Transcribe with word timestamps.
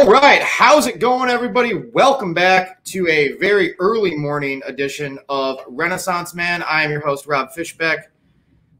All 0.00 0.06
right, 0.06 0.40
how's 0.40 0.86
it 0.86 0.98
going, 0.98 1.28
everybody? 1.28 1.74
Welcome 1.74 2.32
back 2.32 2.82
to 2.84 3.06
a 3.08 3.32
very 3.32 3.78
early 3.78 4.16
morning 4.16 4.62
edition 4.64 5.18
of 5.28 5.60
Renaissance 5.68 6.34
Man. 6.34 6.62
I 6.62 6.84
am 6.84 6.90
your 6.90 7.02
host, 7.04 7.26
Rob 7.26 7.50
Fishbeck. 7.54 8.04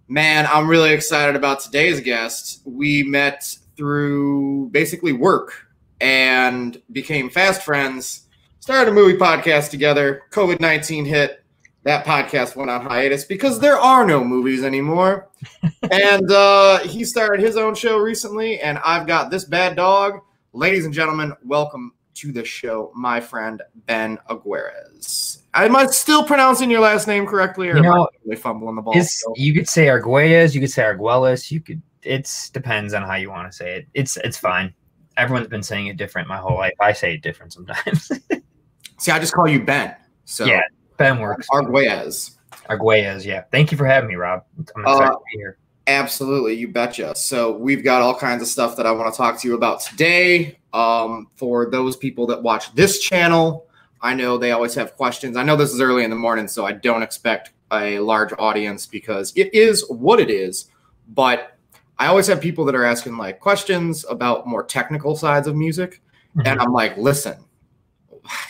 Man, 0.09 0.49
I'm 0.51 0.67
really 0.67 0.95
excited 0.95 1.37
about 1.37 1.61
today's 1.61 2.01
guest. 2.01 2.63
We 2.65 3.03
met 3.03 3.55
through 3.77 4.71
basically 4.71 5.13
work 5.13 5.53
and 6.01 6.81
became 6.91 7.29
fast 7.29 7.65
friends. 7.65 8.27
Started 8.61 8.91
a 8.91 8.95
movie 8.95 9.19
podcast 9.19 9.69
together. 9.69 10.23
COVID 10.31 10.59
19 10.59 11.05
hit. 11.05 11.45
That 11.83 12.07
podcast 12.07 12.57
went 12.57 12.71
on 12.71 12.81
hiatus 12.81 13.27
because 13.27 13.61
there 13.61 13.79
are 13.79 14.07
no 14.07 14.25
movies 14.25 14.65
anymore. 14.65 15.29
and 15.91 16.33
uh, 16.33 16.79
he 16.79 17.05
started 17.05 17.45
his 17.45 17.59
own 17.59 17.75
show 17.75 17.99
recently, 17.99 18.59
and 18.61 18.79
I've 18.79 19.07
got 19.07 19.31
this 19.31 19.45
bad 19.45 19.77
dog 19.77 20.21
Ladies 20.53 20.85
and 20.85 20.93
gentlemen, 20.93 21.33
welcome 21.45 21.93
to 22.15 22.33
the 22.33 22.45
show, 22.45 22.91
my 22.97 23.21
friend 23.21 23.63
Ben 23.87 24.19
Aguirrez. 24.29 25.43
Am 25.55 25.77
I 25.77 25.87
still 25.87 26.25
pronouncing 26.25 26.69
your 26.69 26.81
last 26.81 27.07
name 27.07 27.25
correctly, 27.25 27.69
or 27.69 27.77
You 27.77 27.83
know, 27.83 27.93
am 27.93 28.01
I 28.01 28.07
really 28.25 28.37
fumbling 28.37 28.75
the 28.75 28.83
ball? 28.83 28.95
you 29.37 29.55
could 29.55 29.69
say 29.69 29.87
Arguelles, 29.87 30.53
you 30.53 30.61
could 30.61 30.73
say 30.73 30.83
Arguelles, 30.83 31.53
you 31.53 31.61
could. 31.61 31.81
It's 32.03 32.51
depends 32.51 32.95
on 32.95 33.03
how 33.03 33.15
you 33.15 33.31
want 33.31 33.51
to 33.51 33.57
say 33.57 33.77
it. 33.77 33.87
It's 33.95 34.17
it's 34.17 34.37
fine. 34.37 34.75
Everyone's 35.17 35.47
been 35.47 35.63
saying 35.63 35.87
it 35.87 35.97
different 35.97 36.27
my 36.27 36.39
whole 36.39 36.57
life. 36.57 36.75
I 36.81 36.95
say 36.95 37.15
it 37.15 37.23
different 37.23 37.53
sometimes. 37.53 38.11
See, 38.99 39.13
I 39.13 39.21
just 39.21 39.33
call 39.33 39.47
you 39.47 39.63
Ben. 39.63 39.95
So 40.25 40.47
yeah, 40.47 40.63
Ben 40.97 41.21
works. 41.21 41.47
Arguez. 41.53 42.39
Arguelles, 42.69 43.25
yeah. 43.25 43.45
Thank 43.53 43.71
you 43.71 43.79
for 43.79 43.87
having 43.87 44.09
me, 44.09 44.17
Rob. 44.17 44.43
I'm 44.77 44.85
Uh, 44.85 45.11
to 45.11 45.19
be 45.33 45.39
here. 45.39 45.59
Absolutely, 45.91 46.55
you 46.55 46.69
betcha. 46.69 47.17
So 47.17 47.51
we've 47.51 47.83
got 47.83 48.01
all 48.01 48.15
kinds 48.15 48.43
of 48.43 48.49
stuff 48.49 48.77
that 48.77 48.87
I 48.87 48.93
want 48.93 49.13
to 49.13 49.17
talk 49.17 49.41
to 49.41 49.49
you 49.49 49.55
about 49.55 49.81
today. 49.81 50.57
Um, 50.73 51.27
for 51.35 51.69
those 51.69 51.97
people 51.97 52.27
that 52.29 52.41
watch 52.41 52.73
this 52.77 53.01
channel, 53.01 53.67
I 54.01 54.15
know 54.15 54.39
they 54.39 54.53
always 54.53 54.73
have 54.75 54.95
questions. 54.97 55.37
I 55.37 55.43
know 55.43 55.57
this 55.57 55.73
is 55.75 55.81
early 55.81 56.05
in 56.05 56.11
the 56.11 56.17
morning, 56.17 56.47
so 56.47 56.65
I 56.65 56.73
don't 56.73 57.03
expect 57.03 57.51
a 57.73 57.99
large 57.99 58.33
audience 58.39 58.87
because 58.87 59.33
it 59.35 59.53
is 59.53 59.85
what 59.89 60.21
it 60.21 60.31
is. 60.31 60.71
But 61.09 61.59
I 61.99 62.07
always 62.07 62.29
have 62.29 62.41
people 62.41 62.65
that 62.67 62.77
are 62.77 62.85
asking 62.85 63.17
like 63.17 63.41
questions 63.41 64.05
about 64.09 64.47
more 64.47 64.63
technical 64.63 65.17
sides 65.17 65.49
of 65.49 65.57
music, 65.57 66.01
Mm-hmm. 66.37 66.47
and 66.47 66.61
I'm 66.61 66.73
like, 66.73 66.97
listen, 66.97 67.37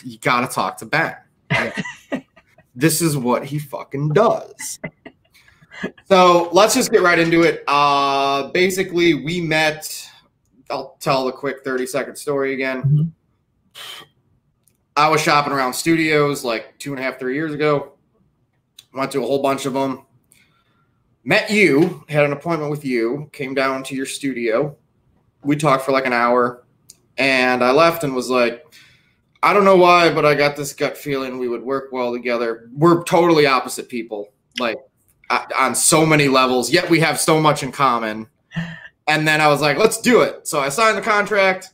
you 0.04 0.18
got 0.18 0.46
to 0.46 0.54
talk 0.54 0.76
to 0.78 0.84
Ben. 0.84 1.16
this 2.74 3.00
is 3.00 3.16
what 3.16 3.42
he 3.46 3.58
fucking 3.58 4.10
does. 4.10 4.78
So 6.06 6.48
let's 6.52 6.74
just 6.74 6.90
get 6.90 7.02
right 7.02 7.18
into 7.18 7.42
it. 7.42 7.62
Uh, 7.66 8.48
basically, 8.48 9.14
we 9.14 9.40
met. 9.40 10.08
I'll 10.70 10.96
tell 11.00 11.24
the 11.24 11.32
quick 11.32 11.64
30 11.64 11.86
second 11.86 12.16
story 12.16 12.54
again. 12.54 12.82
Mhm. 12.82 13.12
I 14.96 15.08
was 15.08 15.20
shopping 15.20 15.52
around 15.52 15.72
studios 15.72 16.44
like 16.44 16.78
two 16.78 16.92
and 16.92 17.00
a 17.00 17.02
half, 17.02 17.18
three 17.18 17.34
years 17.34 17.54
ago. 17.54 17.92
Went 18.92 19.12
to 19.12 19.22
a 19.22 19.26
whole 19.26 19.42
bunch 19.42 19.66
of 19.66 19.72
them. 19.72 20.02
Met 21.24 21.50
you, 21.50 22.04
had 22.08 22.24
an 22.24 22.32
appointment 22.32 22.70
with 22.70 22.84
you, 22.84 23.28
came 23.32 23.54
down 23.54 23.82
to 23.84 23.94
your 23.94 24.06
studio. 24.06 24.76
We 25.42 25.56
talked 25.56 25.84
for 25.84 25.92
like 25.92 26.06
an 26.06 26.12
hour, 26.12 26.64
and 27.18 27.62
I 27.62 27.70
left 27.70 28.04
and 28.04 28.14
was 28.14 28.28
like, 28.30 28.64
I 29.42 29.52
don't 29.52 29.64
know 29.64 29.76
why, 29.76 30.12
but 30.12 30.26
I 30.26 30.34
got 30.34 30.56
this 30.56 30.72
gut 30.72 30.98
feeling 30.98 31.38
we 31.38 31.48
would 31.48 31.62
work 31.62 31.92
well 31.92 32.12
together. 32.12 32.68
We're 32.74 33.02
totally 33.04 33.46
opposite 33.46 33.88
people, 33.88 34.28
like 34.58 34.76
on 35.30 35.74
so 35.74 36.04
many 36.04 36.28
levels, 36.28 36.70
yet 36.70 36.88
we 36.90 37.00
have 37.00 37.18
so 37.20 37.40
much 37.40 37.62
in 37.62 37.72
common. 37.72 38.26
And 39.06 39.26
then 39.26 39.40
I 39.40 39.48
was 39.48 39.60
like, 39.60 39.76
let's 39.76 40.00
do 40.00 40.22
it. 40.22 40.46
So 40.46 40.60
I 40.60 40.68
signed 40.68 40.98
the 40.98 41.02
contract. 41.02 41.70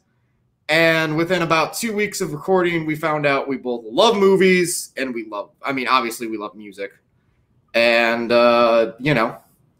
And 0.68 1.16
within 1.16 1.42
about 1.42 1.74
two 1.74 1.94
weeks 1.94 2.20
of 2.20 2.32
recording, 2.32 2.86
we 2.86 2.96
found 2.96 3.24
out 3.24 3.46
we 3.46 3.56
both 3.56 3.84
love 3.84 4.16
movies 4.16 4.92
and 4.96 5.14
we 5.14 5.24
love, 5.26 5.50
I 5.62 5.72
mean, 5.72 5.86
obviously 5.86 6.26
we 6.26 6.38
love 6.38 6.54
music. 6.54 6.92
And, 7.74 8.32
uh, 8.32 8.92
you 8.98 9.14
know, 9.14 9.36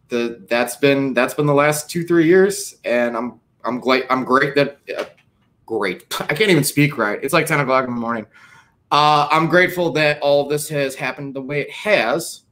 the, 0.08 0.44
that's 0.48 0.76
been, 0.76 1.12
that's 1.12 1.34
been 1.34 1.46
the 1.46 1.54
last 1.54 1.90
two, 1.90 2.04
three 2.04 2.26
years. 2.26 2.76
And 2.84 3.16
I'm, 3.16 3.40
I'm 3.64 3.80
glad, 3.80 4.04
I'm 4.10 4.24
great 4.24 4.54
that, 4.54 4.78
uh, 4.96 5.04
great. 5.64 6.06
I 6.20 6.34
can't 6.34 6.50
even 6.50 6.64
speak 6.64 6.96
right. 6.96 7.18
It's 7.22 7.32
like 7.32 7.46
10 7.46 7.60
o'clock 7.60 7.86
in 7.88 7.94
the 7.94 8.00
morning. 8.00 8.26
Uh, 8.92 9.26
I'm 9.30 9.48
grateful 9.48 9.90
that 9.92 10.20
all 10.20 10.48
this 10.48 10.68
has 10.68 10.94
happened 10.94 11.34
the 11.34 11.42
way 11.42 11.62
it 11.62 11.70
has. 11.70 12.42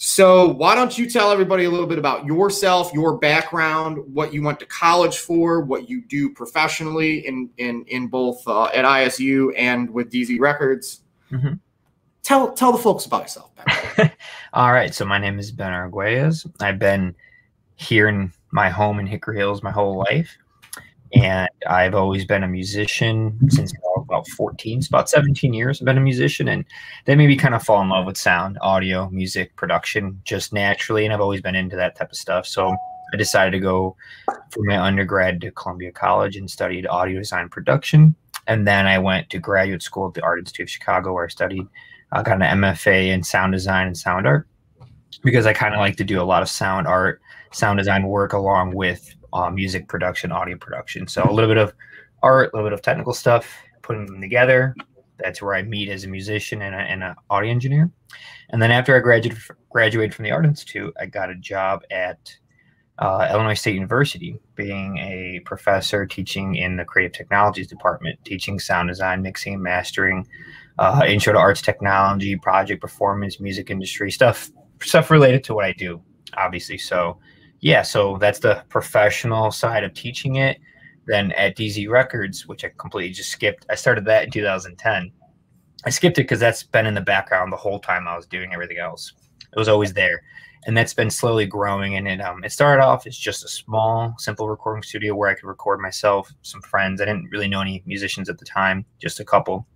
So, 0.00 0.50
why 0.50 0.76
don't 0.76 0.96
you 0.96 1.10
tell 1.10 1.32
everybody 1.32 1.64
a 1.64 1.70
little 1.70 1.86
bit 1.88 1.98
about 1.98 2.24
yourself, 2.24 2.92
your 2.94 3.18
background, 3.18 3.98
what 4.14 4.32
you 4.32 4.44
went 4.44 4.60
to 4.60 4.66
college 4.66 5.18
for, 5.18 5.60
what 5.60 5.90
you 5.90 6.02
do 6.02 6.30
professionally 6.30 7.26
in 7.26 7.50
in 7.58 7.84
in 7.88 8.06
both 8.06 8.46
uh, 8.46 8.66
at 8.66 8.84
ISU 8.84 9.52
and 9.56 9.90
with 9.90 10.08
DZ 10.12 10.38
Records? 10.38 11.00
Mhm. 11.32 11.58
Tell 12.22 12.52
tell 12.52 12.70
the 12.70 12.78
folks 12.78 13.06
about 13.06 13.22
yourself. 13.22 13.50
Ben. 13.96 14.12
All 14.52 14.72
right, 14.72 14.94
so 14.94 15.04
my 15.04 15.18
name 15.18 15.36
is 15.36 15.50
Ben 15.50 15.72
Arguelles. 15.72 16.48
I've 16.60 16.78
been 16.78 17.12
here 17.74 18.06
in 18.06 18.32
my 18.52 18.68
home 18.70 19.00
in 19.00 19.06
Hickory 19.08 19.36
Hills 19.36 19.64
my 19.64 19.72
whole 19.72 19.98
life, 19.98 20.30
and 21.12 21.48
I've 21.66 21.96
always 21.96 22.24
been 22.24 22.44
a 22.44 22.48
musician 22.48 23.36
since 23.50 23.72
I 23.74 23.78
about 24.08 24.28
14. 24.28 24.78
It's 24.78 24.88
about 24.88 25.08
17 25.08 25.52
years 25.52 25.80
I've 25.80 25.86
been 25.86 25.98
a 25.98 26.00
musician, 26.00 26.48
and 26.48 26.64
that 27.04 27.16
made 27.16 27.28
me 27.28 27.36
kind 27.36 27.54
of 27.54 27.62
fall 27.62 27.82
in 27.82 27.88
love 27.88 28.06
with 28.06 28.16
sound, 28.16 28.58
audio, 28.60 29.08
music, 29.10 29.54
production 29.56 30.20
just 30.24 30.52
naturally, 30.52 31.04
and 31.04 31.12
I've 31.12 31.20
always 31.20 31.40
been 31.40 31.54
into 31.54 31.76
that 31.76 31.96
type 31.96 32.10
of 32.10 32.16
stuff. 32.16 32.46
So 32.46 32.74
I 33.12 33.16
decided 33.16 33.52
to 33.52 33.60
go 33.60 33.96
for 34.50 34.62
my 34.64 34.78
undergrad 34.78 35.40
to 35.42 35.50
Columbia 35.50 35.92
College 35.92 36.36
and 36.36 36.50
studied 36.50 36.86
audio 36.86 37.18
design 37.18 37.48
production. 37.48 38.14
And 38.46 38.66
then 38.66 38.86
I 38.86 38.98
went 38.98 39.28
to 39.30 39.38
graduate 39.38 39.82
school 39.82 40.08
at 40.08 40.14
the 40.14 40.22
Art 40.22 40.38
Institute 40.38 40.64
of 40.64 40.70
Chicago, 40.70 41.12
where 41.12 41.24
I 41.24 41.28
studied 41.28 41.66
I 42.12 42.22
got 42.22 42.40
an 42.40 42.60
MFA 42.60 43.08
in 43.08 43.22
sound 43.22 43.52
design 43.52 43.86
and 43.86 43.96
sound 43.96 44.26
art 44.26 44.46
because 45.22 45.46
I 45.46 45.52
kind 45.52 45.74
of 45.74 45.80
like 45.80 45.96
to 45.96 46.04
do 46.04 46.20
a 46.20 46.24
lot 46.24 46.42
of 46.42 46.48
sound 46.48 46.86
art, 46.86 47.20
sound 47.52 47.78
design 47.78 48.06
work 48.06 48.32
along 48.32 48.74
with 48.74 49.14
uh, 49.32 49.50
music 49.50 49.88
production, 49.88 50.32
audio 50.32 50.56
production. 50.56 51.06
So 51.06 51.22
a 51.28 51.32
little 51.32 51.50
bit 51.50 51.58
of 51.58 51.74
art, 52.22 52.50
a 52.52 52.56
little 52.56 52.70
bit 52.70 52.72
of 52.72 52.82
technical 52.82 53.12
stuff, 53.12 53.54
putting 53.88 54.06
them 54.06 54.20
together. 54.20 54.76
That's 55.18 55.42
where 55.42 55.54
I 55.54 55.62
meet 55.62 55.88
as 55.88 56.04
a 56.04 56.08
musician 56.08 56.62
and, 56.62 57.02
an 57.02 57.14
audio 57.30 57.50
engineer. 57.50 57.90
And 58.50 58.62
then 58.62 58.70
after 58.70 58.94
I 58.94 59.00
graduated 59.00 59.42
graduated 59.70 60.14
from 60.14 60.24
the 60.24 60.30
Art 60.30 60.46
Institute, 60.46 60.94
I 61.00 61.06
got 61.06 61.30
a 61.30 61.34
job 61.34 61.82
at 61.90 62.36
uh, 62.98 63.28
Illinois 63.30 63.54
State 63.54 63.74
University, 63.74 64.38
being 64.54 64.98
a 64.98 65.40
professor 65.44 66.06
teaching 66.06 66.56
in 66.56 66.76
the 66.76 66.84
Creative 66.84 67.12
Technologies 67.12 67.66
department, 67.66 68.18
teaching 68.24 68.58
sound 68.58 68.88
design, 68.88 69.22
mixing, 69.22 69.54
and 69.54 69.62
mastering, 69.62 70.26
uh, 70.78 71.02
intro 71.06 71.32
to 71.32 71.38
arts 71.38 71.62
technology, 71.62 72.36
project 72.36 72.80
performance, 72.80 73.40
music 73.40 73.70
industry 73.70 74.10
stuff, 74.10 74.50
stuff 74.82 75.10
related 75.10 75.44
to 75.44 75.54
what 75.54 75.64
I 75.64 75.72
do, 75.72 76.00
obviously. 76.36 76.78
So, 76.78 77.18
yeah, 77.60 77.82
so 77.82 78.18
that's 78.18 78.40
the 78.40 78.64
professional 78.68 79.50
side 79.50 79.84
of 79.84 79.94
teaching 79.94 80.36
it. 80.36 80.58
Then 81.08 81.32
at 81.32 81.56
DZ 81.56 81.88
Records, 81.88 82.46
which 82.46 82.66
I 82.66 82.70
completely 82.76 83.14
just 83.14 83.30
skipped, 83.30 83.64
I 83.70 83.74
started 83.76 84.04
that 84.04 84.24
in 84.24 84.30
2010. 84.30 85.10
I 85.86 85.90
skipped 85.90 86.18
it 86.18 86.24
because 86.24 86.38
that's 86.38 86.62
been 86.62 86.84
in 86.84 86.92
the 86.92 87.00
background 87.00 87.50
the 87.50 87.56
whole 87.56 87.80
time 87.80 88.06
I 88.06 88.14
was 88.14 88.26
doing 88.26 88.52
everything 88.52 88.76
else. 88.76 89.14
It 89.50 89.58
was 89.58 89.68
always 89.68 89.94
there, 89.94 90.22
and 90.66 90.76
that's 90.76 90.92
been 90.92 91.08
slowly 91.08 91.46
growing. 91.46 91.96
And 91.96 92.06
it 92.06 92.20
um, 92.20 92.44
it 92.44 92.52
started 92.52 92.84
off 92.84 93.06
as 93.06 93.16
just 93.16 93.42
a 93.42 93.48
small, 93.48 94.14
simple 94.18 94.50
recording 94.50 94.82
studio 94.82 95.14
where 95.14 95.30
I 95.30 95.34
could 95.34 95.46
record 95.46 95.80
myself, 95.80 96.30
some 96.42 96.60
friends. 96.60 97.00
I 97.00 97.06
didn't 97.06 97.30
really 97.30 97.48
know 97.48 97.62
any 97.62 97.82
musicians 97.86 98.28
at 98.28 98.36
the 98.36 98.44
time, 98.44 98.84
just 99.00 99.18
a 99.18 99.24
couple. 99.24 99.66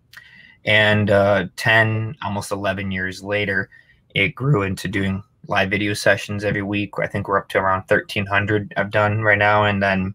And 0.67 1.11
uh, 1.11 1.46
10, 1.56 2.14
almost 2.23 2.52
11 2.52 2.90
years 2.90 3.23
later, 3.23 3.70
it 4.14 4.35
grew 4.35 4.62
into 4.62 4.87
doing 4.87 5.23
live 5.49 5.70
video 5.70 5.94
sessions 5.94 6.44
every 6.44 6.62
week. 6.62 6.90
I 6.99 7.06
think 7.06 7.26
we're 7.26 7.38
up 7.38 7.49
to 7.49 7.58
around 7.58 7.85
1,300 7.88 8.75
I've 8.76 8.90
done 8.90 9.23
right 9.23 9.38
now. 9.38 9.64
And 9.64 9.82
then 9.82 10.14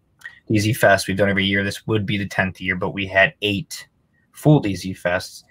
DZ 0.50 0.76
Fest, 0.76 1.08
we've 1.08 1.16
done 1.16 1.28
every 1.28 1.44
year. 1.44 1.62
This 1.62 1.86
would 1.86 2.06
be 2.06 2.16
the 2.16 2.28
10th 2.28 2.60
year, 2.60 2.76
but 2.76 2.90
we 2.90 3.06
had 3.06 3.34
eight 3.42 3.86
full 4.32 4.62
DZ 4.62 5.00
Fests. 5.00 5.44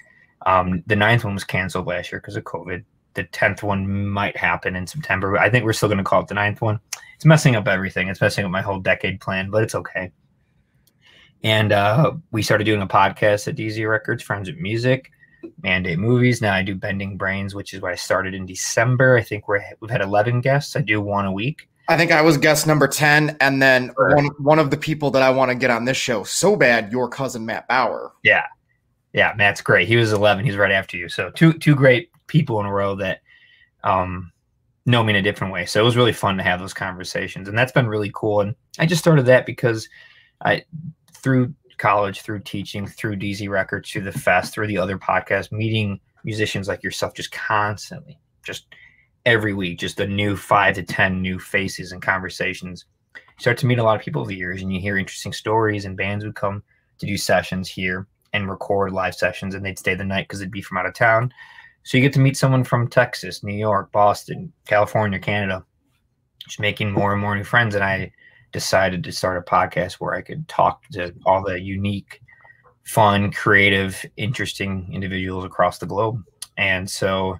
Um, 0.45 0.83
the 0.87 0.95
ninth 0.95 1.23
one 1.23 1.33
was 1.33 1.43
canceled 1.43 1.87
last 1.87 2.11
year 2.11 2.19
because 2.19 2.35
of 2.35 2.43
COVID. 2.43 2.83
The 3.13 3.23
10th 3.25 3.63
one 3.63 4.07
might 4.07 4.37
happen 4.37 4.75
in 4.75 4.87
September. 4.87 5.37
I 5.37 5.49
think 5.49 5.65
we're 5.65 5.73
still 5.73 5.89
going 5.89 5.97
to 5.97 6.03
call 6.03 6.21
it 6.21 6.27
the 6.27 6.35
ninth 6.35 6.61
one. 6.61 6.79
It's 7.15 7.25
messing 7.25 7.55
up 7.55 7.67
everything. 7.67 8.07
It's 8.09 8.21
messing 8.21 8.45
up 8.45 8.51
my 8.51 8.61
whole 8.61 8.79
decade 8.79 9.19
plan, 9.19 9.49
but 9.49 9.63
it's 9.63 9.75
okay. 9.75 10.11
And 11.43 11.71
uh, 11.71 12.13
we 12.31 12.41
started 12.41 12.63
doing 12.63 12.81
a 12.81 12.87
podcast 12.87 13.47
at 13.47 13.55
DZ 13.55 13.87
Records, 13.89 14.23
Friends 14.23 14.49
with 14.49 14.59
Music, 14.59 15.11
Mandate 15.61 15.99
Movies. 15.99 16.41
Now 16.41 16.53
I 16.53 16.63
do 16.63 16.75
Bending 16.75 17.17
Brains, 17.17 17.53
which 17.55 17.73
is 17.73 17.81
what 17.81 17.91
I 17.91 17.95
started 17.95 18.33
in 18.33 18.45
December. 18.45 19.17
I 19.17 19.23
think 19.23 19.47
we're, 19.47 19.63
we've 19.79 19.91
had 19.91 20.01
11 20.01 20.41
guests. 20.41 20.75
I 20.75 20.81
do 20.81 21.01
one 21.01 21.25
a 21.25 21.31
week. 21.31 21.69
I 21.89 21.97
think 21.97 22.11
I 22.11 22.21
was 22.21 22.37
guest 22.37 22.67
number 22.67 22.87
10. 22.87 23.37
And 23.39 23.61
then 23.61 23.91
Sure. 23.95 24.15
one, 24.15 24.25
one 24.39 24.59
of 24.59 24.71
the 24.71 24.77
people 24.77 25.11
that 25.11 25.21
I 25.21 25.29
want 25.29 25.49
to 25.49 25.55
get 25.55 25.69
on 25.69 25.85
this 25.85 25.97
show 25.97 26.23
so 26.23 26.55
bad, 26.55 26.91
your 26.91 27.07
cousin 27.09 27.45
Matt 27.45 27.67
Bauer. 27.67 28.11
Yeah. 28.23 28.43
Yeah, 29.13 29.33
Matt's 29.37 29.61
great. 29.61 29.87
He 29.87 29.95
was 29.95 30.11
11. 30.11 30.45
He's 30.45 30.57
right 30.57 30.71
after 30.71 30.97
you. 30.97 31.09
So 31.09 31.31
two 31.31 31.53
two 31.53 31.75
great 31.75 32.11
people 32.27 32.59
in 32.59 32.65
a 32.65 32.71
row 32.73 32.95
that 32.95 33.21
um, 33.83 34.31
know 34.85 35.03
me 35.03 35.11
in 35.11 35.15
a 35.17 35.21
different 35.21 35.53
way. 35.53 35.65
So 35.65 35.79
it 35.81 35.83
was 35.85 35.97
really 35.97 36.13
fun 36.13 36.37
to 36.37 36.43
have 36.43 36.59
those 36.59 36.73
conversations, 36.73 37.47
and 37.47 37.57
that's 37.57 37.71
been 37.71 37.87
really 37.87 38.11
cool. 38.13 38.41
And 38.41 38.53
I 38.77 38.85
just 38.85 39.01
started 39.01 39.25
that 39.25 39.45
because 39.45 39.87
I 40.43 40.65
through 41.13 41.53
college, 41.77 42.21
through 42.21 42.39
teaching, 42.39 42.85
through 42.85 43.15
DZ 43.15 43.49
Records, 43.49 43.89
through 43.89 44.03
the 44.03 44.11
fest, 44.11 44.53
through 44.53 44.67
the 44.67 44.77
other 44.77 44.97
podcasts, 44.97 45.51
meeting 45.51 45.99
musicians 46.23 46.67
like 46.67 46.83
yourself 46.83 47.13
just 47.13 47.31
constantly, 47.31 48.19
just 48.43 48.65
every 49.27 49.53
week, 49.53 49.77
just 49.77 49.99
a 49.99 50.07
new 50.07 50.37
five 50.37 50.73
to 50.73 50.81
10 50.81 51.21
new 51.21 51.37
faces 51.37 51.91
and 51.91 52.01
conversations. 52.01 52.85
You 53.13 53.21
start 53.39 53.57
to 53.57 53.65
meet 53.65 53.77
a 53.77 53.83
lot 53.83 53.97
of 53.97 54.01
people 54.01 54.21
over 54.21 54.29
the 54.29 54.37
years 54.37 54.61
and 54.61 54.73
you 54.73 54.79
hear 54.79 54.97
interesting 54.97 55.33
stories, 55.33 55.83
and 55.83 55.97
bands 55.97 56.23
would 56.23 56.35
come 56.35 56.63
to 56.99 57.05
do 57.05 57.17
sessions 57.17 57.67
here 57.67 58.07
and 58.31 58.49
record 58.49 58.93
live 58.93 59.13
sessions, 59.13 59.53
and 59.53 59.65
they'd 59.65 59.77
stay 59.77 59.95
the 59.95 60.03
night 60.05 60.29
because 60.29 60.39
they'd 60.39 60.49
be 60.49 60.61
from 60.61 60.77
out 60.77 60.85
of 60.85 60.93
town. 60.93 61.29
So 61.83 61.97
you 61.97 62.03
get 62.03 62.13
to 62.13 62.21
meet 62.21 62.37
someone 62.37 62.63
from 62.63 62.87
Texas, 62.87 63.43
New 63.43 63.53
York, 63.53 63.91
Boston, 63.91 64.53
California, 64.65 65.19
Canada, 65.19 65.65
just 66.45 66.61
making 66.61 66.93
more 66.93 67.11
and 67.11 67.21
more 67.21 67.35
new 67.35 67.43
friends. 67.43 67.75
And 67.75 67.83
I 67.83 68.13
decided 68.53 69.03
to 69.03 69.11
start 69.11 69.37
a 69.37 69.51
podcast 69.51 69.95
where 69.95 70.13
I 70.13 70.21
could 70.21 70.47
talk 70.47 70.87
to 70.93 71.13
all 71.25 71.43
the 71.43 71.59
unique, 71.59 72.21
fun, 72.85 73.33
creative, 73.33 74.05
interesting 74.15 74.89
individuals 74.93 75.43
across 75.43 75.79
the 75.79 75.85
globe. 75.85 76.23
And 76.57 76.89
so 76.89 77.37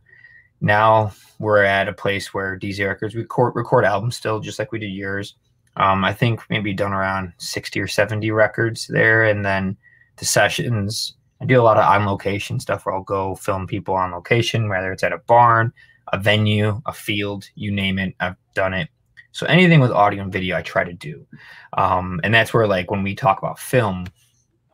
now 0.61 1.11
we're 1.39 1.63
at 1.63 1.87
a 1.87 1.93
place 1.93 2.33
where 2.33 2.57
DZ 2.57 2.85
Records 2.87 3.15
record 3.15 3.53
record 3.55 3.85
albums 3.85 4.17
still, 4.17 4.39
just 4.39 4.59
like 4.59 4.71
we 4.71 4.79
did 4.79 4.87
yours. 4.87 5.35
Um, 5.77 6.03
I 6.03 6.13
think 6.13 6.41
maybe 6.49 6.73
done 6.73 6.93
around 6.93 7.33
60 7.37 7.79
or 7.79 7.87
70 7.87 8.31
records 8.31 8.87
there. 8.87 9.25
And 9.25 9.45
then 9.45 9.77
the 10.17 10.25
sessions, 10.25 11.13
I 11.39 11.45
do 11.45 11.61
a 11.61 11.63
lot 11.63 11.77
of 11.77 11.85
on 11.85 12.07
location 12.07 12.59
stuff 12.59 12.85
where 12.85 12.95
I'll 12.95 13.03
go 13.03 13.35
film 13.35 13.67
people 13.67 13.93
on 13.93 14.11
location, 14.11 14.69
whether 14.69 14.91
it's 14.91 15.03
at 15.03 15.13
a 15.13 15.19
barn, 15.19 15.71
a 16.11 16.19
venue, 16.19 16.81
a 16.87 16.93
field, 16.93 17.47
you 17.53 17.71
name 17.71 17.99
it. 17.99 18.15
I've 18.19 18.35
done 18.55 18.73
it. 18.73 18.89
So 19.33 19.45
anything 19.45 19.79
with 19.79 19.91
audio 19.91 20.23
and 20.23 20.33
video, 20.33 20.57
I 20.57 20.63
try 20.63 20.83
to 20.83 20.93
do. 20.93 21.27
Um, 21.73 22.19
and 22.23 22.33
that's 22.33 22.55
where, 22.55 22.65
like, 22.65 22.89
when 22.89 23.03
we 23.03 23.13
talk 23.13 23.37
about 23.37 23.59
film, 23.59 24.07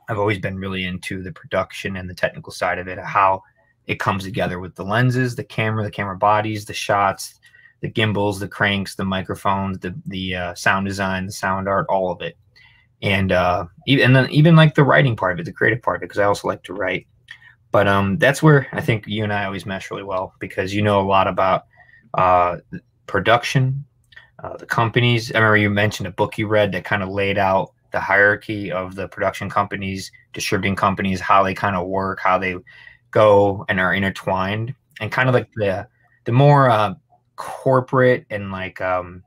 I've 0.07 0.19
always 0.19 0.39
been 0.39 0.57
really 0.57 0.85
into 0.85 1.21
the 1.21 1.33
production 1.33 1.97
and 1.97 2.09
the 2.09 2.13
technical 2.13 2.53
side 2.53 2.79
of 2.79 2.87
it, 2.87 2.97
how 2.97 3.41
it 3.87 3.99
comes 3.99 4.23
together 4.23 4.59
with 4.59 4.75
the 4.75 4.83
lenses, 4.83 5.35
the 5.35 5.43
camera, 5.43 5.83
the 5.83 5.91
camera 5.91 6.17
bodies, 6.17 6.65
the 6.65 6.73
shots, 6.73 7.39
the 7.81 7.89
gimbals, 7.89 8.39
the 8.39 8.47
cranks, 8.47 8.95
the 8.95 9.05
microphones, 9.05 9.77
the 9.79 9.93
the 10.05 10.35
uh, 10.35 10.55
sound 10.55 10.87
design, 10.87 11.25
the 11.25 11.31
sound 11.31 11.67
art, 11.67 11.85
all 11.89 12.11
of 12.11 12.21
it, 12.21 12.37
and 13.01 13.31
uh, 13.31 13.65
even 13.85 14.05
and 14.05 14.15
then 14.15 14.29
even 14.31 14.55
like 14.55 14.75
the 14.75 14.83
writing 14.83 15.15
part 15.15 15.33
of 15.33 15.39
it, 15.39 15.43
the 15.45 15.51
creative 15.51 15.81
part 15.81 16.01
because 16.01 16.17
I 16.17 16.23
also 16.23 16.47
like 16.47 16.63
to 16.63 16.73
write. 16.73 17.07
But 17.71 17.87
um, 17.87 18.17
that's 18.19 18.41
where 18.41 18.67
I 18.71 18.81
think 18.81 19.05
you 19.07 19.23
and 19.23 19.33
I 19.33 19.45
always 19.45 19.65
mesh 19.65 19.91
really 19.91 20.03
well 20.03 20.33
because 20.39 20.73
you 20.73 20.81
know 20.81 21.01
a 21.01 21.03
lot 21.03 21.27
about 21.27 21.65
uh, 22.13 22.57
production, 23.07 23.83
uh, 24.43 24.55
the 24.57 24.65
companies. 24.65 25.31
I 25.33 25.39
remember 25.39 25.57
you 25.57 25.69
mentioned 25.69 26.07
a 26.07 26.11
book 26.11 26.37
you 26.37 26.47
read 26.47 26.71
that 26.71 26.85
kind 26.85 27.03
of 27.03 27.09
laid 27.09 27.37
out 27.37 27.73
the 27.91 27.99
hierarchy 27.99 28.71
of 28.71 28.95
the 28.95 29.07
production 29.07 29.49
companies, 29.49 30.11
distributing 30.31 30.75
companies, 30.75 31.19
how 31.19 31.43
they 31.43 31.53
kind 31.53 31.75
of 31.75 31.87
work, 31.87 32.19
how 32.19 32.37
they 32.37 32.55
go 33.13 33.65
and 33.69 33.79
are 33.79 33.93
intertwined, 33.93 34.75
and 34.99 35.11
kind 35.11 35.29
of 35.29 35.35
like 35.35 35.49
the 35.55 35.87
the 36.25 36.31
more 36.31 36.69
uh, 36.69 36.95
corporate 37.35 38.25
and 38.29 38.51
like 38.51 38.81
um 38.81 39.23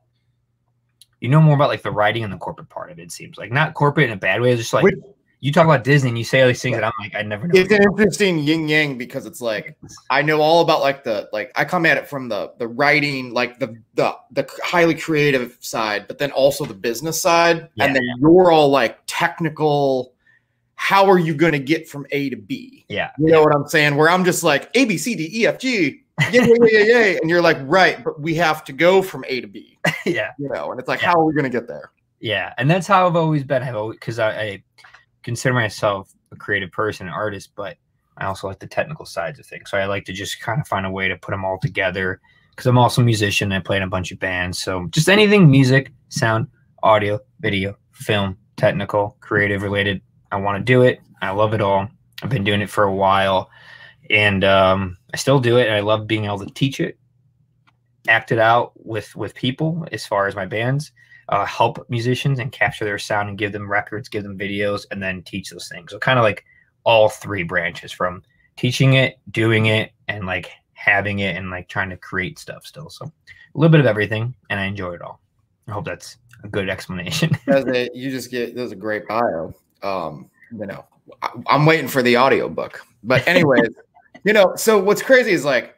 you 1.21 1.29
know 1.29 1.41
more 1.41 1.55
about 1.55 1.69
like 1.69 1.83
the 1.83 1.91
writing 1.91 2.25
and 2.25 2.33
the 2.33 2.37
corporate 2.39 2.69
part 2.69 2.91
of 2.91 2.99
it, 2.99 3.03
it 3.03 3.13
seems 3.13 3.39
like. 3.39 3.51
Not 3.51 3.75
corporate 3.75 4.09
in 4.09 4.13
a 4.13 4.17
bad 4.19 4.41
way 4.41 4.53
it's 4.53 4.61
just 4.61 4.75
like 4.75 4.85
Which, 4.85 4.97
you 5.41 5.53
talk 5.53 5.65
about 5.65 5.85
disney 5.85 6.09
and 6.09 6.19
you 6.19 6.25
say 6.25 6.41
all 6.41 6.49
these 6.49 6.63
things 6.63 6.75
yeah. 6.75 6.81
that 6.81 6.87
i'm 6.87 6.93
like 6.99 7.15
i 7.15 7.23
never 7.23 7.47
know 7.47 7.61
it's 7.61 7.71
an 7.71 7.83
interesting 7.83 8.39
yin 8.39 8.69
yang 8.69 8.99
because 8.99 9.27
it's 9.27 9.41
like 9.41 9.77
i 10.11 10.23
know 10.23 10.41
all 10.41 10.63
about 10.63 10.81
like 10.81 11.05
the 11.05 11.29
like 11.33 11.53
i 11.57 11.65
come 11.65 11.85
at 11.87 11.97
it 11.97 12.09
from 12.09 12.29
the 12.29 12.53
the 12.59 12.67
writing 12.67 13.33
like 13.33 13.59
the 13.59 13.77
the 13.95 14.17
the 14.33 14.49
highly 14.65 14.95
creative 14.95 15.57
side 15.61 16.09
but 16.09 16.19
then 16.19 16.31
also 16.33 16.65
the 16.65 16.75
business 16.75 17.21
side. 17.21 17.69
Yeah, 17.75 17.85
and 17.85 17.95
then 17.95 18.03
you're 18.19 18.51
all 18.51 18.69
like 18.69 18.99
technical 19.07 20.15
how 20.77 21.09
are 21.11 21.19
you 21.19 21.35
going 21.35 21.53
to 21.53 21.59
get 21.59 21.89
from 21.89 22.07
a 22.11 22.31
to 22.31 22.37
b 22.37 22.85
yeah 22.89 23.11
you 23.19 23.31
know 23.31 23.43
what 23.43 23.55
i'm 23.55 23.67
saying 23.67 23.97
where 23.97 24.09
i'm 24.09 24.25
just 24.25 24.43
like 24.43 24.71
a 24.75 24.85
b 24.85 24.97
c 24.97 25.15
d 25.15 25.29
e 25.33 25.47
f 25.47 25.59
g 25.59 26.03
yeah, 26.33 26.47
yeah, 26.47 26.55
yeah, 26.71 26.81
yeah, 26.81 27.19
And 27.21 27.29
you're 27.29 27.43
like, 27.43 27.59
right, 27.63 28.03
but 28.03 28.21
we 28.21 28.35
have 28.37 28.65
to 28.65 28.73
go 28.73 29.03
from 29.03 29.25
A 29.29 29.41
to 29.41 29.47
B. 29.47 29.79
yeah. 30.07 30.33
You 30.39 30.49
know, 30.49 30.71
and 30.71 30.81
it's 30.81 30.89
like, 30.89 31.03
yeah. 31.03 31.09
how 31.09 31.21
are 31.21 31.25
we 31.25 31.35
going 31.35 31.45
to 31.45 31.51
get 31.51 31.69
there? 31.69 31.93
Yeah. 32.21 32.55
And 32.59 32.71
that's 32.71 32.87
how 32.87 33.07
I've 33.07 33.17
always 33.17 33.45
been. 33.45 33.63
I've 33.63 33.77
always, 33.77 33.97
because 33.97 34.19
I, 34.19 34.41
I, 34.41 34.63
consider 35.23 35.55
myself 35.55 36.13
a 36.31 36.37
creative 36.37 36.71
person, 36.71 37.09
an 37.09 37.13
artist, 37.13 37.51
but 37.57 37.77
I 38.17 38.27
also 38.27 38.47
like 38.47 38.61
the 38.61 38.67
technical 38.67 39.05
sides 39.05 39.39
of 39.39 39.47
things. 39.47 39.71
So 39.71 39.77
I 39.77 39.87
like 39.87 40.05
to 40.05 40.13
just 40.13 40.41
kind 40.41 40.61
of 40.61 40.69
find 40.69 40.87
a 40.87 40.91
way 40.91 41.09
to 41.09 41.17
put 41.17 41.33
them 41.33 41.45
all 41.45 41.59
together 41.59 42.21
because 42.51 42.67
I'm 42.67 42.79
also 42.79 43.03
a 43.03 43.05
musician. 43.05 43.53
I 43.53 43.59
play 43.59 43.77
in 43.77 43.83
a 43.83 43.89
bunch 43.89 44.13
of 44.13 44.21
bands. 44.21 44.63
So 44.63 44.87
just 44.91 45.09
anything 45.09 45.51
music, 45.51 45.93
sound, 46.09 46.47
audio, 46.83 47.19
video, 47.41 47.77
film, 47.93 48.39
technical, 48.57 49.17
creative 49.21 49.63
related. 49.63 50.01
I 50.33 50.37
want 50.37 50.59
to 50.59 50.65
do 50.65 50.83
it. 50.83 51.01
I 51.23 51.31
love 51.31 51.55
it 51.55 51.61
all. 51.61 51.89
I've 52.23 52.31
been 52.31 52.45
doing 52.45 52.61
it 52.61 52.71
for 52.71 52.85
a 52.85 52.95
while 52.95 53.51
and 54.11 54.45
um, 54.45 54.97
I 55.13 55.17
still 55.17 55.41
do 55.41 55.59
it. 55.59 55.67
And 55.67 55.75
I 55.75 55.81
love 55.81 56.07
being 56.07 56.25
able 56.25 56.39
to 56.39 56.47
teach 56.47 56.81
it, 56.81 56.99
act 58.09 58.33
it 58.33 58.39
out 58.39 58.73
with 58.85 59.15
with 59.17 59.35
people 59.35 59.87
as 59.93 60.07
far 60.07 60.27
as 60.27 60.37
my 60.37 60.47
bands, 60.47 60.93
uh, 61.29 61.45
help 61.45 61.85
musicians 61.89 62.39
and 62.39 62.53
capture 62.53 62.85
their 62.85 62.99
sound 62.99 63.29
and 63.29 63.39
give 63.39 63.53
them 63.53 63.71
records, 63.71 64.09
give 64.09 64.23
them 64.23 64.39
videos, 64.39 64.87
and 64.91 65.03
then 65.03 65.23
teach 65.23 65.51
those 65.51 65.69
things. 65.69 65.91
So 65.91 65.99
kind 65.99 66.19
of 66.19 66.23
like 66.23 66.45
all 66.85 67.09
three 67.09 67.43
branches 67.43 67.93
from 67.93 68.23
teaching 68.57 68.95
it, 68.95 69.19
doing 69.31 69.67
it, 69.67 69.93
and 70.09 70.27
like 70.27 70.51
having 70.73 71.21
it 71.21 71.37
and 71.37 71.51
like 71.51 71.69
trying 71.69 71.91
to 71.91 71.97
create 71.97 72.39
stuff 72.39 72.65
still. 72.65 72.91
So 72.91 73.07
a 73.07 73.59
little 73.59 73.73
bit 73.73 73.81
of 73.81 73.87
everything, 73.87 74.35
and 74.51 74.61
I 74.61 74.65
enjoy 74.65 74.93
it 74.93 75.03
all. 75.03 75.21
I 75.69 75.73
hope 75.73 75.85
that's 75.85 76.19
a 76.45 76.49
good 76.49 76.69
explanation. 76.69 77.37
you 77.47 78.11
just 78.11 78.31
get 78.31 78.55
there's 78.55 78.73
a 78.73 78.77
great 78.77 79.09
bio. 79.09 79.55
Um, 79.83 80.31
you 80.53 80.67
know, 80.67 80.85
I, 81.23 81.31
am 81.49 81.67
waiting 81.67 81.89
for 81.89 82.03
the 82.03 82.17
audio 82.17 82.49
book, 82.49 82.85
but 83.03 83.27
anyways, 83.27 83.69
you 84.25 84.33
know, 84.33 84.55
so 84.57 84.79
what's 84.79 85.03
crazy 85.03 85.33
is 85.33 85.45
like 85.45 85.77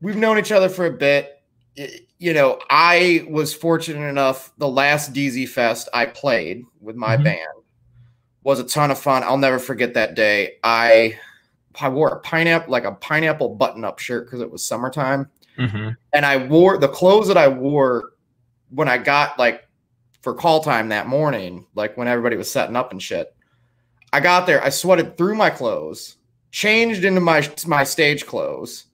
we've 0.00 0.16
known 0.16 0.38
each 0.38 0.52
other 0.52 0.68
for 0.68 0.86
a 0.86 0.90
bit. 0.90 1.42
You 2.18 2.32
know, 2.32 2.58
I 2.70 3.26
was 3.28 3.52
fortunate 3.52 4.08
enough 4.08 4.52
the 4.58 4.68
last 4.68 5.12
DZ 5.12 5.48
Fest 5.48 5.88
I 5.92 6.06
played 6.06 6.64
with 6.80 6.96
my 6.96 7.14
mm-hmm. 7.14 7.24
band 7.24 7.48
was 8.42 8.60
a 8.60 8.64
ton 8.64 8.90
of 8.90 8.98
fun. 8.98 9.22
I'll 9.24 9.36
never 9.36 9.58
forget 9.58 9.94
that 9.94 10.14
day. 10.14 10.54
I 10.62 11.18
I 11.80 11.88
wore 11.88 12.08
a 12.08 12.20
pineapple 12.20 12.70
like 12.70 12.84
a 12.84 12.92
pineapple 12.92 13.56
button 13.56 13.84
up 13.84 13.98
shirt 13.98 14.26
because 14.26 14.40
it 14.40 14.50
was 14.50 14.64
summertime. 14.64 15.28
Mm-hmm. 15.58 15.90
And 16.12 16.26
I 16.26 16.46
wore 16.46 16.78
the 16.78 16.88
clothes 16.88 17.28
that 17.28 17.36
I 17.36 17.48
wore 17.48 18.12
when 18.70 18.88
I 18.88 18.98
got 18.98 19.38
like 19.38 19.65
for 20.26 20.34
call 20.34 20.60
time 20.60 20.88
that 20.88 21.06
morning, 21.06 21.64
like 21.76 21.96
when 21.96 22.08
everybody 22.08 22.36
was 22.36 22.50
setting 22.50 22.74
up 22.74 22.90
and 22.90 23.00
shit. 23.00 23.32
I 24.12 24.18
got 24.18 24.44
there, 24.44 24.60
I 24.60 24.70
sweated 24.70 25.16
through 25.16 25.36
my 25.36 25.50
clothes 25.50 26.16
changed 26.50 27.04
into 27.04 27.20
my 27.20 27.48
my 27.64 27.84
stage 27.84 28.26
clothes, 28.26 28.86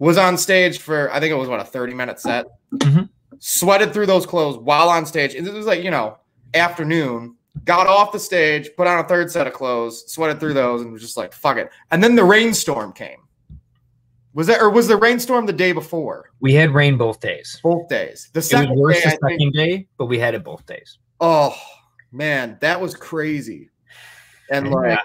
was 0.00 0.18
on 0.18 0.36
stage 0.36 0.80
for 0.80 1.08
I 1.12 1.20
think 1.20 1.30
it 1.30 1.36
was 1.36 1.48
what 1.48 1.60
a 1.60 1.64
30 1.64 1.94
minute 1.94 2.18
set. 2.18 2.46
Mm-hmm. 2.74 3.02
Sweated 3.38 3.92
through 3.92 4.06
those 4.06 4.26
clothes 4.26 4.58
while 4.58 4.88
on 4.88 5.06
stage. 5.06 5.36
It 5.36 5.44
was 5.44 5.64
like, 5.64 5.84
you 5.84 5.92
know, 5.92 6.18
afternoon. 6.54 7.36
Got 7.64 7.86
off 7.86 8.10
the 8.10 8.18
stage, 8.18 8.70
put 8.76 8.88
on 8.88 9.04
a 9.04 9.06
third 9.06 9.30
set 9.30 9.46
of 9.46 9.52
clothes, 9.52 10.12
sweated 10.12 10.40
through 10.40 10.54
those, 10.54 10.82
and 10.82 10.90
was 10.90 11.02
just 11.02 11.16
like, 11.16 11.32
fuck 11.32 11.56
it. 11.56 11.70
And 11.92 12.02
then 12.02 12.16
the 12.16 12.24
rainstorm 12.24 12.92
came. 12.94 13.28
Was 14.32 14.46
that 14.46 14.60
or 14.60 14.70
was 14.70 14.86
the 14.86 14.96
rainstorm 14.96 15.46
the 15.46 15.52
day 15.52 15.72
before? 15.72 16.30
We 16.40 16.54
had 16.54 16.70
rain 16.70 16.96
both 16.96 17.20
days. 17.20 17.58
Both 17.62 17.88
days. 17.88 18.30
The 18.32 18.42
second 18.42 18.76
day, 18.76 18.94
the 18.94 19.10
second 19.10 19.38
think, 19.38 19.54
day, 19.54 19.86
but 19.98 20.06
we 20.06 20.18
had 20.18 20.34
it 20.34 20.44
both 20.44 20.64
days. 20.66 20.98
Oh 21.20 21.54
man, 22.12 22.56
that 22.60 22.80
was 22.80 22.94
crazy. 22.94 23.70
And 24.50 24.66
yeah. 24.66 24.72
Uh, 24.72 24.76
like 24.76 24.98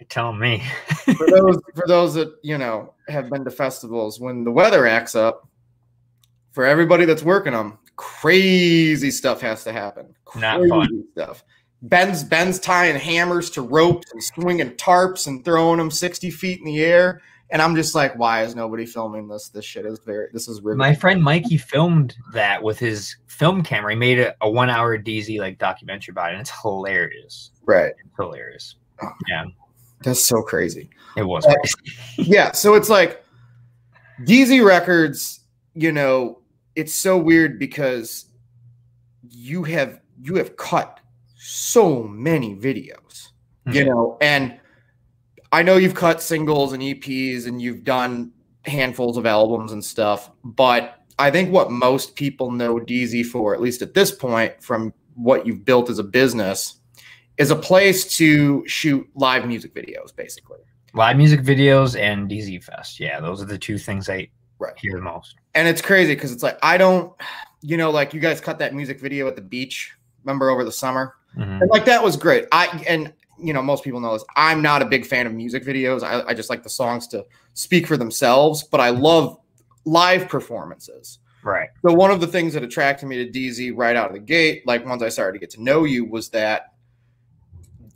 you're 0.00 0.08
telling 0.08 0.40
me. 0.40 0.62
for 1.16 1.26
those 1.30 1.58
for 1.74 1.86
those 1.86 2.14
that 2.14 2.34
you 2.42 2.58
know 2.58 2.94
have 3.08 3.30
been 3.30 3.44
to 3.44 3.50
festivals, 3.50 4.18
when 4.18 4.42
the 4.42 4.50
weather 4.50 4.86
acts 4.86 5.14
up, 5.14 5.48
for 6.50 6.64
everybody 6.64 7.04
that's 7.04 7.22
working 7.22 7.52
them, 7.52 7.78
crazy 7.96 9.12
stuff 9.12 9.40
has 9.40 9.62
to 9.64 9.72
happen. 9.72 10.14
Crazy 10.24 10.42
Not 10.42 10.68
fun 10.68 11.04
stuff. 11.12 11.44
Ben's 11.82 12.24
Ben's 12.24 12.58
tying 12.58 12.96
hammers 12.96 13.48
to 13.50 13.62
ropes 13.62 14.10
and 14.12 14.22
swinging 14.22 14.70
tarps 14.72 15.28
and 15.28 15.44
throwing 15.44 15.78
them 15.78 15.90
sixty 15.90 16.30
feet 16.30 16.58
in 16.58 16.64
the 16.64 16.82
air. 16.82 17.20
And 17.52 17.60
I'm 17.60 17.76
just 17.76 17.94
like, 17.94 18.18
why 18.18 18.42
is 18.42 18.56
nobody 18.56 18.86
filming 18.86 19.28
this? 19.28 19.50
This 19.50 19.66
shit 19.66 19.84
is 19.84 20.00
very. 20.00 20.28
This 20.32 20.48
is 20.48 20.62
riveting. 20.62 20.78
My 20.78 20.94
friend 20.94 21.22
Mikey 21.22 21.58
filmed 21.58 22.16
that 22.32 22.62
with 22.62 22.78
his 22.78 23.14
film 23.26 23.62
camera. 23.62 23.92
He 23.92 23.98
made 23.98 24.18
a, 24.18 24.34
a 24.40 24.50
one 24.50 24.70
hour 24.70 24.98
DZ 24.98 25.38
like 25.38 25.58
documentary 25.58 26.12
about 26.12 26.30
it, 26.30 26.32
and 26.32 26.40
it's 26.40 26.52
hilarious. 26.62 27.50
Right, 27.64 27.92
it's 28.04 28.16
hilarious. 28.18 28.76
Yeah. 29.28 29.44
That's 30.02 30.24
so 30.24 30.42
crazy. 30.42 30.90
It 31.16 31.22
was. 31.22 31.46
Uh, 31.46 31.54
yeah. 32.16 32.52
So 32.52 32.74
it's 32.74 32.88
like 32.88 33.24
DZ 34.22 34.64
Records, 34.64 35.40
you 35.74 35.92
know, 35.92 36.40
it's 36.74 36.94
so 36.94 37.18
weird 37.18 37.58
because 37.58 38.26
you 39.28 39.62
have 39.64 40.00
you 40.20 40.36
have 40.36 40.56
cut 40.56 41.00
so 41.36 42.02
many 42.02 42.56
videos, 42.56 43.30
mm-hmm. 43.66 43.72
you 43.72 43.84
know, 43.84 44.16
and 44.20 44.58
I 45.52 45.62
know 45.62 45.76
you've 45.76 45.94
cut 45.94 46.22
singles 46.22 46.72
and 46.72 46.82
EPs 46.82 47.46
and 47.46 47.60
you've 47.60 47.84
done 47.84 48.32
handfuls 48.64 49.16
of 49.16 49.26
albums 49.26 49.72
and 49.72 49.84
stuff, 49.84 50.30
but 50.44 50.98
I 51.18 51.30
think 51.30 51.52
what 51.52 51.70
most 51.70 52.16
people 52.16 52.50
know 52.50 52.76
DZ 52.80 53.26
for, 53.26 53.54
at 53.54 53.60
least 53.60 53.82
at 53.82 53.92
this 53.94 54.10
point, 54.10 54.62
from 54.62 54.94
what 55.14 55.46
you've 55.46 55.64
built 55.64 55.90
as 55.90 55.98
a 55.98 56.04
business, 56.04 56.76
is 57.36 57.50
a 57.50 57.56
place 57.56 58.16
to 58.16 58.66
shoot 58.66 59.06
live 59.14 59.46
music 59.46 59.74
videos, 59.74 60.14
basically. 60.14 60.58
Live 60.94 61.16
music 61.16 61.40
videos 61.42 61.98
and 61.98 62.30
DZ 62.30 62.64
Fest. 62.64 62.98
Yeah, 62.98 63.20
those 63.20 63.42
are 63.42 63.46
the 63.46 63.58
two 63.58 63.78
things 63.78 64.08
I 64.08 64.28
Right. 64.58 64.74
hear 64.78 64.92
the 64.92 65.00
most. 65.00 65.34
And 65.54 65.66
it's 65.66 65.82
crazy 65.82 66.14
because 66.14 66.30
it's 66.32 66.42
like 66.42 66.56
I 66.62 66.76
don't, 66.78 67.12
you 67.62 67.76
know, 67.76 67.90
like 67.90 68.14
you 68.14 68.20
guys 68.20 68.40
cut 68.40 68.58
that 68.60 68.74
music 68.74 69.00
video 69.00 69.26
at 69.26 69.34
the 69.34 69.42
beach. 69.42 69.92
Remember 70.24 70.50
over 70.50 70.64
the 70.64 70.70
summer, 70.72 71.14
Mhm. 71.36 71.62
and 71.62 71.70
like 71.70 71.84
that 71.86 72.02
was 72.02 72.16
great. 72.16 72.46
I 72.52 72.84
and 72.88 73.12
you 73.42 73.52
know 73.52 73.62
most 73.62 73.84
people 73.84 74.00
know 74.00 74.12
this. 74.12 74.24
I'm 74.36 74.62
not 74.62 74.82
a 74.82 74.86
big 74.86 75.06
fan 75.06 75.26
of 75.26 75.34
music 75.34 75.64
videos. 75.64 76.02
I, 76.02 76.22
I 76.28 76.34
just 76.34 76.50
like 76.50 76.62
the 76.62 76.70
songs 76.70 77.06
to 77.08 77.24
speak 77.54 77.86
for 77.86 77.96
themselves, 77.96 78.62
but 78.62 78.80
I 78.80 78.90
love 78.90 79.38
live 79.84 80.28
performances. 80.28 81.18
Right. 81.42 81.68
So 81.84 81.92
one 81.92 82.10
of 82.10 82.20
the 82.20 82.26
things 82.28 82.54
that 82.54 82.62
attracted 82.62 83.06
me 83.06 83.24
to 83.24 83.30
DZ 83.30 83.72
right 83.76 83.96
out 83.96 84.06
of 84.08 84.12
the 84.12 84.20
gate, 84.20 84.66
like 84.66 84.86
once 84.86 85.02
I 85.02 85.08
started 85.08 85.32
to 85.32 85.38
get 85.40 85.50
to 85.50 85.62
know 85.62 85.84
you, 85.84 86.04
was 86.04 86.28
that 86.30 86.74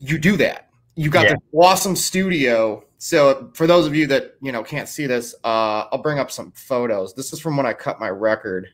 you 0.00 0.19
do 0.19 0.37
that. 0.38 0.69
You 0.97 1.11
got 1.11 1.25
Yeah. 1.26 1.31
this 1.35 1.41
awesome 1.53 1.95
studio. 1.95 2.83
So 2.99 3.50
for 3.55 3.67
those 3.67 3.87
of 3.87 3.95
you 3.95 4.07
that 4.09 4.35
you 4.41 4.50
know 4.53 4.62
can't 4.62 4.88
see 4.88 5.07
this, 5.07 5.35
uh, 5.45 5.85
I'll 5.93 6.03
bring 6.03 6.19
up 6.19 6.31
some 6.31 6.53
photos. 6.53 7.15
This 7.15 7.33
is 7.33 7.41
from 7.41 7.57
when 7.57 7.67
I 7.67 7.73
cut 7.73 8.00
my 8.00 8.09
record. 8.09 8.69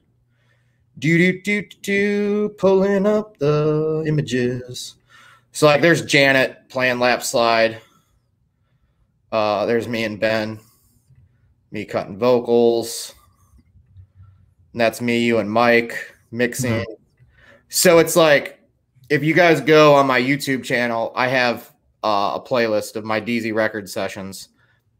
Do 0.99 1.19
do 1.19 1.41
do 1.43 1.63
do, 1.83 2.49
pulling 2.59 3.07
up 3.07 3.39
the 3.39 4.05
images. 4.07 4.97
So 5.53 5.67
like, 5.67 5.83
there's 5.83 6.03
Janet 6.03 6.69
playing 6.69 6.99
lap 6.99 7.23
slide. 7.23 7.81
Uh, 9.31 9.67
there's 9.67 9.87
me 9.87 10.05
and 10.05 10.19
Ben, 10.19 10.59
me 11.71 11.85
cutting 11.85 12.19
vocals. 12.19 13.15
And 14.73 14.81
that's 14.81 15.01
me, 15.01 15.25
you, 15.25 15.39
and 15.39 15.51
Mike 15.51 16.15
mixing. 16.31 16.85
So 17.69 17.99
it's 17.99 18.17
like 18.17 18.61
if 19.11 19.23
you 19.23 19.35
guys 19.35 19.61
go 19.61 19.95
on 19.95 20.07
my 20.07 20.21
YouTube 20.21 20.65
channel, 20.65 21.13
I 21.15 21.29
have 21.29 21.71
uh, 22.03 22.33
a 22.35 22.41
playlist 22.41 22.97
of 22.97 23.05
my 23.05 23.21
DZ 23.21 23.55
record 23.55 23.89
sessions. 23.89 24.49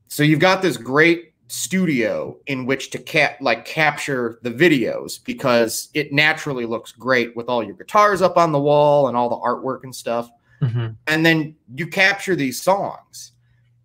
So 0.09 0.23
you've 0.23 0.41
got 0.41 0.61
this 0.61 0.77
great 0.77 1.33
studio 1.49 2.39
in 2.47 2.67
which 2.67 2.91
to 2.91 2.99
cap 2.99 3.37
like 3.41 3.65
capture 3.65 4.39
the 4.43 4.51
videos 4.51 5.23
because 5.23 5.89
it 5.93 6.13
naturally 6.13 6.65
looks 6.65 6.93
great 6.93 7.35
with 7.37 7.49
all 7.49 7.63
your 7.63 7.75
guitars 7.75 8.23
up 8.23 8.37
on 8.37 8.53
the 8.53 8.61
wall 8.61 9.09
and 9.09 9.17
all 9.17 9.29
the 9.29 9.37
artwork 9.37 9.85
and 9.85 9.95
stuff 9.95 10.31
Mhm. 10.63 10.97
and 11.09 11.27
then 11.27 11.55
you 11.75 11.87
capture 11.87 12.37
these 12.37 12.61
songs. 12.63 13.33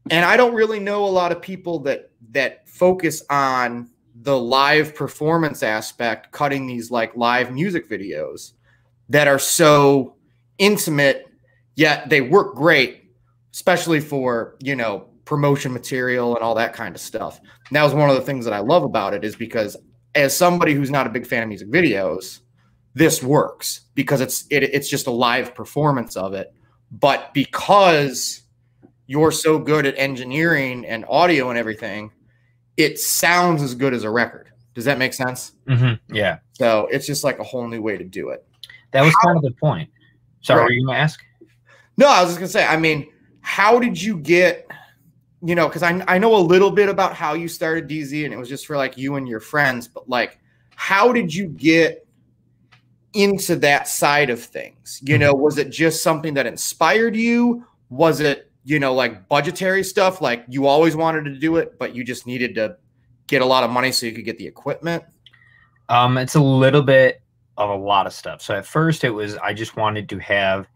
And 0.10 0.24
i 0.26 0.38
don't 0.38 0.54
really 0.54 0.80
know 0.80 1.04
a 1.06 1.10
lot 1.22 1.32
of 1.34 1.42
people 1.42 1.80
that 1.80 2.12
that 2.32 2.68
focus 2.70 3.24
on 3.30 3.90
the 4.22 4.38
live 4.40 4.96
performance 4.96 5.64
aspect 5.64 6.32
cutting 6.32 6.66
these 6.68 6.90
like 6.92 7.16
live 7.18 7.52
music 7.54 7.90
videos 7.90 8.54
that 9.10 9.28
are 9.28 9.40
so 9.40 10.16
intimate 10.60 11.26
yet 11.76 12.10
they 12.10 12.22
work 12.22 12.56
great 12.56 13.12
especially 13.54 14.00
for 14.00 14.56
you 14.62 14.76
know 14.76 15.08
promotion 15.26 15.74
material 15.74 16.36
and 16.36 16.44
all 16.44 16.56
that 16.56 16.74
kind 16.74 16.96
of 16.96 17.02
stuff. 17.02 17.40
And 17.68 17.76
that 17.76 17.84
was 17.84 17.94
one 17.94 18.10
of 18.10 18.16
the 18.16 18.22
things 18.22 18.46
that 18.46 18.54
i 18.54 18.60
love 18.60 18.84
about 18.84 19.14
it 19.14 19.26
is 19.26 19.36
because 19.36 19.76
as 20.16 20.36
somebody 20.36 20.74
who's 20.74 20.90
not 20.92 21.06
a 21.06 21.10
big 21.10 21.26
fan 21.28 21.44
of 21.44 21.50
music 21.50 21.70
videos 21.70 22.40
this 22.96 23.22
works 23.22 23.82
because 23.94 24.22
it's 24.22 24.46
it, 24.50 24.64
it's 24.64 24.90
just 24.90 25.08
a 25.08 25.12
live 25.12 25.54
performance 25.54 26.16
of 26.16 26.34
it 26.34 26.54
but 26.92 27.34
because 27.34 28.42
you're 29.08 29.32
so 29.32 29.58
good 29.60 29.86
at 29.86 29.98
engineering 29.98 30.86
and 30.86 31.06
audio 31.10 31.50
and 31.50 31.58
everything 31.58 32.12
it 32.78 33.00
sounds 33.00 33.62
as 33.62 33.74
good 33.76 33.94
as 33.94 34.04
a 34.04 34.10
record 34.10 34.50
does 34.74 34.86
that 34.86 34.98
make 34.98 35.14
sense 35.14 35.54
Mhm. 35.68 36.00
Yeah. 36.10 36.40
so 36.54 36.88
it's 36.92 37.06
just 37.08 37.24
like 37.24 37.40
a 37.40 37.44
whole 37.44 37.68
new 37.68 37.82
way 37.82 37.98
to 37.98 38.04
do 38.04 38.30
it 38.30 38.46
That 38.92 39.02
was 39.04 39.14
kind 39.16 39.36
of 39.38 39.44
the 39.44 39.52
point. 39.52 39.90
Sorry, 40.42 40.60
Right. 40.62 40.66
were 40.66 40.72
you 40.72 40.86
gonna 40.86 40.98
ask? 41.00 41.20
no 41.98 42.08
i 42.08 42.22
was 42.22 42.30
just 42.30 42.40
gonna 42.40 42.48
say 42.50 42.66
i 42.66 42.78
mean 42.78 43.08
how 43.42 43.80
did 43.80 44.02
you 44.02 44.18
get 44.18 44.70
you 45.44 45.56
know 45.56 45.68
because 45.68 45.84
I, 45.84 46.04
I 46.08 46.18
know 46.18 46.36
a 46.36 46.40
little 46.40 46.72
bit 46.72 46.90
about 46.90 47.14
how 47.14 47.34
you 47.34 47.48
started 47.48 47.88
dz 47.88 48.24
and 48.26 48.34
it 48.34 48.38
was 48.38 48.50
just 48.50 48.66
for 48.66 48.78
like 48.78 48.98
you 48.98 49.16
and 49.16 49.28
your 49.28 49.40
friends 49.40 49.88
but 49.88 50.08
like 50.10 50.40
how 50.76 51.12
did 51.12 51.34
you 51.34 51.48
get 51.48 52.07
into 53.14 53.56
that 53.56 53.88
side 53.88 54.30
of 54.30 54.42
things 54.44 55.00
you 55.04 55.18
know 55.18 55.34
was 55.34 55.58
it 55.58 55.70
just 55.70 56.04
something 56.04 56.34
that 56.34 56.46
inspired 56.46 57.16
you 57.16 57.66
was 57.90 58.20
it 58.20 58.52
you 58.64 58.80
know 58.80 58.94
like 58.94 59.28
budgetary 59.30 59.84
stuff 59.84 60.22
like 60.22 60.44
you 60.50 60.68
always 60.68 60.96
wanted 60.96 61.24
to 61.24 61.36
do 61.40 61.56
it 61.56 61.80
but 61.80 61.96
you 61.96 62.04
just 62.04 62.28
needed 62.28 62.54
to 62.56 62.76
get 63.28 63.42
a 63.42 63.46
lot 63.46 63.64
of 63.64 63.70
money 63.70 63.92
so 63.92 64.06
you 64.06 64.12
could 64.12 64.26
get 64.26 64.38
the 64.38 64.46
equipment 64.48 65.04
Um, 65.90 66.18
it's 66.18 66.36
a 66.36 66.42
little 66.42 66.82
bit 66.82 67.22
of 67.58 67.70
a 67.70 67.76
lot 67.76 68.06
of 68.06 68.14
stuff. 68.14 68.42
So 68.42 68.56
at 68.56 68.66
first 68.66 69.04
it 69.04 69.10
was 69.10 69.36
I 69.38 69.54
just 69.54 69.76
wanted 69.78 70.10
to 70.10 70.20
have 70.20 70.68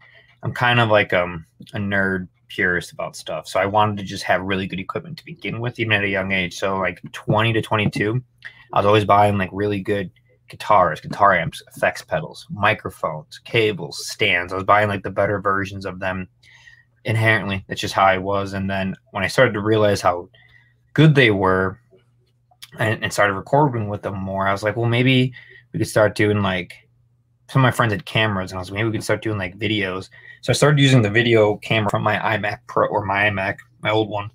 I'm 0.42 0.52
kind 0.52 0.80
of 0.80 0.88
like 0.88 1.12
um 1.12 1.46
a 1.74 1.78
nerd 1.78 2.28
purist 2.48 2.92
about 2.92 3.16
stuff. 3.16 3.46
So 3.46 3.60
I 3.60 3.66
wanted 3.66 3.98
to 3.98 4.04
just 4.04 4.24
have 4.24 4.42
really 4.42 4.66
good 4.66 4.80
equipment 4.80 5.18
to 5.18 5.24
begin 5.24 5.60
with, 5.60 5.78
even 5.78 5.92
at 5.92 6.04
a 6.04 6.08
young 6.08 6.32
age. 6.32 6.58
So 6.58 6.78
like 6.78 7.00
20 7.12 7.52
to 7.54 7.62
22, 7.62 8.22
I 8.72 8.78
was 8.78 8.86
always 8.86 9.04
buying 9.04 9.38
like 9.38 9.50
really 9.52 9.80
good 9.80 10.10
guitars, 10.48 11.00
guitar 11.00 11.34
amps, 11.34 11.62
effects 11.74 12.02
pedals, 12.02 12.46
microphones, 12.50 13.38
cables, 13.38 14.06
stands. 14.08 14.52
I 14.52 14.56
was 14.56 14.64
buying 14.64 14.88
like 14.88 15.02
the 15.02 15.10
better 15.10 15.40
versions 15.40 15.86
of 15.86 15.98
them 15.98 16.28
inherently. 17.04 17.64
That's 17.68 17.80
just 17.80 17.94
how 17.94 18.04
I 18.04 18.18
was. 18.18 18.52
And 18.52 18.68
then 18.68 18.94
when 19.10 19.24
I 19.24 19.28
started 19.28 19.52
to 19.52 19.60
realize 19.60 20.00
how 20.00 20.28
good 20.94 21.14
they 21.14 21.30
were 21.30 21.78
and, 22.78 23.02
and 23.02 23.12
started 23.12 23.34
recording 23.34 23.88
with 23.88 24.02
them 24.02 24.18
more, 24.18 24.46
I 24.46 24.52
was 24.52 24.62
like, 24.62 24.76
well, 24.76 24.88
maybe 24.88 25.32
we 25.72 25.78
could 25.78 25.88
start 25.88 26.14
doing 26.14 26.42
like 26.42 26.74
some 27.50 27.60
of 27.60 27.64
my 27.64 27.70
friends 27.70 27.92
had 27.92 28.04
cameras 28.04 28.50
and 28.50 28.58
I 28.58 28.60
was 28.60 28.70
like, 28.70 28.76
maybe 28.76 28.88
we 28.88 28.92
could 28.92 29.04
start 29.04 29.22
doing 29.22 29.38
like 29.38 29.58
videos. 29.58 30.08
So 30.42 30.50
I 30.50 30.54
started 30.54 30.80
using 30.80 31.02
the 31.02 31.10
video 31.10 31.56
camera 31.56 31.90
from 31.90 32.02
my 32.02 32.16
iMac 32.18 32.60
Pro 32.66 32.88
or 32.88 33.04
my 33.04 33.30
iMac, 33.30 33.58
my 33.82 33.90
old 33.90 34.08
one, 34.08 34.30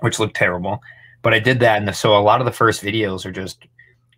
which 0.00 0.18
looked 0.18 0.36
terrible. 0.36 0.80
But 1.22 1.34
I 1.34 1.38
did 1.38 1.60
that. 1.60 1.82
And 1.82 1.94
so 1.94 2.16
a 2.16 2.20
lot 2.20 2.40
of 2.40 2.46
the 2.46 2.52
first 2.52 2.82
videos 2.82 3.26
are 3.26 3.32
just 3.32 3.66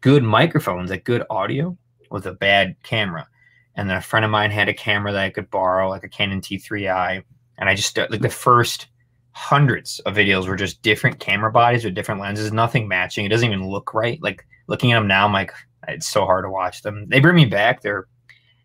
good 0.03 0.23
microphones, 0.23 0.91
like 0.91 1.05
good 1.05 1.25
audio 1.31 1.77
with 2.11 2.27
a 2.27 2.33
bad 2.33 2.77
camera. 2.83 3.27
And 3.75 3.89
then 3.89 3.97
a 3.97 4.03
friend 4.03 4.25
of 4.25 4.31
mine 4.31 4.51
had 4.51 4.69
a 4.69 4.75
camera 4.75 5.13
that 5.13 5.25
I 5.25 5.31
could 5.31 5.51
borrow, 5.51 5.89
like 5.89 6.05
a 6.05 6.09
Canon 6.09 6.43
T3i. 6.43 7.23
And 7.57 7.69
I 7.71 7.75
just, 7.75 7.97
like 7.97 8.21
the 8.21 8.29
first 8.29 8.89
hundreds 9.33 9.99
of 10.01 10.15
videos 10.15 10.47
were 10.47 10.57
just 10.57 10.83
different 10.83 11.19
camera 11.19 11.51
bodies 11.51 11.85
with 11.85 11.95
different 11.95 12.21
lenses, 12.21 12.53
nothing 12.53 12.87
matching. 12.87 13.25
It 13.25 13.31
doesn't 13.31 13.49
even 13.49 13.67
look 13.67 13.95
right. 13.95 14.23
Like 14.23 14.45
looking 14.67 14.93
at 14.93 14.97
them 14.99 15.09
now, 15.09 15.25
I'm 15.25 15.33
like, 15.33 15.53
it's 15.89 16.09
so 16.09 16.27
hard 16.27 16.45
to 16.45 16.51
watch 16.51 16.83
them. 16.83 17.09
They 17.09 17.21
bring 17.21 17.37
me 17.37 17.47
back. 17.47 17.81
They're 17.81 18.07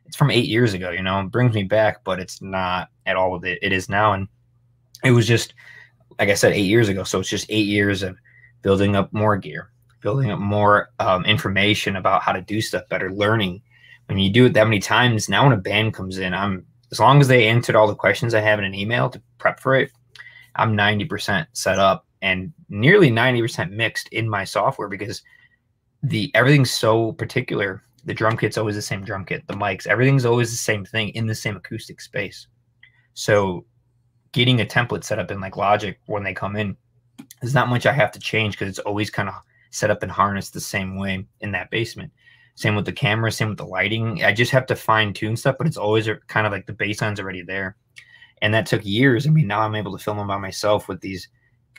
it's 0.06 0.15
from 0.15 0.32
eight 0.32 0.46
years 0.46 0.74
ago, 0.74 0.89
you 0.89 1.03
know, 1.03 1.20
it 1.20 1.32
brings 1.32 1.53
me 1.53 1.63
back, 1.63 2.03
but 2.06 2.20
it's 2.20 2.41
not 2.41 2.88
at 3.06 3.17
all 3.17 3.32
what 3.32 3.44
it, 3.46 3.60
it 3.62 3.74
is 3.74 3.89
now. 3.89 4.13
And 4.13 4.27
it 5.03 5.12
was 5.12 5.27
just 5.27 5.53
like 6.20 6.29
I 6.29 6.34
said, 6.34 6.53
eight 6.53 6.65
years 6.65 6.89
ago. 6.89 7.03
So 7.03 7.20
it's 7.20 7.29
just 7.29 7.46
eight 7.50 7.67
years 7.67 8.03
of 8.03 8.17
building 8.62 8.96
up 8.96 9.12
more 9.13 9.38
gear, 9.38 9.72
building 10.07 10.31
up 10.31 10.39
more 10.39 10.89
um, 10.99 11.25
information 11.25 11.97
about 11.97 12.21
how 12.21 12.31
to 12.31 12.39
do 12.39 12.61
stuff 12.61 12.87
better, 12.87 13.11
learning. 13.11 13.61
When 14.05 14.17
you 14.17 14.29
do 14.29 14.45
it 14.45 14.53
that 14.53 14.63
many 14.63 14.79
times, 14.79 15.27
now 15.27 15.43
when 15.43 15.51
a 15.51 15.57
band 15.57 15.93
comes 15.93 16.17
in, 16.17 16.33
I'm 16.33 16.65
as 16.93 16.99
long 17.01 17.19
as 17.19 17.27
they 17.27 17.49
answered 17.49 17.75
all 17.75 17.89
the 17.89 17.93
questions 17.93 18.33
I 18.33 18.39
have 18.39 18.57
in 18.57 18.63
an 18.63 18.73
email 18.73 19.09
to 19.09 19.21
prep 19.37 19.59
for 19.59 19.75
it, 19.75 19.91
I'm 20.55 20.77
90% 20.77 21.45
set 21.51 21.77
up 21.77 22.05
and 22.21 22.53
nearly 22.69 23.11
90% 23.11 23.71
mixed 23.71 24.07
in 24.13 24.29
my 24.29 24.45
software 24.45 24.87
because 24.87 25.23
the 26.03 26.31
everything's 26.33 26.71
so 26.71 27.11
particular. 27.11 27.83
The 28.05 28.13
drum 28.13 28.37
kit's 28.37 28.57
always 28.57 28.77
the 28.77 28.81
same 28.81 29.03
drum 29.03 29.25
kit, 29.25 29.45
the 29.47 29.55
mics, 29.55 29.87
everything's 29.87 30.23
always 30.23 30.51
the 30.51 30.55
same 30.55 30.85
thing 30.85 31.09
in 31.09 31.27
the 31.27 31.35
same 31.35 31.57
acoustic 31.57 31.99
space. 31.99 32.47
So 33.13 33.65
getting 34.31 34.61
a 34.61 34.65
template 34.65 35.03
set 35.03 35.19
up 35.19 35.31
in 35.31 35.41
like 35.41 35.57
Logic 35.57 35.99
when 36.05 36.23
they 36.23 36.33
come 36.33 36.55
in, 36.55 36.77
there's 37.41 37.53
not 37.53 37.67
much 37.67 37.85
I 37.85 37.91
have 37.91 38.13
to 38.13 38.19
change 38.21 38.53
because 38.53 38.69
it's 38.69 38.87
always 38.87 39.09
kind 39.09 39.27
of 39.27 39.35
set 39.71 39.91
up 39.91 40.03
and 40.03 40.12
harnessed 40.12 40.53
the 40.53 40.62
same 40.62 40.97
way 40.97 41.25
in 41.41 41.51
that 41.51 41.69
basement. 41.69 42.12
Same 42.55 42.75
with 42.75 42.86
the 42.86 42.91
camera, 42.91 43.31
same 43.31 43.50
with 43.50 43.57
the 43.57 43.65
lighting. 43.65 44.24
I 44.24 44.33
just 44.33 44.51
have 44.51 44.65
to 44.67 44.75
fine 44.75 45.13
tune 45.13 45.38
stuff, 45.38 45.57
but 45.57 45.67
it's 45.67 45.77
always 45.77 46.09
kind 46.27 46.47
of 46.47 46.51
like 46.51 46.65
the 46.65 46.74
baseline's 46.74 47.19
already 47.19 47.43
there. 47.43 47.75
And 48.41 48.53
that 48.53 48.65
took 48.65 48.86
years. 48.86 49.27
I 49.27 49.29
mean, 49.29 49.47
now 49.47 49.62
I'm 49.62 49.75
able 49.75 49.95
to 49.95 50.03
film 50.03 50.17
them 50.17 50.27
by 50.27 50.38
myself 50.38 50.88
with 50.88 51.01
these 51.01 51.27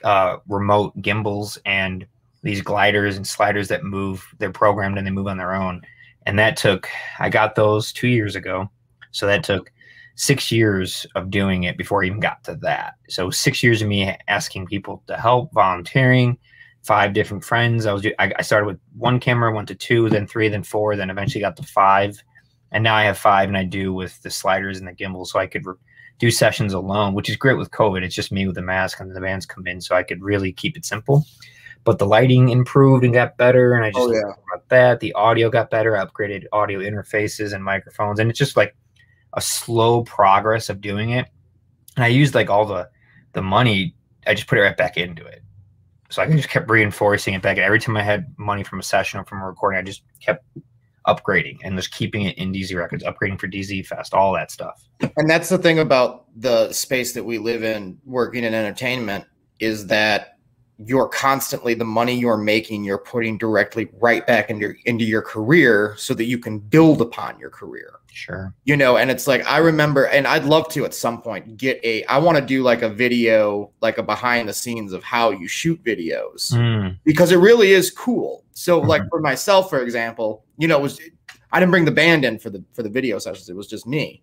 uh, 0.03 0.37
remote 0.47 0.99
gimbals 1.01 1.57
and 1.65 2.05
these 2.43 2.61
gliders 2.61 3.17
and 3.17 3.27
sliders 3.27 3.67
that 3.67 3.83
move. 3.83 4.25
They're 4.37 4.51
programmed 4.51 4.97
and 4.97 5.05
they 5.05 5.11
move 5.11 5.27
on 5.27 5.37
their 5.37 5.53
own. 5.53 5.81
And 6.25 6.39
that 6.39 6.57
took, 6.57 6.87
I 7.19 7.29
got 7.29 7.55
those 7.55 7.91
two 7.91 8.07
years 8.07 8.35
ago. 8.35 8.69
So 9.11 9.25
that 9.25 9.43
took 9.43 9.71
six 10.15 10.51
years 10.51 11.05
of 11.15 11.29
doing 11.29 11.63
it 11.63 11.77
before 11.77 12.03
I 12.03 12.07
even 12.07 12.19
got 12.19 12.43
to 12.43 12.55
that. 12.55 12.93
So 13.07 13.29
six 13.29 13.63
years 13.63 13.81
of 13.81 13.87
me 13.87 14.15
asking 14.27 14.67
people 14.67 15.03
to 15.07 15.17
help, 15.17 15.51
volunteering, 15.53 16.37
five 16.83 17.13
different 17.13 17.43
friends. 17.43 17.85
I 17.85 17.93
was 17.93 18.05
I, 18.19 18.31
I 18.37 18.41
started 18.41 18.67
with 18.67 18.79
one 18.97 19.19
camera, 19.19 19.53
went 19.53 19.67
to 19.69 19.75
two, 19.75 20.09
then 20.09 20.27
three, 20.27 20.49
then 20.49 20.63
four, 20.63 20.95
then 20.95 21.09
eventually 21.09 21.41
got 21.41 21.57
to 21.57 21.63
five, 21.63 22.21
and 22.71 22.83
now 22.83 22.95
I 22.95 23.03
have 23.03 23.17
five, 23.17 23.49
and 23.49 23.57
I 23.57 23.63
do 23.63 23.93
with 23.93 24.21
the 24.21 24.29
sliders 24.29 24.79
and 24.79 24.87
the 24.87 24.93
gimbal, 24.93 25.27
so 25.27 25.39
I 25.39 25.47
could 25.47 25.63
do 26.19 26.31
sessions 26.31 26.73
alone, 26.73 27.13
which 27.13 27.29
is 27.29 27.35
great 27.37 27.57
with 27.57 27.71
COVID. 27.71 28.03
It's 28.03 28.15
just 28.15 28.31
me 28.31 28.45
with 28.45 28.55
the 28.55 28.61
mask, 28.61 28.99
and 28.99 29.15
the 29.15 29.21
bands 29.21 29.45
come 29.45 29.67
in, 29.67 29.81
so 29.81 29.95
I 29.95 30.03
could 30.03 30.21
really 30.21 30.51
keep 30.51 30.77
it 30.77 30.85
simple. 30.85 31.25
But 31.85 31.97
the 31.97 32.05
lighting 32.05 32.49
improved 32.49 33.05
and 33.05 33.13
got 33.13 33.37
better, 33.37 33.73
and 33.73 33.85
I 33.85 33.89
oh, 33.89 33.91
just 33.91 34.09
Oh, 34.09 34.11
yeah. 34.11 34.33
about 34.53 34.69
that. 34.69 34.99
The 34.99 35.13
audio 35.13 35.49
got 35.49 35.69
better, 35.69 35.97
I 35.97 36.05
upgraded 36.05 36.43
audio 36.51 36.79
interfaces 36.79 37.53
and 37.53 37.63
microphones, 37.63 38.19
and 38.19 38.29
it's 38.29 38.39
just 38.39 38.57
like 38.57 38.75
a 39.33 39.41
slow 39.41 40.03
progress 40.03 40.69
of 40.69 40.81
doing 40.81 41.11
it. 41.11 41.27
And 41.95 42.03
I 42.03 42.07
used 42.09 42.35
like 42.35 42.49
all 42.49 42.65
the 42.65 42.89
the 43.33 43.41
money, 43.41 43.95
I 44.25 44.33
just 44.33 44.47
put 44.47 44.57
it 44.57 44.61
right 44.61 44.75
back 44.75 44.97
into 44.97 45.25
it. 45.25 45.43
So 46.09 46.21
I 46.21 46.29
just 46.29 46.49
kept 46.49 46.69
reinforcing 46.69 47.35
it 47.35 47.41
back. 47.41 47.57
Every 47.57 47.79
time 47.79 47.95
I 47.95 48.03
had 48.03 48.33
money 48.37 48.63
from 48.63 48.79
a 48.79 48.83
session 48.83 49.19
or 49.19 49.25
from 49.25 49.41
a 49.41 49.45
recording, 49.45 49.79
I 49.79 49.83
just 49.83 50.03
kept 50.19 50.43
upgrading 51.07 51.59
and 51.63 51.75
just 51.75 51.91
keeping 51.91 52.23
it 52.23 52.37
in 52.37 52.51
DZ 52.51 52.75
Records, 52.75 53.03
upgrading 53.03 53.39
for 53.39 53.47
DZ 53.47 53.85
Fest, 53.85 54.13
all 54.13 54.33
that 54.33 54.49
stuff. 54.49 54.83
And 55.17 55.29
that's 55.29 55.49
the 55.49 55.57
thing 55.57 55.79
about 55.79 56.25
the 56.35 56.73
space 56.73 57.13
that 57.13 57.25
we 57.25 57.37
live 57.37 57.63
in, 57.63 57.99
working 58.05 58.43
in 58.43 58.53
entertainment, 58.53 59.25
is 59.59 59.87
that 59.87 60.38
you're 60.85 61.09
constantly 61.09 61.73
the 61.73 61.83
money 61.83 62.15
you're 62.15 62.37
making 62.37 62.83
you're 62.85 62.97
putting 62.97 63.37
directly 63.37 63.89
right 63.99 64.25
back 64.25 64.49
into 64.49 64.73
into 64.85 65.03
your 65.03 65.21
career 65.21 65.93
so 65.97 66.13
that 66.13 66.23
you 66.23 66.37
can 66.37 66.57
build 66.57 67.01
upon 67.01 67.37
your 67.37 67.49
career. 67.49 67.95
Sure. 68.11 68.53
You 68.63 68.77
know 68.77 68.97
and 68.97 69.11
it's 69.11 69.27
like 69.27 69.45
i 69.45 69.57
remember 69.57 70.05
and 70.07 70.25
i'd 70.25 70.45
love 70.45 70.69
to 70.69 70.85
at 70.85 70.93
some 70.93 71.21
point 71.21 71.57
get 71.57 71.79
a 71.83 72.03
i 72.05 72.17
want 72.17 72.37
to 72.37 72.45
do 72.45 72.63
like 72.63 72.81
a 72.81 72.89
video 72.89 73.71
like 73.81 73.97
a 73.97 74.03
behind 74.03 74.47
the 74.47 74.53
scenes 74.53 74.93
of 74.93 75.03
how 75.03 75.31
you 75.31 75.47
shoot 75.47 75.83
videos 75.83 76.53
mm. 76.53 76.97
because 77.03 77.31
it 77.31 77.37
really 77.37 77.71
is 77.71 77.91
cool. 77.91 78.43
So 78.53 78.79
mm-hmm. 78.79 78.89
like 78.89 79.01
for 79.09 79.19
myself 79.19 79.69
for 79.69 79.81
example 79.81 80.45
you 80.57 80.67
know 80.67 80.77
it 80.77 80.81
was 80.81 80.99
i 81.51 81.59
didn't 81.59 81.71
bring 81.71 81.85
the 81.85 81.91
band 81.91 82.23
in 82.23 82.39
for 82.39 82.49
the 82.49 82.63
for 82.73 82.83
the 82.83 82.89
video 82.89 83.19
sessions. 83.19 83.49
It 83.49 83.55
was 83.55 83.67
just 83.67 83.85
me. 83.85 84.21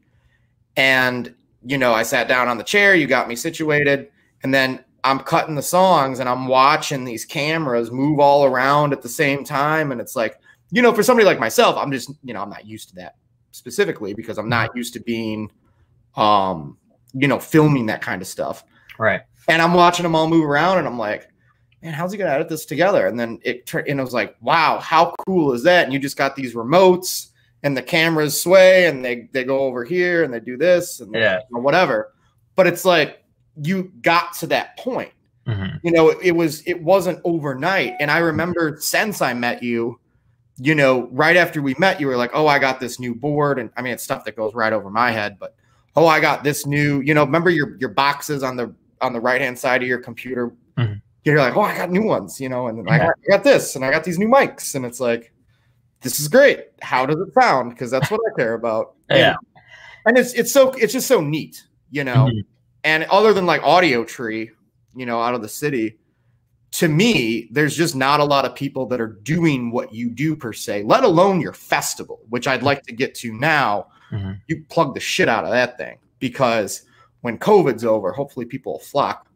And 0.76 1.34
you 1.64 1.76
know 1.76 1.92
i 1.92 2.02
sat 2.02 2.28
down 2.28 2.48
on 2.48 2.56
the 2.56 2.64
chair 2.64 2.94
you 2.94 3.06
got 3.06 3.28
me 3.28 3.36
situated. 3.36 4.08
And 4.42 4.54
then 4.54 4.84
I'm 5.06 5.20
cutting 5.20 5.54
the 5.54 5.62
songs 5.62 6.18
and 6.18 6.28
I'm 6.28 6.48
watching 6.48 7.04
these 7.04 7.24
cameras 7.24 7.92
move 7.92 8.18
all 8.18 8.44
around 8.44 8.92
at 8.92 9.02
the 9.02 9.08
same 9.08 9.44
time. 9.44 9.92
And 9.92 10.00
it's 10.00 10.16
like, 10.16 10.40
you 10.70 10.82
know, 10.82 10.92
for 10.92 11.04
somebody 11.04 11.24
like 11.24 11.38
myself, 11.38 11.76
I'm 11.76 11.92
just, 11.92 12.10
you 12.24 12.34
know, 12.34 12.42
I'm 12.42 12.50
not 12.50 12.66
used 12.66 12.88
to 12.88 12.96
that 12.96 13.14
specifically 13.52 14.14
because 14.14 14.36
I'm 14.36 14.48
not 14.48 14.74
used 14.74 14.92
to 14.94 15.00
being, 15.00 15.50
um, 16.16 16.76
you 17.12 17.28
know, 17.28 17.38
filming 17.38 17.86
that 17.86 18.02
kind 18.02 18.20
of 18.20 18.26
stuff. 18.26 18.64
Right. 18.98 19.20
And 19.48 19.62
I'm 19.62 19.74
watching 19.74 20.02
them 20.02 20.16
all 20.16 20.28
move 20.28 20.44
around 20.44 20.78
and 20.78 20.88
I'm 20.88 20.98
like, 20.98 21.28
man, 21.82 21.92
how's 21.92 22.10
he 22.10 22.18
gonna 22.18 22.30
edit 22.30 22.48
this 22.48 22.66
together? 22.66 23.06
And 23.06 23.18
then 23.18 23.38
it 23.44 23.64
turned, 23.64 23.86
and 23.86 24.00
it 24.00 24.02
was 24.02 24.12
like, 24.12 24.34
wow, 24.40 24.80
how 24.80 25.14
cool 25.24 25.52
is 25.52 25.62
that? 25.62 25.84
And 25.84 25.92
you 25.92 26.00
just 26.00 26.16
got 26.16 26.34
these 26.34 26.54
remotes 26.54 27.28
and 27.62 27.76
the 27.76 27.82
cameras 27.82 28.40
sway 28.40 28.86
and 28.86 29.04
they 29.04 29.28
they 29.32 29.44
go 29.44 29.60
over 29.60 29.84
here 29.84 30.24
and 30.24 30.34
they 30.34 30.40
do 30.40 30.56
this 30.56 30.98
and 30.98 31.14
yeah. 31.14 31.40
whatever. 31.50 32.12
But 32.56 32.66
it's 32.66 32.84
like 32.84 33.22
you 33.62 33.92
got 34.02 34.34
to 34.34 34.46
that 34.48 34.76
point. 34.78 35.12
Mm-hmm. 35.46 35.86
You 35.86 35.92
know, 35.92 36.08
it, 36.08 36.18
it, 36.22 36.32
was 36.32 36.62
it 36.66 36.82
wasn't 36.82 37.20
overnight. 37.24 37.94
And 38.00 38.10
I 38.10 38.18
remember 38.18 38.76
since 38.80 39.22
I 39.22 39.32
met 39.32 39.62
you, 39.62 40.00
you 40.58 40.74
know, 40.74 41.08
right 41.12 41.36
after 41.36 41.62
we 41.62 41.74
met, 41.78 42.00
you 42.00 42.06
were 42.06 42.16
like, 42.16 42.30
"Oh, 42.32 42.46
I 42.46 42.58
got 42.58 42.80
this 42.80 42.98
new 42.98 43.14
board," 43.14 43.58
and 43.58 43.70
I 43.76 43.82
mean, 43.82 43.92
it's 43.92 44.02
stuff 44.02 44.24
that 44.24 44.36
goes 44.36 44.54
right 44.54 44.72
over 44.72 44.90
my 44.90 45.10
head. 45.10 45.38
But 45.38 45.54
oh, 45.94 46.06
I 46.06 46.18
got 46.18 46.42
this 46.42 46.66
new. 46.66 47.00
You 47.00 47.14
know, 47.14 47.24
remember 47.24 47.50
your 47.50 47.76
your 47.76 47.90
boxes 47.90 48.42
on 48.42 48.56
the 48.56 48.74
on 49.02 49.12
the 49.12 49.20
right 49.20 49.40
hand 49.40 49.58
side 49.58 49.82
of 49.82 49.88
your 49.88 49.98
computer. 49.98 50.52
Mm-hmm. 50.78 50.94
You're 51.24 51.38
like, 51.38 51.56
"Oh, 51.56 51.60
I 51.60 51.76
got 51.76 51.90
new 51.90 52.02
ones," 52.02 52.40
you 52.40 52.48
know, 52.48 52.68
and. 52.68 52.88
I, 52.88 52.98
got, 52.98 53.08
I 53.08 53.30
got 53.30 53.44
this, 53.44 53.76
and 53.76 53.84
I 53.84 53.90
got 53.90 54.02
these 54.02 54.18
new 54.18 54.28
mics, 54.28 54.74
and 54.74 54.86
it's 54.86 54.98
like, 54.98 55.32
this 56.00 56.18
is 56.18 56.28
great. 56.28 56.68
How 56.80 57.04
does 57.04 57.20
it 57.20 57.34
sound? 57.34 57.70
Because 57.70 57.90
that's 57.90 58.10
what 58.10 58.20
I 58.32 58.34
care 58.36 58.54
about. 58.54 58.94
Yeah. 59.08 59.36
And, 60.04 60.16
and 60.16 60.18
it's 60.18 60.32
it's 60.34 60.50
so 60.50 60.70
it's 60.70 60.92
just 60.92 61.06
so 61.06 61.20
neat, 61.20 61.64
you 61.90 62.02
know. 62.02 62.26
Mm-hmm 62.26 62.40
and 62.86 63.02
other 63.10 63.34
than 63.34 63.46
like 63.46 63.62
Audiotree, 63.62 64.48
you 64.94 65.06
know, 65.06 65.20
out 65.20 65.34
of 65.34 65.42
the 65.42 65.48
city, 65.48 65.98
to 66.70 66.86
me, 66.86 67.48
there's 67.50 67.76
just 67.76 67.96
not 67.96 68.20
a 68.20 68.24
lot 68.24 68.44
of 68.44 68.54
people 68.54 68.86
that 68.86 69.00
are 69.00 69.18
doing 69.24 69.72
what 69.72 69.92
you 69.92 70.08
do 70.08 70.36
per 70.36 70.52
se, 70.52 70.84
let 70.84 71.02
alone 71.02 71.40
your 71.40 71.52
festival, 71.52 72.20
which 72.28 72.46
I'd 72.46 72.62
like 72.62 72.82
to 72.84 72.94
get 72.94 73.12
to 73.16 73.32
now. 73.32 73.88
Mm-hmm. 74.12 74.34
You 74.46 74.64
plug 74.68 74.94
the 74.94 75.00
shit 75.00 75.28
out 75.28 75.44
of 75.44 75.50
that 75.50 75.76
thing 75.76 75.98
because 76.20 76.82
when 77.22 77.38
COVID's 77.38 77.84
over, 77.84 78.12
hopefully 78.12 78.46
people 78.46 78.74
will 78.74 78.78
flock 78.78 79.26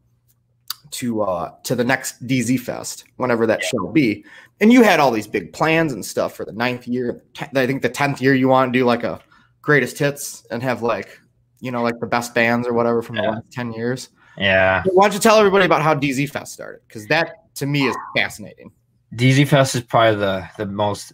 to 0.92 1.22
uh 1.22 1.54
to 1.64 1.74
the 1.74 1.84
next 1.84 2.24
DZ 2.26 2.60
Fest, 2.60 3.04
whenever 3.16 3.46
that 3.46 3.62
yeah. 3.62 3.68
shall 3.68 3.90
be. 3.90 4.24
And 4.60 4.72
you 4.72 4.84
had 4.84 5.00
all 5.00 5.10
these 5.10 5.26
big 5.26 5.52
plans 5.52 5.92
and 5.92 6.06
stuff 6.06 6.36
for 6.36 6.44
the 6.44 6.52
ninth 6.52 6.86
year. 6.86 7.24
I 7.40 7.66
think 7.66 7.82
the 7.82 7.88
tenth 7.88 8.22
year 8.22 8.34
you 8.34 8.46
want 8.46 8.72
to 8.72 8.78
do 8.78 8.84
like 8.84 9.02
a 9.02 9.20
greatest 9.60 9.98
hits 9.98 10.46
and 10.52 10.62
have 10.62 10.82
like 10.82 11.20
you 11.60 11.70
know, 11.70 11.82
like 11.82 11.98
the 12.00 12.06
best 12.06 12.34
bands 12.34 12.66
or 12.66 12.72
whatever 12.72 13.02
from 13.02 13.16
yeah. 13.16 13.22
the 13.22 13.28
last 13.28 13.50
10 13.52 13.72
years. 13.72 14.08
Yeah. 14.36 14.82
Why 14.92 15.06
don't 15.06 15.14
you 15.14 15.20
tell 15.20 15.38
everybody 15.38 15.64
about 15.64 15.82
how 15.82 15.94
DZ 15.94 16.30
Fest 16.30 16.52
started? 16.52 16.80
Because 16.86 17.06
that 17.08 17.54
to 17.56 17.66
me 17.66 17.86
is 17.86 17.96
fascinating. 18.16 18.72
DZ 19.14 19.48
Fest 19.48 19.74
is 19.74 19.82
probably 19.82 20.20
the 20.20 20.48
the 20.56 20.66
most 20.66 21.12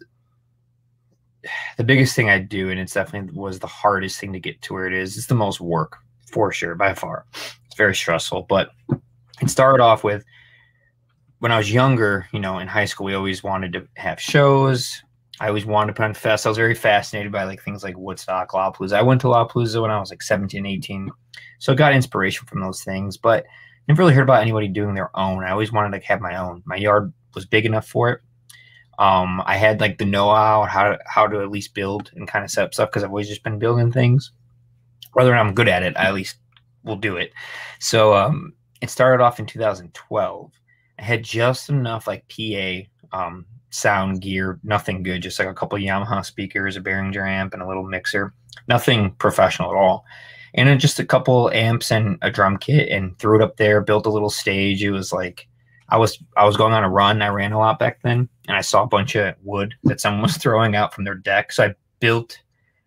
the 1.76 1.84
biggest 1.84 2.14
thing 2.14 2.28
I 2.28 2.38
do, 2.38 2.70
and 2.70 2.78
it's 2.78 2.94
definitely 2.94 3.38
was 3.38 3.58
the 3.58 3.66
hardest 3.66 4.20
thing 4.20 4.32
to 4.32 4.40
get 4.40 4.60
to 4.62 4.74
where 4.74 4.86
it 4.86 4.92
is. 4.92 5.16
It's 5.16 5.26
the 5.26 5.34
most 5.34 5.60
work 5.60 5.96
for 6.30 6.52
sure, 6.52 6.74
by 6.74 6.94
far. 6.94 7.26
It's 7.34 7.76
very 7.76 7.94
stressful. 7.94 8.46
But 8.48 8.70
it 9.40 9.50
started 9.50 9.82
off 9.82 10.04
with 10.04 10.24
when 11.38 11.52
I 11.52 11.58
was 11.58 11.72
younger, 11.72 12.26
you 12.32 12.40
know, 12.40 12.58
in 12.58 12.68
high 12.68 12.84
school, 12.86 13.06
we 13.06 13.14
always 13.14 13.42
wanted 13.42 13.72
to 13.74 13.86
have 13.96 14.20
shows. 14.20 15.02
I 15.40 15.48
always 15.48 15.66
wanted 15.66 15.88
to 15.88 15.92
put 15.94 16.04
on 16.04 16.14
fest. 16.14 16.46
I 16.46 16.48
was 16.48 16.58
very 16.58 16.74
fascinated 16.74 17.30
by 17.30 17.44
like 17.44 17.62
things 17.62 17.84
like 17.84 17.96
Woodstock, 17.96 18.52
Lollapalooza. 18.52 18.94
I 18.94 19.02
went 19.02 19.20
to 19.20 19.26
Lollapalooza 19.26 19.82
when 19.82 19.90
I 19.90 20.00
was 20.00 20.10
like 20.10 20.22
17, 20.22 20.64
18. 20.64 21.10
So 21.58 21.72
I 21.72 21.76
got 21.76 21.92
inspiration 21.92 22.46
from 22.46 22.60
those 22.60 22.82
things, 22.82 23.16
but 23.16 23.44
never 23.86 24.02
really 24.02 24.14
heard 24.14 24.22
about 24.22 24.42
anybody 24.42 24.68
doing 24.68 24.94
their 24.94 25.16
own. 25.16 25.44
I 25.44 25.50
always 25.50 25.72
wanted 25.72 25.98
to 25.98 26.06
have 26.06 26.20
my 26.20 26.36
own. 26.36 26.62
My 26.64 26.76
yard 26.76 27.12
was 27.34 27.44
big 27.44 27.66
enough 27.66 27.86
for 27.86 28.10
it. 28.10 28.20
Um, 28.98 29.42
I 29.44 29.56
had 29.56 29.80
like 29.80 29.98
the 29.98 30.06
know-how 30.06 30.64
how 30.64 30.92
to, 30.92 30.98
how 31.06 31.26
to 31.26 31.42
at 31.42 31.50
least 31.50 31.74
build 31.74 32.10
and 32.14 32.26
kind 32.26 32.44
of 32.44 32.50
set 32.50 32.64
up 32.64 32.72
stuff 32.72 32.88
because 32.88 33.04
I've 33.04 33.10
always 33.10 33.28
just 33.28 33.42
been 33.42 33.58
building 33.58 33.92
things. 33.92 34.32
Whether 35.12 35.34
I'm 35.34 35.54
good 35.54 35.68
at 35.68 35.82
it, 35.82 35.96
I 35.98 36.06
at 36.06 36.14
least 36.14 36.36
will 36.82 36.96
do 36.96 37.16
it. 37.16 37.32
So 37.78 38.14
um, 38.16 38.54
it 38.80 38.88
started 38.88 39.22
off 39.22 39.38
in 39.38 39.44
2012. 39.44 40.50
I 40.98 41.02
had 41.02 41.22
just 41.22 41.68
enough 41.68 42.06
like 42.06 42.24
PA 42.28 42.80
um, 43.12 43.44
sound 43.76 44.20
gear, 44.20 44.58
nothing 44.62 45.02
good, 45.02 45.22
just 45.22 45.38
like 45.38 45.48
a 45.48 45.54
couple 45.54 45.78
Yamaha 45.78 46.24
speakers, 46.24 46.76
a 46.76 46.80
Behringer 46.80 47.28
amp, 47.28 47.52
and 47.52 47.62
a 47.62 47.68
little 47.68 47.84
mixer. 47.84 48.32
Nothing 48.68 49.12
professional 49.12 49.70
at 49.70 49.76
all. 49.76 50.04
And 50.54 50.68
then 50.68 50.78
just 50.78 50.98
a 50.98 51.04
couple 51.04 51.50
amps 51.50 51.92
and 51.92 52.18
a 52.22 52.30
drum 52.30 52.56
kit 52.56 52.88
and 52.88 53.18
threw 53.18 53.36
it 53.38 53.44
up 53.44 53.58
there, 53.58 53.82
built 53.82 54.06
a 54.06 54.10
little 54.10 54.30
stage. 54.30 54.82
It 54.82 54.90
was 54.90 55.12
like 55.12 55.46
I 55.88 55.98
was 55.98 56.18
I 56.36 56.46
was 56.46 56.56
going 56.56 56.72
on 56.72 56.84
a 56.84 56.90
run. 56.90 57.20
I 57.22 57.28
ran 57.28 57.52
a 57.52 57.58
lot 57.58 57.78
back 57.78 58.00
then, 58.02 58.28
and 58.48 58.56
I 58.56 58.62
saw 58.62 58.82
a 58.82 58.88
bunch 58.88 59.14
of 59.14 59.34
wood 59.42 59.74
that 59.84 60.00
someone 60.00 60.22
was 60.22 60.36
throwing 60.38 60.74
out 60.74 60.94
from 60.94 61.04
their 61.04 61.14
deck. 61.14 61.52
So 61.52 61.66
I 61.66 61.74
built 62.00 62.40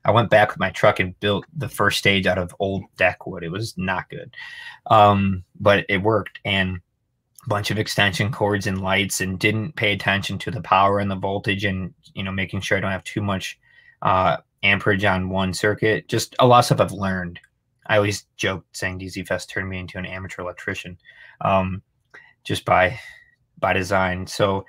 I 0.06 0.12
went 0.12 0.30
back 0.30 0.50
with 0.50 0.60
my 0.60 0.72
truck 0.72 1.00
and 1.00 1.20
built 1.20 1.46
the 1.56 1.70
first 1.70 2.00
stage 2.00 2.26
out 2.26 2.38
of 2.38 2.56
old 2.60 2.84
deck 2.98 3.28
wood. 3.28 3.44
It 3.44 3.52
was 3.52 3.78
not 3.78 4.10
good. 4.10 4.34
Um, 4.88 5.44
but 5.60 5.86
it 5.90 6.02
worked. 6.02 6.40
And 6.46 6.80
bunch 7.50 7.72
of 7.72 7.80
extension 7.80 8.32
cords 8.32 8.68
and 8.68 8.82
lights 8.82 9.20
and 9.20 9.40
didn't 9.40 9.76
pay 9.76 9.92
attention 9.92 10.38
to 10.38 10.52
the 10.52 10.62
power 10.62 11.00
and 11.00 11.12
the 11.12 11.16
voltage 11.16 11.66
and 11.66 11.94
you 12.14 12.24
know 12.24 12.32
making 12.32 12.62
sure 12.62 12.78
I 12.78 12.82
don't 12.82 12.92
have 12.92 13.04
too 13.04 13.22
much 13.22 13.60
uh, 14.04 14.38
amperage 14.64 15.04
on 15.04 15.30
one 15.30 15.54
circuit. 15.54 16.08
Just 16.08 16.36
a 16.40 16.48
lot 16.48 16.60
of 16.60 16.66
stuff 16.66 16.80
I've 16.80 16.92
learned. 16.94 17.40
I 17.88 17.98
always 17.98 18.26
joke 18.38 18.66
saying 18.72 19.00
DZ 19.00 19.28
Fest 19.28 19.50
turned 19.50 19.68
me 19.68 19.80
into 19.80 19.98
an 19.98 20.06
amateur 20.06 20.44
electrician, 20.44 20.98
um, 21.42 21.82
just 22.44 22.64
by 22.64 23.00
by 23.60 23.74
design. 23.74 24.28
So 24.28 24.66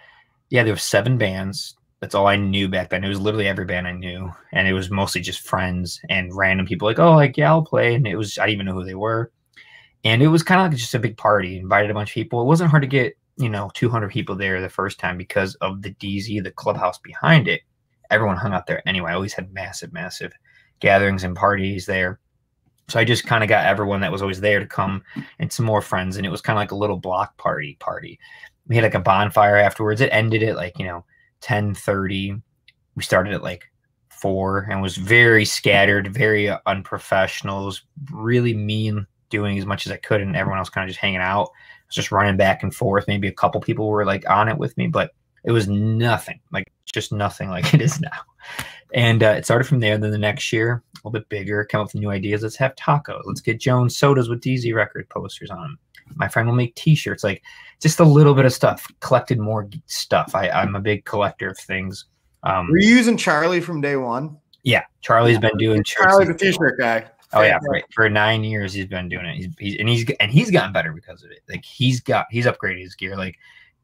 yeah, 0.49 0.65
there 0.65 0.73
were 0.73 0.79
seven 0.79 1.19
bands. 1.19 1.77
That's 2.01 2.15
all 2.15 2.27
I 2.27 2.37
knew 2.37 2.67
back 2.67 2.89
then. 2.89 3.05
It 3.05 3.09
was 3.09 3.21
literally 3.21 3.47
every 3.47 3.67
band 3.67 3.87
I 3.87 3.93
knew, 3.93 4.33
and 4.53 4.67
it 4.67 4.73
was 4.73 4.91
mostly 4.91 5.21
just 5.21 5.47
friends 5.47 6.01
and 6.09 6.35
random 6.35 6.67
people. 6.67 6.89
Like, 6.89 6.99
oh, 6.99 7.15
like 7.15 7.37
yeah, 7.37 7.51
I'll 7.51 7.63
play, 7.63 7.95
and 7.95 8.07
it 8.07 8.17
was 8.17 8.39
I 8.39 8.47
didn't 8.47 8.55
even 8.55 8.67
know 8.67 8.81
who 8.81 8.85
they 8.87 8.95
were 8.95 9.31
and 10.05 10.23
it 10.23 10.29
was 10.29 10.43
kind 10.43 10.61
of 10.61 10.71
like 10.71 10.79
just 10.79 10.95
a 10.95 10.99
big 10.99 11.17
party. 11.17 11.59
Invited 11.59 11.91
a 11.91 11.95
bunch 11.95 12.11
of 12.11 12.15
people. 12.15 12.41
It 12.41 12.47
wasn't 12.47 12.71
hard 12.71 12.83
to 12.83 12.89
get 12.89 13.17
you 13.37 13.49
know 13.49 13.71
200 13.75 14.11
people 14.11 14.37
there 14.37 14.61
the 14.61 14.69
first 14.69 14.99
time 14.99 15.17
because 15.17 15.55
of 15.57 15.83
the 15.83 15.95
DZ, 15.95 16.43
the 16.43 16.51
clubhouse 16.51 16.99
behind 16.99 17.49
it. 17.49 17.63
Everyone 18.11 18.37
hung 18.37 18.53
out 18.53 18.67
there 18.67 18.87
anyway. 18.89 19.13
I 19.13 19.15
always 19.15 19.35
had 19.35 19.53
massive, 19.53 19.93
massive 19.93 20.33
gatherings 20.81 21.23
and 21.23 21.37
parties 21.37 21.87
there. 21.87 22.19
So 22.89 22.99
I 22.99 23.05
just 23.05 23.27
kind 23.27 23.45
of 23.45 23.49
got 23.49 23.67
everyone 23.67 24.01
that 24.01 24.11
was 24.11 24.21
always 24.21 24.41
there 24.41 24.59
to 24.59 24.67
come 24.67 25.05
and 25.39 25.53
some 25.53 25.65
more 25.65 25.83
friends, 25.83 26.17
and 26.17 26.27
it 26.27 26.31
was 26.31 26.41
kind 26.41 26.59
of 26.59 26.61
like 26.61 26.73
a 26.73 26.77
little 26.77 26.97
block 26.97 27.37
party 27.37 27.77
party. 27.79 28.19
We 28.67 28.77
had 28.77 28.85
like 28.85 28.95
a 28.95 29.01
bonfire 29.01 29.57
afterwards. 29.57 30.01
It 30.01 30.11
ended 30.13 30.43
at 30.43 30.57
like 30.57 30.79
you 30.79 30.87
know 30.87 31.05
10:30. 31.43 32.41
We 32.97 33.03
started 33.03 33.33
at 33.33 33.43
like 33.43 33.65
four 34.09 34.67
and 34.71 34.83
was 34.83 34.97
very 34.97 35.45
scattered, 35.45 36.13
very 36.13 36.51
unprofessional. 36.67 37.63
It 37.63 37.67
was 37.67 37.83
really 38.13 38.55
mean 38.55 39.07
doing 39.31 39.59
as 39.59 39.67
much 39.67 39.87
as 39.87 39.93
I 39.93 39.97
could, 39.97 40.21
and 40.21 40.37
everyone 40.37 40.59
else 40.59 40.69
kind 40.69 40.85
of 40.85 40.91
just 40.91 41.01
hanging 41.01 41.21
out. 41.21 41.49
I 41.49 41.87
was 41.87 41.95
just 41.95 42.13
running 42.13 42.37
back 42.37 42.63
and 42.63 42.75
forth. 42.75 43.07
Maybe 43.09 43.29
a 43.29 43.33
couple 43.33 43.61
people 43.61 43.89
were 43.89 44.05
like 44.05 44.29
on 44.29 44.49
it 44.49 44.59
with 44.59 44.77
me, 44.77 44.87
but 44.87 45.13
it 45.45 45.53
was 45.53 45.69
nothing, 45.69 46.41
like 46.53 46.71
just 46.93 47.13
nothing 47.13 47.49
like 47.49 47.73
it 47.75 47.81
is 47.81 48.01
now. 48.01 48.11
And 48.93 49.23
uh, 49.23 49.35
it 49.39 49.45
started 49.45 49.65
from 49.65 49.81
there. 49.81 49.97
Then 49.97 50.11
the 50.11 50.19
next 50.19 50.53
year, 50.53 50.83
a 50.95 50.99
little 50.99 51.13
bit 51.13 51.29
bigger, 51.29 51.65
come 51.65 51.81
up 51.81 51.89
with 51.89 51.95
new 51.95 52.11
ideas. 52.11 52.43
Let's 52.43 52.57
have 52.57 52.75
tacos. 52.75 53.23
Let's 53.25 53.41
get 53.41 53.61
Jones 53.61 53.97
sodas 53.97 54.29
with 54.29 54.41
DZ 54.41 54.75
record 54.75 55.09
posters 55.09 55.51
on 55.51 55.61
them. 55.61 55.79
My 56.17 56.27
friend 56.27 56.49
will 56.49 56.57
make 56.57 56.75
T-shirts, 56.75 57.23
like 57.23 57.43
just 57.81 58.01
a 58.01 58.05
little 58.05 58.35
bit 58.35 58.45
of 58.45 58.53
stuff. 58.53 58.87
Collected 58.99 59.39
more 59.39 59.69
stuff. 59.87 60.35
I, 60.35 60.49
I'm 60.49 60.75
a 60.75 60.81
big 60.81 61.05
collector 61.05 61.51
of 61.51 61.59
things. 61.59 62.07
Um, 62.43 62.69
Were 62.69 62.79
you 62.79 62.97
using 62.97 63.17
Charlie 63.17 63.61
from 63.61 63.81
day 63.81 63.97
one? 63.97 64.37
Yeah, 64.65 64.83
Charlie's 65.03 65.39
been 65.39 65.57
doing. 65.57 65.85
Charlie's 65.85 66.29
a 66.29 66.35
t-shirt 66.35 66.79
guy. 66.79 67.07
Oh 67.33 67.43
yeah, 67.43 67.59
for, 67.61 67.81
for 67.93 68.09
nine 68.09 68.43
years 68.43 68.73
he's 68.73 68.87
been 68.87 69.09
doing 69.09 69.27
it. 69.27 69.37
He's, 69.37 69.49
he's 69.59 69.77
and 69.77 69.89
he's 69.89 70.11
and 70.19 70.31
he's 70.33 70.51
gotten 70.51 70.73
better 70.73 70.93
because 70.93 71.23
of 71.23 71.31
it. 71.31 71.43
Like 71.49 71.65
he's 71.65 72.01
got 72.01 72.27
he's 72.31 72.47
upgraded 72.47 72.81
his 72.81 72.95
gear. 72.95 73.17
Like 73.17 73.39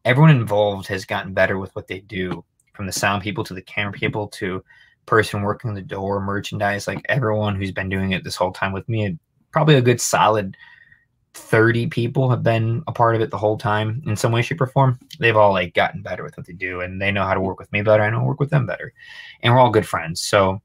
everyone 0.04 0.30
involved 0.30 0.88
has 0.88 1.04
gotten 1.04 1.32
better 1.32 1.58
with 1.58 1.74
what 1.76 1.86
they 1.86 2.00
do, 2.00 2.44
from 2.72 2.86
the 2.86 2.92
sound 2.92 3.22
people 3.22 3.44
to 3.44 3.54
the 3.54 3.62
camera 3.62 3.92
people 3.92 4.28
to 4.28 4.64
person 5.06 5.42
working 5.42 5.74
the 5.74 5.82
door, 5.82 6.20
merchandise. 6.20 6.86
Like 6.86 7.04
everyone 7.08 7.54
who's 7.54 7.72
been 7.72 7.88
doing 7.88 8.12
it 8.12 8.24
this 8.24 8.36
whole 8.36 8.52
time 8.52 8.72
with 8.72 8.88
me, 8.88 9.16
probably 9.52 9.76
a 9.76 9.82
good 9.82 10.00
solid 10.00 10.56
thirty 11.34 11.86
people 11.86 12.30
have 12.30 12.42
been 12.42 12.82
a 12.88 12.92
part 12.92 13.14
of 13.14 13.20
it 13.20 13.30
the 13.30 13.38
whole 13.38 13.58
time 13.58 14.02
in 14.06 14.16
some 14.16 14.32
way, 14.32 14.42
shape, 14.42 14.60
or 14.60 14.66
form. 14.66 14.98
They've 15.20 15.36
all 15.36 15.52
like 15.52 15.74
gotten 15.74 16.02
better 16.02 16.24
with 16.24 16.36
what 16.36 16.46
they 16.46 16.52
do, 16.52 16.80
and 16.80 17.00
they 17.00 17.12
know 17.12 17.24
how 17.24 17.34
to 17.34 17.40
work 17.40 17.60
with 17.60 17.70
me 17.72 17.82
better. 17.82 18.02
I 18.02 18.10
know 18.10 18.24
work 18.24 18.40
with 18.40 18.50
them 18.50 18.66
better, 18.66 18.92
and 19.42 19.52
we're 19.52 19.60
all 19.60 19.70
good 19.70 19.86
friends. 19.86 20.22
So 20.22 20.60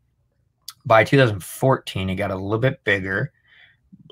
by 0.86 1.04
2014 1.04 2.10
it 2.10 2.16
got 2.16 2.32
a 2.32 2.36
little 2.36 2.60
bit 2.60 2.84
bigger. 2.84 3.32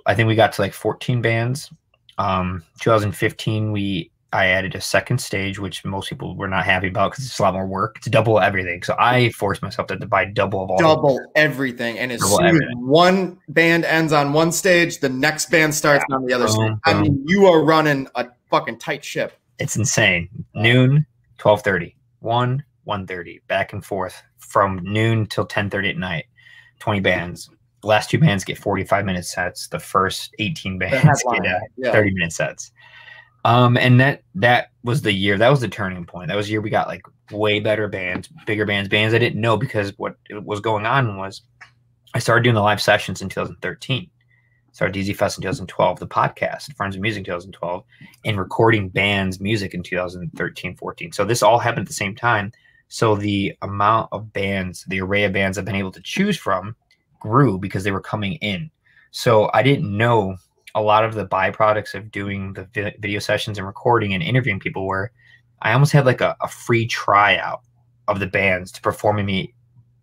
I 0.05 0.15
think 0.15 0.27
we 0.27 0.35
got 0.35 0.53
to 0.53 0.61
like 0.61 0.73
14 0.73 1.21
bands. 1.21 1.71
Um 2.17 2.63
2015 2.81 3.71
we 3.71 4.11
i 4.31 4.45
added 4.45 4.75
a 4.75 4.81
second 4.81 5.17
stage 5.19 5.57
which 5.57 5.83
most 5.83 6.07
people 6.09 6.35
were 6.35 6.47
not 6.47 6.63
happy 6.63 6.87
about 6.87 7.11
because 7.11 7.25
it's 7.25 7.39
a 7.39 7.41
lot 7.41 7.53
more 7.53 7.65
work. 7.65 7.95
It's 7.97 8.07
double 8.07 8.39
everything. 8.39 8.83
So 8.83 8.95
i 8.99 9.29
forced 9.31 9.61
myself 9.61 9.87
to 9.87 9.97
buy 10.05 10.25
double 10.25 10.63
of 10.63 10.69
all 10.69 10.77
Double 10.77 11.19
everything, 11.35 11.97
and 11.97 12.11
as 12.11 12.21
soon 12.21 12.45
as 12.45 12.61
one 12.75 13.39
band 13.47 13.85
ends 13.85 14.13
on 14.13 14.33
one 14.33 14.51
stage, 14.51 14.99
the 14.99 15.09
next 15.09 15.49
band 15.49 15.73
starts 15.73 16.05
on 16.11 16.25
the 16.25 16.33
other 16.33 16.45
Boom, 16.45 16.53
stage. 16.53 16.77
I 16.85 17.01
mean, 17.01 17.23
you 17.27 17.47
are 17.47 17.63
running 17.63 18.07
a 18.15 18.27
fucking 18.51 18.79
tight 18.79 19.03
ship. 19.03 19.33
it's 19.57 19.75
insane. 19.77 20.29
Noon 20.53 21.05
12.30 21.39 21.93
1 22.19 22.63
1.30 22.87 23.39
back 23.47 23.73
and 23.73 23.83
forth 23.85 24.21
from 24.37 24.79
noon 24.83 25.25
till 25.25 25.47
10.30 25.47 25.91
at 25.91 25.97
night 25.97 26.25
20 26.79 26.99
bands 27.01 27.49
the 27.81 27.87
last 27.87 28.09
two 28.09 28.17
bands 28.17 28.43
get 28.43 28.57
45 28.57 29.05
minute 29.05 29.25
sets 29.25 29.67
the 29.67 29.79
first 29.79 30.33
18 30.39 30.77
bands 30.79 31.23
get 31.31 31.45
uh, 31.45 31.59
yeah. 31.77 31.91
30 31.91 32.13
minute 32.13 32.33
sets. 32.33 32.71
Um, 33.45 33.77
and 33.77 33.99
that 34.01 34.23
that 34.35 34.71
was 34.83 35.01
the 35.01 35.13
year 35.13 35.37
that 35.37 35.49
was 35.49 35.61
the 35.61 35.67
turning 35.69 36.05
point. 36.05 36.27
That 36.27 36.35
was 36.35 36.47
the 36.47 36.53
year 36.53 36.61
we 36.61 36.69
got 36.69 36.87
like 36.87 37.03
way 37.31 37.59
better 37.59 37.87
bands, 37.87 38.29
bigger 38.45 38.65
bands, 38.65 38.89
bands 38.89 39.13
I 39.13 39.17
didn't 39.17 39.39
know 39.39 39.55
because 39.55 39.97
what 39.97 40.15
was 40.29 40.59
going 40.59 40.85
on 40.85 41.17
was 41.17 41.41
I 42.13 42.19
started 42.19 42.43
doing 42.43 42.55
the 42.55 42.61
live 42.61 42.81
sessions 42.81 43.21
in 43.21 43.29
2013. 43.29 44.09
Started 44.71 44.99
DZ 44.99 45.15
Fest 45.15 45.37
in 45.37 45.41
2012, 45.41 45.99
the 45.99 46.07
podcast, 46.07 46.75
Friends 46.75 46.95
of 46.95 47.01
Music 47.01 47.19
in 47.19 47.25
2012, 47.25 47.83
and 48.25 48.37
recording 48.37 48.89
bands 48.89 49.39
music 49.39 49.73
in 49.73 49.83
2013, 49.83 50.75
14. 50.75 51.11
So 51.11 51.25
this 51.25 51.41
all 51.41 51.59
happened 51.59 51.83
at 51.83 51.87
the 51.87 51.93
same 51.93 52.15
time. 52.15 52.51
So 52.89 53.15
the 53.15 53.55
amount 53.61 54.09
of 54.11 54.33
bands, 54.33 54.83
the 54.87 55.01
array 55.01 55.23
of 55.23 55.33
bands 55.33 55.57
I've 55.57 55.65
been 55.65 55.75
able 55.75 55.91
to 55.91 56.01
choose 56.01 56.37
from 56.37 56.75
grew 57.19 57.57
because 57.57 57.83
they 57.83 57.91
were 57.91 58.01
coming 58.01 58.33
in. 58.33 58.69
So 59.11 59.49
I 59.53 59.63
didn't 59.63 59.95
know 59.95 60.35
a 60.75 60.81
lot 60.81 61.05
of 61.05 61.13
the 61.13 61.25
byproducts 61.25 61.95
of 61.95 62.11
doing 62.11 62.53
the 62.53 62.67
video 62.73 63.19
sessions 63.19 63.57
and 63.57 63.65
recording 63.65 64.13
and 64.13 64.23
interviewing 64.23 64.59
people 64.59 64.85
were 64.85 65.11
I 65.61 65.73
almost 65.73 65.91
had 65.91 66.05
like 66.05 66.21
a, 66.21 66.35
a 66.41 66.47
free 66.47 66.87
tryout 66.87 67.61
of 68.07 68.19
the 68.19 68.27
bands 68.27 68.71
to 68.73 68.81
perform 68.81 69.25
me 69.25 69.53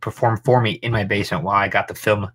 perform 0.01 0.41
for 0.45 0.61
me 0.61 0.73
in 0.83 0.93
my 0.93 1.05
basement 1.05 1.45
while 1.45 1.57
I 1.57 1.69
got 1.69 1.89
the 1.89 1.95
film 1.95 2.31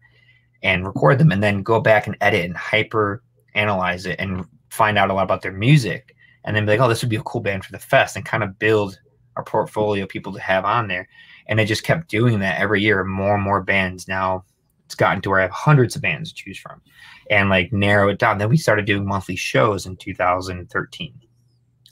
and 0.63 0.85
record 0.85 1.19
them 1.19 1.31
and 1.31 1.41
then 1.41 1.63
go 1.63 1.79
back 1.79 2.07
and 2.07 2.17
edit 2.21 2.45
and 2.45 2.57
hyper 2.57 3.23
analyze 3.55 4.05
it 4.05 4.19
and 4.19 4.45
find 4.69 4.97
out 4.97 5.09
a 5.09 5.13
lot 5.13 5.23
about 5.23 5.41
their 5.41 5.51
music 5.51 6.15
and 6.43 6.55
then 6.55 6.65
be 6.65 6.71
like, 6.71 6.79
oh, 6.79 6.89
this 6.89 7.01
would 7.01 7.09
be 7.09 7.15
a 7.15 7.23
cool 7.23 7.41
band 7.41 7.63
for 7.63 7.71
the 7.71 7.79
fest 7.79 8.15
and 8.15 8.25
kind 8.25 8.43
of 8.43 8.57
build 8.59 8.99
a 9.37 9.43
portfolio 9.43 10.05
people 10.05 10.33
to 10.33 10.39
have 10.39 10.65
on 10.65 10.87
there. 10.87 11.07
And 11.47 11.59
I 11.59 11.65
just 11.65 11.83
kept 11.83 12.09
doing 12.09 12.39
that 12.39 12.59
every 12.59 12.81
year, 12.81 13.03
more 13.03 13.35
and 13.35 13.43
more 13.43 13.61
bands. 13.61 14.07
Now 14.07 14.45
it's 14.85 14.95
gotten 14.95 15.21
to 15.21 15.29
where 15.29 15.39
I 15.39 15.43
have 15.43 15.51
hundreds 15.51 15.95
of 15.95 16.01
bands 16.01 16.31
to 16.31 16.43
choose 16.43 16.59
from 16.59 16.81
and 17.29 17.49
like 17.49 17.71
narrow 17.71 18.09
it 18.09 18.19
down. 18.19 18.37
Then 18.37 18.49
we 18.49 18.57
started 18.57 18.85
doing 18.85 19.05
monthly 19.05 19.35
shows 19.35 19.85
in 19.85 19.95
2013 19.97 21.13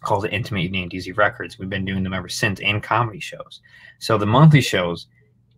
called 0.02 0.24
the 0.24 0.32
Intimate 0.32 0.62
Evening 0.62 0.90
DZ 0.90 1.18
Records. 1.18 1.60
We've 1.60 1.70
been 1.70 1.86
doing 1.86 2.04
them 2.04 2.14
ever 2.14 2.30
since 2.30 2.60
and 2.62 2.82
comedy 2.82 3.20
shows. 3.20 3.62
So 4.00 4.18
the 4.18 4.26
monthly 4.26 4.62
shows 4.62 5.08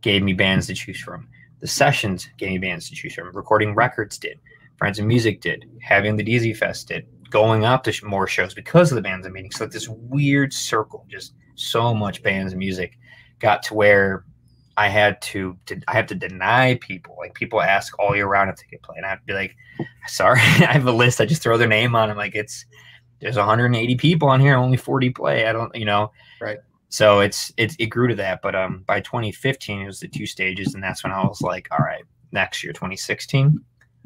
gave 0.01 0.23
me 0.23 0.33
bands 0.33 0.67
to 0.67 0.73
choose 0.73 0.99
from. 0.99 1.27
The 1.59 1.67
sessions 1.67 2.27
gave 2.37 2.49
me 2.49 2.57
bands 2.57 2.89
to 2.89 2.95
choose 2.95 3.13
from. 3.13 3.31
Recording 3.33 3.75
records 3.75 4.17
did. 4.17 4.39
Friends 4.77 4.97
of 4.97 5.05
Music 5.05 5.41
did. 5.41 5.65
Having 5.81 6.17
the 6.17 6.23
DZ 6.23 6.57
Fest 6.57 6.87
did. 6.87 7.05
Going 7.31 7.65
out 7.65 7.83
to 7.85 7.91
sh- 7.91 8.03
more 8.03 8.27
shows 8.27 8.53
because 8.53 8.91
of 8.91 8.95
the 8.95 9.01
bands 9.01 9.25
I'm 9.25 9.33
meeting. 9.33 9.51
So 9.51 9.63
like 9.63 9.71
this 9.71 9.89
weird 9.89 10.53
circle, 10.53 11.05
just 11.09 11.33
so 11.55 11.93
much 11.93 12.21
bands 12.21 12.53
and 12.53 12.59
music 12.59 12.97
got 13.39 13.63
to 13.63 13.73
where 13.73 14.25
I 14.77 14.87
had 14.87 15.21
to, 15.23 15.57
to 15.65 15.81
I 15.87 15.93
have 15.93 16.07
to 16.07 16.15
deny 16.15 16.75
people. 16.81 17.15
Like 17.17 17.33
people 17.33 17.61
ask 17.61 17.97
all 17.97 18.15
year 18.15 18.27
round 18.27 18.49
if 18.49 18.57
they 18.57 18.67
could 18.69 18.83
play, 18.83 18.97
and 18.97 19.05
I 19.05 19.09
have 19.09 19.19
to 19.19 19.25
be 19.25 19.33
like, 19.33 19.55
sorry, 20.07 20.39
I 20.41 20.73
have 20.73 20.85
a 20.85 20.91
list. 20.91 21.19
I 21.19 21.25
just 21.25 21.41
throw 21.41 21.57
their 21.57 21.67
name 21.67 21.95
on. 21.95 22.09
I'm 22.09 22.17
like, 22.17 22.35
it's 22.35 22.65
there's 23.19 23.37
180 23.37 23.95
people 23.95 24.29
on 24.29 24.39
here, 24.39 24.55
only 24.55 24.77
40 24.77 25.11
play. 25.11 25.47
I 25.47 25.53
don't, 25.53 25.73
you 25.75 25.85
know, 25.85 26.11
Right. 26.41 26.57
So 26.89 27.21
it's 27.21 27.53
it 27.55 27.73
it 27.79 27.85
grew 27.85 28.09
to 28.09 28.15
that, 28.15 28.41
but 28.41 28.53
um 28.53 28.83
by 28.85 28.99
2015 28.99 29.81
it 29.81 29.85
was 29.85 30.01
the 30.01 30.09
two 30.09 30.25
stages, 30.25 30.73
and 30.73 30.83
that's 30.83 31.03
when 31.03 31.13
I 31.13 31.25
was 31.25 31.41
like, 31.41 31.69
all 31.71 31.77
right, 31.77 32.03
next 32.33 32.63
year 32.63 32.73
2016 32.73 33.57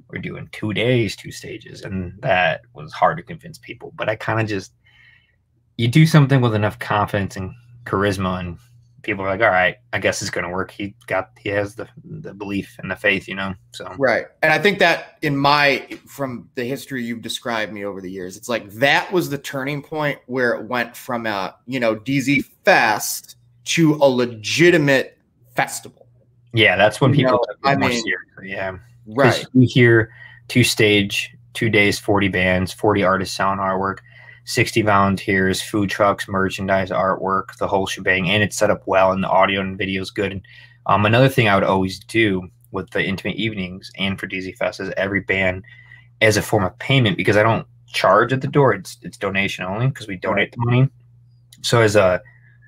we're 0.10 0.22
doing 0.22 0.50
two 0.52 0.74
days, 0.74 1.16
two 1.16 1.32
stages, 1.32 1.82
and 1.82 2.14
that 2.22 2.62
was 2.74 2.94
hard 2.94 3.18
to 3.18 3.24
convince 3.24 3.58
people. 3.58 3.94
But 3.96 4.10
I 4.10 4.16
kind 4.16 4.40
of 4.40 4.48
just 4.48 4.74
you 5.78 5.88
do 5.88 6.06
something 6.06 6.42
with 6.42 6.56
enough 6.56 6.80
confidence 6.80 7.36
and 7.36 7.54
charisma 7.86 8.40
and 8.40 8.58
people 9.06 9.24
are 9.24 9.30
like, 9.30 9.42
all 9.42 9.50
right, 9.50 9.78
I 9.94 10.00
guess 10.00 10.22
it's 10.22 10.32
gonna 10.32 10.50
work. 10.50 10.72
He 10.72 10.96
got 11.08 11.30
he 11.40 11.50
has 11.50 11.76
the 11.76 11.88
the 12.04 12.34
belief 12.34 12.76
and 12.80 12.90
the 12.90 12.96
faith, 12.96 13.28
you 13.28 13.36
know. 13.36 13.54
So 13.72 13.86
Right. 13.98 14.26
And 14.42 14.52
I 14.52 14.60
think 14.60 14.80
that 14.80 15.18
in 15.22 15.38
my 15.38 15.88
from 16.08 16.50
the 16.56 16.64
history 16.66 17.04
you've 17.04 17.22
described 17.22 17.72
me 17.72 17.86
over 17.86 18.02
the 18.02 18.12
years, 18.12 18.36
it's 18.36 18.50
like 18.50 18.70
that 18.74 19.12
was 19.12 19.30
the 19.30 19.38
turning 19.38 19.82
point 19.82 20.20
where 20.26 20.54
it 20.54 20.66
went 20.68 20.96
from 20.96 21.26
a, 21.26 21.56
you 21.66 21.80
know, 21.80 21.96
DZ 21.96 22.46
Fest 22.66 23.38
to 23.66 23.94
a 23.96 24.08
legitimate 24.08 25.18
festival. 25.56 26.08
yeah, 26.54 26.76
that's 26.76 27.00
when 27.00 27.12
You 27.12 27.18
people 27.18 27.34
know, 27.34 27.40
took 27.48 27.58
it 27.64 27.68
I 27.68 27.76
more 27.78 27.90
mean. 27.90 28.04
Yeah. 28.44 28.78
Right. 29.08 29.46
You 29.54 29.68
hear 29.68 30.12
two 30.48 30.64
stage, 30.64 31.36
two 31.54 31.70
days, 31.70 32.00
40 32.00 32.28
bands, 32.30 32.74
40 32.74 33.04
artists 33.04 33.36
selling 33.36 33.60
artwork, 33.60 34.00
60 34.46 34.82
volunteers, 34.84 35.62
food 35.62 35.90
trucks, 35.90 36.28
merchandise, 36.28 36.90
artwork, 36.90 37.56
the 37.58 37.68
whole 37.68 37.88
shebang. 37.88 38.30
And 38.30 38.44
it's 38.44 38.58
set 38.58 38.70
up 38.70 38.84
well 38.86 39.12
and 39.12 39.24
the 39.24 39.30
audio 39.30 39.62
and 39.62 39.78
video 39.78 40.02
is 40.02 40.12
good. 40.12 40.32
And, 40.32 40.42
um, 40.86 41.06
another 41.06 41.30
thing 41.30 41.48
I 41.48 41.56
would 41.56 41.64
always 41.64 42.00
do 42.00 42.48
with 42.72 42.90
the 42.92 43.04
intimate 43.04 43.38
evenings 43.38 43.90
and 43.98 44.20
for 44.20 44.28
DZ 44.28 44.56
Fest 44.58 44.80
is 44.80 44.94
every 44.98 45.22
band 45.22 45.64
as 46.22 46.38
a 46.38 46.42
form 46.42 46.64
of 46.64 46.78
payment 46.80 47.18
because 47.18 47.38
I 47.38 47.44
don't 47.44 47.66
charge 47.88 48.34
at 48.34 48.42
the 48.42 48.48
door. 48.48 48.74
It's, 48.74 48.98
it's 49.02 49.18
donation 49.18 49.66
only 49.66 49.88
because 49.88 50.08
we 50.08 50.18
donate 50.18 50.52
the 50.52 50.58
money. 50.60 50.90
So 51.62 51.82
as 51.82 51.96
a 51.96 52.22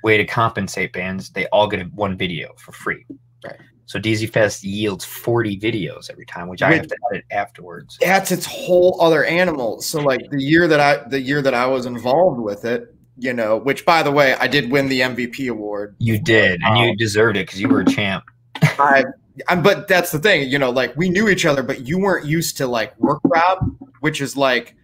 way 0.04 0.18
to 0.18 0.26
compensate 0.26 0.94
bands, 0.94 1.30
they 1.30 1.46
all 1.48 1.68
get 1.68 1.94
one 1.94 2.18
video 2.18 2.54
for 2.58 2.72
free. 2.72 3.06
Right. 3.44 3.60
So 3.88 4.00
DZ 4.00 4.30
Fest 4.30 4.64
yields 4.66 5.06
40 5.06 5.58
videos 5.60 6.12
every 6.12 6.26
time, 6.26 6.50
which 6.50 6.62
I 6.62 6.74
have 6.74 6.88
to 6.88 6.98
edit 7.12 7.26
afterwards. 7.32 7.98
That's 8.02 8.32
its 8.32 8.46
whole 8.46 8.98
other 9.02 9.24
animal. 9.24 9.82
So 9.82 10.02
like 10.02 10.22
the 10.30 10.42
year 10.42 10.68
that 10.68 10.80
I 10.80 11.08
the 11.08 11.20
year 11.20 11.42
that 11.42 11.54
I 11.54 11.66
was 11.66 11.86
involved 11.86 12.40
with 12.40 12.66
it, 12.66 12.94
you 13.18 13.32
know, 13.32 13.58
which 13.58 13.86
by 13.86 14.04
the 14.04 14.12
way, 14.12 14.36
I 14.36 14.48
did 14.48 14.70
win 14.70 14.90
the 14.90 15.00
MVP 15.00 15.50
award. 15.50 15.96
You 16.00 16.20
did, 16.20 16.62
and 16.64 16.78
you 16.78 16.96
deserved 16.98 17.38
it 17.38 17.48
because 17.48 17.62
you 17.62 17.70
were 17.70 17.80
a 17.80 17.86
champ. 17.86 18.26
I, 18.62 19.06
I 19.48 19.56
but 19.56 19.88
that's 19.88 20.12
the 20.12 20.20
thing, 20.20 20.50
you 20.50 20.60
know, 20.60 20.70
like 20.70 20.96
we 20.98 21.10
knew 21.10 21.30
each 21.30 21.46
other, 21.46 21.64
but 21.64 21.88
you 21.88 21.98
weren't 21.98 22.26
used 22.26 22.58
to 22.58 22.68
like 22.68 22.98
work 23.00 23.22
grab, 23.24 23.60
which 24.02 24.20
is 24.20 24.36
like 24.36 24.76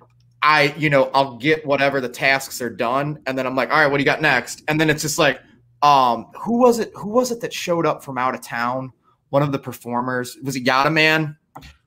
I, 0.42 0.74
you 0.78 0.90
know, 0.90 1.12
I'll 1.14 1.38
get 1.38 1.66
whatever 1.66 2.00
the 2.00 2.10
tasks 2.10 2.62
are 2.62 2.70
done, 2.70 3.20
and 3.26 3.38
then 3.38 3.46
I'm 3.46 3.56
like, 3.56 3.70
all 3.70 3.80
right, 3.80 3.88
what 3.88 3.98
do 3.98 4.02
you 4.02 4.06
got 4.06 4.22
next? 4.22 4.64
And 4.68 4.80
then 4.80 4.90
it's 4.90 5.02
just 5.02 5.18
like, 5.18 5.42
um, 5.84 6.28
who 6.40 6.58
was 6.58 6.80
it? 6.80 6.92
Who 6.96 7.10
was 7.10 7.30
it 7.32 7.42
that 7.42 7.54
showed 7.54 7.86
up 7.86 8.04
from 8.04 8.18
out 8.18 8.34
of 8.34 8.42
town? 8.42 8.92
One 9.30 9.44
of 9.44 9.52
the 9.52 9.60
performers 9.60 10.38
was 10.42 10.56
it 10.56 10.64
Yada 10.64 10.90
Man? 10.90 11.38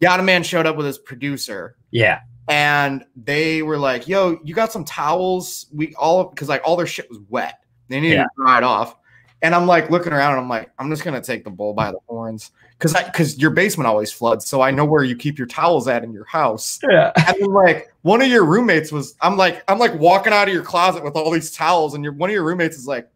Yada 0.01 0.23
Man 0.23 0.43
showed 0.43 0.67
up 0.67 0.77
with 0.77 0.87
his 0.87 0.99
producer, 0.99 1.77
Yeah, 1.91 2.21
and 2.49 3.05
they 3.17 3.63
were 3.63 3.79
like, 3.79 4.07
"Yo, 4.07 4.39
you 4.45 4.55
got 4.55 4.71
some 4.71 4.85
towels? 4.85 5.67
We 5.73 5.95
all 5.95 6.25
because 6.29 6.49
like 6.49 6.63
all 6.65 6.77
their 6.77 6.87
shit 6.87 7.09
was 7.09 7.19
wet. 7.31 7.61
They 7.89 8.01
needed 8.01 8.17
Yeah. 8.17 8.23
to 8.25 8.29
dry 8.37 8.59
it 8.59 8.65
off." 8.65 8.97
And 9.43 9.55
I'm 9.55 9.67
like 9.67 9.91
looking 9.91 10.13
around, 10.13 10.33
and 10.33 10.41
I'm 10.41 10.49
like, 10.49 10.71
"I'm 10.79 10.91
just 10.91 11.05
gonna 11.05 11.21
take 11.21 11.45
the 11.45 11.51
bull 11.51 11.73
by 11.73 11.91
the 11.91 11.99
horns 12.09 12.51
because 12.79 12.95
I 12.95 13.05
because 13.05 13.39
your 13.39 13.51
basement 13.51 13.87
always 13.87 14.13
floods, 14.13 14.47
so 14.47 14.61
I 14.61 14.71
know 14.71 14.85
where 14.85 15.05
you 15.05 15.17
keep 15.17 15.39
your 15.39 15.47
towels 15.47 15.89
at 15.89 16.05
in 16.05 16.13
your 16.13 16.25
house." 16.27 16.79
yeah. 16.89 17.13
And 17.17 17.37
then 17.41 17.51
like 17.51 17.93
one 18.03 18.21
of 18.23 18.29
your 18.29 18.45
roommates 18.45 18.93
was, 18.93 19.15
I'm 19.21 19.37
like, 19.37 19.63
I'm 19.69 19.79
like 19.79 19.95
walking 19.95 20.33
out 20.33 20.49
of 20.49 20.55
your 20.55 20.63
closet 20.63 21.03
with 21.03 21.17
all 21.17 21.31
these 21.31 21.51
towels, 21.53 21.95
and 21.95 22.05
your 22.05 22.13
one 22.13 22.31
of 22.31 22.35
your 22.35 22.45
roommates 22.45 22.77
is 22.77 22.87
like, 22.87 23.09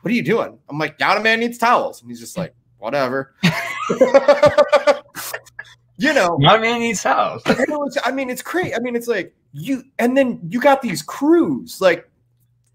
"What 0.00 0.10
are 0.10 0.14
you 0.14 0.22
doing?" 0.22 0.58
I'm 0.68 0.78
like, 0.78 0.96
"Yada 0.98 1.20
man 1.20 1.40
needs 1.40 1.58
towels," 1.58 2.00
and 2.00 2.10
he's 2.10 2.20
just 2.20 2.36
like, 2.36 2.54
"Whatever." 2.78 3.34
you 5.98 6.12
know, 6.12 6.38
My 6.38 6.58
man 6.58 6.80
needs 6.80 7.02
house. 7.02 7.42
and 7.46 7.58
it 7.58 7.70
was, 7.70 7.98
I 8.04 8.12
mean, 8.12 8.30
it's 8.30 8.42
crazy. 8.42 8.74
I 8.74 8.78
mean, 8.78 8.94
it's 8.94 9.08
like 9.08 9.34
you, 9.52 9.82
and 9.98 10.16
then 10.16 10.40
you 10.48 10.60
got 10.60 10.82
these 10.82 11.02
crews, 11.02 11.80
like 11.80 12.08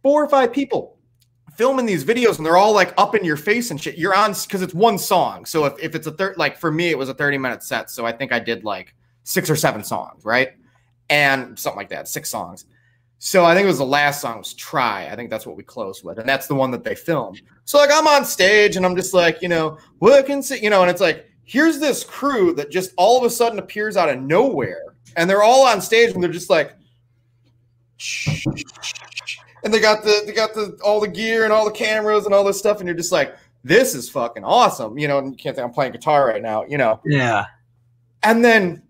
four 0.02 0.24
or 0.24 0.30
five 0.30 0.52
people 0.52 0.98
filming 1.56 1.86
these 1.86 2.04
videos 2.04 2.38
and 2.38 2.46
they're 2.46 2.58
all 2.58 2.74
like 2.74 2.94
up 2.98 3.16
in 3.16 3.24
your 3.24 3.38
face 3.38 3.72
and 3.72 3.80
shit. 3.80 3.98
You're 3.98 4.16
on 4.16 4.34
because 4.34 4.62
it's 4.62 4.74
one 4.74 4.98
song. 4.98 5.46
So 5.46 5.66
if, 5.66 5.74
if 5.80 5.96
it's 5.96 6.08
a 6.08 6.12
third, 6.12 6.38
like 6.38 6.58
for 6.58 6.72
me, 6.72 6.90
it 6.90 6.98
was 6.98 7.10
a 7.10 7.14
30 7.14 7.38
minute 7.38 7.64
set. 7.64 7.90
So 7.90 8.06
I 8.06 8.12
think 8.12 8.32
I 8.32 8.40
did 8.40 8.64
like 8.64 8.96
six 9.24 9.50
or 9.50 9.56
seven 9.56 9.84
songs, 9.84 10.26
right? 10.26 10.54
And 11.10 11.58
something 11.58 11.78
like 11.78 11.90
that, 11.90 12.08
six 12.08 12.30
songs. 12.30 12.66
So 13.26 13.46
I 13.46 13.56
think 13.56 13.64
it 13.64 13.68
was 13.68 13.78
the 13.78 13.86
last 13.86 14.20
song 14.20 14.40
was 14.40 14.54
Try. 14.54 15.08
I 15.08 15.16
think 15.16 15.30
that's 15.30 15.48
what 15.48 15.56
we 15.56 15.64
closed 15.64 16.04
with. 16.04 16.20
And 16.20 16.28
that's 16.28 16.48
the 16.48 16.56
one 16.56 16.72
that 16.72 16.84
they 16.84 16.94
filmed. 16.94 17.42
So 17.64 17.78
like 17.78 17.90
I'm 17.90 18.06
on 18.06 18.26
stage 18.26 18.76
and 18.76 18.86
I'm 18.86 18.98
just 18.98 19.14
like, 19.14 19.42
you 19.42 19.48
know, 19.48 19.78
working, 20.02 20.44
you 20.62 20.70
know, 20.70 20.82
and 20.82 20.92
it's 20.92 21.00
like, 21.00 21.26
here's 21.46 21.80
this 21.80 22.04
crew 22.04 22.54
that 22.56 22.70
just 22.70 22.92
all 22.98 23.18
of 23.18 23.24
a 23.24 23.30
sudden 23.30 23.60
appears 23.60 23.96
out 23.96 24.10
of 24.10 24.22
nowhere. 24.22 24.96
And 25.16 25.30
they're 25.30 25.42
all 25.42 25.66
on 25.66 25.80
stage 25.80 26.14
and 26.14 26.22
they're 26.22 26.34
just 26.34 26.50
like, 26.50 26.74
and 29.64 29.74
they 29.74 29.80
got 29.80 30.04
the 30.04 30.24
they 30.26 30.34
got 30.34 30.54
the 30.54 30.78
all 30.84 31.00
the 31.00 31.08
gear 31.08 31.46
and 31.46 31.54
all 31.54 31.64
the 31.64 31.72
cameras 31.72 32.26
and 32.26 32.36
all 32.36 32.44
this 32.44 32.60
stuff, 32.60 32.80
and 32.80 32.88
you're 32.88 32.98
just 32.98 33.14
like, 33.14 33.38
this 33.64 33.96
is 33.96 34.10
fucking 34.10 34.44
awesome, 34.44 34.98
you 34.98 35.08
know. 35.08 35.20
And 35.20 35.32
you 35.32 35.38
can't 35.38 35.56
think 35.56 35.66
I'm 35.66 35.74
playing 35.74 35.94
guitar 35.94 36.28
right 36.28 36.42
now, 36.42 36.66
you 36.66 36.78
know. 36.78 37.00
Yeah. 37.06 37.46
And 38.24 38.44
then, 38.44 38.84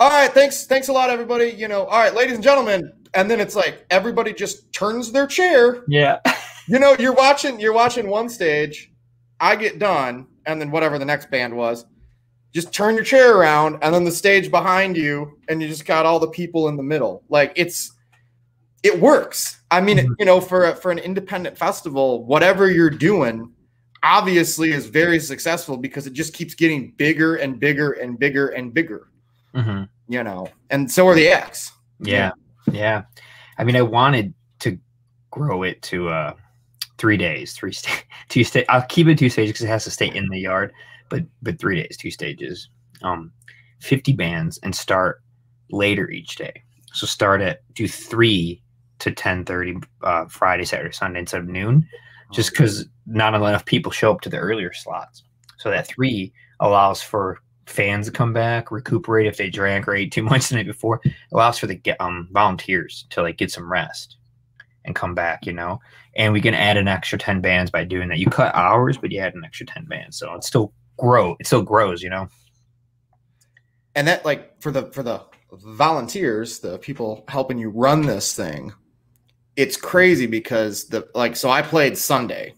all 0.00 0.10
right, 0.10 0.32
thanks, 0.32 0.66
thanks 0.66 0.88
a 0.88 0.92
lot, 0.92 1.08
everybody. 1.08 1.50
You 1.50 1.68
know, 1.68 1.84
all 1.84 2.00
right, 2.00 2.12
ladies 2.12 2.34
and 2.34 2.42
gentlemen. 2.42 2.92
And 3.14 3.30
then 3.30 3.40
it's 3.40 3.56
like 3.56 3.86
everybody 3.90 4.32
just 4.32 4.72
turns 4.72 5.12
their 5.12 5.26
chair. 5.26 5.84
Yeah. 5.88 6.20
you 6.68 6.78
know, 6.78 6.94
you're 6.98 7.14
watching 7.14 7.58
you're 7.60 7.72
watching 7.72 8.08
one 8.08 8.28
stage. 8.28 8.92
I 9.40 9.56
get 9.56 9.78
done, 9.78 10.26
and 10.46 10.60
then 10.60 10.70
whatever 10.70 10.98
the 10.98 11.04
next 11.04 11.30
band 11.30 11.56
was, 11.56 11.86
just 12.52 12.72
turn 12.72 12.94
your 12.94 13.04
chair 13.04 13.36
around, 13.36 13.78
and 13.82 13.94
then 13.94 14.04
the 14.04 14.12
stage 14.12 14.50
behind 14.50 14.96
you, 14.96 15.38
and 15.48 15.62
you 15.62 15.68
just 15.68 15.86
got 15.86 16.04
all 16.04 16.18
the 16.18 16.28
people 16.28 16.68
in 16.68 16.76
the 16.76 16.82
middle. 16.82 17.24
Like 17.28 17.52
it's 17.56 17.92
it 18.82 18.98
works. 18.98 19.60
I 19.70 19.80
mean, 19.80 19.98
mm-hmm. 19.98 20.12
you 20.18 20.26
know, 20.26 20.40
for 20.40 20.66
a, 20.66 20.74
for 20.74 20.90
an 20.90 20.98
independent 20.98 21.56
festival, 21.56 22.24
whatever 22.24 22.70
you're 22.70 22.90
doing, 22.90 23.52
obviously 24.02 24.72
is 24.72 24.86
very 24.86 25.20
successful 25.20 25.76
because 25.76 26.06
it 26.06 26.12
just 26.12 26.32
keeps 26.32 26.54
getting 26.54 26.92
bigger 26.96 27.36
and 27.36 27.60
bigger 27.60 27.92
and 27.92 28.18
bigger 28.18 28.48
and 28.48 28.72
bigger. 28.72 29.08
Mm-hmm. 29.54 29.84
You 30.08 30.24
know, 30.24 30.48
and 30.70 30.90
so 30.90 31.06
are 31.08 31.14
the 31.14 31.28
acts. 31.28 31.72
Yeah, 32.00 32.30
yeah. 32.72 33.02
I 33.58 33.64
mean, 33.64 33.76
I 33.76 33.82
wanted 33.82 34.34
to 34.60 34.78
grow 35.30 35.62
it 35.62 35.82
to 35.82 36.08
uh, 36.08 36.34
three 36.98 37.16
days, 37.16 37.52
three 37.54 37.72
st- 37.72 38.04
two 38.28 38.44
stage. 38.44 38.66
I'll 38.68 38.82
keep 38.82 39.06
it 39.06 39.18
two 39.18 39.30
stages 39.30 39.52
because 39.52 39.64
it 39.64 39.68
has 39.68 39.84
to 39.84 39.90
stay 39.90 40.08
in 40.08 40.28
the 40.28 40.38
yard, 40.38 40.72
but 41.08 41.24
but 41.42 41.58
three 41.58 41.82
days, 41.82 41.96
two 41.96 42.10
stages. 42.10 42.68
Um, 43.02 43.32
fifty 43.80 44.12
bands 44.12 44.58
and 44.62 44.74
start 44.74 45.22
later 45.70 46.10
each 46.10 46.36
day. 46.36 46.62
So 46.92 47.06
start 47.06 47.40
at 47.40 47.60
do 47.74 47.88
three 47.88 48.62
to 48.98 49.10
10:30 49.10 49.82
uh, 50.02 50.26
Friday, 50.26 50.64
Saturday, 50.64 50.92
Sunday 50.92 51.20
instead 51.20 51.40
of 51.40 51.48
noon, 51.48 51.88
just 52.32 52.50
because 52.50 52.86
not 53.06 53.34
enough 53.34 53.64
people 53.64 53.90
show 53.90 54.12
up 54.12 54.20
to 54.22 54.28
the 54.28 54.38
earlier 54.38 54.72
slots. 54.72 55.22
So 55.58 55.70
that 55.70 55.88
three 55.88 56.32
allows 56.60 57.02
for 57.02 57.40
fans 57.70 58.10
come 58.10 58.32
back, 58.32 58.70
recuperate 58.70 59.26
if 59.26 59.36
they 59.36 59.50
drank 59.50 59.86
or 59.88 59.94
ate 59.94 60.12
too 60.12 60.22
much 60.22 60.48
the 60.48 60.56
night 60.56 60.66
before. 60.66 61.00
It 61.04 61.12
allows 61.32 61.58
for 61.58 61.66
the 61.66 61.80
um, 62.00 62.28
volunteers 62.32 63.06
to 63.10 63.22
like 63.22 63.38
get 63.38 63.50
some 63.50 63.70
rest 63.70 64.16
and 64.84 64.94
come 64.94 65.14
back, 65.14 65.46
you 65.46 65.52
know. 65.52 65.80
And 66.16 66.32
we 66.32 66.40
can 66.40 66.54
add 66.54 66.76
an 66.76 66.88
extra 66.88 67.18
10 67.18 67.40
bands 67.40 67.70
by 67.70 67.84
doing 67.84 68.08
that. 68.08 68.18
You 68.18 68.26
cut 68.26 68.54
hours, 68.54 68.98
but 68.98 69.12
you 69.12 69.20
add 69.20 69.34
an 69.34 69.44
extra 69.44 69.66
10 69.66 69.84
bands. 69.84 70.18
So 70.18 70.34
it 70.34 70.44
still 70.44 70.72
grow. 70.96 71.36
It 71.38 71.46
still 71.46 71.62
grows, 71.62 72.02
you 72.02 72.10
know. 72.10 72.28
And 73.94 74.06
that 74.08 74.24
like 74.24 74.60
for 74.60 74.70
the 74.70 74.90
for 74.92 75.02
the 75.02 75.22
volunteers, 75.52 76.60
the 76.60 76.78
people 76.78 77.24
helping 77.28 77.58
you 77.58 77.70
run 77.70 78.02
this 78.02 78.34
thing, 78.34 78.72
it's 79.56 79.76
crazy 79.76 80.26
because 80.26 80.86
the 80.86 81.08
like 81.14 81.36
so 81.36 81.50
I 81.50 81.62
played 81.62 81.98
Sunday, 81.98 82.54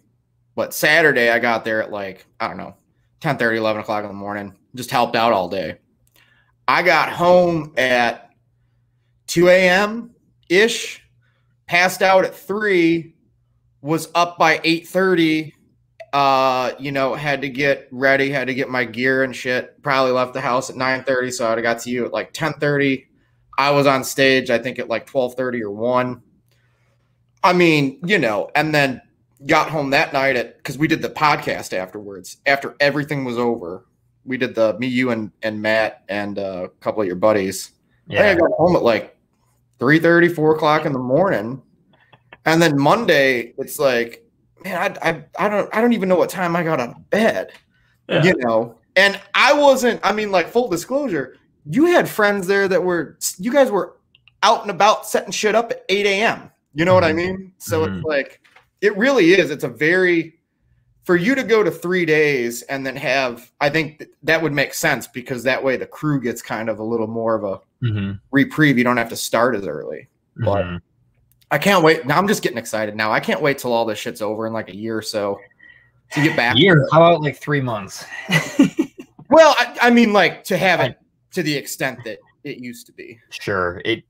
but 0.54 0.74
Saturday 0.74 1.30
I 1.30 1.38
got 1.38 1.64
there 1.64 1.82
at 1.82 1.90
like, 1.90 2.26
I 2.38 2.48
don't 2.48 2.58
know, 2.58 2.74
10 3.20 3.38
30, 3.38 3.58
11 3.58 3.82
o'clock 3.82 4.04
in 4.04 4.08
the 4.08 4.14
morning, 4.14 4.54
just 4.74 4.90
helped 4.90 5.16
out 5.16 5.32
all 5.32 5.48
day. 5.48 5.78
I 6.68 6.82
got 6.82 7.10
home 7.10 7.72
at 7.76 8.30
2 9.26 9.48
a.m. 9.48 10.14
ish, 10.48 11.02
passed 11.66 12.02
out 12.02 12.24
at 12.24 12.34
three, 12.34 13.14
was 13.80 14.08
up 14.14 14.38
by 14.38 14.58
8.30, 14.58 15.52
Uh, 16.12 16.72
you 16.78 16.92
know, 16.92 17.14
had 17.14 17.40
to 17.42 17.48
get 17.48 17.88
ready, 17.90 18.30
had 18.30 18.46
to 18.46 18.54
get 18.54 18.68
my 18.68 18.84
gear 18.84 19.24
and 19.24 19.34
shit. 19.34 19.82
Probably 19.82 20.12
left 20.12 20.34
the 20.34 20.40
house 20.40 20.70
at 20.70 20.76
9.30, 20.76 21.32
so 21.32 21.48
I'd 21.48 21.58
have 21.58 21.62
got 21.62 21.80
to 21.80 21.90
you 21.90 22.04
at 22.04 22.12
like 22.12 22.32
10.30. 22.32 23.06
I 23.58 23.70
was 23.70 23.86
on 23.86 24.04
stage, 24.04 24.50
I 24.50 24.58
think 24.58 24.78
at 24.78 24.88
like 24.88 25.06
12.30 25.10 25.62
or 25.62 25.70
1 25.70 26.22
I 27.44 27.52
mean, 27.52 27.98
you 28.04 28.18
know, 28.18 28.50
and 28.54 28.74
then 28.74 29.00
got 29.46 29.70
home 29.70 29.90
that 29.90 30.12
night 30.12 30.36
at 30.36 30.56
because 30.58 30.78
we 30.78 30.86
did 30.86 31.02
the 31.02 31.08
podcast 31.08 31.72
afterwards. 31.72 32.36
After 32.46 32.76
everything 32.78 33.24
was 33.24 33.38
over, 33.38 33.86
we 34.24 34.36
did 34.36 34.54
the 34.54 34.78
me, 34.78 34.86
you, 34.86 35.10
and 35.10 35.30
and 35.42 35.60
Matt 35.60 36.04
and 36.08 36.38
uh, 36.38 36.64
a 36.64 36.68
couple 36.80 37.00
of 37.00 37.06
your 37.06 37.16
buddies. 37.16 37.72
Yeah. 38.06 38.30
I 38.30 38.34
got 38.34 38.50
home 38.52 38.76
at 38.76 38.82
like 38.82 39.16
3 39.78 39.98
30, 39.98 40.28
4 40.28 40.54
o'clock 40.54 40.86
in 40.86 40.92
the 40.92 40.98
morning. 40.98 41.62
And 42.44 42.60
then 42.60 42.78
Monday, 42.78 43.54
it's 43.58 43.78
like, 43.78 44.24
man, 44.64 44.96
I, 45.02 45.10
I, 45.10 45.24
I 45.38 45.48
don't 45.48 45.74
I 45.74 45.80
don't 45.80 45.92
even 45.92 46.08
know 46.08 46.16
what 46.16 46.30
time 46.30 46.56
I 46.56 46.62
got 46.62 46.80
out 46.80 46.90
of 46.90 47.10
bed. 47.10 47.52
Yeah. 48.08 48.24
You 48.24 48.34
know, 48.38 48.78
and 48.96 49.18
I 49.34 49.52
wasn't, 49.52 50.00
I 50.02 50.12
mean, 50.12 50.30
like 50.30 50.48
full 50.48 50.68
disclosure, 50.68 51.36
you 51.64 51.86
had 51.86 52.08
friends 52.08 52.46
there 52.46 52.68
that 52.68 52.82
were 52.82 53.18
you 53.38 53.52
guys 53.52 53.70
were 53.70 53.96
out 54.42 54.62
and 54.62 54.70
about 54.70 55.06
setting 55.06 55.30
shit 55.30 55.54
up 55.54 55.70
at 55.70 55.84
8 55.88 56.06
a.m. 56.06 56.50
You 56.74 56.84
know 56.84 56.94
what 56.94 57.04
I 57.04 57.10
mm-hmm. 57.10 57.16
mean? 57.16 57.52
So 57.58 57.80
mm-hmm. 57.80 57.96
it's 57.96 58.04
like 58.04 58.40
it 58.80 58.96
really 58.96 59.32
is. 59.32 59.50
It's 59.50 59.64
a 59.64 59.68
very 59.68 60.40
for 61.04 61.16
you 61.16 61.34
to 61.34 61.42
go 61.42 61.62
to 61.62 61.70
three 61.70 62.04
days 62.04 62.62
and 62.62 62.86
then 62.86 62.96
have 62.96 63.50
I 63.60 63.70
think 63.70 63.98
th- 63.98 64.10
that 64.22 64.40
would 64.40 64.52
make 64.52 64.74
sense 64.74 65.06
because 65.06 65.42
that 65.42 65.62
way 65.62 65.76
the 65.76 65.86
crew 65.86 66.20
gets 66.20 66.42
kind 66.42 66.68
of 66.68 66.78
a 66.78 66.84
little 66.84 67.08
more 67.08 67.34
of 67.34 67.44
a 67.44 67.84
mm-hmm. 67.84 68.12
reprieve. 68.30 68.78
You 68.78 68.84
don't 68.84 68.96
have 68.96 69.08
to 69.08 69.16
start 69.16 69.54
as 69.56 69.66
early. 69.66 70.08
But 70.36 70.64
mm-hmm. 70.64 70.76
I 71.50 71.58
can't 71.58 71.84
wait. 71.84 72.06
Now 72.06 72.18
I'm 72.18 72.28
just 72.28 72.42
getting 72.42 72.58
excited 72.58 72.96
now. 72.96 73.12
I 73.12 73.20
can't 73.20 73.42
wait 73.42 73.58
till 73.58 73.72
all 73.72 73.84
this 73.84 73.98
shit's 73.98 74.22
over 74.22 74.46
in 74.46 74.52
like 74.52 74.70
a 74.70 74.76
year 74.76 74.96
or 74.96 75.02
so 75.02 75.38
to 76.12 76.22
get 76.22 76.36
back. 76.36 76.56
year? 76.56 76.86
How 76.92 77.02
about 77.02 77.20
like 77.20 77.36
three 77.36 77.60
months? 77.60 78.04
well, 79.30 79.54
I, 79.58 79.76
I, 79.82 79.90
mean, 79.90 80.12
like 80.12 80.44
to 80.44 80.56
have 80.56 80.80
it 80.80 80.98
to 81.32 81.42
the 81.42 81.54
extent 81.54 81.98
that 82.04 82.18
it 82.44 82.58
used 82.58 82.86
to 82.86 82.92
be. 82.92 83.18
Sure. 83.30 83.82
It 83.84 84.04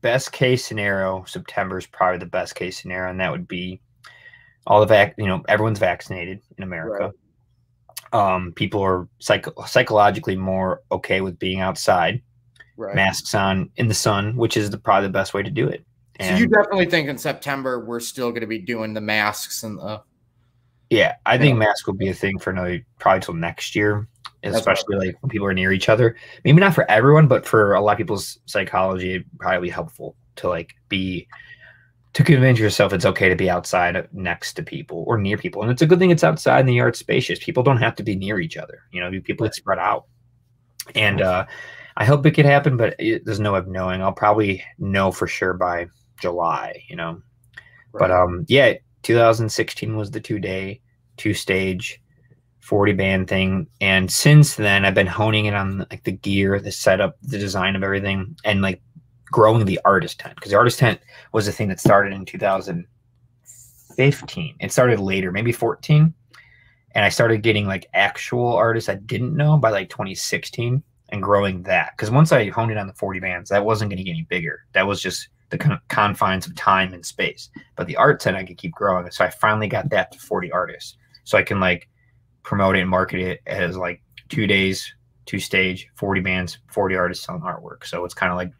best 0.00 0.32
case 0.32 0.64
scenario, 0.64 1.24
September 1.24 1.78
is 1.78 1.86
probably 1.86 2.18
the 2.18 2.26
best 2.26 2.54
case 2.54 2.80
scenario, 2.80 3.10
and 3.10 3.20
that 3.20 3.32
would 3.32 3.48
be 3.48 3.80
all 4.68 4.80
the 4.80 4.86
vac. 4.86 5.14
You 5.18 5.26
know, 5.26 5.42
everyone's 5.48 5.80
vaccinated 5.80 6.40
in 6.56 6.62
America. 6.62 7.12
Right. 8.12 8.34
Um, 8.34 8.52
people 8.52 8.80
are 8.82 9.08
psych- 9.18 9.46
psychologically 9.66 10.36
more 10.36 10.82
okay 10.92 11.20
with 11.20 11.38
being 11.38 11.60
outside, 11.60 12.22
right. 12.76 12.94
masks 12.94 13.34
on 13.34 13.70
in 13.76 13.88
the 13.88 13.94
sun, 13.94 14.36
which 14.36 14.56
is 14.56 14.70
the, 14.70 14.78
probably 14.78 15.08
the 15.08 15.12
best 15.12 15.34
way 15.34 15.42
to 15.42 15.50
do 15.50 15.68
it. 15.68 15.84
And 16.16 16.36
so 16.36 16.40
you 16.40 16.48
definitely 16.48 16.86
think 16.86 17.08
in 17.08 17.18
September 17.18 17.84
we're 17.84 18.00
still 18.00 18.30
going 18.30 18.40
to 18.42 18.46
be 18.46 18.60
doing 18.60 18.94
the 18.94 19.00
masks 19.00 19.64
and 19.64 19.78
the. 19.78 20.02
Yeah, 20.90 21.16
I 21.26 21.36
think 21.36 21.58
masks 21.58 21.86
will 21.86 21.94
be 21.94 22.08
a 22.08 22.14
thing 22.14 22.38
for 22.38 22.50
another 22.50 22.80
probably 22.98 23.20
till 23.20 23.34
next 23.34 23.74
year 23.74 24.08
especially 24.42 24.96
like 24.96 25.16
when 25.20 25.30
people 25.30 25.46
are 25.46 25.54
near 25.54 25.72
each 25.72 25.88
other. 25.88 26.16
Maybe 26.44 26.60
not 26.60 26.74
for 26.74 26.88
everyone, 26.90 27.28
but 27.28 27.46
for 27.46 27.74
a 27.74 27.80
lot 27.80 27.92
of 27.92 27.98
people's 27.98 28.38
psychology, 28.46 29.14
it'd 29.14 29.26
probably 29.38 29.68
be 29.68 29.72
helpful 29.72 30.16
to 30.36 30.48
like 30.48 30.74
be 30.88 31.26
to 32.14 32.24
convince 32.24 32.58
yourself 32.58 32.92
it's 32.92 33.04
okay 33.04 33.28
to 33.28 33.36
be 33.36 33.50
outside 33.50 34.08
next 34.12 34.54
to 34.54 34.62
people 34.62 35.04
or 35.06 35.18
near 35.18 35.36
people. 35.36 35.62
And 35.62 35.70
it's 35.70 35.82
a 35.82 35.86
good 35.86 35.98
thing 35.98 36.10
it's 36.10 36.24
outside 36.24 36.60
and 36.60 36.68
the 36.68 36.74
yard's 36.74 36.98
spacious. 36.98 37.38
People 37.38 37.62
don't 37.62 37.78
have 37.78 37.96
to 37.96 38.02
be 38.02 38.16
near 38.16 38.40
each 38.40 38.56
other. 38.56 38.82
You 38.92 39.00
know, 39.00 39.10
people 39.20 39.46
get 39.46 39.54
spread 39.54 39.78
out. 39.78 40.04
And 40.94 41.20
uh, 41.20 41.46
I 41.96 42.04
hope 42.04 42.24
it 42.24 42.32
could 42.32 42.46
happen, 42.46 42.76
but 42.76 42.94
it, 42.98 43.24
there's 43.24 43.40
no 43.40 43.52
way 43.52 43.58
of 43.58 43.68
knowing. 43.68 44.02
I'll 44.02 44.12
probably 44.12 44.64
know 44.78 45.12
for 45.12 45.26
sure 45.26 45.52
by 45.52 45.88
July, 46.20 46.82
you 46.88 46.96
know. 46.96 47.20
Right. 47.92 48.00
But 48.00 48.10
um, 48.10 48.46
yeah, 48.48 48.74
2016 49.02 49.96
was 49.96 50.10
the 50.10 50.20
two 50.20 50.38
day, 50.38 50.80
two 51.16 51.34
stage 51.34 52.00
40 52.60 52.92
band 52.92 53.28
thing. 53.28 53.66
And 53.80 54.10
since 54.10 54.56
then, 54.56 54.84
I've 54.84 54.94
been 54.94 55.06
honing 55.06 55.46
it 55.46 55.54
on 55.54 55.86
like 55.90 56.04
the 56.04 56.12
gear, 56.12 56.60
the 56.60 56.70
setup, 56.70 57.16
the 57.22 57.38
design 57.38 57.76
of 57.76 57.82
everything, 57.82 58.36
and 58.44 58.60
like 58.60 58.82
growing 59.30 59.64
the 59.64 59.80
artist 59.84 60.20
tent 60.20 60.34
because 60.34 60.50
the 60.50 60.58
artist 60.58 60.78
tent 60.78 61.00
was 61.32 61.48
a 61.48 61.52
thing 61.52 61.68
that 61.68 61.80
started 61.80 62.12
in 62.12 62.24
2015. 62.24 64.56
It 64.60 64.72
started 64.72 65.00
later, 65.00 65.32
maybe 65.32 65.52
14. 65.52 66.14
And 66.94 67.04
I 67.04 67.10
started 67.10 67.42
getting 67.42 67.66
like 67.66 67.86
actual 67.94 68.54
artists 68.54 68.88
I 68.88 68.96
didn't 68.96 69.36
know 69.36 69.58
by 69.58 69.70
like 69.70 69.90
2016 69.90 70.82
and 71.10 71.22
growing 71.22 71.62
that. 71.64 71.92
Because 71.96 72.10
once 72.10 72.32
I 72.32 72.48
honed 72.48 72.70
it 72.70 72.78
on 72.78 72.86
the 72.86 72.94
40 72.94 73.20
bands, 73.20 73.50
that 73.50 73.64
wasn't 73.64 73.90
going 73.90 73.98
to 73.98 74.04
get 74.04 74.12
any 74.12 74.22
bigger. 74.22 74.64
That 74.72 74.86
was 74.86 75.00
just 75.00 75.28
the 75.50 75.58
con- 75.58 75.80
confines 75.88 76.46
of 76.46 76.54
time 76.56 76.92
and 76.92 77.04
space. 77.04 77.50
But 77.76 77.86
the 77.86 77.96
art 77.96 78.20
tent 78.20 78.36
I 78.36 78.44
could 78.44 78.58
keep 78.58 78.72
growing. 78.72 79.10
So 79.10 79.24
I 79.24 79.30
finally 79.30 79.68
got 79.68 79.90
that 79.90 80.12
to 80.12 80.18
40 80.18 80.52
artists. 80.52 80.96
So 81.24 81.38
I 81.38 81.42
can 81.42 81.60
like 81.60 81.88
promote 82.42 82.76
it 82.76 82.80
and 82.80 82.90
market 82.90 83.20
it 83.20 83.40
as 83.46 83.76
like 83.76 84.02
two 84.28 84.46
days, 84.46 84.92
two 85.26 85.38
stage, 85.38 85.88
40 85.96 86.20
bands, 86.20 86.58
40 86.68 86.96
artists 86.96 87.24
selling 87.24 87.42
artwork. 87.42 87.84
So 87.84 88.04
it's 88.04 88.14
kind 88.14 88.32
of 88.32 88.36
like, 88.36 88.52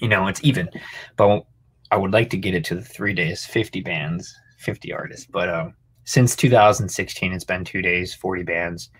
you 0.00 0.08
know, 0.08 0.26
it's 0.26 0.42
even. 0.42 0.68
But 1.16 1.44
I 1.90 1.96
would 1.96 2.12
like 2.12 2.30
to 2.30 2.36
get 2.36 2.54
it 2.54 2.64
to 2.66 2.74
the 2.74 2.82
three 2.82 3.14
days, 3.14 3.44
50 3.44 3.80
bands, 3.82 4.34
50 4.58 4.92
artists. 4.92 5.26
But 5.26 5.48
um, 5.48 5.74
since 6.04 6.36
2016, 6.36 7.32
it's 7.32 7.44
been 7.44 7.64
two 7.64 7.82
days, 7.82 8.14
40 8.14 8.42
bands, 8.42 8.90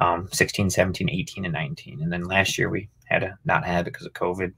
um, 0.00 0.28
16, 0.32 0.70
17, 0.70 1.10
18, 1.10 1.44
and 1.44 1.54
19. 1.54 2.02
And 2.02 2.12
then 2.12 2.24
last 2.24 2.58
year 2.58 2.68
we 2.68 2.88
had 3.06 3.20
to 3.20 3.36
not 3.44 3.64
have 3.64 3.86
it 3.86 3.92
because 3.92 4.06
of 4.06 4.12
COVID. 4.12 4.52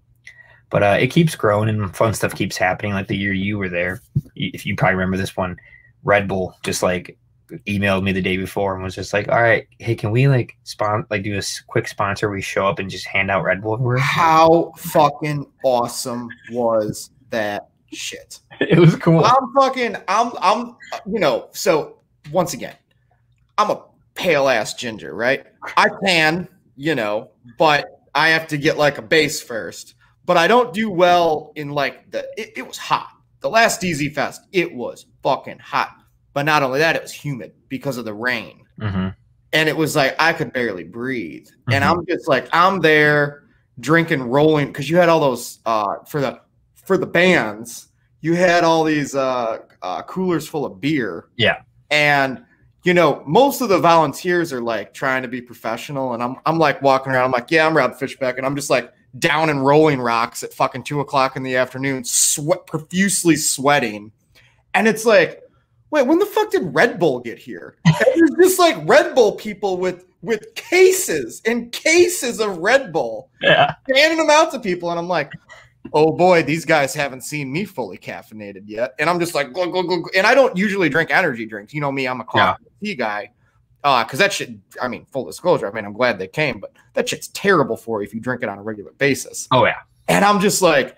But 0.71 0.83
uh, 0.83 0.99
it 1.01 1.09
keeps 1.09 1.35
growing 1.35 1.69
and 1.69 1.97
fun 1.97 2.13
stuff 2.13 2.35
keeps 2.35 2.57
happening. 2.57 2.93
Like 2.93 3.09
the 3.09 3.17
year 3.17 3.33
you 3.33 3.57
were 3.57 3.71
there, 3.71 4.03
if 4.37 4.67
you 4.67 4.77
probably 4.77 4.97
remember 4.97 5.17
this 5.17 5.37
one, 5.37 5.57
Red 6.05 6.29
Bull 6.29 6.55
just 6.63 6.83
like 6.83 7.17
emailed 7.67 8.03
me 8.03 8.13
the 8.13 8.23
day 8.23 8.37
before 8.37 8.75
and 8.75 8.83
was 8.83 8.95
just 8.95 9.13
like, 9.13 9.29
"All 9.29 9.43
right, 9.43 9.67
hey, 9.79 9.95
can 9.95 10.11
we 10.11 10.29
like 10.29 10.57
spon 10.65 11.07
like 11.11 11.23
do 11.23 11.39
a 11.39 11.43
quick 11.67 11.89
sponsor? 11.89 12.31
We 12.31 12.43
show 12.43 12.67
up 12.67 12.79
and 12.79 12.91
just 12.91 13.07
hand 13.07 13.31
out 13.31 13.45
Red 13.45 13.63
Bull 13.63 13.75
everywhere." 13.75 13.99
How 13.99 14.73
fucking 14.77 15.47
awesome 15.65 16.29
was 16.51 17.11
that 17.31 17.69
shit? 17.93 18.41
it 18.61 18.79
was 18.79 18.97
cool. 18.97 19.25
I'm 19.25 19.53
fucking, 19.55 19.97
I'm, 20.09 20.33
I'm, 20.41 20.77
you 21.07 21.21
know, 21.21 21.49
so 21.53 22.01
once 22.33 22.55
again, 22.55 22.75
I'm 23.57 23.71
a 23.71 23.83
pale 24.15 24.49
ass 24.49 24.75
ginger, 24.75 25.15
right? 25.15 25.47
I 25.77 25.89
can, 26.05 26.49
you 26.77 26.95
know, 26.95 27.31
but 27.59 27.87
I 28.15 28.31
have 28.31 28.49
to 28.49 28.57
get 28.57 28.79
like 28.79 28.99
a 28.99 29.03
base 29.03 29.41
first. 29.41 29.95
But 30.25 30.37
I 30.37 30.47
don't 30.47 30.75
do 30.75 30.91
well 30.91 31.53
in 31.57 31.71
like 31.71 32.11
the, 32.11 32.29
it, 32.37 32.53
it 32.59 32.67
was 32.67 32.77
hot. 32.77 33.09
The 33.41 33.49
last 33.49 33.81
DZ 33.81 34.15
Fest, 34.15 34.43
it 34.53 34.75
was 34.75 35.07
fucking 35.23 35.59
hot. 35.59 35.98
But 36.39 36.45
not 36.45 36.63
only 36.63 36.79
that, 36.79 36.95
it 36.95 37.03
was 37.03 37.11
humid 37.11 37.53
because 37.69 37.97
of 37.97 38.05
the 38.05 38.15
rain. 38.15 38.63
hmm 38.79 39.09
And 39.53 39.69
it 39.69 39.77
was 39.77 39.97
like 39.97 40.15
I 40.21 40.33
could 40.33 40.53
barely 40.53 40.85
breathe. 40.85 41.49
And 41.69 41.83
Mhm. 41.83 41.91
I'm 41.91 42.07
just 42.07 42.29
like, 42.29 42.49
I'm 42.53 42.79
there 42.81 43.43
drinking, 43.81 44.23
rolling, 44.23 44.69
because 44.69 44.89
you 44.89 44.99
had 44.99 45.09
all 45.09 45.19
those 45.19 45.59
uh 45.67 45.97
for 46.07 46.21
the 46.21 46.41
for 46.77 46.97
the 46.97 47.07
bands, 47.09 47.89
you 48.21 48.35
had 48.35 48.63
all 48.63 48.85
these 48.85 49.17
uh, 49.17 49.59
uh 49.83 50.03
coolers 50.03 50.47
full 50.47 50.65
of 50.65 50.81
beer. 50.81 51.27
Yeah. 51.37 51.57
And 51.91 52.45
you 52.85 52.95
know, 52.95 53.25
most 53.27 53.61
of 53.61 53.69
the 53.69 53.81
volunteers 53.81 54.53
are 54.53 54.61
like 54.61 54.95
trying 54.95 55.23
to 55.23 55.29
be 55.29 55.41
professional, 55.43 56.15
and 56.15 56.23
I'm 56.23 56.37
I'm 56.47 56.61
like 56.61 56.81
walking 56.83 57.13
around. 57.13 57.25
I'm 57.25 57.33
like, 57.33 57.51
yeah, 57.51 57.67
I'm 57.67 57.77
Rob 57.77 57.97
Fishback, 57.97 58.37
and 58.39 58.47
I'm 58.47 58.55
just 58.55 58.71
like 58.71 58.93
down 59.19 59.51
and 59.51 59.67
Rolling 59.67 60.01
Rocks 60.01 60.45
at 60.45 60.55
fucking 60.55 60.85
two 60.85 61.01
o'clock 61.01 61.35
in 61.35 61.43
the 61.43 61.57
afternoon, 61.57 62.05
sweat 62.05 62.65
profusely 62.69 63.35
sweating, 63.35 64.13
and 64.75 64.87
it's 64.87 65.05
like, 65.05 65.43
wait, 65.91 66.07
when 66.07 66.19
the 66.19 66.27
fuck 66.27 66.51
did 66.51 66.75
Red 66.75 66.99
Bull 66.99 67.21
get 67.21 67.39
here? 67.39 67.77
There's 68.15 68.31
just 68.41 68.59
like 68.59 68.77
Red 68.87 69.15
Bull 69.15 69.33
people 69.33 69.77
with 69.79 70.05
with 70.23 70.55
cases 70.57 71.41
and 71.47 71.71
cases 71.71 72.41
of 72.41 72.59
Red 72.59 72.93
Bull, 72.93 73.31
Yeah. 73.41 73.75
handing 73.95 74.19
them 74.19 74.31
out 74.31 74.51
to 74.53 74.61
people, 74.61 74.91
and 74.91 74.99
I'm 74.99 75.09
like. 75.09 75.33
Oh 75.95 76.13
boy, 76.13 76.43
these 76.43 76.67
guys 76.67 76.93
haven't 76.93 77.23
seen 77.23 77.51
me 77.51 77.65
fully 77.65 77.97
caffeinated 77.97 78.65
yet, 78.67 78.93
and 78.99 79.09
I'm 79.09 79.19
just 79.19 79.35
like, 79.35 79.55
glug, 79.55 79.73
glug, 79.73 79.87
glug. 79.87 80.03
and 80.15 80.27
I 80.27 80.35
don't 80.35 80.55
usually 80.55 80.91
drink 80.91 81.11
energy 81.11 81.47
drinks. 81.47 81.73
You 81.73 81.81
know 81.81 81.91
me, 81.91 82.07
I'm 82.07 82.21
a 82.21 82.25
coffee 82.25 82.65
and 82.67 82.75
tea 82.85 82.95
guy. 82.95 83.31
Uh, 83.85 84.05
because 84.05 84.19
that 84.19 84.31
shit, 84.33 84.51
I 84.83 84.89
mean, 84.89 85.07
full 85.13 85.25
disclosure, 85.25 85.67
I 85.67 85.73
mean, 85.73 85.87
I'm 85.87 85.95
glad 85.95 86.19
they 86.19 86.27
came, 86.29 86.59
but 86.59 86.73
that 86.93 87.09
shit's 87.09 87.29
terrible 87.29 87.77
for 87.77 88.03
you 88.03 88.07
if 88.07 88.13
you 88.13 88.21
drink 88.21 88.43
it 88.43 88.51
on 88.51 88.59
a 88.59 88.63
regular 88.63 88.91
basis. 88.99 89.49
Oh 89.51 89.65
yeah. 89.65 89.77
And 90.09 90.27
I'm 90.27 90.41
just 90.41 90.61
like, 90.61 90.95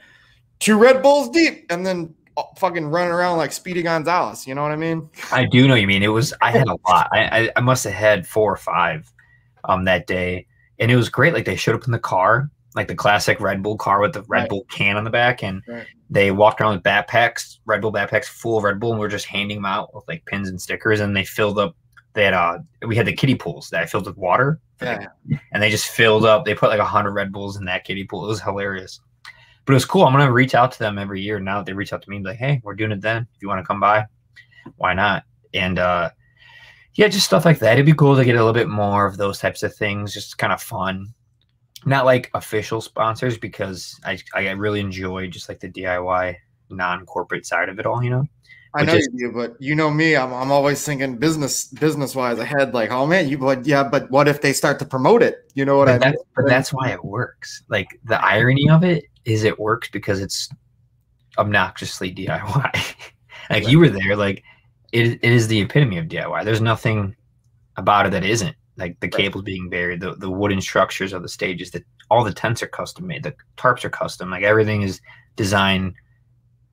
two 0.59 0.77
Red 0.77 1.03
Bulls 1.03 1.29
deep, 1.29 1.67
and 1.71 1.87
then 1.87 2.13
fucking 2.59 2.87
running 2.87 3.13
around 3.13 3.39
like 3.39 3.53
Speedy 3.53 3.83
Gonzalez. 3.83 4.47
You 4.47 4.55
know 4.55 4.63
what 4.63 4.73
I 4.73 4.77
mean? 4.77 5.09
I 5.33 5.45
do 5.47 5.67
know 5.67 5.75
what 5.75 5.81
you 5.81 5.87
mean. 5.87 6.03
It 6.03 6.09
was 6.09 6.33
I 6.41 6.51
had 6.51 6.67
a 6.69 6.77
lot. 6.89 7.09
I, 7.13 7.45
I 7.45 7.51
I 7.57 7.61
must 7.61 7.85
have 7.85 7.93
had 7.93 8.27
four 8.27 8.53
or 8.53 8.57
five 8.57 9.13
um 9.65 9.85
that 9.85 10.07
day. 10.07 10.47
And 10.79 10.91
it 10.91 10.97
was 10.97 11.09
great. 11.09 11.35
Like 11.35 11.45
they 11.45 11.57
showed 11.57 11.75
up 11.75 11.85
in 11.85 11.93
the 11.93 11.99
car, 11.99 12.51
like 12.75 12.89
the 12.89 12.95
classic 12.95 13.39
Red 13.41 13.63
Bull 13.63 13.77
car 13.77 14.01
with 14.01 14.15
the 14.15 14.23
Red 14.23 14.41
Right. 14.43 14.49
Bull 14.49 14.65
can 14.71 14.97
on 14.97 15.05
the 15.05 15.11
back, 15.11 15.43
and 15.43 15.63
Right. 15.69 15.87
they 16.09 16.31
walked 16.31 16.61
around 16.61 16.75
with 16.77 16.83
backpacks, 16.85 17.59
Red 17.67 17.83
Bull 17.83 17.93
backpacks 17.93 18.25
full 18.25 18.57
of 18.59 18.65
Red 18.65 18.81
Bull, 18.81 18.93
and 18.93 19.01
we 19.01 19.05
are 19.07 19.11
just 19.11 19.27
handing 19.27 19.59
them 19.59 19.67
out 19.67 19.95
with 19.95 20.05
like 20.09 20.25
pins 20.25 20.49
and 20.49 20.61
stickers. 20.61 21.01
And 21.01 21.15
they 21.15 21.25
filled 21.25 21.59
up 21.59 21.77
they 22.15 22.25
had 22.25 22.35
uh 22.35 22.59
we 22.87 22.97
had 22.97 23.07
the 23.07 23.13
kiddie 23.13 23.35
pools 23.37 23.69
that 23.71 23.83
I 23.83 23.87
filled 23.87 24.07
with 24.07 24.17
water. 24.17 24.59
Yeah. 24.81 25.09
And 25.53 25.63
they 25.63 25.69
just 25.71 25.89
filled 25.89 26.25
up, 26.25 26.47
they 26.47 26.55
put 26.55 26.71
like 26.71 26.81
a 26.81 26.85
hundred 26.85 27.13
Red 27.13 27.31
Bulls 27.33 27.59
in 27.59 27.67
that 27.67 27.85
kiddie 27.85 28.05
pool. 28.05 28.25
It 28.25 28.29
was 28.29 28.41
hilarious. 28.41 28.99
But 29.65 29.73
it 29.73 29.75
was 29.75 29.85
cool. 29.85 30.05
I'm 30.05 30.13
gonna 30.13 30.33
reach 30.33 30.55
out 30.55 30.73
to 30.73 30.79
them 30.79 30.99
every 30.99 31.21
year 31.21 31.39
now 31.39 31.59
that 31.59 31.67
they 31.67 31.73
reach 31.73 31.93
out 31.93 32.03
to 32.03 32.11
me 32.11 32.17
and 32.17 32.25
be 32.25 32.31
like, 32.31 32.39
hey, 32.39 32.61
we're 32.65 32.75
doing 32.75 32.93
it 32.93 33.01
then. 33.01 33.27
If 33.35 33.43
you 33.43 33.49
want 33.49 33.61
to 33.61 33.67
come 33.67 33.81
by, 33.81 34.07
why 34.77 34.95
not? 34.95 35.25
And 35.55 35.79
uh 35.79 36.11
yeah, 36.95 37.09
just 37.09 37.27
stuff 37.27 37.45
like 37.45 37.61
that. 37.61 37.75
It'd 37.75 37.87
be 37.87 37.93
cool 37.93 38.17
to 38.17 38.25
get 38.25 38.35
a 38.35 38.39
little 38.39 38.53
bit 38.53 38.69
more 38.69 39.07
of 39.07 39.17
those 39.17 39.39
types 39.39 39.63
of 39.63 39.75
things, 39.75 40.13
just 40.13 40.39
kind 40.39 40.53
of 40.53 40.61
fun. 40.61 41.15
Not 41.87 42.05
like 42.05 42.31
official 42.35 42.81
sponsors 42.81 43.39
because 43.39 43.99
I 44.05 44.19
I 44.35 44.51
really 44.51 44.81
enjoy 44.81 45.29
just 45.29 45.49
like 45.49 45.61
the 45.61 45.69
DIY 45.69 46.37
non-corporate 46.69 47.47
side 47.47 47.69
of 47.69 47.79
it 47.79 47.87
all, 47.87 48.03
you 48.03 48.11
know. 48.11 48.27
I 48.75 48.85
know 48.85 48.95
you 48.95 49.09
do, 49.17 49.33
but 49.33 49.57
you 49.59 49.75
know 49.75 49.91
me, 49.91 50.15
I'm, 50.15 50.33
I'm 50.33 50.53
always 50.53 50.85
thinking 50.85 51.17
business 51.17 51.65
business 51.65 52.15
wise 52.15 52.39
ahead. 52.39 52.73
Like, 52.73 52.93
oh 52.93 53.05
man, 53.05 53.29
you 53.29 53.37
but 53.37 53.67
yeah, 53.67 53.83
but 53.83 54.09
what 54.11 54.29
if 54.29 54.41
they 54.41 54.53
start 54.53 54.79
to 54.79 54.85
promote 54.85 55.23
it? 55.23 55.51
You 55.55 55.65
know 55.65 55.77
what 55.77 55.89
I 55.89 55.93
mean? 55.93 56.01
that's, 56.01 56.23
but 56.37 56.47
that's 56.47 56.73
why 56.73 56.91
it 56.91 57.05
works. 57.05 57.65
Like 57.69 57.89
the 58.05 58.25
irony 58.25 58.71
of 58.71 58.85
it 58.85 59.05
is 59.33 59.45
it 59.45 59.59
works 59.59 59.89
because 59.91 60.21
it's 60.21 60.49
obnoxiously 61.39 62.13
DIY. 62.15 62.95
like 63.51 63.69
you 63.69 63.79
were 63.79 63.89
there, 63.89 64.17
like 64.17 64.43
it, 64.93 65.19
it 65.23 65.33
is 65.33 65.49
the 65.49 65.61
epitome 65.61 65.99
of 65.99 66.07
DIY. 66.07 66.45
There's 66.45 66.61
nothing 66.61 67.15
about 67.77 68.07
it 68.07 68.13
that 68.13 68.25
isn't. 68.25 68.57
Like 68.77 68.99
the 69.01 69.09
Right. 69.09 69.25
cables 69.25 69.45
being 69.45 69.69
buried, 69.69 70.01
the, 70.01 70.15
the 70.17 70.31
wooden 70.31 70.61
structures 70.61 71.13
of 71.13 71.23
the 71.23 71.29
stages, 71.29 71.71
that 71.73 71.85
all 72.11 72.25
the 72.25 72.33
tents 72.33 72.63
are 72.63 72.67
custom 72.67 73.07
made, 73.07 73.23
the 73.23 73.35
tarps 73.57 73.85
are 73.85 73.91
custom, 73.91 74.31
like 74.31 74.43
everything 74.43 74.83
is 74.83 75.01
designed 75.37 75.95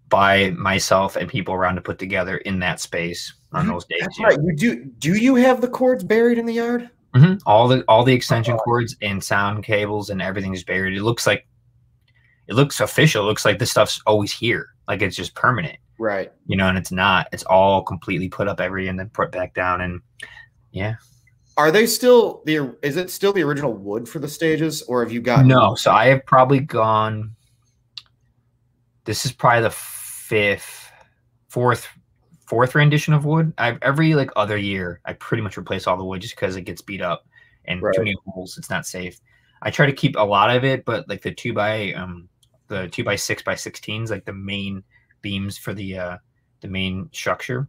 by 0.09 0.51
myself 0.51 1.15
and 1.17 1.29
people 1.29 1.53
around 1.53 1.75
to 1.75 1.81
put 1.81 1.99
together 1.99 2.37
in 2.39 2.59
that 2.59 2.79
space 2.79 3.33
on 3.51 3.67
those 3.67 3.85
days. 3.85 3.99
That's 4.01 4.19
right. 4.21 4.37
You 4.41 4.55
do. 4.55 4.85
Do 4.85 5.15
you 5.15 5.35
have 5.35 5.59
the 5.59 5.67
cords 5.67 6.03
buried 6.03 6.37
in 6.37 6.45
the 6.45 6.53
yard? 6.53 6.89
Mhm. 7.13 7.41
All 7.45 7.67
the 7.67 7.83
all 7.89 8.03
the 8.05 8.13
extension 8.13 8.53
Oh. 8.53 8.57
cords 8.57 8.95
and 9.01 9.21
sound 9.21 9.63
cables 9.65 10.09
and 10.09 10.21
everything's 10.21 10.63
buried. 10.63 10.95
It 10.95 11.03
looks 11.03 11.27
like 11.27 11.45
it 12.47 12.55
looks 12.55 12.79
official. 12.79 13.23
It 13.23 13.27
looks 13.27 13.45
like 13.45 13.59
this 13.59 13.71
stuff's 13.71 14.01
always 14.05 14.31
here. 14.31 14.69
Like 14.87 15.01
it's 15.01 15.15
just 15.15 15.35
permanent, 15.35 15.77
Right. 15.99 16.31
you 16.45 16.55
know, 16.57 16.67
and 16.69 16.77
it's 16.77 16.91
not. 16.91 17.27
It's 17.33 17.43
all 17.43 17.83
completely 17.83 18.29
put 18.29 18.47
up 18.47 18.59
every 18.61 18.87
and 18.87 18.97
then 18.99 19.09
put 19.09 19.31
back 19.31 19.53
down. 19.53 19.81
And 19.81 20.01
yeah. 20.71 20.95
Are 21.57 21.71
they 21.71 21.87
still 21.87 22.41
the? 22.45 22.75
Is 22.83 22.97
it 22.97 23.09
still 23.09 23.33
the 23.33 23.41
original 23.43 23.73
wood 23.73 24.07
for 24.07 24.19
the 24.19 24.27
stages, 24.27 24.83
or 24.83 25.03
have 25.03 25.11
you 25.11 25.21
got 25.21 25.45
No, 25.45 25.73
so 25.75 25.91
I 25.91 26.05
have 26.07 26.25
probably 26.25 26.59
gone 26.59 27.35
this 29.05 29.25
is 29.25 29.31
probably 29.31 29.61
the 29.63 29.69
fifth, 29.71 30.91
fourth, 31.49 31.87
fourth 32.45 32.75
rendition 32.75 33.13
of 33.13 33.25
wood. 33.25 33.53
I've 33.57 33.79
every 33.81 34.13
like 34.15 34.29
other 34.35 34.57
year 34.57 34.99
I 35.05 35.13
pretty 35.13 35.41
much 35.41 35.57
replace 35.57 35.87
all 35.87 35.97
the 35.97 36.03
wood 36.03 36.21
just 36.21 36.35
because 36.35 36.55
it 36.55 36.63
gets 36.63 36.81
beat 36.81 37.01
up 37.01 37.25
and 37.65 37.81
Right. 37.81 37.93
too 37.95 38.01
many 38.01 38.15
holes. 38.25 38.57
It's 38.57 38.69
not 38.69 38.85
safe. 38.85 39.19
I 39.61 39.71
try 39.71 39.85
to 39.85 39.93
keep 39.93 40.15
a 40.17 40.23
lot 40.23 40.55
of 40.55 40.63
it, 40.63 40.85
but 40.85 41.07
like 41.09 41.21
the 41.21 41.33
two 41.33 41.53
by 41.53 41.93
um 41.93 42.29
the 42.67 42.87
two 42.87 43.03
by 43.03 43.15
six 43.15 43.41
by 43.41 43.55
sixteens, 43.55 44.11
like 44.11 44.25
the 44.25 44.33
main 44.33 44.83
beams 45.21 45.57
for 45.57 45.73
the 45.73 45.97
uh 45.97 46.17
the 46.61 46.67
main 46.67 47.09
structure. 47.11 47.67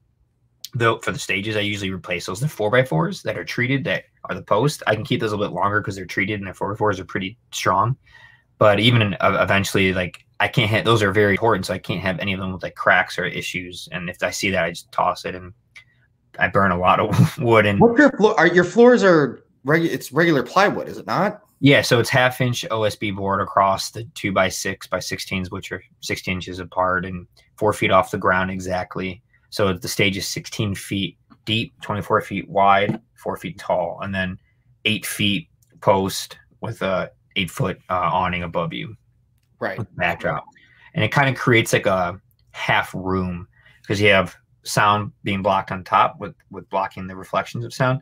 Though 0.74 0.98
for 0.98 1.12
the 1.12 1.18
stages, 1.18 1.56
I 1.56 1.60
usually 1.60 1.90
replace 1.90 2.26
those. 2.26 2.40
The 2.40 2.48
four 2.48 2.70
by 2.70 2.84
fours 2.84 3.22
that 3.22 3.38
are 3.38 3.44
treated 3.44 3.84
that 3.84 4.04
are 4.24 4.34
the 4.34 4.42
post. 4.42 4.82
I 4.86 4.94
can 4.94 5.04
keep 5.04 5.20
those 5.20 5.32
a 5.32 5.36
little 5.36 5.52
bit 5.52 5.58
longer 5.58 5.80
because 5.80 5.96
they're 5.96 6.04
treated 6.04 6.40
and 6.40 6.48
the 6.48 6.54
four 6.54 6.72
by 6.72 6.76
fours 6.76 7.00
are 7.00 7.04
pretty 7.04 7.38
strong. 7.52 7.96
But 8.58 8.80
even 8.80 9.14
uh, 9.20 9.38
eventually, 9.40 9.94
like 9.94 10.24
I 10.40 10.48
can't 10.48 10.70
have 10.70 10.84
those 10.84 11.02
are 11.02 11.12
very 11.12 11.32
important, 11.32 11.66
so 11.66 11.74
I 11.74 11.78
can't 11.78 12.00
have 12.00 12.18
any 12.18 12.32
of 12.32 12.40
them 12.40 12.52
with 12.52 12.62
like 12.62 12.74
cracks 12.74 13.18
or 13.18 13.24
issues. 13.24 13.88
And 13.92 14.10
if 14.10 14.22
I 14.22 14.30
see 14.30 14.50
that, 14.50 14.64
I 14.64 14.70
just 14.70 14.92
toss 14.92 15.24
it 15.24 15.34
and 15.34 15.52
I 16.38 16.48
burn 16.48 16.70
a 16.70 16.78
lot 16.78 17.00
of 17.00 17.38
wood. 17.38 17.66
And 17.66 17.80
What's 17.80 17.98
your 17.98 18.12
floor? 18.12 18.38
Are 18.38 18.46
your 18.46 18.64
floors 18.64 19.02
are 19.02 19.42
regular? 19.64 19.92
It's 19.92 20.12
regular 20.12 20.42
plywood, 20.42 20.88
is 20.88 20.98
it 20.98 21.06
not? 21.06 21.42
yeah, 21.60 21.82
so 21.82 21.98
it's 21.98 22.08
half 22.10 22.40
inch 22.40 22.64
OSB 22.70 23.16
board 23.16 23.40
across 23.40 23.90
the 23.90 24.04
two 24.14 24.32
by 24.32 24.48
six 24.48 24.86
by 24.86 25.00
sixteens, 25.00 25.50
which 25.50 25.72
are 25.72 25.82
16 26.00 26.34
inches 26.34 26.60
apart 26.60 27.04
and 27.04 27.26
four 27.56 27.72
feet 27.72 27.90
off 27.90 28.10
the 28.12 28.18
ground 28.18 28.50
exactly. 28.50 29.20
So 29.50 29.72
the 29.72 29.88
stage 29.88 30.16
is 30.16 30.28
16 30.28 30.74
feet 30.76 31.16
deep, 31.46 31.72
24 31.82 32.20
feet 32.20 32.48
wide, 32.48 33.00
four 33.14 33.36
feet 33.36 33.58
tall, 33.58 33.98
and 34.02 34.14
then 34.14 34.38
eight 34.84 35.04
feet 35.04 35.48
post 35.80 36.38
with 36.60 36.82
a 36.82 37.10
eight 37.36 37.50
foot 37.50 37.78
uh, 37.90 38.10
awning 38.12 38.42
above 38.44 38.72
you 38.72 38.96
Right. 39.60 39.80
backdrop. 39.96 40.44
And 40.94 41.04
it 41.04 41.10
kind 41.10 41.28
of 41.28 41.34
creates 41.40 41.72
like 41.72 41.86
a 41.86 42.20
half 42.52 42.94
room 42.94 43.48
because 43.82 44.00
you 44.00 44.10
have 44.10 44.36
sound 44.62 45.12
being 45.24 45.42
blocked 45.42 45.72
on 45.72 45.82
top 45.82 46.20
with 46.20 46.34
with 46.50 46.68
blocking 46.70 47.06
the 47.08 47.16
reflections 47.16 47.64
of 47.64 47.72
sound. 47.74 48.00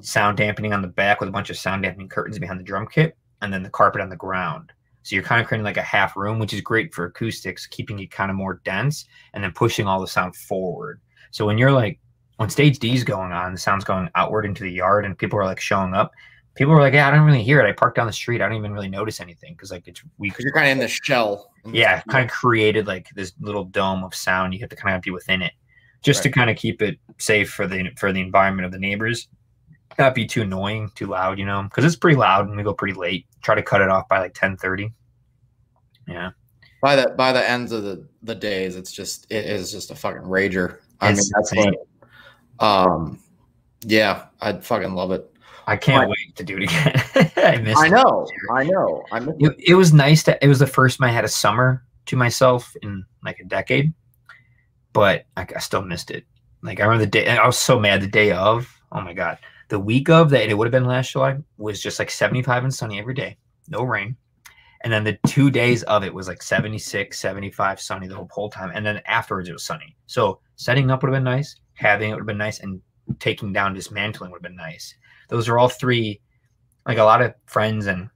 Sound 0.00 0.36
dampening 0.36 0.72
on 0.72 0.82
the 0.82 0.88
back 0.88 1.20
with 1.20 1.28
a 1.28 1.32
bunch 1.32 1.50
of 1.50 1.56
sound 1.56 1.82
dampening 1.82 2.08
curtains 2.08 2.38
behind 2.38 2.58
the 2.58 2.64
drum 2.64 2.86
kit, 2.86 3.16
and 3.40 3.52
then 3.52 3.62
the 3.62 3.70
carpet 3.70 4.00
on 4.00 4.08
the 4.08 4.16
ground. 4.16 4.72
So 5.02 5.16
you're 5.16 5.24
kind 5.24 5.40
of 5.40 5.48
creating 5.48 5.64
like 5.64 5.76
a 5.76 5.82
half 5.82 6.16
room, 6.16 6.38
which 6.38 6.54
is 6.54 6.60
great 6.60 6.94
for 6.94 7.06
acoustics, 7.06 7.66
keeping 7.66 7.98
it 7.98 8.10
kind 8.10 8.30
of 8.30 8.36
more 8.36 8.60
dense 8.64 9.04
and 9.34 9.42
then 9.42 9.52
pushing 9.52 9.86
all 9.86 10.00
the 10.00 10.06
sound 10.06 10.36
forward. 10.36 11.00
So 11.32 11.44
when 11.44 11.58
you're 11.58 11.72
like 11.72 11.98
when 12.36 12.48
stage 12.50 12.78
D 12.78 12.94
is 12.94 13.04
going 13.04 13.32
on, 13.32 13.52
the 13.52 13.58
sound's 13.58 13.84
going 13.84 14.08
outward 14.14 14.46
into 14.46 14.62
the 14.62 14.70
yard 14.70 15.04
and 15.04 15.18
people 15.18 15.38
are 15.38 15.44
like 15.44 15.60
showing 15.60 15.92
up. 15.92 16.12
People 16.54 16.72
are 16.74 16.80
like, 16.80 16.94
Yeah, 16.94 17.08
I 17.08 17.10
don't 17.10 17.26
really 17.26 17.42
hear 17.42 17.60
it. 17.60 17.68
I 17.68 17.72
park 17.72 17.96
down 17.96 18.06
the 18.06 18.12
street. 18.12 18.40
I 18.40 18.48
don't 18.48 18.58
even 18.58 18.72
really 18.72 18.88
notice 18.88 19.20
anything 19.20 19.54
because 19.54 19.72
like 19.72 19.88
it's 19.88 20.02
weak. 20.18 20.34
You're 20.38 20.52
kind 20.52 20.66
of 20.66 20.72
in 20.72 20.78
the 20.78 20.88
shell. 20.88 21.50
yeah, 21.72 22.00
kind 22.02 22.24
of 22.24 22.30
created 22.30 22.86
like 22.86 23.08
this 23.16 23.32
little 23.40 23.64
dome 23.64 24.04
of 24.04 24.14
sound. 24.14 24.54
You 24.54 24.60
have 24.60 24.70
to 24.70 24.76
kind 24.76 24.94
of 24.94 25.02
be 25.02 25.10
within 25.10 25.42
it. 25.42 25.52
just 26.02 26.22
to 26.24 26.30
kind 26.30 26.48
of 26.50 26.56
keep 26.56 26.80
it 26.80 26.98
safe 27.18 27.50
for 27.50 27.66
the 27.66 27.90
for 27.96 28.12
the 28.12 28.20
environment 28.20 28.66
of 28.66 28.72
the 28.72 28.78
neighbors. 28.78 29.28
Not 29.98 30.14
be 30.14 30.26
too 30.26 30.42
annoying, 30.42 30.90
too 30.94 31.06
loud, 31.06 31.38
you 31.38 31.44
know, 31.46 31.62
because 31.62 31.84
it's 31.84 31.96
pretty 31.96 32.16
loud 32.16 32.48
and 32.48 32.56
we 32.56 32.62
go 32.62 32.74
pretty 32.74 32.98
late. 32.98 33.26
Try 33.42 33.54
to 33.54 33.62
cut 33.62 33.80
it 33.80 33.88
off 33.88 34.08
by 34.08 34.18
like 34.20 34.34
ten 34.34 34.56
thirty. 34.56 34.92
Yeah, 36.08 36.30
By 36.80 36.96
the 36.96 37.14
by 37.16 37.32
the 37.32 37.48
ends 37.48 37.72
of 37.72 37.82
the 37.84 38.06
the 38.22 38.34
days, 38.34 38.76
it's 38.76 38.90
just 38.92 39.26
it 39.30 39.44
is 39.46 39.70
just 39.70 39.90
a 39.90 39.94
fucking 39.94 40.22
rager. 40.22 40.78
I 41.00 41.08
mean, 41.08 41.16
that's 41.16 41.52
insane. 41.52 41.74
what. 42.58 42.68
Um, 42.68 43.20
yeah, 43.84 44.26
I'd 44.40 44.64
fucking 44.64 44.94
love 44.94 45.10
it. 45.12 45.28
I 45.66 45.76
can't 45.76 46.00
Right. 46.00 46.08
wait 46.08 46.36
to 46.36 46.44
do 46.44 46.56
it 46.58 46.64
again. 46.64 47.30
I 47.36 47.56
miss. 47.58 47.78
I 47.78 47.86
it. 47.86 47.90
know, 47.90 48.26
I 48.52 48.64
know. 48.64 49.04
I 49.12 49.20
miss 49.20 49.34
It, 49.38 49.56
it 49.68 49.74
was 49.74 49.92
nice 49.92 50.22
to. 50.24 50.44
It 50.44 50.48
was 50.48 50.58
the 50.58 50.66
first 50.66 50.98
time 50.98 51.08
I 51.08 51.12
had 51.12 51.24
a 51.24 51.28
summer 51.28 51.84
to 52.06 52.16
myself 52.16 52.74
in 52.82 53.04
like 53.24 53.38
a 53.38 53.44
decade, 53.44 53.92
but 54.92 55.24
I, 55.36 55.46
I 55.54 55.58
still 55.60 55.82
missed 55.82 56.10
it. 56.10 56.24
Like 56.62 56.80
I 56.80 56.84
remember 56.84 57.04
the 57.04 57.10
day. 57.10 57.28
I 57.28 57.46
was 57.46 57.58
so 57.58 57.78
mad 57.78 58.00
the 58.02 58.06
day 58.08 58.32
of. 58.32 58.68
Oh 58.90 59.00
my 59.00 59.12
god, 59.14 59.38
the 59.72 59.80
week 59.80 60.10
of 60.10 60.28
that 60.28 60.50
it 60.50 60.54
would 60.54 60.66
have 60.66 60.70
been 60.72 60.84
last 60.84 61.12
July 61.12 61.38
was 61.56 61.80
just 61.82 61.98
like 61.98 62.10
seventy 62.10 62.42
five 62.42 62.62
and 62.62 62.74
sunny 62.74 62.98
every 62.98 63.14
day, 63.14 63.38
no 63.68 63.82
rain. 63.82 64.14
And 64.84 64.92
then 64.92 65.02
the 65.02 65.18
two 65.26 65.50
days 65.50 65.82
of 65.84 66.04
it 66.04 66.12
was 66.12 66.28
like 66.28 66.42
76, 66.42 67.18
75 67.18 67.80
sunny 67.80 68.08
the 68.08 68.16
whole, 68.16 68.28
whole 68.32 68.50
time. 68.50 68.72
And 68.74 68.84
then 68.84 69.00
afterwards 69.06 69.48
it 69.48 69.52
was 69.52 69.64
sunny. 69.64 69.96
So 70.06 70.40
setting 70.56 70.90
up 70.90 71.02
would 71.02 71.08
have 71.08 71.16
been 71.16 71.24
nice, 71.24 71.54
having 71.74 72.10
it 72.10 72.14
would 72.14 72.22
have 72.22 72.26
been 72.26 72.36
nice, 72.36 72.58
and 72.60 72.82
taking 73.20 73.52
down 73.52 73.74
dismantling 73.74 74.30
would 74.32 74.38
have 74.38 74.42
been 74.42 74.56
nice. 74.56 74.94
Those 75.28 75.48
are 75.48 75.56
all 75.56 75.68
three, 75.68 76.20
like 76.84 76.98
a 76.98 77.04
lot 77.04 77.22
of 77.22 77.32
friends 77.46 77.86
and 77.86 78.10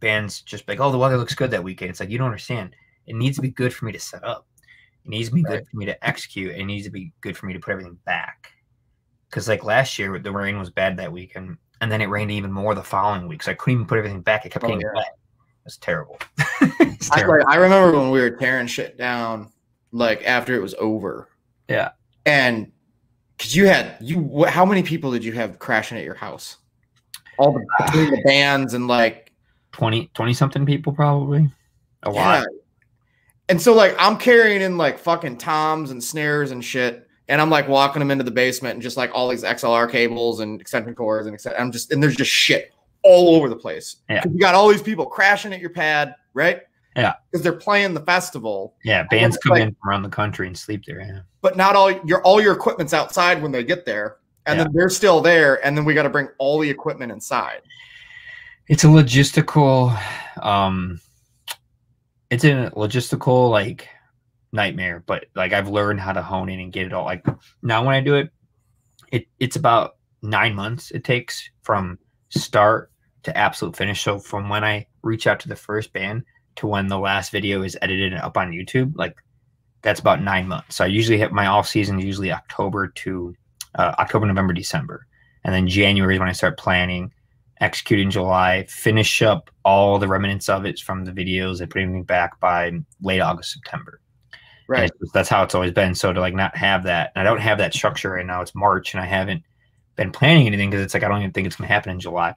bands 0.00 0.40
just 0.40 0.66
like, 0.66 0.80
oh, 0.80 0.90
the 0.90 0.98
weather 0.98 1.18
looks 1.18 1.34
good 1.34 1.50
that 1.52 1.62
weekend. 1.62 1.90
It's 1.90 2.00
like, 2.00 2.10
you 2.10 2.18
don't 2.18 2.26
understand. 2.28 2.74
It 3.06 3.14
needs 3.14 3.36
to 3.36 3.42
be 3.42 3.50
good 3.50 3.72
for 3.74 3.84
me 3.84 3.92
to 3.92 4.00
set 4.00 4.24
up. 4.24 4.46
It 5.04 5.10
needs 5.10 5.28
to 5.28 5.34
be 5.34 5.42
Right. 5.44 5.58
good 5.58 5.68
for 5.70 5.76
me 5.76 5.84
to 5.86 6.04
execute. 6.04 6.56
It 6.56 6.64
needs 6.64 6.86
to 6.86 6.90
be 6.90 7.12
good 7.20 7.36
for 7.36 7.44
me 7.46 7.52
to 7.52 7.60
put 7.60 7.72
everything 7.72 7.98
back. 8.06 8.50
Because 9.30 9.48
like 9.48 9.62
last 9.64 9.98
year, 9.98 10.18
the 10.18 10.32
rain 10.32 10.58
was 10.58 10.70
bad 10.70 10.96
that 10.96 11.12
week, 11.12 11.32
and, 11.36 11.56
and 11.80 11.90
then 11.90 12.00
it 12.00 12.06
rained 12.06 12.32
even 12.32 12.50
more 12.52 12.74
the 12.74 12.82
following 12.82 13.28
week. 13.28 13.42
So 13.44 13.52
I 13.52 13.54
couldn't 13.54 13.74
even 13.74 13.86
put 13.86 13.98
everything 13.98 14.20
back. 14.22 14.44
It 14.44 14.50
kept 14.50 14.64
Oh, 14.64 14.68
getting 14.68 14.82
yeah. 14.82 14.92
wet. 14.94 15.06
It 15.06 15.64
was 15.64 15.76
terrible. 15.76 16.18
It's 16.80 17.10
I, 17.10 17.20
terrible. 17.20 17.38
like, 17.46 17.54
I 17.54 17.56
remember 17.56 17.98
when 17.98 18.10
we 18.10 18.20
were 18.20 18.30
tearing 18.30 18.66
shit 18.66 18.98
down, 18.98 19.50
like 19.92 20.22
after 20.26 20.54
it 20.54 20.60
was 20.60 20.74
over. 20.74 21.28
Yeah. 21.68 21.92
And 22.26 22.70
because 23.38 23.56
you 23.56 23.66
had 23.66 23.96
you, 24.02 24.44
how 24.44 24.66
many 24.66 24.82
people 24.82 25.10
did 25.10 25.24
you 25.24 25.32
have 25.32 25.58
crashing 25.58 25.96
at 25.96 26.04
your 26.04 26.14
house? 26.14 26.58
All 27.38 27.52
the 27.52 27.64
between 27.86 28.10
the 28.10 28.22
bands 28.26 28.74
and 28.74 28.86
like 28.86 29.32
20, 29.72 30.10
20 30.12 30.34
something 30.34 30.66
people 30.66 30.92
probably. 30.92 31.50
A 32.02 32.10
lot. 32.10 32.44
And 33.48 33.60
so 33.60 33.72
like 33.72 33.96
I'm 33.98 34.18
carrying 34.18 34.60
in 34.60 34.76
like 34.76 34.98
fucking 34.98 35.38
toms 35.38 35.90
and 35.90 36.04
snares 36.04 36.50
and 36.50 36.62
shit, 36.62 37.08
and 37.30 37.40
I'm 37.40 37.48
like 37.48 37.66
walking 37.68 38.00
them 38.00 38.10
into 38.10 38.24
the 38.24 38.30
basement 38.30 38.74
and 38.74 38.82
just 38.82 38.96
like 38.98 39.10
all 39.14 39.28
these 39.28 39.44
XLR 39.44 39.90
cables 39.90 40.40
and 40.40 40.60
extension 40.60 40.94
cords 40.94 41.26
and 41.26 41.34
etc. 41.34 41.58
I'm 41.58 41.72
just 41.72 41.92
and 41.92 42.02
there's 42.02 42.16
just 42.16 42.30
shit 42.30 42.72
all 43.02 43.34
over 43.36 43.48
the 43.48 43.56
place. 43.56 43.96
Yeah. 44.10 44.22
You 44.30 44.38
got 44.38 44.54
all 44.54 44.68
these 44.68 44.82
people 44.82 45.06
crashing 45.06 45.54
at 45.54 45.60
your 45.60 45.70
pad, 45.70 46.14
right? 46.34 46.60
Yeah. 46.96 47.14
Because 47.30 47.42
they're 47.42 47.52
playing 47.54 47.94
the 47.94 48.00
festival, 48.02 48.74
Yeah. 48.84 49.04
Bands 49.04 49.38
come 49.38 49.52
like- 49.52 49.62
in 49.62 49.76
from 49.80 49.88
around 49.88 50.02
the 50.02 50.08
country 50.10 50.46
and 50.48 50.58
sleep 50.58 50.84
there. 50.86 51.00
Yeah. 51.00 51.20
but 51.40 51.56
not 51.56 51.74
all 51.76 51.90
your 52.04 52.20
all 52.22 52.38
your 52.42 52.52
equipment's 52.52 52.92
outside 52.92 53.40
when 53.40 53.50
they 53.52 53.64
get 53.64 53.86
there, 53.86 54.16
and 54.44 54.58
Yeah. 54.58 54.64
then 54.64 54.72
they're 54.74 54.90
still 54.90 55.20
there, 55.22 55.64
and 55.64 55.74
then 55.76 55.86
we 55.86 55.94
got 55.94 56.02
to 56.02 56.10
bring 56.10 56.28
all 56.38 56.58
the 56.58 56.68
equipment 56.68 57.10
inside. 57.12 57.62
it's 58.68 58.84
a 58.84 58.86
logistical 58.86 59.98
um 60.42 61.00
it's 62.30 62.44
a 62.44 62.70
logistical 62.76 63.50
like 63.50 63.88
nightmare 64.52 65.02
but 65.06 65.26
like 65.34 65.52
i've 65.52 65.68
learned 65.68 66.00
how 66.00 66.12
to 66.12 66.22
hone 66.22 66.48
in 66.48 66.60
and 66.60 66.72
get 66.72 66.86
it 66.86 66.92
all 66.92 67.04
like 67.04 67.24
now 67.62 67.84
when 67.84 67.94
i 67.94 68.00
do 68.00 68.16
it 68.16 68.30
it 69.12 69.26
it's 69.38 69.56
about 69.56 69.96
nine 70.22 70.54
months 70.54 70.90
it 70.90 71.04
takes 71.04 71.50
from 71.62 71.98
start 72.30 72.90
to 73.22 73.36
absolute 73.36 73.76
finish. 73.76 74.02
So 74.02 74.18
from 74.18 74.48
when 74.48 74.64
i 74.64 74.86
reach 75.02 75.26
out 75.26 75.40
to 75.40 75.48
the 75.48 75.56
first 75.56 75.92
band 75.92 76.24
to 76.56 76.66
when 76.66 76.88
the 76.88 76.98
last 76.98 77.32
video 77.32 77.62
is 77.62 77.76
edited 77.82 78.12
and 78.12 78.22
up 78.22 78.36
on 78.36 78.50
youtube 78.50 78.92
like 78.96 79.16
that's 79.82 80.00
about 80.00 80.22
nine 80.22 80.46
months. 80.46 80.76
So 80.76 80.84
i 80.84 80.88
usually 80.88 81.18
have 81.18 81.32
my 81.32 81.46
off 81.46 81.68
season 81.68 81.98
usually 81.98 82.32
october 82.32 82.88
to 82.88 83.34
uh, 83.76 83.94
october 83.98 84.26
november 84.26 84.52
december. 84.52 85.06
And 85.44 85.54
then 85.54 85.68
january 85.68 86.14
is 86.14 86.20
when 86.20 86.28
i 86.28 86.32
start 86.32 86.58
planning 86.58 87.12
execute 87.60 88.00
in 88.00 88.10
July, 88.10 88.64
finish 88.68 89.20
up 89.20 89.50
all 89.64 89.98
the 89.98 90.08
remnants 90.08 90.48
of 90.48 90.64
it 90.64 90.78
from 90.80 91.04
the 91.04 91.12
videos. 91.12 91.60
And 91.60 91.70
put 91.70 91.82
everything 91.82 92.04
back 92.04 92.40
by 92.40 92.72
late 93.02 93.20
August, 93.20 93.52
September. 93.52 94.00
Right. 94.70 94.90
just- 95.00 95.12
that's 95.12 95.28
how 95.28 95.42
it's 95.42 95.54
always 95.54 95.72
been. 95.72 95.94
So 95.94 96.12
to 96.12 96.20
like 96.20 96.34
not 96.34 96.56
have 96.56 96.84
that, 96.84 97.12
and 97.14 97.20
I 97.26 97.30
don't 97.30 97.40
have 97.40 97.58
that 97.58 97.74
structure 97.74 98.10
right 98.10 98.24
now. 98.26 98.40
It's 98.40 98.54
March, 98.54 98.94
and 98.94 99.02
I 99.02 99.06
haven't 99.06 99.42
been 99.96 100.12
planning 100.12 100.46
anything 100.46 100.70
because 100.70 100.84
it's 100.84 100.94
like 100.94 101.02
I 101.02 101.08
don't 101.08 101.18
even 101.18 101.32
think 101.32 101.46
it's 101.46 101.56
going 101.56 101.68
to 101.68 101.74
happen 101.74 101.92
in 101.92 102.00
July. 102.00 102.34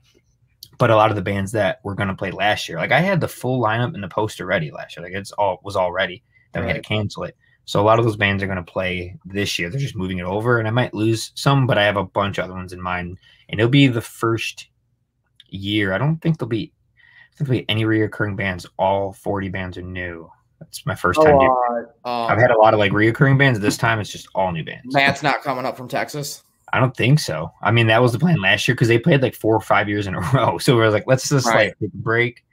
But 0.80 0.90
a 0.90 0.96
lot 0.96 1.12
of 1.12 1.16
the 1.16 1.22
bands 1.22 1.52
that 1.52 1.80
were 1.84 1.94
going 1.96 2.10
to 2.10 2.16
play 2.16 2.32
last 2.32 2.68
year, 2.68 2.80
like 2.80 2.92
I 2.92 3.00
had 3.00 3.22
the 3.22 3.28
full 3.28 3.62
lineup 3.62 3.94
and 3.94 4.04
the 4.04 4.08
poster 4.08 4.46
ready 4.46 4.72
last 4.72 4.98
year. 4.98 5.06
Like 5.06 5.14
it's 5.14 5.32
all 5.34 5.60
was 5.64 5.76
all 5.76 5.92
ready. 5.92 6.24
Then 6.52 6.64
we 6.64 6.68
had 6.70 6.76
to 6.84 6.88
cancel 6.88 7.24
it. 7.24 7.36
So 7.66 7.80
a 7.80 7.84
lot 7.84 8.00
of 8.00 8.06
those 8.06 8.18
bands 8.18 8.44
are 8.44 8.48
going 8.48 8.58
to 8.58 8.72
play 8.72 9.16
this 9.26 9.58
year. 9.58 9.70
They're 9.70 9.80
just 9.80 9.96
moving 9.96 10.18
it 10.18 10.26
over, 10.26 10.60
and 10.60 10.68
I 10.68 10.72
might 10.72 10.94
lose 10.94 11.32
some, 11.36 11.66
but 11.68 11.78
I 11.78 11.84
have 11.84 11.98
a 11.98 12.04
bunch 12.04 12.38
of 12.38 12.46
other 12.46 12.54
ones 12.54 12.74
in 12.74 12.82
mind, 12.82 13.18
and 13.48 13.60
it'll 13.60 13.70
be 13.70 13.88
the 13.88 14.02
first 14.02 14.68
year. 15.50 15.94
I 15.94 15.98
don't 15.98 16.18
think 16.18 16.40
there'll 16.40 16.50
be, 16.50 16.74
I 17.34 17.38
think 17.38 17.48
there'll 17.48 17.62
be 17.62 17.70
any 17.70 17.86
reoccurring 17.86 18.36
bands. 18.36 18.66
All 18.78 19.14
forty 19.14 19.50
bands 19.50 19.78
are 19.78 19.84
new. 19.84 20.30
That's 20.64 20.86
my 20.86 20.96
first 20.96 21.22
time. 21.22 21.38
doing. 21.38 21.50
Oh, 21.52 21.86
uh, 22.06 22.10
um, 22.26 22.32
I've 22.32 22.40
had 22.40 22.52
a 22.52 22.58
lot 22.58 22.74
of 22.74 22.80
like 22.80 22.92
reoccurring 22.92 23.38
bands. 23.38 23.60
This 23.60 23.78
time 23.78 24.00
it's 24.00 24.10
just 24.12 24.28
all 24.36 24.52
new 24.52 24.64
bands. 24.64 24.94
Matt's 24.94 25.24
not 25.24 25.42
coming 25.44 25.66
up 25.66 25.78
from 25.78 25.88
Texas. 25.88 26.44
I 26.72 26.80
don't 26.80 26.96
think 26.98 27.20
so. 27.20 27.52
I 27.62 27.72
mean, 27.72 27.88
that 27.88 28.02
was 28.02 28.14
the 28.14 28.20
plan 28.20 28.42
last 28.42 28.68
year 28.68 28.74
because 28.76 28.88
they 28.88 28.98
played 28.98 29.22
like 29.22 29.36
four 29.36 29.56
or 29.56 29.62
five 29.62 29.88
years 29.88 30.08
in 30.08 30.16
a 30.16 30.20
row. 30.34 30.58
So 30.58 30.76
we 30.76 30.82
are 30.82 30.90
like, 30.90 31.06
let's 31.06 31.30
just 31.30 31.46
Right. 31.46 31.68
like 31.68 31.80
take 31.80 31.94
a 31.94 31.98
break. 31.98 32.44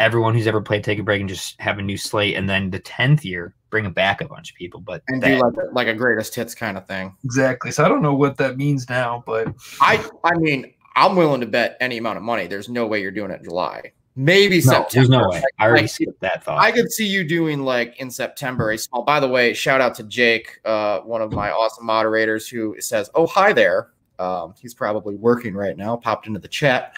Everyone 0.00 0.34
who's 0.34 0.48
ever 0.48 0.60
played, 0.60 0.82
take 0.82 0.98
a 0.98 1.04
break 1.04 1.20
and 1.20 1.28
just 1.28 1.60
have 1.60 1.78
a 1.78 1.82
new 1.82 1.96
slate. 1.96 2.34
And 2.34 2.48
then 2.50 2.70
the 2.70 2.80
tenth 2.80 3.24
year, 3.24 3.54
bring 3.70 3.88
back 3.92 4.20
a 4.20 4.26
bunch 4.26 4.50
of 4.50 4.56
people. 4.56 4.80
But 4.80 5.02
and 5.06 5.22
that- 5.22 5.28
do 5.28 5.34
like 5.44 5.54
a, 5.56 5.72
like 5.72 5.86
a 5.86 5.94
greatest 5.94 6.34
hits 6.34 6.52
kind 6.54 6.76
of 6.76 6.86
thing. 6.88 7.14
exactly. 7.24 7.70
So 7.70 7.84
I 7.84 7.88
don't 7.88 8.02
know 8.02 8.14
what 8.14 8.36
that 8.38 8.56
means 8.56 8.88
now, 8.88 9.22
but 9.24 9.54
I 9.80 10.04
I 10.24 10.34
mean 10.36 10.72
I'm 10.96 11.14
willing 11.14 11.40
to 11.40 11.46
bet 11.46 11.76
any 11.80 11.98
amount 11.98 12.16
of 12.16 12.24
money. 12.24 12.48
There's 12.48 12.68
no 12.68 12.86
way 12.86 13.02
you're 13.02 13.10
doing 13.12 13.30
it 13.30 13.38
in 13.38 13.44
July. 13.44 13.92
Maybe 14.16 14.56
no, 14.56 14.60
September. 14.60 14.88
there's 14.92 15.08
no 15.08 15.28
way. 15.28 15.42
I 15.58 15.66
already 15.66 15.88
skipped 15.88 16.20
that 16.20 16.44
thought. 16.44 16.60
I 16.60 16.70
could 16.70 16.92
see 16.92 17.06
you 17.06 17.24
doing 17.24 17.60
like 17.60 17.98
in 17.98 18.10
September 18.10 18.70
a 18.70 18.78
small. 18.78 19.02
By 19.02 19.18
the 19.18 19.26
way, 19.28 19.54
shout 19.54 19.80
out 19.80 19.94
to 19.96 20.04
Jake, 20.04 20.60
uh, 20.64 21.00
one 21.00 21.20
of 21.20 21.32
my 21.32 21.50
awesome 21.50 21.84
moderators, 21.84 22.48
who 22.48 22.76
says, 22.80 23.10
"Oh 23.14 23.26
hi 23.26 23.52
there." 23.52 23.90
Um, 24.20 24.54
he's 24.60 24.74
probably 24.74 25.16
working 25.16 25.54
right 25.54 25.76
now. 25.76 25.96
Popped 25.96 26.28
into 26.28 26.38
the 26.38 26.46
chat. 26.46 26.94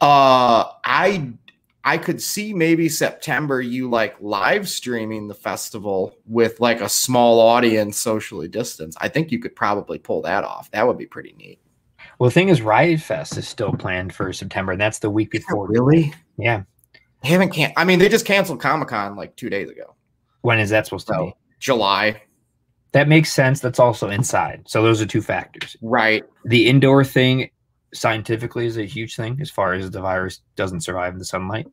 Uh, 0.00 0.70
I 0.84 1.32
I 1.82 1.98
could 1.98 2.22
see 2.22 2.54
maybe 2.54 2.88
September 2.88 3.60
you 3.60 3.90
like 3.90 4.14
live 4.20 4.68
streaming 4.68 5.26
the 5.26 5.34
festival 5.34 6.16
with 6.26 6.60
like 6.60 6.80
a 6.80 6.88
small 6.88 7.40
audience, 7.40 7.98
socially 7.98 8.46
distanced. 8.46 8.98
I 9.00 9.08
think 9.08 9.32
you 9.32 9.40
could 9.40 9.56
probably 9.56 9.98
pull 9.98 10.22
that 10.22 10.44
off. 10.44 10.70
That 10.70 10.86
would 10.86 10.98
be 10.98 11.06
pretty 11.06 11.34
neat. 11.38 11.58
well, 12.20 12.30
the 12.30 12.34
thing 12.34 12.50
is, 12.50 12.62
Riot 12.62 13.00
Fest 13.00 13.36
is 13.36 13.48
still 13.48 13.72
planned 13.72 14.14
for 14.14 14.32
September, 14.32 14.72
and 14.72 14.80
that's 14.80 15.00
the 15.00 15.10
week 15.10 15.30
before. 15.32 15.66
Really? 15.66 16.14
Yeah. 16.38 16.62
They 17.22 17.28
haven't 17.30 17.50
can. 17.50 17.72
I 17.76 17.84
mean, 17.84 17.98
they 17.98 18.08
just 18.08 18.26
canceled 18.26 18.60
Comic 18.60 18.88
Con 18.88 19.16
like 19.16 19.34
two 19.36 19.50
days 19.50 19.70
ago. 19.70 19.94
When 20.42 20.58
is 20.58 20.70
that 20.70 20.86
supposed 20.86 21.06
to 21.08 21.14
So 21.14 21.24
be? 21.26 21.34
July, 21.58 22.22
That 22.92 23.08
makes 23.08 23.32
sense. 23.32 23.60
That's 23.60 23.78
also 23.80 24.08
inside. 24.10 24.62
So 24.66 24.82
those 24.82 25.00
are 25.02 25.06
two 25.06 25.22
factors. 25.22 25.76
right? 25.82 26.24
The 26.44 26.68
indoor 26.68 27.02
thing 27.04 27.50
scientifically 27.94 28.66
is 28.66 28.76
a 28.76 28.84
huge 28.84 29.16
thing 29.16 29.38
as 29.40 29.50
far 29.50 29.72
as 29.72 29.90
the 29.90 30.00
virus 30.00 30.40
doesn't 30.56 30.82
survive 30.82 31.12
in 31.14 31.18
the 31.18 31.24
sunlight. 31.24 31.66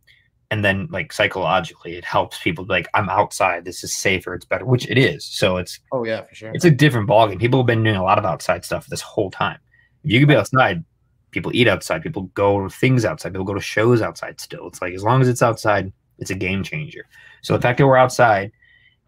And 0.51 0.63
then 0.63 0.87
like 0.91 1.11
psychologically, 1.11 1.95
it 1.97 2.05
helps 2.05 2.39
people 2.41 2.65
like, 2.67 2.87
I'm 2.93 3.09
outside. 3.09 3.65
This 3.65 3.83
is 3.83 3.93
safer. 3.93 4.33
It's 4.35 4.45
better, 4.45 4.65
which 4.65 4.87
it 4.89 4.97
is. 4.97 5.25
So 5.25 5.57
it's 5.57 5.79
Oh 5.91 6.03
yeah, 6.05 6.21
for 6.21 6.35
sure. 6.35 6.51
it's 6.53 6.65
a 6.65 6.71
different 6.71 7.09
ballgame. 7.09 7.39
People 7.39 7.59
have 7.59 7.67
been 7.67 7.83
doing 7.83 7.95
a 7.95 8.03
lot 8.03 8.17
of 8.19 8.25
outside 8.25 8.63
stuff 8.63 8.87
this 8.87 9.01
whole 9.01 9.31
time. 9.31 9.57
If 10.03 10.11
you 10.11 10.19
can 10.19 10.27
be 10.29 10.35
outside, 10.35 10.83
people 11.33 11.51
eat 11.53 11.67
outside, 11.67 12.01
people 12.01 12.23
go 12.33 12.63
to 12.63 12.69
things 12.69 13.05
outside, 13.05 13.33
people 13.33 13.45
go 13.45 13.53
to 13.53 13.61
shows 13.61 14.01
outside 14.01 14.39
still. 14.39 14.67
It's 14.67 14.81
like 14.81 14.93
as 14.93 15.03
long 15.03 15.21
as 15.21 15.27
it's 15.27 15.41
outside, 15.41 15.91
it's 16.19 16.31
a 16.31 16.35
game 16.35 16.63
changer. 16.63 17.05
So 17.41 17.53
the 17.53 17.61
fact 17.61 17.77
that 17.77 17.87
we're 17.87 17.97
outside, 17.97 18.51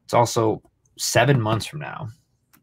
it's 0.03 0.13
also 0.13 0.61
seven 0.97 1.39
months 1.39 1.65
from 1.65 1.79
now. 1.79 2.09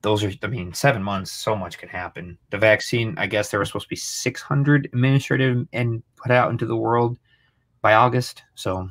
Those 0.03 0.25
are, 0.25 0.33
I 0.43 0.49
mean, 0.49 0.75
seven 0.75 1.03
months, 1.03 1.31
so 1.31 1.55
much 1.55 1.79
can 1.79 1.89
happen. 1.89 2.37
The 2.51 2.59
vaccine, 2.59 3.15
I 3.19 3.27
guess 3.27 3.51
there 3.51 3.61
was 3.61 3.69
supposed 3.69 3.87
to 3.87 3.91
be 3.91 3.97
600 3.97 4.87
administrative 4.87 5.67
and 5.73 6.03
put 6.17 6.33
out 6.33 6.51
into 6.51 6.67
the 6.67 6.77
world 6.77 7.19
by 7.83 7.95
August. 7.95 8.43
So 8.57 8.89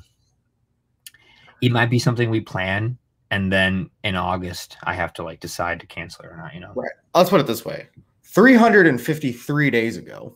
it 1.61 1.71
might 1.71 1.89
be 1.89 1.99
something 1.99 2.29
we 2.29 2.39
plan. 2.39 2.97
And 3.29 3.51
then 3.51 3.89
in 4.03 4.15
August, 4.15 4.77
I 4.83 4.93
have 4.93 5.13
to 5.13 5.23
like 5.23 5.39
decide 5.39 5.79
to 5.81 5.87
cancel 5.87 6.25
it 6.25 6.29
or 6.29 6.37
not, 6.37 6.53
you 6.53 6.59
know? 6.61 6.71
Right. 6.75 6.91
Let's 7.13 7.29
put 7.29 7.41
it 7.41 7.47
this 7.47 7.65
way 7.65 7.87
353 8.23 9.69
days 9.69 9.97
ago, 9.97 10.35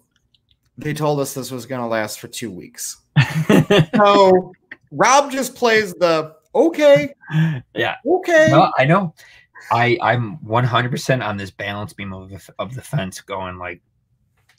they 0.78 0.94
told 0.94 1.20
us 1.20 1.34
this 1.34 1.52
was 1.52 1.66
going 1.66 1.82
to 1.82 1.88
last 1.88 2.20
for 2.20 2.28
two 2.28 2.52
weeks. 2.52 2.98
So 3.96 4.54
Rob 4.92 5.32
just 5.32 5.56
plays 5.56 5.94
the 5.94 6.36
okay, 6.54 7.14
yeah. 7.74 7.96
okay. 8.06 8.50
Well, 8.52 8.74
I 8.78 8.86
know. 8.86 9.14
I 9.72 9.98
I'm 10.02 10.38
100% 10.40 11.26
on 11.26 11.38
this 11.38 11.52
balance 11.52 11.94
beam 11.94 12.14
of 12.14 12.30
the, 12.30 12.54
of 12.60 12.76
the 12.76 12.82
fence, 12.82 13.22
going 13.22 13.58
like, 13.58 13.82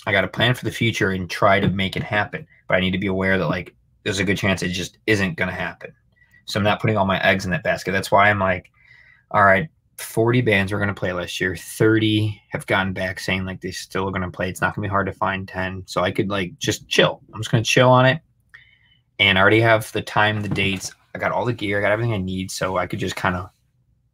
I 0.06 0.12
got 0.12 0.22
to 0.22 0.28
plan 0.28 0.54
for 0.54 0.64
the 0.64 0.70
future 0.70 1.10
and 1.10 1.28
try 1.28 1.60
to 1.60 1.68
make 1.68 1.96
it 1.96 2.02
happen, 2.02 2.46
but 2.68 2.76
I 2.76 2.80
need 2.80 2.92
to 2.92 2.98
be 2.98 3.06
aware 3.06 3.38
that 3.38 3.48
like 3.48 3.74
there's 4.04 4.18
a 4.18 4.24
good 4.24 4.38
chance 4.38 4.62
it 4.62 4.68
just 4.68 4.98
isn't 5.06 5.36
going 5.36 5.48
to 5.48 5.54
happen. 5.54 5.92
So 6.46 6.60
I'm 6.60 6.64
not 6.64 6.80
putting 6.80 6.96
all 6.96 7.06
my 7.06 7.20
eggs 7.22 7.44
in 7.44 7.50
that 7.50 7.64
basket. 7.64 7.92
That's 7.92 8.10
why 8.10 8.30
I'm 8.30 8.38
like, 8.38 8.70
all 9.32 9.44
right, 9.44 9.68
40 9.99 10.42
bands 10.42 10.72
were 10.72 10.78
going 10.78 10.88
to 10.88 10.94
play 10.94 11.12
last 11.12 11.40
year. 11.40 11.57
30 11.57 12.42
have 12.51 12.66
gotten 12.66 12.92
back 12.92 13.18
saying 13.18 13.44
like 13.44 13.61
they 13.61 13.70
still 13.70 14.09
are 14.09 14.12
going 14.12 14.22
to 14.22 14.30
play. 14.30 14.49
It's 14.49 14.61
not 14.61 14.74
going 14.74 14.82
to 14.82 14.88
be 14.88 14.90
hard 14.90 15.07
to 15.07 15.12
find 15.12 15.49
10. 15.49 15.84
So 15.86 16.03
I 16.03 16.11
could 16.11 16.28
like 16.28 16.59
just 16.59 16.88
chill. 16.88 17.22
I'm 17.32 17.40
just 17.40 17.51
going 17.51 17.64
to 17.64 17.68
chill 17.68 17.88
on 17.88 18.07
it. 18.07 18.20
And 19.18 19.38
I 19.38 19.40
already 19.40 19.61
have 19.61 19.90
the 19.92 20.03
time, 20.03 20.42
the 20.42 20.49
dates. 20.49 20.92
I 21.14 21.18
got 21.18 21.32
all 21.32 21.47
the 21.47 21.53
gear, 21.53 21.78
I 21.78 21.80
got 21.80 21.92
everything 21.92 22.12
I 22.12 22.18
need. 22.18 22.51
So 22.51 22.76
I 22.76 22.86
could 22.86 22.99
just 22.99 23.16
kind 23.16 23.36
of 23.36 23.49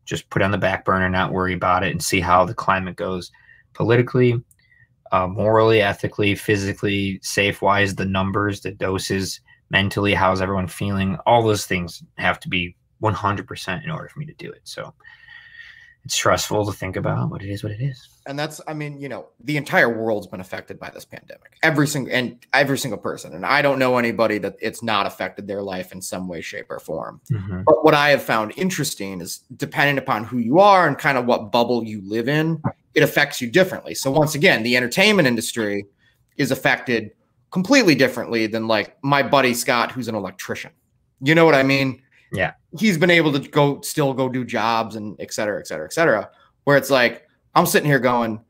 just 0.05 0.31
put 0.31 0.43
on 0.43 0.53
the 0.53 0.59
back 0.59 0.85
burner, 0.85 1.09
not 1.09 1.33
worry 1.33 1.55
about 1.55 1.83
it, 1.83 1.91
and 1.91 2.03
see 2.03 2.21
how 2.21 2.45
the 2.45 2.55
climate 2.55 2.97
goes 2.97 3.33
politically, 3.73 4.41
uh, 5.11 5.27
morally, 5.27 5.81
ethically, 5.81 6.35
physically, 6.35 7.19
safe 7.23 7.61
wise, 7.61 7.95
the 7.95 8.05
numbers, 8.05 8.61
the 8.61 8.71
doses, 8.71 9.41
mentally, 9.71 10.15
how's 10.15 10.41
everyone 10.41 10.69
feeling? 10.69 11.17
All 11.27 11.43
those 11.43 11.67
things 11.67 12.03
have 12.19 12.39
to 12.41 12.49
be 12.49 12.77
100% 13.03 13.85
in 13.85 13.91
order 13.91 14.09
for 14.09 14.21
me 14.21 14.27
to 14.27 14.35
do 14.35 14.51
it. 14.51 14.61
So 14.65 14.95
it's 16.05 16.15
stressful 16.15 16.67
to 16.67 16.73
think 16.73 16.97
about, 16.97 17.31
but 17.31 17.43
it 17.43 17.51
is 17.51 17.63
what 17.63 17.73
it 17.73 17.81
is. 17.81 18.09
And 18.27 18.37
that's, 18.39 18.61
I 18.67 18.75
mean, 18.75 18.99
you 19.01 19.09
know, 19.09 19.27
the 19.45 19.57
entire 19.57 19.89
world's 19.89 20.27
been 20.27 20.41
affected 20.41 20.79
by 20.79 20.91
this 20.91 21.05
pandemic. 21.05 21.59
Every 21.63 21.87
single 21.87 22.13
and 22.13 22.45
every 22.53 22.79
single 22.79 22.99
person. 22.99 23.35
And 23.35 23.47
I 23.47 23.63
don't 23.63 23.79
know 23.79 23.99
anybody 23.99 24.39
that 24.39 24.57
it's 24.61 24.83
not 24.83 25.07
affected 25.07 25.47
their 25.47 25.63
life 25.63 25.93
in 25.93 26.03
some 26.03 26.27
way, 26.27 26.41
shape, 26.41 26.67
or 26.71 26.81
form. 26.81 27.21
Mm-hmm. 27.31 27.63
But 27.63 27.85
what 27.85 27.95
I 27.95 28.11
have 28.11 28.23
found 28.23 28.53
interesting 28.57 29.21
is 29.21 29.41
depending 29.57 29.99
upon 29.99 30.25
who 30.25 30.39
you 30.39 30.59
are 30.59 30.89
and 30.89 30.99
kind 30.99 31.19
of 31.19 31.27
what 31.27 31.53
bubble 31.53 31.85
you 31.85 32.03
live 32.05 32.29
in, 32.29 32.61
it 32.95 33.03
affects 33.03 33.41
you 33.41 33.51
differently. 33.51 33.95
So 33.95 34.11
once 34.11 34.35
again, 34.35 34.65
the 34.65 34.77
entertainment 34.77 35.29
industry 35.29 35.87
is 36.37 36.51
affected 36.51 37.13
completely 37.51 37.95
differently 37.95 38.47
than 38.49 38.67
like 38.67 38.97
my 39.05 39.23
buddy 39.23 39.55
Scott, 39.55 39.93
who's 39.93 40.09
an 40.09 40.15
electrician. 40.15 40.73
You 41.21 41.37
know 41.37 41.45
what 41.45 41.55
I 41.55 41.63
mean? 41.63 42.03
Yeah. 42.33 42.55
He's 42.79 42.99
been 42.99 43.11
able 43.11 43.33
to 43.33 43.39
go 43.39 43.81
still 43.83 44.15
go 44.15 44.29
do 44.29 44.45
jobs 44.45 44.97
and 44.97 45.17
et 45.21 45.33
cetera, 45.33 45.59
et 45.59 45.67
cetera, 45.67 45.85
et 45.85 45.93
cetera. 45.93 46.31
Where 46.65 46.77
it's 46.77 46.91
like, 46.91 47.27
I'm 47.55 47.67
sitting 47.67 47.89
here 47.89 47.99
going, 47.99 48.41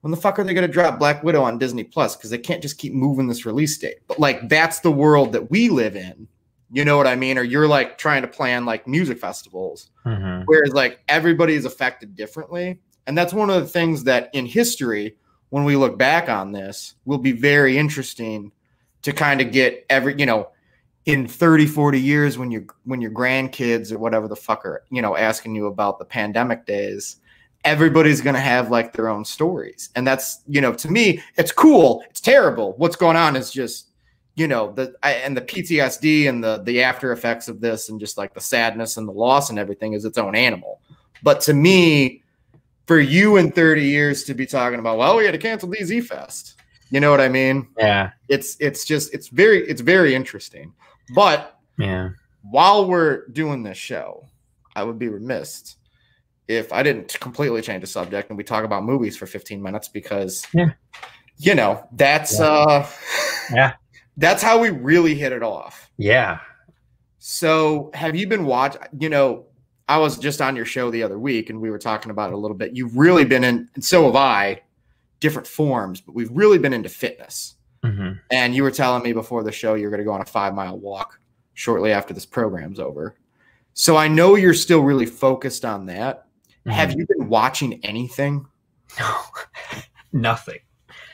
when 0.00 0.10
the 0.10 0.16
fuck 0.16 0.38
are 0.38 0.44
they 0.44 0.54
going 0.54 0.66
to 0.66 0.72
drop 0.72 0.98
Black 0.98 1.22
Widow 1.22 1.42
on 1.42 1.58
Disney 1.58 1.84
Plus? 1.84 2.16
Because 2.16 2.30
they 2.30 2.38
can't 2.38 2.62
just 2.62 2.78
keep 2.78 2.92
moving 2.92 3.28
this 3.28 3.44
release 3.44 3.76
date. 3.78 3.98
But 4.08 4.18
like, 4.18 4.48
that's 4.48 4.80
the 4.80 4.90
world 4.90 5.32
that 5.32 5.50
we 5.50 5.68
live 5.68 5.94
in. 5.94 6.26
You 6.72 6.84
know 6.84 6.96
what 6.96 7.06
I 7.06 7.16
mean? 7.16 7.36
Or 7.36 7.42
you're 7.42 7.68
like 7.68 7.98
trying 7.98 8.22
to 8.22 8.28
plan 8.28 8.64
like 8.64 8.86
music 8.86 9.18
festivals, 9.18 9.90
Mm-hmm. 10.06 10.44
whereas 10.46 10.72
like 10.72 11.00
everybody 11.08 11.54
is 11.54 11.66
affected 11.66 12.16
differently. 12.16 12.80
And 13.06 13.18
that's 13.18 13.34
one 13.34 13.50
of 13.50 13.60
the 13.60 13.68
things 13.68 14.04
that 14.04 14.30
in 14.32 14.46
history, 14.46 15.16
when 15.50 15.64
we 15.64 15.76
look 15.76 15.98
back 15.98 16.28
on 16.28 16.52
this, 16.52 16.94
will 17.04 17.18
be 17.18 17.32
very 17.32 17.76
interesting 17.76 18.52
to 19.02 19.12
kind 19.12 19.40
of 19.40 19.52
get 19.52 19.84
every, 19.90 20.14
you 20.18 20.26
know, 20.26 20.48
in 21.06 21.26
30, 21.26 21.66
40 21.66 22.00
years 22.00 22.38
when 22.38 22.50
your 22.50 22.64
when 22.84 23.00
your 23.00 23.10
grandkids 23.10 23.92
or 23.92 23.98
whatever 23.98 24.28
the 24.28 24.36
fuck 24.36 24.64
are, 24.64 24.84
you 24.90 25.02
know, 25.02 25.16
asking 25.16 25.54
you 25.54 25.66
about 25.66 25.98
the 25.98 26.04
pandemic 26.04 26.66
days, 26.66 27.16
everybody's 27.64 28.20
gonna 28.20 28.40
have 28.40 28.70
like 28.70 28.92
their 28.92 29.08
own 29.08 29.24
stories. 29.24 29.90
And 29.96 30.06
that's, 30.06 30.42
you 30.46 30.60
know, 30.60 30.72
to 30.74 30.90
me, 30.90 31.22
it's 31.36 31.52
cool. 31.52 32.02
It's 32.10 32.20
terrible. 32.20 32.74
What's 32.76 32.96
going 32.96 33.16
on 33.16 33.36
is 33.36 33.50
just 33.50 33.86
you 34.36 34.46
know 34.46 34.72
the 34.72 34.94
I, 35.02 35.12
and 35.12 35.36
the 35.36 35.42
PTSD 35.42 36.28
and 36.28 36.42
the 36.42 36.62
the 36.62 36.82
after 36.82 37.12
effects 37.12 37.48
of 37.48 37.60
this 37.60 37.88
and 37.88 37.98
just 37.98 38.16
like 38.16 38.32
the 38.32 38.40
sadness 38.40 38.96
and 38.96 39.06
the 39.06 39.12
loss 39.12 39.50
and 39.50 39.58
everything 39.58 39.92
is 39.92 40.04
its 40.04 40.18
own 40.18 40.34
animal. 40.34 40.80
But 41.22 41.40
to 41.42 41.54
me, 41.54 42.22
for 42.86 42.98
you 42.98 43.36
in 43.36 43.52
30 43.52 43.84
years 43.84 44.24
to 44.24 44.34
be 44.34 44.46
talking 44.46 44.78
about, 44.78 44.98
well, 44.98 45.16
we 45.16 45.24
had 45.24 45.32
to 45.32 45.38
cancel 45.38 45.68
DZ 45.68 46.04
Fest. 46.04 46.56
You 46.90 47.00
know 47.00 47.10
what 47.10 47.20
I 47.20 47.28
mean? 47.28 47.68
Yeah. 47.78 48.10
It's 48.28 48.56
it's 48.60 48.84
just 48.84 49.14
it's 49.14 49.28
very 49.28 49.68
it's 49.68 49.80
very 49.80 50.14
interesting. 50.14 50.72
But 51.14 51.58
Yeah. 51.78 52.10
while 52.42 52.86
we're 52.88 53.26
doing 53.28 53.62
this 53.62 53.78
show, 53.78 54.26
I 54.76 54.84
would 54.84 54.98
be 54.98 55.08
remiss 55.08 55.76
if 56.48 56.72
I 56.72 56.82
didn't 56.82 57.18
completely 57.20 57.62
change 57.62 57.80
the 57.82 57.86
subject 57.86 58.28
and 58.30 58.36
we 58.36 58.44
talk 58.44 58.64
about 58.64 58.84
movies 58.84 59.16
for 59.16 59.26
15 59.26 59.62
minutes 59.62 59.88
because 59.88 60.46
Yeah. 60.52 60.70
you 61.36 61.54
know, 61.54 61.86
that's 61.92 62.38
Yeah. 62.38 62.46
uh 62.46 62.86
Yeah. 63.52 63.72
that's 64.16 64.42
how 64.42 64.58
we 64.58 64.70
really 64.70 65.14
hit 65.14 65.32
it 65.32 65.42
off. 65.42 65.90
Yeah. 65.96 66.40
So, 67.18 67.90
have 67.94 68.16
you 68.16 68.26
been 68.26 68.44
watching? 68.46 68.80
You 68.98 69.10
know, 69.10 69.46
I 69.88 69.98
was 69.98 70.18
just 70.18 70.40
on 70.40 70.56
your 70.56 70.64
show 70.64 70.90
the 70.90 71.02
other 71.02 71.18
week, 71.18 71.50
and 71.50 71.60
we 71.60 71.70
were 71.70 71.78
talking 71.78 72.10
about 72.10 72.30
it 72.30 72.34
a 72.34 72.36
little 72.38 72.56
bit. 72.56 72.74
You've 72.74 72.96
really 72.96 73.24
been 73.24 73.44
in, 73.44 73.68
and 73.74 73.84
so 73.84 74.06
have 74.06 74.16
I, 74.16 74.62
different 75.20 75.46
forms, 75.46 76.00
but 76.00 76.14
we've 76.14 76.30
really 76.32 76.58
been 76.58 76.72
into 76.72 76.88
fitness. 76.88 77.56
Hmm 77.84 78.12
And 78.30 78.54
you 78.54 78.62
were 78.62 78.70
telling 78.70 79.02
me 79.02 79.12
before 79.12 79.42
the 79.42 79.52
show 79.52 79.74
you're 79.74 79.90
going 79.90 79.98
to 80.00 80.04
go 80.04 80.12
on 80.12 80.20
a 80.20 80.26
five 80.26 80.54
mile 80.54 80.78
walk 80.78 81.18
shortly 81.54 81.92
after 81.92 82.12
this 82.14 82.26
program's 82.26 82.78
over. 82.80 83.16
So 83.74 83.96
I 83.96 84.08
know 84.08 84.34
you're 84.34 84.54
still 84.54 84.80
really 84.80 85.06
focused 85.06 85.64
on 85.64 85.86
that. 85.86 86.26
Mm-hmm. 86.66 86.70
Have 86.70 86.92
you 86.92 87.06
been 87.06 87.28
watching 87.28 87.80
anything? 87.84 88.46
No, 88.98 89.16
nothing. 90.12 90.58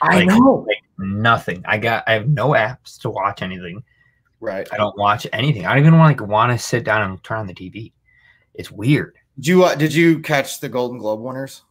I 0.02 0.16
Like- 0.24 0.26
know. 0.28 0.64
Like 0.66 0.82
nothing. 0.98 1.62
I 1.66 1.78
got. 1.78 2.04
I 2.06 2.12
have 2.14 2.28
no 2.28 2.48
apps 2.50 2.98
to 3.00 3.10
watch 3.10 3.42
anything. 3.42 3.82
Right. 4.40 4.66
I 4.72 4.76
don't 4.76 4.96
watch 4.98 5.26
anything. 5.32 5.66
I 5.66 5.70
don't 5.74 5.84
even 5.86 5.98
want 5.98 6.18
like 6.20 6.28
want 6.28 6.52
to 6.52 6.58
sit 6.58 6.84
down 6.84 7.02
and 7.02 7.22
turn 7.22 7.38
on 7.38 7.46
the 7.46 7.54
TV. 7.54 7.92
It's 8.54 8.70
weird. 8.70 9.14
Did 9.36 9.46
you 9.46 9.64
uh, 9.64 9.74
did 9.74 9.94
you 9.94 10.20
catch 10.20 10.60
the 10.60 10.68
Golden 10.68 10.98
Globe 10.98 11.20
winners? 11.20 11.62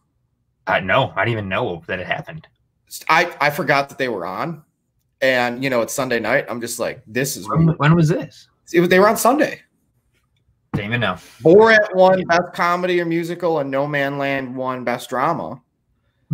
I 0.66 0.80
no. 0.80 1.12
I 1.16 1.24
didn't 1.24 1.32
even 1.38 1.48
know 1.48 1.82
that 1.86 1.98
it 2.00 2.06
happened. 2.06 2.46
I 3.08 3.34
I 3.40 3.50
forgot 3.50 3.88
that 3.88 3.98
they 3.98 4.08
were 4.08 4.24
on, 4.26 4.62
and 5.20 5.62
you 5.62 5.70
know 5.70 5.82
it's 5.82 5.92
Sunday 5.94 6.20
night. 6.20 6.46
I'm 6.48 6.60
just 6.60 6.78
like, 6.78 7.02
this 7.06 7.36
is 7.36 7.48
When, 7.48 7.68
when 7.68 7.94
was 7.94 8.08
this? 8.08 8.48
It 8.72 8.80
was- 8.80 8.88
they 8.88 8.98
were 8.98 9.08
on 9.08 9.16
Sunday. 9.16 9.62
Didn't 10.74 10.88
even 10.88 11.00
know. 11.00 11.14
Borat 11.42 11.94
won 11.94 12.22
best 12.24 12.52
comedy 12.52 13.00
or 13.00 13.06
musical, 13.06 13.60
and 13.60 13.72
Nomadland 13.72 14.52
won 14.52 14.84
best 14.84 15.08
drama. 15.08 15.60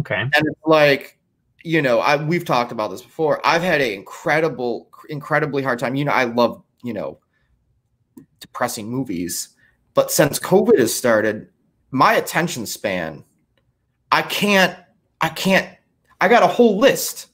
Okay. 0.01 0.17
And 0.21 0.33
it's 0.35 0.61
like, 0.65 1.19
you 1.63 1.81
know, 1.81 2.01
I 2.01 2.17
we've 2.17 2.45
talked 2.45 2.73
about 2.73 2.91
this 2.91 3.03
before. 3.03 3.41
I've 3.47 3.63
had 3.63 3.81
an 3.81 3.93
incredible, 3.93 4.89
incredibly 5.09 5.63
hard 5.63 5.79
time. 5.79 5.95
You 5.95 6.07
know, 6.07 6.13
I 6.13 6.25
love, 6.25 6.63
you 6.83 6.93
know, 6.93 7.19
depressing 8.41 8.89
movies, 8.91 9.51
but 9.95 10.11
since 10.11 10.39
COVID 10.41 10.79
has 10.79 10.93
started, 10.93 11.49
my 11.93 12.15
attention 12.15 12.67
span, 12.67 13.25
I 14.11 14.23
can't, 14.23 14.77
I 15.21 15.29
can't, 15.29 15.69
I 16.21 16.29
got 16.29 16.43
a 16.43 16.49
whole 16.49 16.79
list. 16.79 17.29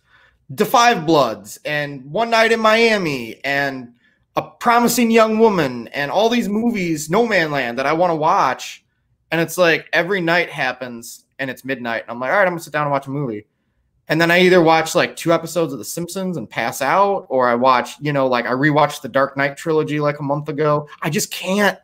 The 0.51 0.65
Five 0.65 1.07
Bloods 1.07 1.59
and 1.65 2.11
One 2.11 2.31
Night 2.31 2.53
in 2.53 2.61
Miami 2.61 3.43
and 3.45 3.93
A 4.37 4.43
Promising 4.43 5.11
Young 5.11 5.39
Woman 5.39 5.89
and 5.89 6.11
all 6.11 6.29
these 6.29 6.49
movies, 6.49 7.09
Nomadland 7.09 7.77
that 7.77 7.87
I 7.87 7.93
want 7.93 8.11
to 8.11 8.17
watch. 8.17 8.85
And 9.31 9.41
it's 9.41 9.59
like 9.59 9.89
every 9.93 10.23
night 10.23 10.49
happens 10.49 11.27
and 11.39 11.51
it's 11.51 11.65
midnight. 11.65 12.03
And 12.03 12.13
I'm 12.13 12.21
like, 12.21 12.31
all 12.31 12.39
right, 12.39 12.47
I'm 12.47 12.53
gonna 12.53 12.61
sit 12.61 12.73
down 12.73 12.85
and 12.85 12.91
watch 12.91 13.07
a 13.07 13.11
movie. 13.11 13.47
And 14.09 14.19
then 14.19 14.31
I 14.31 14.41
either 14.41 14.63
watch 14.63 14.95
like 14.95 15.17
two 15.17 15.35
episodes 15.35 15.75
of 15.75 15.79
The 15.79 15.85
Simpsons 15.85 16.39
and 16.39 16.49
pass 16.49 16.81
out, 16.81 17.27
or 17.29 17.47
I 17.47 17.55
watch, 17.55 18.01
you 18.01 18.15
know, 18.15 18.27
like 18.27 18.47
I 18.47 18.53
rewatched 18.53 19.03
the 19.03 19.09
Dark 19.09 19.37
Knight 19.37 19.59
trilogy 19.59 20.01
like 20.01 20.19
a 20.19 20.23
month 20.23 20.49
ago. 20.49 20.89
I 21.03 21.11
just 21.11 21.31
can't, 21.31 21.79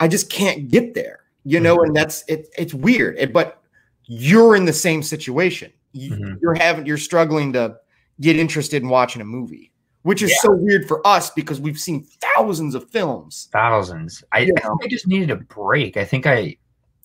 I 0.00 0.08
just 0.08 0.28
can't 0.28 0.68
get 0.68 0.92
there, 0.92 1.20
you 1.44 1.60
know, 1.60 1.76
mm-hmm. 1.76 1.86
and 1.86 1.96
that's 1.96 2.24
it, 2.26 2.48
it's 2.58 2.74
weird. 2.74 3.16
It, 3.16 3.32
but 3.32 3.62
you're 4.06 4.56
in 4.56 4.64
the 4.64 4.72
same 4.72 5.04
situation. 5.04 5.72
You, 5.96 6.10
Mhm. 6.10 6.38
You're 6.40 6.54
having, 6.54 6.86
you're 6.86 6.98
struggling 6.98 7.52
to 7.54 7.76
get 8.20 8.36
interested 8.36 8.82
in 8.82 8.88
watching 8.88 9.22
a 9.22 9.24
movie, 9.24 9.72
which 10.02 10.22
is 10.22 10.40
so 10.40 10.52
weird 10.52 10.86
for 10.86 11.06
us 11.06 11.30
because 11.30 11.60
we've 11.60 11.78
seen 11.78 12.06
thousands 12.20 12.74
of 12.74 12.88
films. 12.90 13.48
Thousands. 13.52 14.22
I, 14.32 14.44
think 14.44 14.60
I 14.64 14.86
just 14.88 15.06
needed 15.06 15.30
a 15.30 15.36
break. 15.36 15.96
I 15.96 16.04
think 16.04 16.26
I, 16.26 16.56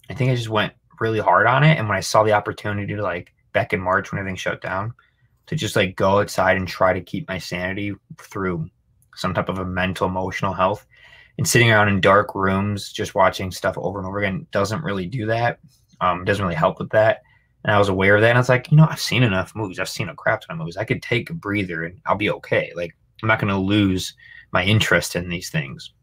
I 0.09 0.13
think 0.13 0.31
I 0.31 0.35
just 0.35 0.49
went 0.49 0.73
really 0.99 1.19
hard 1.19 1.47
on 1.47 1.63
it. 1.63 1.77
And 1.77 1.87
when 1.89 1.97
I 1.97 2.01
saw 2.01 2.23
the 2.23 2.33
opportunity 2.33 2.95
to 2.95 3.01
like 3.01 3.33
back 3.53 3.73
in 3.73 3.81
March 3.81 4.11
when 4.11 4.19
everything 4.19 4.35
shut 4.35 4.61
down, 4.61 4.93
to 5.47 5.55
just 5.55 5.75
like 5.75 5.95
go 5.95 6.19
outside 6.19 6.55
and 6.57 6.67
try 6.67 6.93
to 6.93 7.01
keep 7.01 7.27
my 7.27 7.37
sanity 7.37 7.93
through 8.19 8.69
some 9.15 9.33
type 9.33 9.49
of 9.49 9.57
a 9.57 9.65
mental 9.65 10.07
emotional 10.07 10.53
health, 10.53 10.85
and 11.37 11.47
sitting 11.47 11.71
around 11.71 11.89
in 11.89 11.99
dark 11.99 12.35
rooms 12.35 12.91
just 12.91 13.15
watching 13.15 13.51
stuff 13.51 13.77
over 13.77 13.99
and 13.99 14.07
over 14.07 14.19
again 14.19 14.47
doesn't 14.51 14.83
really 14.83 15.07
do 15.07 15.25
that. 15.25 15.59
Um, 15.99 16.23
doesn't 16.23 16.43
really 16.43 16.55
help 16.55 16.79
with 16.79 16.89
that. 16.91 17.21
And 17.63 17.73
I 17.73 17.77
was 17.77 17.89
aware 17.89 18.15
of 18.15 18.21
that. 18.21 18.29
And 18.29 18.37
I 18.37 18.41
was 18.41 18.49
like, 18.49 18.71
you 18.71 18.77
know, 18.77 18.87
I've 18.89 18.99
seen 18.99 19.23
enough 19.23 19.55
movies. 19.55 19.79
I've 19.79 19.89
seen 19.89 20.09
a 20.09 20.15
crap 20.15 20.41
ton 20.41 20.55
of 20.55 20.57
movies. 20.57 20.77
I 20.77 20.83
could 20.83 21.03
take 21.03 21.29
a 21.29 21.33
breather 21.33 21.83
and 21.83 21.99
I'll 22.05 22.15
be 22.15 22.31
okay. 22.31 22.71
Like 22.75 22.95
I'm 23.21 23.27
not 23.27 23.39
going 23.39 23.53
to 23.53 23.59
lose 23.59 24.13
my 24.51 24.63
interest 24.63 25.15
in 25.15 25.29
these 25.29 25.49
things. 25.49 25.93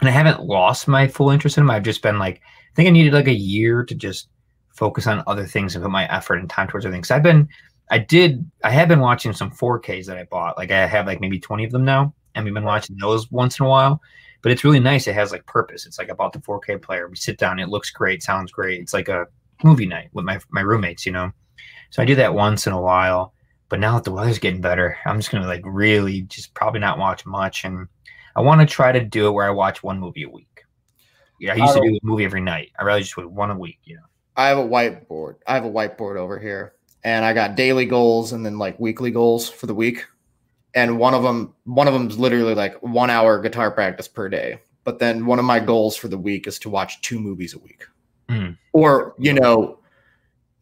And 0.00 0.08
I 0.08 0.12
haven't 0.12 0.44
lost 0.44 0.88
my 0.88 1.06
full 1.06 1.30
interest 1.30 1.58
in 1.58 1.64
them. 1.64 1.70
I've 1.70 1.82
just 1.82 2.02
been 2.02 2.18
like, 2.18 2.36
I 2.36 2.74
think 2.74 2.88
I 2.88 2.90
needed 2.90 3.12
like 3.12 3.28
a 3.28 3.34
year 3.34 3.84
to 3.84 3.94
just 3.94 4.28
focus 4.74 5.06
on 5.06 5.22
other 5.26 5.46
things 5.46 5.74
and 5.74 5.84
put 5.84 5.90
my 5.92 6.10
effort 6.12 6.36
and 6.36 6.50
time 6.50 6.68
towards 6.68 6.84
other 6.84 6.94
things. 6.94 7.10
I've 7.10 7.22
been, 7.22 7.48
I 7.90 7.98
did, 7.98 8.44
I 8.64 8.70
have 8.70 8.88
been 8.88 9.00
watching 9.00 9.32
some 9.32 9.50
4Ks 9.50 10.06
that 10.06 10.18
I 10.18 10.24
bought. 10.24 10.56
Like 10.56 10.72
I 10.72 10.86
have 10.86 11.06
like 11.06 11.20
maybe 11.20 11.38
20 11.38 11.64
of 11.64 11.70
them 11.70 11.84
now. 11.84 12.14
and 12.34 12.44
we've 12.44 12.54
been 12.54 12.64
watching 12.64 12.96
those 12.96 13.30
once 13.30 13.60
in 13.60 13.66
a 13.66 13.68
while. 13.68 14.00
But 14.42 14.52
it's 14.52 14.64
really 14.64 14.80
nice. 14.80 15.06
It 15.06 15.14
has 15.14 15.32
like 15.32 15.46
purpose. 15.46 15.86
It's 15.86 15.98
like 15.98 16.08
about 16.08 16.32
the 16.32 16.38
4K 16.40 16.82
player. 16.82 17.08
We 17.08 17.16
sit 17.16 17.38
down, 17.38 17.58
it 17.58 17.68
looks 17.68 17.90
great, 17.90 18.22
sounds 18.22 18.52
great. 18.52 18.80
It's 18.80 18.92
like 18.92 19.08
a 19.08 19.26
movie 19.62 19.86
night 19.86 20.10
with 20.12 20.24
my 20.24 20.40
my 20.50 20.60
roommates, 20.60 21.06
you 21.06 21.12
know. 21.12 21.32
So 21.90 22.02
I 22.02 22.06
do 22.06 22.14
that 22.16 22.34
once 22.34 22.66
in 22.66 22.72
a 22.72 22.80
while. 22.80 23.32
But 23.68 23.80
now 23.80 23.94
that 23.94 24.04
the 24.04 24.12
weather's 24.12 24.38
getting 24.38 24.60
better, 24.60 24.98
I'm 25.06 25.18
just 25.18 25.30
gonna 25.30 25.46
like 25.46 25.62
really 25.64 26.22
just 26.22 26.54
probably 26.54 26.80
not 26.80 26.98
watch 26.98 27.24
much, 27.26 27.64
and 27.64 27.88
I 28.36 28.40
want 28.40 28.60
to 28.60 28.66
try 28.66 28.92
to 28.92 29.00
do 29.00 29.26
it 29.26 29.32
where 29.32 29.46
I 29.46 29.50
watch 29.50 29.82
one 29.82 30.00
movie 30.00 30.24
a 30.24 30.28
week. 30.28 30.64
Yeah, 31.40 31.54
I 31.54 31.56
used 31.56 31.74
to 31.74 31.80
do 31.80 31.96
a 31.96 32.00
movie 32.02 32.24
every 32.24 32.40
night. 32.40 32.72
I 32.78 32.84
rather 32.84 33.00
just 33.00 33.14
do 33.16 33.28
one 33.28 33.50
a 33.50 33.58
week, 33.58 33.78
you 33.84 33.96
know. 33.96 34.02
I 34.36 34.48
have 34.48 34.58
a 34.58 34.62
whiteboard. 34.62 35.36
I 35.46 35.54
have 35.54 35.64
a 35.64 35.70
whiteboard 35.70 36.16
over 36.16 36.38
here, 36.38 36.74
and 37.04 37.24
I 37.24 37.32
got 37.32 37.56
daily 37.56 37.86
goals 37.86 38.32
and 38.32 38.44
then 38.44 38.58
like 38.58 38.78
weekly 38.78 39.10
goals 39.10 39.48
for 39.48 39.66
the 39.66 39.74
week. 39.74 40.06
And 40.74 40.98
one 40.98 41.14
of 41.14 41.22
them, 41.22 41.54
one 41.64 41.86
of 41.86 41.94
them's 41.94 42.18
literally 42.18 42.54
like 42.54 42.74
one 42.82 43.10
hour 43.10 43.40
guitar 43.40 43.70
practice 43.70 44.08
per 44.08 44.28
day. 44.28 44.58
But 44.82 44.98
then 44.98 45.24
one 45.26 45.38
of 45.38 45.44
my 45.44 45.60
goals 45.60 45.96
for 45.96 46.08
the 46.08 46.18
week 46.18 46.46
is 46.46 46.58
to 46.60 46.70
watch 46.70 47.00
two 47.00 47.18
movies 47.18 47.54
a 47.54 47.58
week, 47.58 47.84
Mm. 48.28 48.58
Or 48.74 49.14
you 49.18 49.32
know, 49.32 49.78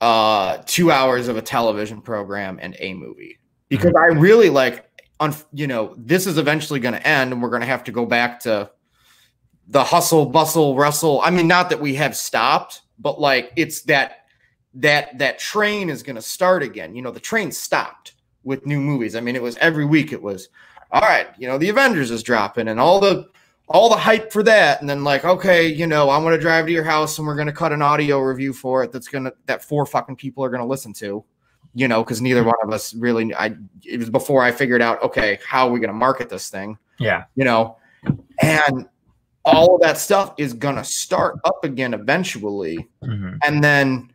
uh, 0.01 0.59
two 0.67 0.93
hours 0.93 1.27
of 1.27 1.37
a 1.37 1.43
television 1.43 2.01
program 2.01 2.61
and 2.63 2.77
a 2.79 2.95
movie. 2.95 3.39
Because 3.69 3.95
I 3.99 4.07
really 4.07 4.51
like, 4.51 4.89
on 5.19 5.35
you 5.53 5.67
know, 5.67 5.95
this 5.97 6.29
is 6.29 6.39
eventually 6.39 6.79
going 6.79 6.95
to 6.95 7.05
end, 7.05 7.33
and 7.33 7.43
we're 7.43 7.49
going 7.49 7.63
to 7.63 7.67
have 7.67 7.83
to 7.85 7.93
go 7.93 8.07
back 8.07 8.39
to 8.41 8.71
the 9.67 9.83
hustle, 9.83 10.27
bustle, 10.27 10.77
rustle. 10.77 11.21
I 11.23 11.31
mean, 11.31 11.49
not 11.49 11.71
that 11.71 11.81
we 11.81 11.95
have 11.95 12.15
stopped, 12.17 12.83
but 12.99 13.21
like 13.21 13.53
it's 13.57 13.83
that 13.83 14.27
that 14.75 15.19
that 15.19 15.39
train 15.39 15.89
is 15.91 16.03
going 16.03 16.17
to 16.17 16.23
start 16.23 16.63
again. 16.63 16.95
You 16.95 17.03
know, 17.03 17.11
the 17.11 17.21
train 17.21 17.51
stopped 17.51 18.13
with 18.45 18.67
new 18.67 18.81
movies. 18.81 19.17
I 19.17 19.21
mean, 19.21 19.37
it 19.37 19.43
was 19.43 19.57
every 19.57 19.87
week. 19.87 20.13
It 20.13 20.23
was 20.23 20.49
all 20.91 21.01
right. 21.01 21.29
You 21.39 21.49
know, 21.49 21.57
the 21.57 21.71
Avengers 21.71 22.11
is 22.11 22.23
dropping, 22.23 22.69
and 22.69 22.79
all 22.79 23.01
the 23.01 23.29
all 23.73 23.89
the 23.89 23.97
hype 23.97 24.33
for 24.33 24.43
that, 24.45 24.81
and 24.81 24.89
then 24.89 25.05
like, 25.05 25.25
okay, 25.25 25.67
you 25.67 25.87
know, 25.87 26.11
I'm 26.11 26.23
going 26.23 26.35
to 26.35 26.41
drive 26.41 26.67
to 26.67 26.73
your 26.73 26.85
house, 26.85 27.19
and 27.19 27.27
we're 27.27 27.35
going 27.35 27.47
to 27.47 27.53
cut 27.53 27.73
an 27.73 27.83
audio 27.83 28.21
review 28.21 28.53
for 28.53 28.85
it. 28.85 28.93
That's 28.93 29.09
gonna 29.09 29.33
that 29.47 29.65
four 29.65 29.87
fucking 29.87 30.17
people 30.17 30.45
are 30.45 30.51
going 30.51 30.63
to 30.63 30.67
listen 30.67 30.93
to. 30.95 31.25
You 31.75 31.89
know, 31.89 32.05
because 32.05 32.21
neither 32.21 32.45
one 32.45 32.55
of 32.63 32.71
us 32.71 32.95
really. 32.95 33.35
I 33.35 33.57
it 33.85 33.99
was 33.99 34.11
before 34.11 34.43
I 34.43 34.53
figured 34.53 34.83
out, 34.83 35.03
okay, 35.03 35.39
how 35.47 35.67
are 35.67 35.73
we 35.73 35.81
going 35.81 35.89
to 35.89 35.95
market 35.95 36.29
this 36.29 36.51
thing? 36.51 36.79
Yeah. 36.99 37.25
you 37.35 37.45
know, 37.45 37.79
and 38.43 38.89
all 39.45 39.75
of 39.75 39.81
that 39.81 39.99
stuff 39.99 40.35
is 40.39 40.53
gonna 40.53 40.85
start 40.85 41.37
up 41.45 41.65
again 41.65 41.95
eventually. 41.95 42.89
Mhm. 43.03 43.39
And 43.45 43.63
then, 43.65 44.13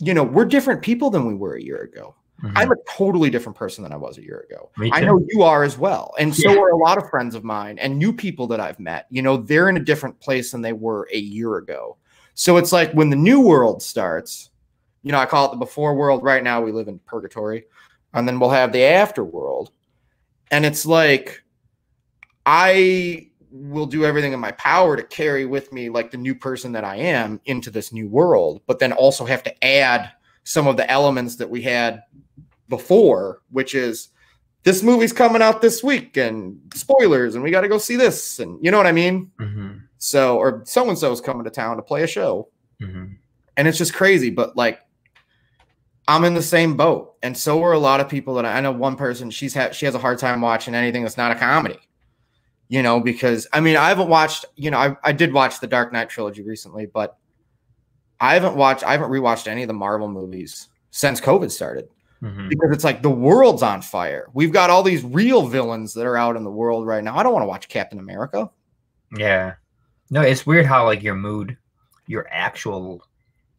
you 0.00 0.14
know, 0.14 0.24
we're 0.24 0.46
different 0.46 0.82
people 0.82 1.10
than 1.10 1.26
we 1.26 1.34
were 1.34 1.54
a 1.54 1.62
year 1.62 1.82
ago. 1.82 2.14
Mhm. 2.42 2.52
I'm 2.56 2.72
a 2.72 2.76
totally 2.88 3.30
different 3.30 3.56
person 3.56 3.82
than 3.84 3.92
I 3.92 3.96
was 3.96 4.18
a 4.18 4.22
year 4.22 4.46
ago. 4.50 4.70
I 4.92 5.00
know 5.00 5.24
you 5.30 5.42
are 5.42 5.62
as 5.62 5.78
well. 5.78 6.14
And 6.18 6.34
so 6.34 6.50
Yeah. 6.50 6.58
are 6.58 6.70
a 6.70 6.76
lot 6.76 6.98
of 6.98 7.08
friends 7.08 7.34
of 7.34 7.44
mine 7.44 7.78
and 7.78 7.98
new 7.98 8.12
people 8.12 8.46
that 8.48 8.60
I've 8.60 8.78
met. 8.80 9.06
You 9.10 9.22
know, 9.22 9.36
they're 9.36 9.68
in 9.68 9.76
a 9.76 9.80
different 9.80 10.20
place 10.20 10.50
than 10.50 10.60
they 10.60 10.72
were 10.72 11.08
a 11.12 11.18
year 11.18 11.56
ago. 11.56 11.96
So 12.34 12.56
it's 12.56 12.72
like 12.72 12.92
when 12.92 13.10
the 13.10 13.16
new 13.16 13.40
world 13.40 13.82
starts, 13.82 14.50
you 15.02 15.12
know, 15.12 15.18
I 15.18 15.26
call 15.26 15.46
it 15.46 15.50
the 15.52 15.58
before 15.58 15.94
world. 15.94 16.22
Right 16.22 16.42
now, 16.42 16.60
we 16.60 16.72
live 16.72 16.88
in 16.88 16.98
purgatory. 17.00 17.64
And 18.12 18.28
then 18.28 18.38
we'll 18.38 18.50
have 18.50 18.72
the 18.72 18.82
after 18.82 19.24
world. 19.24 19.70
And 20.50 20.64
it's 20.66 20.84
like, 20.86 21.42
I 22.46 23.30
will 23.50 23.86
do 23.86 24.04
everything 24.04 24.32
in 24.32 24.40
my 24.40 24.52
power 24.52 24.96
to 24.96 25.02
carry 25.02 25.46
with 25.46 25.72
me 25.72 25.88
like 25.88 26.10
the 26.10 26.16
new 26.16 26.34
person 26.34 26.72
that 26.72 26.84
I 26.84 26.96
am 26.96 27.40
into 27.46 27.70
this 27.70 27.92
new 27.92 28.08
world, 28.08 28.60
but 28.66 28.78
then 28.80 28.92
also 28.92 29.24
have 29.24 29.42
to 29.44 29.64
add 29.64 30.10
some 30.42 30.66
of 30.66 30.76
the 30.76 30.90
elements 30.90 31.36
that 31.36 31.48
we 31.48 31.62
had 31.62 32.02
before, 32.68 33.42
which 33.50 33.74
is 33.74 34.08
this 34.62 34.82
movie's 34.82 35.12
coming 35.12 35.42
out 35.42 35.60
this 35.60 35.82
week 35.82 36.16
and 36.16 36.58
spoilers, 36.74 37.34
and 37.34 37.44
we 37.44 37.50
got 37.50 37.60
to 37.60 37.68
go 37.68 37.78
see 37.78 37.96
this. 37.96 38.38
And 38.38 38.58
you 38.64 38.70
know 38.70 38.78
what 38.78 38.86
I 38.86 38.92
mean? 38.92 39.30
Mhm. 39.38 39.82
So, 39.98 40.38
or 40.38 40.62
so 40.64 40.88
and 40.88 40.98
so's 40.98 41.20
coming 41.20 41.44
to 41.44 41.50
town 41.50 41.76
to 41.76 41.82
play 41.82 42.02
a 42.02 42.06
show. 42.06 42.48
Mhm. 42.80 43.16
And 43.56 43.68
it's 43.68 43.78
just 43.78 43.94
crazy. 43.94 44.30
But 44.30 44.56
like, 44.56 44.80
I'm 46.08 46.24
in 46.24 46.34
the 46.34 46.42
same 46.42 46.76
boat. 46.76 47.14
And 47.22 47.36
so 47.36 47.62
are 47.62 47.72
a 47.72 47.78
lot 47.78 48.00
of 48.00 48.08
people 48.08 48.34
that 48.34 48.44
I, 48.44 48.58
I 48.58 48.60
know 48.60 48.72
one 48.72 48.96
person, 48.96 49.30
she's 49.30 49.54
had, 49.54 49.74
she 49.74 49.86
has 49.86 49.94
a 49.94 49.98
hard 49.98 50.18
time 50.18 50.40
watching 50.40 50.74
anything 50.74 51.02
that's 51.02 51.16
not 51.16 51.32
a 51.32 51.34
comedy, 51.34 51.78
you 52.68 52.82
know, 52.82 53.00
because 53.00 53.46
I 53.52 53.60
mean, 53.60 53.76
I 53.76 53.88
haven't 53.88 54.08
watched, 54.08 54.44
you 54.56 54.70
know, 54.70 54.78
I, 54.78 54.96
I 55.02 55.12
did 55.12 55.32
watch 55.32 55.60
the 55.60 55.66
Dark 55.66 55.92
Knight 55.92 56.10
trilogy 56.10 56.42
recently, 56.42 56.86
but 56.86 57.16
I 58.20 58.34
haven't 58.34 58.56
watched, 58.56 58.84
I 58.84 58.92
haven't 58.92 59.10
rewatched 59.10 59.46
any 59.46 59.62
of 59.62 59.68
the 59.68 59.74
Marvel 59.74 60.08
movies 60.08 60.68
since 60.90 61.20
COVID 61.20 61.50
started 61.50 61.88
Mhm. 62.24 62.48
because 62.48 62.70
it's 62.72 62.84
like 62.84 63.02
the 63.02 63.10
world's 63.10 63.62
on 63.62 63.82
fire. 63.82 64.28
We've 64.34 64.52
got 64.52 64.70
all 64.70 64.82
these 64.82 65.04
real 65.04 65.46
villains 65.46 65.94
that 65.94 66.06
are 66.06 66.16
out 66.16 66.36
in 66.36 66.44
the 66.44 66.50
world 66.50 66.86
right 66.86 67.04
now. 67.04 67.16
I 67.16 67.22
don't 67.22 67.32
want 67.34 67.44
to 67.44 67.48
watch 67.48 67.68
Captain 67.68 67.98
America. 68.00 68.50
Yeah. 69.16 69.54
No, 70.10 70.22
it's 70.22 70.46
weird 70.46 70.66
how 70.66 70.84
like 70.86 71.02
your 71.02 71.14
mood, 71.16 71.56
your 72.06 72.26
actual 72.30 73.02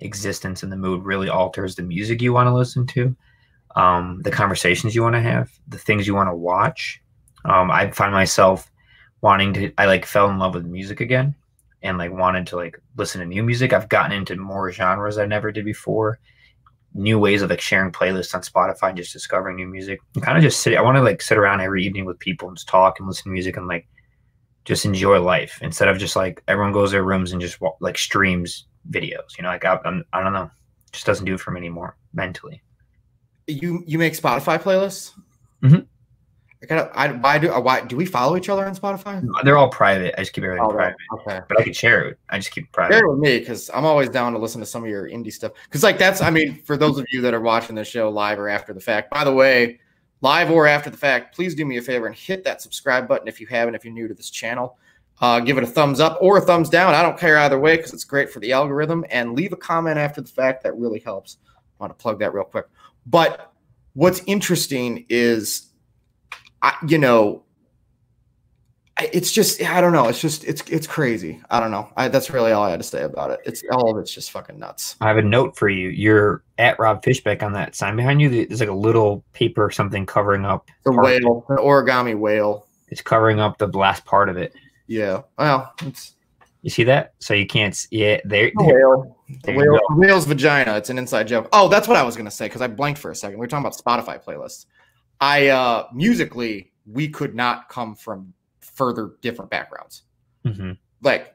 existence 0.01 0.63
in 0.63 0.69
the 0.69 0.77
mood 0.77 1.03
really 1.03 1.29
alters 1.29 1.75
the 1.75 1.83
music 1.83 2.21
you 2.21 2.33
want 2.33 2.47
to 2.47 2.53
listen 2.53 2.85
to, 2.87 3.15
um, 3.75 4.21
the 4.23 4.31
conversations 4.31 4.95
you 4.95 5.03
want 5.03 5.15
to 5.15 5.21
have, 5.21 5.51
the 5.67 5.77
things 5.79 6.07
you 6.07 6.15
want 6.15 6.29
to 6.29 6.35
watch. 6.35 7.01
Um, 7.45 7.71
I 7.71 7.91
find 7.91 8.13
myself 8.13 8.71
wanting 9.21 9.53
to 9.55 9.73
I 9.77 9.85
like 9.85 10.05
fell 10.05 10.29
in 10.29 10.39
love 10.39 10.53
with 10.55 10.65
music 10.65 11.01
again 11.01 11.35
and 11.83 11.97
like 11.97 12.11
wanted 12.11 12.47
to 12.47 12.55
like 12.57 12.79
listen 12.97 13.21
to 13.21 13.27
new 13.27 13.43
music. 13.43 13.73
I've 13.73 13.89
gotten 13.89 14.11
into 14.11 14.35
more 14.37 14.71
genres 14.71 15.17
I 15.17 15.25
never 15.25 15.51
did 15.51 15.65
before. 15.65 16.19
New 16.97 17.19
ways 17.19 17.41
of 17.41 17.49
like 17.49 17.59
sharing 17.59 17.91
playlists 17.91 18.33
on 18.33 18.41
Spotify 18.41 18.87
and 18.87 18.97
just 18.97 19.11
discovering 19.13 19.57
new 19.57 19.67
music. 19.67 19.99
And 20.15 20.23
kind 20.23 20.37
of 20.37 20.43
just 20.43 20.61
sit 20.61 20.75
I 20.77 20.81
want 20.81 20.95
to 20.95 21.03
like 21.03 21.21
sit 21.21 21.37
around 21.37 21.59
every 21.59 21.85
evening 21.85 22.05
with 22.05 22.17
people 22.19 22.47
and 22.47 22.55
just 22.55 22.69
talk 22.69 22.99
and 22.99 23.07
listen 23.07 23.25
to 23.25 23.29
music 23.29 23.57
and 23.57 23.67
like 23.67 23.85
just 24.63 24.85
enjoy 24.85 25.19
life 25.19 25.59
instead 25.61 25.89
of 25.89 25.97
just 25.97 26.15
like 26.15 26.41
everyone 26.47 26.71
goes 26.71 26.89
to 26.89 26.93
their 26.93 27.03
rooms 27.03 27.33
and 27.33 27.41
just 27.41 27.59
like 27.81 27.97
streams 27.97 28.65
videos. 28.89 29.37
You 29.37 29.43
know, 29.43 29.49
like 29.49 29.65
I, 29.65 29.77
I'm, 29.83 30.05
I 30.13 30.23
don't 30.23 30.33
know, 30.33 30.49
just 30.93 31.05
doesn't 31.05 31.25
do 31.25 31.33
it 31.33 31.39
for 31.41 31.51
me 31.51 31.59
anymore 31.59 31.97
mentally. 32.13 32.63
You 33.47 33.83
you 33.85 33.99
make 33.99 34.13
Spotify 34.13 34.57
playlists? 34.57 35.11
Mhm. 35.61 35.85
I 36.65 36.75
gotta. 36.75 36.97
I 36.97 37.11
why 37.11 37.37
do 37.37 37.49
why 37.61 37.81
do 37.81 37.95
we 37.95 38.05
follow 38.05 38.35
each 38.35 38.49
other 38.49 38.65
on 38.65 38.75
Spotify? 38.75 39.23
They're 39.43 39.57
all 39.57 39.69
private. 39.69 40.15
I 40.17 40.21
just 40.21 40.33
keep 40.33 40.43
everything 40.43 40.65
Oh, 40.65 40.69
private, 40.73 40.95
okay. 41.13 41.41
but 41.47 41.59
I 41.59 41.63
could 41.63 41.75
share 41.75 42.05
it. 42.09 42.19
I 42.29 42.37
just 42.39 42.51
keep 42.51 42.65
it 42.65 42.71
private. 42.71 42.93
Share 42.93 43.05
it 43.05 43.09
with 43.09 43.19
me 43.19 43.39
because 43.39 43.69
I'm 43.73 43.85
always 43.85 44.09
down 44.09 44.33
to 44.33 44.39
listen 44.39 44.59
to 44.61 44.65
some 44.65 44.83
of 44.83 44.89
your 44.89 45.07
indie 45.07 45.31
stuff. 45.31 45.51
Because 45.65 45.83
like 45.83 45.97
that's, 45.97 46.21
I 46.21 46.31
mean, 46.31 46.61
for 46.63 46.75
those 46.77 46.97
of 46.97 47.05
you 47.11 47.21
that 47.21 47.33
are 47.33 47.41
watching 47.41 47.75
this 47.75 47.87
show 47.87 48.09
live 48.09 48.39
or 48.39 48.49
after 48.49 48.73
the 48.73 48.79
fact. 48.79 49.11
By 49.11 49.23
the 49.23 49.33
way, 49.33 49.79
live 50.21 50.49
or 50.49 50.65
after 50.65 50.89
the 50.89 50.97
fact, 50.97 51.35
please 51.35 51.53
do 51.53 51.65
me 51.65 51.77
a 51.77 51.81
favor 51.81 52.07
and 52.07 52.15
hit 52.15 52.43
that 52.45 52.61
subscribe 52.61 53.07
button 53.07 53.27
if 53.27 53.39
you 53.39 53.47
haven't. 53.47 53.75
If 53.75 53.85
you're 53.85 53.93
new 53.93 54.07
to 54.07 54.13
this 54.13 54.29
channel, 54.31 54.77
uh, 55.21 55.39
give 55.39 55.57
it 55.57 55.63
a 55.63 55.67
thumbs 55.67 55.99
up 55.99 56.17
or 56.19 56.37
a 56.37 56.41
thumbs 56.41 56.69
down. 56.69 56.95
I 56.95 57.01
don't 57.01 57.17
care 57.19 57.37
either 57.37 57.59
way 57.59 57.77
because 57.77 57.93
it's 57.93 58.03
great 58.05 58.31
for 58.31 58.39
the 58.39 58.51
algorithm. 58.53 59.05
And 59.11 59.33
leave 59.35 59.53
a 59.53 59.57
comment 59.57 59.97
after 59.97 60.21
the 60.21 60.27
fact. 60.29 60.63
That 60.63 60.75
really 60.77 60.99
helps. 60.99 61.37
I 61.47 61.83
want 61.83 61.97
to 61.97 62.01
plug 62.01 62.19
that 62.19 62.33
real 62.33 62.45
quick. 62.45 62.65
But 63.05 63.51
what's 63.93 64.21
interesting 64.25 65.05
is, 65.09 65.64
I, 66.65 66.75
you 66.87 66.97
know, 66.97 67.43
it's 68.97 69.31
just 69.31 69.61
I 69.61 69.81
don't 69.81 69.93
know. 69.93 70.07
It's 70.07 70.19
just 70.19 70.43
it's 70.45 70.63
it's 70.67 70.87
crazy. 70.87 71.39
I 71.51 71.59
don't 71.59 71.69
know. 71.69 71.89
I, 71.95 72.07
that's 72.07 72.31
really 72.31 72.53
all 72.53 72.63
I 72.63 72.71
had 72.71 72.79
to 72.79 72.83
say 72.83 73.03
about 73.03 73.29
it. 73.29 73.39
It's 73.45 73.63
all 73.71 73.91
of 73.91 73.97
it's 73.99 74.11
just 74.11 74.31
fucking 74.31 74.57
nuts. 74.57 74.95
I 74.99 75.07
have 75.07 75.17
a 75.17 75.21
note 75.21 75.55
for 75.55 75.69
you. 75.69 75.89
You're 75.89 76.43
at 76.57 76.79
Rob 76.79 77.03
Fishbeck 77.03 77.43
on 77.43 77.53
that 77.53 77.75
sign 77.75 77.95
behind 77.95 78.19
you. 78.19 78.29
There's 78.29 78.61
like 78.61 78.69
a 78.69 78.73
little 78.73 79.23
paper 79.33 79.63
or 79.63 79.69
something 79.69 80.07
covering 80.07 80.43
up. 80.43 80.67
The 80.85 80.91
whale, 80.91 81.45
the 81.49 81.57
origami 81.57 82.17
whale. 82.17 82.65
It's 82.87 83.01
covering 83.01 83.39
up 83.39 83.59
the 83.59 83.67
last 83.67 84.03
part 84.05 84.27
of 84.27 84.37
it. 84.37 84.53
Yeah. 84.87 85.21
Well, 85.37 85.71
it's 85.83 86.15
You 86.63 86.71
see 86.71 86.85
that? 86.85 87.13
So 87.19 87.35
you 87.35 87.45
can't. 87.45 87.77
Yeah, 87.91 88.21
there. 88.25 88.51
the 88.55 88.63
whale. 88.63 89.17
There 89.43 89.55
whale, 89.55 89.79
whale's 89.91 90.25
vagina. 90.25 90.77
It's 90.77 90.89
an 90.89 90.97
inside 90.97 91.27
joke. 91.27 91.47
Oh, 91.53 91.67
that's 91.67 91.87
what 91.87 91.97
I 91.97 92.01
was 92.01 92.15
gonna 92.15 92.31
say 92.31 92.47
because 92.47 92.61
I 92.61 92.67
blanked 92.67 92.99
for 92.99 93.11
a 93.11 93.15
second. 93.15 93.37
We 93.37 93.43
were 93.43 93.47
talking 93.47 93.65
about 93.65 93.77
Spotify 93.77 94.23
playlists. 94.23 94.65
I 95.21 95.47
uh 95.47 95.87
musically, 95.93 96.71
we 96.85 97.07
could 97.09 97.35
not 97.35 97.69
come 97.69 97.95
from 97.95 98.33
further 98.61 99.13
different 99.21 99.49
backgrounds. 99.51 100.03
Mhm. 100.45 100.77
Like 101.01 101.33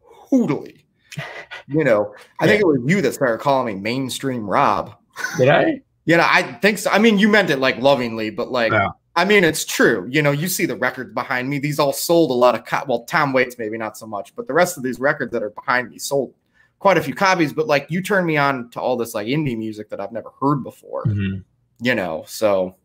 hoodily. 0.00 0.84
You 1.68 1.82
know, 1.82 2.14
I 2.38 2.46
think 2.46 2.60
it 2.60 2.66
was 2.66 2.78
you 2.86 3.00
that 3.00 3.12
started 3.14 3.40
calling 3.40 3.66
me 3.76 3.80
mainstream 3.80 4.48
Rob. 4.48 4.94
Did 5.38 5.48
I? 5.48 5.80
You 6.08 6.16
know, 6.16 6.24
I 6.24 6.42
think 6.62 6.78
so. 6.78 6.88
I 6.90 7.00
mean, 7.00 7.18
you 7.18 7.26
meant 7.26 7.50
it 7.50 7.58
like 7.58 7.78
lovingly, 7.78 8.30
but 8.30 8.52
like, 8.52 8.70
Yeah. 8.70 8.90
I 9.16 9.24
mean, 9.24 9.42
it's 9.42 9.64
true. 9.64 10.06
You 10.08 10.22
know, 10.22 10.30
you 10.30 10.46
see 10.46 10.64
the 10.64 10.76
records 10.76 11.12
behind 11.12 11.48
me. 11.50 11.58
These 11.58 11.80
all 11.80 11.92
sold 11.92 12.30
a 12.30 12.34
lot 12.34 12.54
of, 12.54 12.64
co- 12.64 12.84
well, 12.86 13.02
Tom 13.06 13.32
Waits 13.32 13.58
maybe 13.58 13.76
not 13.76 13.98
so 13.98 14.06
much, 14.06 14.32
but 14.36 14.46
the 14.46 14.52
rest 14.54 14.76
of 14.76 14.84
these 14.84 15.00
records 15.00 15.32
that 15.32 15.42
are 15.42 15.50
behind 15.50 15.90
me 15.90 15.98
sold 15.98 16.32
quite 16.78 16.96
a 16.96 17.02
few 17.02 17.12
copies. 17.12 17.52
But 17.52 17.66
like, 17.66 17.88
you 17.90 18.00
turned 18.04 18.24
me 18.28 18.36
on 18.36 18.70
to 18.70 18.80
all 18.80 18.96
this 18.96 19.14
like 19.14 19.26
indie 19.26 19.58
music 19.58 19.90
that 19.90 20.00
I've 20.00 20.12
never 20.12 20.30
heard 20.40 20.62
before. 20.62 21.04
Mhm. 21.06 21.42
You 21.80 21.94
know, 21.96 22.22
so 22.28 22.76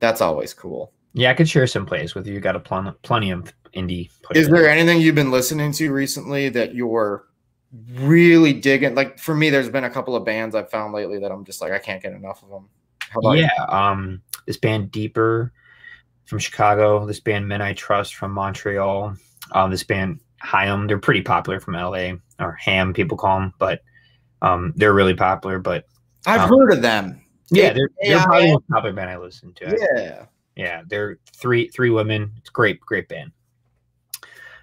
that's 0.00 0.20
always 0.20 0.52
cool. 0.52 0.92
Yeah, 1.12 1.30
I 1.30 1.34
could 1.34 1.48
share 1.48 1.66
some 1.66 1.86
plays 1.86 2.14
with 2.14 2.26
you. 2.26 2.34
You 2.34 2.40
got 2.40 2.56
a 2.56 2.60
plen- 2.60 2.94
plenty 3.02 3.30
of 3.30 3.52
indie. 3.74 4.10
Is 4.34 4.48
there 4.48 4.68
anything 4.68 5.00
you've 5.00 5.14
been 5.14 5.30
listening 5.30 5.72
to 5.72 5.92
recently 5.92 6.48
that 6.50 6.74
you're 6.74 7.26
really 7.94 8.52
digging? 8.52 8.94
Like 8.94 9.18
for 9.18 9.34
me, 9.34 9.50
there's 9.50 9.68
been 9.68 9.84
a 9.84 9.90
couple 9.90 10.14
of 10.16 10.24
bands 10.24 10.54
I've 10.54 10.70
found 10.70 10.92
lately 10.92 11.18
that 11.20 11.30
I'm 11.32 11.44
just 11.44 11.60
like, 11.60 11.72
I 11.72 11.78
can't 11.78 12.02
get 12.02 12.12
enough 12.12 12.42
of 12.42 12.50
them. 12.50 12.68
How 13.10 13.20
about 13.20 13.32
you? 13.32 13.42
yeah 13.42 13.64
um 13.68 14.22
this 14.46 14.56
band 14.56 14.90
deeper 14.92 15.52
from 16.24 16.38
Chicago. 16.38 17.04
This 17.06 17.18
band 17.20 17.46
Men 17.48 17.60
I 17.60 17.72
Trust 17.74 18.14
from 18.14 18.30
Montreal. 18.32 19.16
Um, 19.52 19.70
this 19.70 19.82
band 19.82 20.20
Haim, 20.42 20.86
they're 20.86 20.98
pretty 20.98 21.22
popular 21.22 21.58
from 21.60 21.74
LA 21.74 22.12
or 22.38 22.52
Ham, 22.52 22.92
people 22.94 23.16
call 23.18 23.40
them, 23.40 23.52
but 23.58 23.80
um, 24.42 24.72
they're 24.76 24.94
really 24.94 25.14
popular. 25.14 25.58
But 25.58 25.84
I've 26.26 26.42
Um, 26.42 26.48
heard 26.48 26.72
of 26.72 26.82
them. 26.82 27.19
Yeah, 27.50 27.72
they're, 27.72 27.90
they're 28.02 28.22
probably 28.22 28.52
the 28.52 28.60
popular 28.70 28.94
band 28.94 29.10
I 29.10 29.16
listen 29.16 29.52
to. 29.54 29.76
Yeah. 29.78 30.26
yeah 30.56 30.82
they're 30.86 31.18
three 31.36 31.68
three 31.68 31.90
women. 31.90 32.32
It's 32.38 32.50
great 32.50 32.80
great 32.80 33.08
band. 33.08 33.32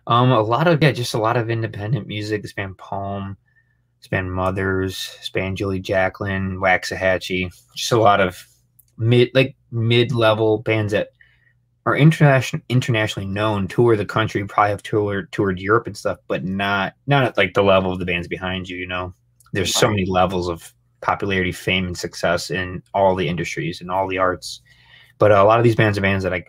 Um 0.07 0.31
a 0.31 0.41
lot 0.41 0.67
of 0.67 0.81
yeah 0.81 0.91
just 0.91 1.13
a 1.13 1.19
lot 1.19 1.37
of 1.37 1.49
independent 1.49 2.07
music. 2.07 2.41
This 2.41 2.53
band 2.53 2.77
poem 2.77 3.37
this 3.99 4.07
band 4.07 4.31
mothers 4.31 5.15
this 5.17 5.29
band 5.29 5.57
julie 5.57 5.79
jacqueline 5.79 6.57
Waxahatchee. 6.57 7.51
Just 7.75 7.91
a 7.91 7.99
lot 7.99 8.21
of 8.21 8.45
mid 8.97 9.29
like 9.33 9.55
mid-level 9.71 10.59
bands 10.59 10.93
that 10.93 11.09
are 11.85 11.95
international 11.95 12.61
internationally 12.69 13.27
known 13.27 13.67
tour 13.67 13.95
the 13.95 14.05
country 14.05 14.43
probably 14.45 14.71
have 14.71 14.83
toured 14.83 15.31
toured 15.31 15.59
europe 15.59 15.87
and 15.87 15.95
stuff 15.95 16.17
but 16.27 16.43
not 16.43 16.93
not 17.05 17.23
at 17.23 17.37
like 17.37 17.53
the 17.53 17.61
level 17.63 17.91
of 17.91 17.99
the 17.99 18.05
bands 18.05 18.27
behind 18.27 18.67
you 18.67 18.77
you 18.77 18.87
know? 18.87 19.13
There's 19.53 19.73
so 19.73 19.89
many 19.89 20.05
levels 20.05 20.49
of 20.49 20.73
popularity 21.01 21.51
fame 21.51 21.85
and 21.85 21.97
success 21.97 22.49
in 22.49 22.81
all 22.93 23.15
the 23.15 23.27
industries 23.27 23.81
and 23.81 23.91
all 23.91 24.07
the 24.07 24.17
arts 24.17 24.61
but 25.19 25.31
uh, 25.31 25.35
a 25.35 25.43
lot 25.43 25.59
of 25.59 25.63
these 25.63 25.75
bands 25.75 25.97
are 25.97 26.01
bands 26.01 26.23
that 26.23 26.33
I 26.33 26.45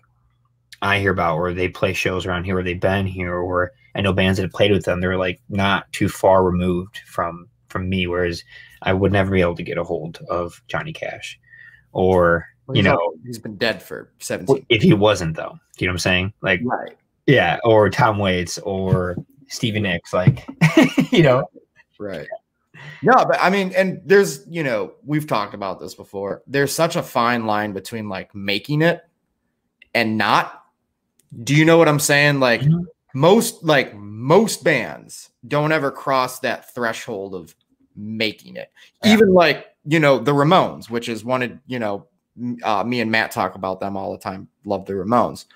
I 0.81 1.01
hear 1.01 1.11
about, 1.11 1.37
or 1.39 1.53
they 1.53 1.69
play 1.69 1.93
shows 1.93 2.25
around 2.25 2.45
here, 2.45 2.59
or 2.59 2.63
they've 2.63 2.79
been 2.79 3.07
here, 3.07 3.35
or 3.35 3.73
I 3.95 4.01
know 4.01 4.13
bands 4.13 4.37
that 4.39 4.45
have 4.45 4.53
played 4.53 4.71
with 4.71 4.85
them. 4.85 5.01
They're 5.01 5.19
like 5.19 5.41
not 5.49 5.91
too 5.93 6.09
far 6.09 6.45
removed 6.45 7.01
from 7.07 7.49
from 7.69 7.89
me, 7.89 8.07
whereas 8.07 8.45
I 8.83 8.93
would 8.93 9.13
never 9.13 9.31
be 9.31 9.41
able 9.41 9.57
to 9.57 9.63
get 9.63 9.79
a 9.79 9.85
hold 9.85 10.21
of 10.31 10.63
Johnny 10.69 10.93
Cash, 10.93 11.39
or 11.93 12.47
Well, 12.67 12.77
you 12.77 12.83
know, 12.83 13.15
he's 13.25 13.39
been 13.39 13.57
dead 13.57 13.83
for 13.83 14.13
17 14.21 14.67
if 14.69 14.83
he 14.83 14.93
wasn't 14.93 15.37
though. 15.37 15.59
You 15.79 15.87
know 15.87 15.93
what 15.93 15.95
I'm 15.95 15.99
saying? 15.99 16.33
Like, 16.43 16.61
Right. 16.65 16.97
yeah, 17.27 17.59
or 17.65 17.91
Tom 17.91 18.19
Waits, 18.19 18.59
or 18.59 19.17
Stevie 19.49 19.81
Nicks, 19.81 20.13
like, 20.13 20.47
you 21.13 21.23
know, 21.23 21.49
Right. 21.99 22.29
No, 23.03 23.13
but 23.15 23.39
I 23.41 23.51
mean, 23.51 23.73
and 23.77 24.01
there's, 24.05 24.47
you 24.49 24.63
know, 24.63 24.93
we've 25.05 25.27
talked 25.27 25.55
about 25.55 25.81
this 25.81 25.95
before. 25.95 26.43
There's 26.47 26.73
such 26.73 26.97
a 26.97 27.03
fine 27.03 27.47
line 27.47 27.73
between 27.73 28.09
like 28.09 28.35
making 28.35 28.83
it 28.83 29.03
and 29.95 30.19
not. 30.19 30.65
Do 31.45 31.55
you 31.55 31.65
know 31.65 31.79
what 31.79 31.89
I'm 31.89 32.01
saying? 32.01 32.41
Like 32.41 32.63
Mhm. 32.63 32.87
most, 33.15 33.63
like 33.63 33.95
most 33.95 34.65
bands 34.65 35.31
don't 35.47 35.73
ever 35.73 35.91
cross 35.91 36.41
that 36.41 36.75
threshold 36.75 37.35
of 37.35 37.55
making 37.95 38.57
it. 38.57 38.73
Yeah. 39.05 39.13
Even 39.15 39.33
like, 39.33 39.67
you 39.85 40.01
know, 40.01 40.19
the 40.19 40.33
Ramones, 40.33 40.91
which 40.91 41.09
is 41.09 41.25
one 41.25 41.43
of, 41.43 41.53
you 41.67 41.79
know, 41.79 42.07
uh, 42.63 42.85
me 42.85 43.01
and 43.01 43.11
Matt 43.11 43.31
talk 43.31 43.55
about 43.55 43.81
them 43.81 43.97
all 43.97 44.13
the 44.13 44.19
time. 44.19 44.49
Love 44.65 44.87
the 44.87 44.93
Ramones. 44.95 45.47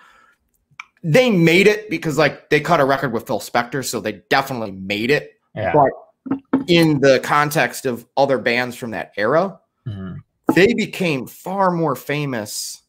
They 1.05 1.31
made 1.31 1.67
it 1.67 1.91
because 1.91 2.19
like 2.19 2.51
they 2.51 2.61
cut 2.61 2.81
a 2.81 2.85
record 2.85 3.13
with 3.13 3.27
Phil 3.27 3.41
Spector, 3.41 3.85
so 3.85 4.01
they 4.01 4.23
definitely 4.31 4.71
made 4.71 5.11
it 5.11 5.33
yeah, 5.55 5.73
but 5.73 5.91
in 6.69 7.01
the 7.01 7.21
context 7.21 7.87
of 7.87 8.07
other 8.17 8.39
bands 8.39 8.77
from 8.77 8.91
that 8.93 9.13
era, 9.17 9.59
Mhm. 9.87 10.19
they 10.55 10.73
became 10.75 11.27
far 11.27 11.71
more 11.71 11.97
famous 11.97 12.83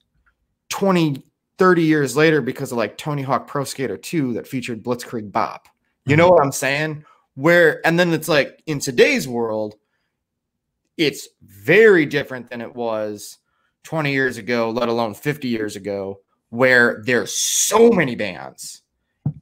20, 0.70 1.24
30 1.58 1.84
years 1.84 2.16
later 2.16 2.42
because 2.42 2.72
of 2.72 2.78
like 2.78 2.98
Tony 2.98 3.22
Hawk 3.22 3.48
Pro 3.48 3.64
Skater 3.64 3.98
2 3.98 4.34
that 4.34 4.48
featured 4.48 4.84
Blitzkrieg 4.84 5.32
Bop. 5.32 5.68
You 6.06 6.18
know 6.18 6.28
what 6.28 6.44
I'm 6.44 6.52
saying? 6.52 7.06
Where, 7.36 7.86
and 7.86 7.98
then 7.98 8.12
it's 8.12 8.28
like 8.28 8.62
in 8.66 8.80
today's 8.80 9.28
world, 9.28 9.76
it's 10.98 11.30
very 11.42 12.06
different 12.06 12.50
than 12.50 12.62
it 12.62 12.76
was 12.76 13.38
20 13.84 14.12
years 14.12 14.38
ago, 14.38 14.70
let 14.70 14.90
alone 14.90 15.14
50 15.14 15.48
years 15.48 15.76
ago, 15.76 16.22
where 16.50 17.02
there's 17.06 17.34
so 17.34 17.90
many 17.90 18.16
bands. 18.16 18.82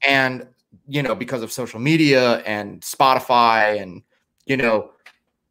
And, 0.05 0.47
you 0.87 1.03
know, 1.03 1.15
because 1.15 1.41
of 1.41 1.51
social 1.51 1.79
media 1.79 2.37
and 2.39 2.81
Spotify 2.81 3.81
and, 3.81 4.03
you 4.45 4.57
know, 4.57 4.91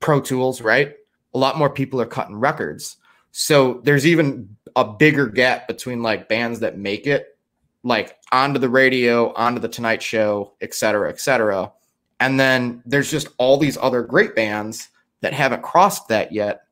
Pro 0.01 0.21
Tools, 0.21 0.61
right? 0.61 0.95
A 1.35 1.39
lot 1.39 1.59
more 1.59 1.71
people 1.71 2.01
are 2.01 2.07
cutting 2.07 2.37
records. 2.37 2.97
So 3.33 3.81
there's 3.85 4.07
even 4.07 4.57
a 4.77 4.85
bigger 4.85 5.27
gap 5.27 5.69
between 5.69 6.03
like 6.03 6.29
bands 6.29 6.61
that 6.61 6.79
make 6.79 7.07
it, 7.07 7.39
like 7.83 8.17
onto 8.33 8.59
the 8.59 8.69
radio, 8.69 9.33
onto 9.35 9.61
the 9.61 9.69
Tonight 9.69 10.03
Show, 10.03 10.55
et 10.61 10.75
cetera, 10.75 11.09
et 11.09 11.21
cetera. 11.21 11.73
And 12.19 12.39
then 12.39 12.83
there's 12.85 13.11
just 13.11 13.29
all 13.39 13.57
these 13.57 13.79
other 13.81 14.03
great 14.03 14.35
bands 14.35 14.89
that 15.21 15.33
haven't 15.33 15.63
crossed 15.63 16.09
that 16.09 16.33
yet 16.33 16.63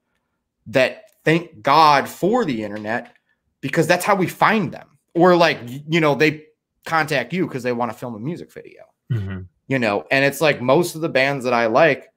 that 0.66 1.05
thank 1.25 1.62
God 1.62 2.09
for 2.09 2.45
the 2.45 2.62
internet 2.62 3.14
because 3.61 3.87
that's 3.87 4.05
how 4.05 4.14
we 4.14 4.27
find 4.27 4.73
them. 4.73 4.99
Or 5.14 5.37
like, 5.37 5.59
you 5.89 6.01
know, 6.01 6.14
they 6.14 6.47
contact 6.85 7.33
you 7.33 7.47
because 7.47 7.62
they 7.62 7.73
want 7.73 7.93
to 7.93 7.99
film 7.99 8.14
a 8.14 8.19
music 8.19 8.53
video 8.53 8.83
Mhm. 9.12 9.47
You 9.69 9.79
know 9.79 10.05
and 10.11 10.25
it's 10.25 10.41
like 10.41 10.61
most 10.61 10.95
of 10.95 11.01
the 11.01 11.09
bands 11.09 11.45
that 11.45 11.55
i 11.55 11.66
like 11.66 12.12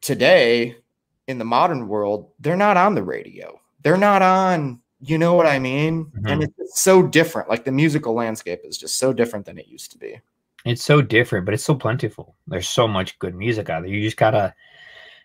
today 0.00 0.76
in 1.28 1.38
the 1.38 1.44
modern 1.44 1.88
world 1.88 2.30
they're 2.40 2.56
not 2.56 2.76
on 2.76 2.94
the 2.94 3.02
radio 3.02 3.58
they're 3.82 3.96
not 3.96 4.22
on 4.22 4.80
you 5.00 5.16
know 5.18 5.34
what 5.34 5.46
i 5.46 5.58
mean 5.58 6.10
and 6.26 6.42
Mhm. 6.42 6.52
it's 6.58 6.80
so 6.82 7.02
different 7.02 7.48
like 7.48 7.64
the 7.64 7.72
musical 7.72 8.12
landscape 8.14 8.60
is 8.64 8.76
just 8.78 8.98
so 8.98 9.12
different 9.12 9.46
than 9.46 9.58
it 9.58 9.66
used 9.68 9.90
to 9.92 9.98
be 9.98 10.20
it's 10.64 10.84
so 10.84 11.02
different, 11.02 11.44
but 11.44 11.54
it's 11.54 11.64
so 11.64 11.74
plentiful. 11.74 12.36
There's 12.46 12.68
so 12.68 12.86
much 12.86 13.18
good 13.18 13.34
music 13.34 13.68
out 13.68 13.82
there. 13.82 13.90
You 13.90 14.00
just 14.00 14.16
gotta 14.16 14.54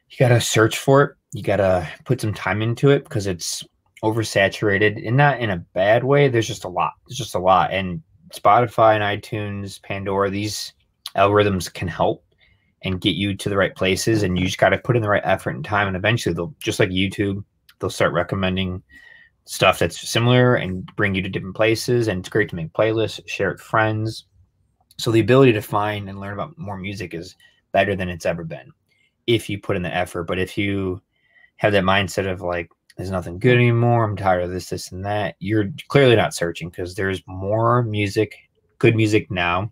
you 0.10 0.18
gotta 0.18 0.42
search 0.42 0.80
for 0.80 1.04
it. 1.04 1.16
You 1.32 1.44
gotta 1.44 1.88
put 2.06 2.20
some 2.20 2.34
time 2.34 2.64
into 2.64 2.90
it 2.90 3.04
because 3.04 3.28
it's 3.28 3.64
oversaturated 4.04 5.06
and 5.08 5.16
not 5.16 5.40
in 5.40 5.52
a 5.52 5.58
bad 5.76 6.04
way. 6.04 6.28
There's 6.28 6.48
just 6.48 6.64
a 6.64 6.68
lot. 6.70 6.94
There's 7.08 7.20
just 7.20 7.36
a 7.36 7.40
lot. 7.40 7.72
And 7.72 8.02
Spotify 8.34 8.96
and 9.00 9.22
iTunes, 9.24 9.80
Pandora, 9.84 10.32
these 10.32 10.74
algorithms 11.16 11.72
can 11.72 11.88
help 11.88 12.24
and 12.84 13.02
get 13.02 13.16
you 13.16 13.36
to 13.36 13.50
the 13.50 13.58
right 13.58 13.76
places. 13.76 14.24
And 14.24 14.38
you 14.38 14.46
just 14.46 14.58
gotta 14.58 14.78
put 14.78 14.96
in 14.96 15.02
the 15.02 15.10
right 15.10 15.22
effort 15.26 15.52
and 15.52 15.66
time. 15.66 15.88
And 15.88 15.98
eventually 15.98 16.34
they'll 16.34 16.54
just 16.60 16.80
like 16.80 16.90
YouTube, 16.90 17.44
they'll 17.80 17.90
start 17.90 18.14
recommending 18.14 18.84
stuff 19.46 19.80
that's 19.80 20.10
similar 20.10 20.56
and 20.56 20.86
bring 20.96 21.16
you 21.16 21.22
to 21.22 21.30
different 21.30 21.56
places. 21.56 22.08
And 22.08 22.20
it's 22.20 22.30
great 22.30 22.50
to 22.50 22.56
make 22.56 22.74
playlists, 22.74 23.28
share 23.28 23.50
it 23.50 23.54
with 23.54 23.62
friends. 23.62 24.26
So 24.98 25.12
the 25.12 25.20
ability 25.20 25.54
to 25.54 25.62
find 25.62 26.10
and 26.10 26.20
learn 26.20 26.34
about 26.34 26.58
more 26.58 26.78
music 26.78 27.14
is 27.14 27.36
better 27.72 27.96
than 27.96 28.10
it's 28.10 28.26
ever 28.26 28.44
been 28.44 28.72
if 29.26 29.50
you 29.50 29.60
put 29.60 29.76
in 29.76 29.84
the 29.84 29.96
effort. 29.96 30.24
But 30.24 30.40
if 30.40 30.58
you 30.58 31.02
have 31.58 31.72
that 31.74 31.84
mindset 31.84 32.30
of 32.32 32.42
like, 32.42 32.70
there's 32.96 33.12
nothing 33.12 33.38
good 33.38 33.56
anymore, 33.56 34.04
I'm 34.04 34.16
tired 34.16 34.44
of 34.44 34.50
this, 34.50 34.70
this, 34.70 34.92
and 34.92 35.06
that, 35.06 35.36
you're 35.40 35.70
clearly 35.88 36.16
not 36.16 36.34
searching 36.34 36.70
because 36.70 36.96
there's 36.96 37.22
more 37.28 37.84
music, 37.84 38.36
good 38.80 38.96
music 38.96 39.30
now 39.30 39.72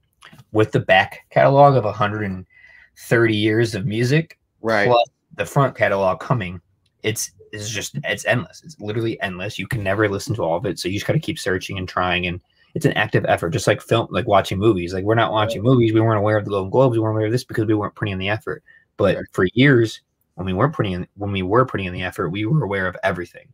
with 0.51 0.71
the 0.71 0.80
back 0.80 1.19
catalog 1.30 1.76
of 1.76 1.84
130 1.84 3.36
years 3.36 3.76
of 3.76 3.86
music 3.86 4.39
right. 4.61 4.88
plus 4.88 5.09
the 5.36 5.45
front 5.45 5.76
catalog 5.76 6.19
coming 6.19 6.59
it's 7.03 7.32
it's 7.55 7.69
just 7.69 7.97
it's 8.03 8.26
endless. 8.26 8.61
It's 8.63 8.80
literally 8.80 9.19
endless. 9.21 9.57
You 9.57 9.67
can 9.67 9.84
never 9.84 10.09
listen 10.09 10.36
to 10.36 10.41
all 10.43 10.57
of 10.57 10.65
it 10.65 10.78
so 10.78 10.88
you 10.88 10.95
just 10.95 11.07
got 11.07 11.13
to 11.13 11.19
keep 11.19 11.39
searching 11.39 11.78
and 11.78 11.88
trying 11.88 12.28
and 12.28 12.41
it's 12.73 12.86
an 12.86 12.91
active 12.93 13.26
effort 13.28 13.51
just 13.51 13.67
like 13.67 13.82
film 13.82 14.07
like 14.11 14.28
watching 14.28 14.59
movies. 14.59 14.93
Like 14.93 15.05
we're 15.05 15.15
not 15.15 15.32
watching 15.32 15.63
movies. 15.63 15.93
We 15.93 16.01
weren't 16.01 16.19
aware 16.19 16.38
of 16.38 16.45
the 16.45 16.51
golden 16.51 16.69
globes. 16.69 16.93
We 16.93 16.99
weren't 16.99 17.15
aware 17.15 17.28
of 17.28 17.32
this 17.32 17.45
because 17.45 17.65
we 17.65 17.73
weren't 17.73 17.95
putting 17.95 18.11
in 18.11 18.19
the 18.19 18.30
effort. 18.30 18.63
But 18.97 19.15
Right. 19.15 19.26
for 19.32 19.47
years 19.53 20.01
when 20.34 20.45
we 20.45 20.53
weren't 20.53 20.73
putting 20.73 20.91
in 20.91 21.07
when 21.15 21.32
we 21.32 21.41
were 21.41 21.65
putting 21.65 21.86
in 21.86 21.93
the 21.93 22.03
effort 22.03 22.30
we 22.30 22.45
were 22.45 22.63
aware 22.63 22.88
of 22.88 22.97
everything 23.03 23.47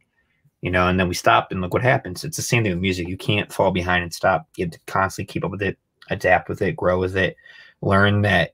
you 0.61 0.72
know 0.72 0.88
and 0.88 0.99
then 0.99 1.07
we 1.07 1.13
stopped 1.13 1.51
and 1.51 1.61
look 1.61 1.74
what 1.74 1.84
happens. 1.84 2.24
It's 2.24 2.38
the 2.38 2.43
same 2.43 2.63
thing 2.63 2.72
with 2.72 2.82
music. 2.82 3.07
You 3.07 3.17
can't 3.17 3.51
fall 3.51 3.72
behind 3.72 4.03
and 4.03 4.13
stop. 4.13 4.47
You 4.55 4.65
have 4.65 4.72
to 4.72 4.80
constantly 4.88 5.32
keep 5.32 5.45
up 5.45 5.51
with 5.51 5.61
it 5.61 5.78
adapt 6.12 6.49
with 6.49 6.62
it 6.62 6.76
grow 6.76 6.99
with 6.99 7.18
it 7.18 7.36
learn 7.82 8.22
that 8.22 8.53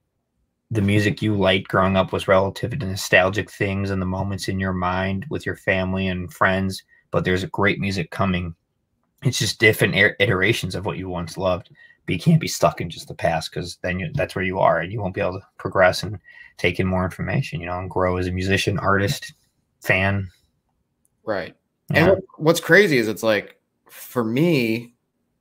the 0.72 0.82
music 0.82 1.22
you 1.22 1.36
liked 1.36 1.70
growing 1.70 1.96
up 1.96 2.12
was 2.12 2.28
relative 2.28 2.72
to 2.72 2.86
nostalgic 2.86 3.50
things 3.50 3.90
and 3.90 4.02
the 4.02 4.06
moments 4.06 4.48
in 4.48 4.60
your 4.60 4.74
mind 4.74 5.26
with 5.30 5.46
your 5.46 5.56
family 5.56 6.08
and 6.08 6.34
friends 6.34 6.84
but 7.10 7.24
there's 7.24 7.46
great 7.46 7.80
music 7.80 8.12
coming. 8.12 8.54
It's 9.24 9.40
just 9.40 9.60
different 9.60 9.96
er- 9.96 10.18
iterations 10.20 10.76
of 10.76 10.86
what 10.86 10.98
you 10.98 11.10
once 11.10 11.38
loved 11.38 11.70
but 12.06 12.14
you 12.14 12.20
can't 12.20 12.42
be 12.42 12.48
stuck 12.48 12.80
in 12.80 12.90
just 12.90 13.08
the 13.08 13.14
past 13.14 13.52
because 13.52 13.78
then 13.82 14.00
you, 14.00 14.10
that's 14.14 14.36
where 14.36 14.46
you 14.46 14.60
are 14.60 14.80
and 14.80 14.92
you 14.92 15.02
won't 15.02 15.14
be 15.14 15.22
able 15.22 15.40
to 15.40 15.48
progress 15.58 16.04
and 16.04 16.20
take 16.58 16.80
in 16.80 16.88
more 16.88 17.06
information 17.06 17.62
you 17.62 17.68
know 17.68 17.80
and 17.80 17.90
grow 17.90 18.18
as 18.18 18.28
a 18.28 18.32
musician 18.32 18.78
artist 18.80 19.34
fan. 19.82 20.30
Right. 21.24 21.56
Yeah. 21.92 22.12
And 22.12 22.24
what's 22.38 22.60
crazy 22.60 22.98
is 22.98 23.08
it's 23.08 23.24
like 23.24 23.60
for 23.90 24.24
me, 24.24 24.94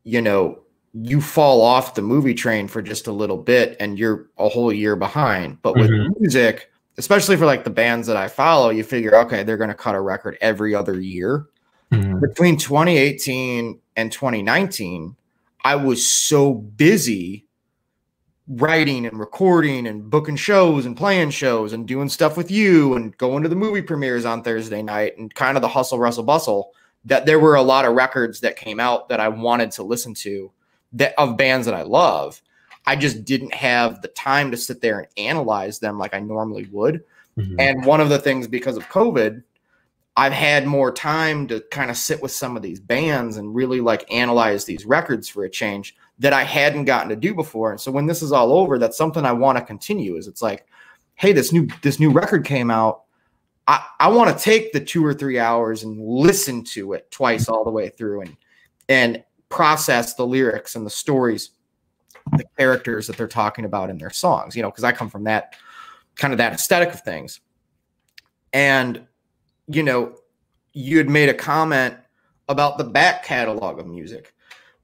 you 0.05 0.23
know, 0.23 0.61
you 1.03 1.21
fall 1.21 1.61
off 1.61 1.95
the 1.95 2.03
movie 2.03 2.35
train 2.35 2.69
for 2.69 2.81
just 2.81 3.07
a 3.07 3.13
little 3.13 3.37
bit 3.37 3.77
and 3.81 3.99
you're 3.99 4.29
a 4.39 4.49
whole 4.49 4.73
year 4.73 4.97
behind. 4.97 5.61
But 5.61 5.77
with 5.77 5.91
Mhm. 5.91 6.19
music, 6.21 6.71
especially 6.97 7.37
for 7.37 7.45
like 7.45 7.65
the 7.65 7.71
bands 7.71 8.07
that 8.07 8.17
I 8.17 8.29
follow, 8.29 8.71
you 8.71 8.83
figure, 8.83 9.15
okay, 9.17 9.43
they're 9.43 9.59
going 9.59 9.69
to 9.69 9.75
cut 9.75 9.95
a 9.95 10.01
record 10.01 10.39
every 10.41 10.75
other 10.75 10.99
year. 10.99 11.47
Mhm. 11.93 12.21
Between 12.21 12.57
2018 12.57 13.79
and 13.97 14.11
2019, 14.11 15.17
I 15.65 15.77
was 15.77 16.07
so 16.07 16.55
busy 16.55 17.45
writing 18.49 19.05
and 19.05 19.19
recording 19.19 19.87
and 19.89 20.09
booking 20.09 20.37
shows 20.37 20.87
and 20.87 20.97
playing 20.97 21.31
shows 21.31 21.73
and 21.73 21.87
doing 21.87 22.09
stuff 22.09 22.37
with 22.37 22.51
you 22.51 22.95
and 22.95 23.17
going 23.19 23.43
to 23.43 23.49
the 23.49 23.57
movie 23.57 23.83
premieres 23.83 24.25
on 24.25 24.43
Thursday 24.43 24.83
night 24.83 25.19
and 25.19 25.35
kind 25.35 25.59
of 25.59 25.63
the 25.63 25.69
hustle, 25.69 25.99
rustle, 25.99 26.23
bustle 26.23 26.73
that 27.05 27.27
there 27.27 27.41
were 27.41 27.57
a 27.57 27.63
lot 27.63 27.85
of 27.85 27.95
records 27.95 28.41
that 28.41 28.57
came 28.57 28.81
out 28.81 29.09
that 29.09 29.21
I 29.21 29.29
wanted 29.29 29.73
to 29.73 29.83
listen 29.83 30.15
to 30.15 30.51
that 30.93 31.15
of 31.19 31.37
bands 31.37 31.67
that 31.67 31.75
I 31.75 31.83
love. 31.83 32.41
I 32.87 32.97
just 32.97 33.25
didn't 33.25 33.55
have 33.55 34.01
the 34.03 34.09
time 34.09 34.51
to 34.51 34.57
sit 34.57 34.81
there 34.81 35.01
and 35.01 35.09
analyze 35.17 35.79
them 35.79 35.99
like 35.99 36.15
I 36.15 36.21
normally 36.21 36.69
would. 36.71 37.03
Mhm. 37.37 37.57
And 37.59 37.85
one 37.85 38.01
of 38.01 38.09
the 38.09 38.19
things 38.19 38.47
because 38.47 38.77
of 38.77 38.89
COVID, 38.89 39.43
I've 40.17 40.33
had 40.33 40.67
more 40.67 40.91
time 40.91 41.47
to 41.49 41.61
kind 41.71 41.91
of 41.91 41.97
sit 41.97 42.23
with 42.23 42.31
some 42.31 42.57
of 42.57 42.63
these 42.63 42.81
bands 42.81 43.37
and 43.37 43.55
really 43.55 43.81
like 43.81 44.11
analyze 44.11 44.65
these 44.65 44.87
records 44.87 45.29
for 45.29 45.45
a 45.45 45.51
change 45.51 45.95
that 46.19 46.33
I 46.33 46.43
hadn't 46.43 46.87
gotten 46.87 47.11
to 47.11 47.17
do 47.17 47.35
before. 47.35 47.71
And 47.71 47.81
so 47.81 47.93
when 47.93 48.07
this 48.07 48.23
is 48.23 48.33
all 48.33 48.53
over, 48.53 48.79
that's 48.79 48.97
something 48.97 49.27
I 49.27 49.33
want 49.33 49.59
to 49.59 49.65
continue. 49.65 50.17
Is 50.17 50.27
it's 50.27 50.41
like, 50.41 50.67
hey, 51.17 51.33
this 51.33 51.53
new 51.53 51.69
this 51.83 52.01
new 52.01 52.11
record 52.11 52.45
came 52.45 52.71
out. 52.71 53.03
I, 53.69 53.85
I 54.01 54.09
want 54.09 54.35
to 54.35 54.43
take 54.43 54.73
the 54.73 54.81
two 54.81 55.05
or 55.05 55.13
three 55.13 55.39
hours 55.39 55.83
and 55.83 56.01
listen 56.01 56.65
to 56.65 56.95
it 56.95 57.11
twice 57.11 57.49
all 57.49 57.65
the 57.65 57.71
way 57.71 57.91
through 57.91 58.23
and 58.23 58.37
and 58.89 59.25
process 59.49 60.15
the 60.15 60.27
lyrics 60.27 60.75
and 60.75 60.85
the 60.85 60.91
stories, 60.91 61.51
the 62.37 62.45
characters 62.59 63.07
that 63.07 63.17
they're 63.17 63.29
talking 63.29 63.65
about 63.65 63.91
in 63.91 63.99
their 63.99 64.11
songs. 64.11 64.57
You 64.57 64.63
know, 64.63 64.71
because 64.71 64.85
I 64.85 64.93
come 64.93 65.11
from 65.11 65.25
that 65.25 65.55
kind 66.17 66.33
of 66.33 66.39
that 66.39 66.53
aesthetic 66.53 66.93
of 66.93 67.01
things. 67.03 67.41
And 68.53 69.07
you 69.69 69.83
know, 69.83 70.17
you 70.73 70.99
had 70.99 71.09
made 71.09 71.29
a 71.29 71.35
comment 71.35 71.97
about 72.49 72.79
the 72.79 72.85
back 72.85 73.25
catalog 73.25 73.79
of 73.79 73.87
music 73.87 74.33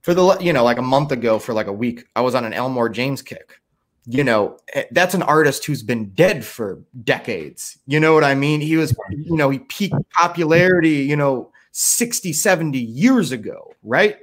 for 0.02 0.14
the 0.14 0.36
you 0.40 0.52
know 0.52 0.64
like 0.64 0.78
a 0.78 0.82
month 0.82 1.12
ago 1.12 1.38
for 1.38 1.52
like 1.52 1.66
a 1.66 1.72
week. 1.72 2.04
I 2.14 2.20
was 2.20 2.34
on 2.34 2.44
an 2.44 2.52
Elmore 2.52 2.88
James 2.88 3.22
kick. 3.22 3.58
You 4.04 4.24
know, 4.24 4.58
eh, 4.74 4.84
that's 4.90 5.14
an 5.14 5.22
artist 5.22 5.64
who's 5.64 5.84
been 5.84 6.10
dead 6.10 6.44
for 6.44 6.82
decades. 7.04 7.78
You 7.86 8.00
know 8.00 8.14
what 8.14 8.24
I 8.24 8.34
mean? 8.34 8.60
He 8.60 8.76
was, 8.76 8.92
you 9.12 9.36
know, 9.36 9.48
he 9.48 9.60
peaked 9.60 9.94
popularity, 10.10 11.04
you 11.04 11.14
know, 11.14 11.52
60, 11.70 12.32
70 12.32 12.80
years 12.80 13.30
ago, 13.30 13.72
right? 13.84 14.16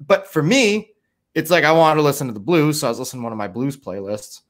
But 0.00 0.26
for 0.26 0.42
me, 0.42 0.92
it's 1.34 1.50
like 1.50 1.64
I 1.64 1.72
wanted 1.72 1.96
to 1.96 2.02
listen 2.02 2.26
to 2.26 2.32
the 2.32 2.40
blues, 2.40 2.80
so 2.80 2.86
I 2.86 2.90
was 2.90 2.98
listening 2.98 3.22
to 3.22 3.24
one 3.24 3.32
of 3.32 3.38
my 3.38 3.48
blues 3.48 3.76
playlists. 3.76 4.42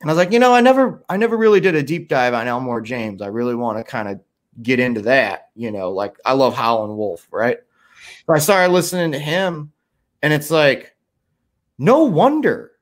And 0.00 0.10
I 0.10 0.12
was 0.12 0.18
like, 0.18 0.32
you 0.32 0.38
know, 0.38 0.52
I 0.52 0.60
never 0.60 1.04
I 1.08 1.16
never 1.16 1.36
really 1.36 1.60
did 1.60 1.74
a 1.74 1.82
deep 1.82 2.08
dive 2.08 2.34
on 2.34 2.48
Elmore 2.48 2.80
James. 2.80 3.22
I 3.22 3.28
really 3.28 3.54
want 3.54 3.78
to 3.78 3.84
kind 3.84 4.08
of 4.08 4.20
get 4.62 4.78
into 4.78 5.02
that, 5.02 5.50
you 5.54 5.70
know, 5.70 5.90
like 5.90 6.16
I 6.24 6.32
love 6.32 6.54
Howlin' 6.54 6.96
Wolf, 6.96 7.26
right? 7.30 7.58
So 8.26 8.34
I 8.34 8.38
started 8.38 8.72
listening 8.72 9.12
to 9.12 9.18
him, 9.18 9.72
and 10.22 10.32
it's 10.32 10.50
like, 10.50 10.94
no 11.78 12.04
wonder, 12.04 12.72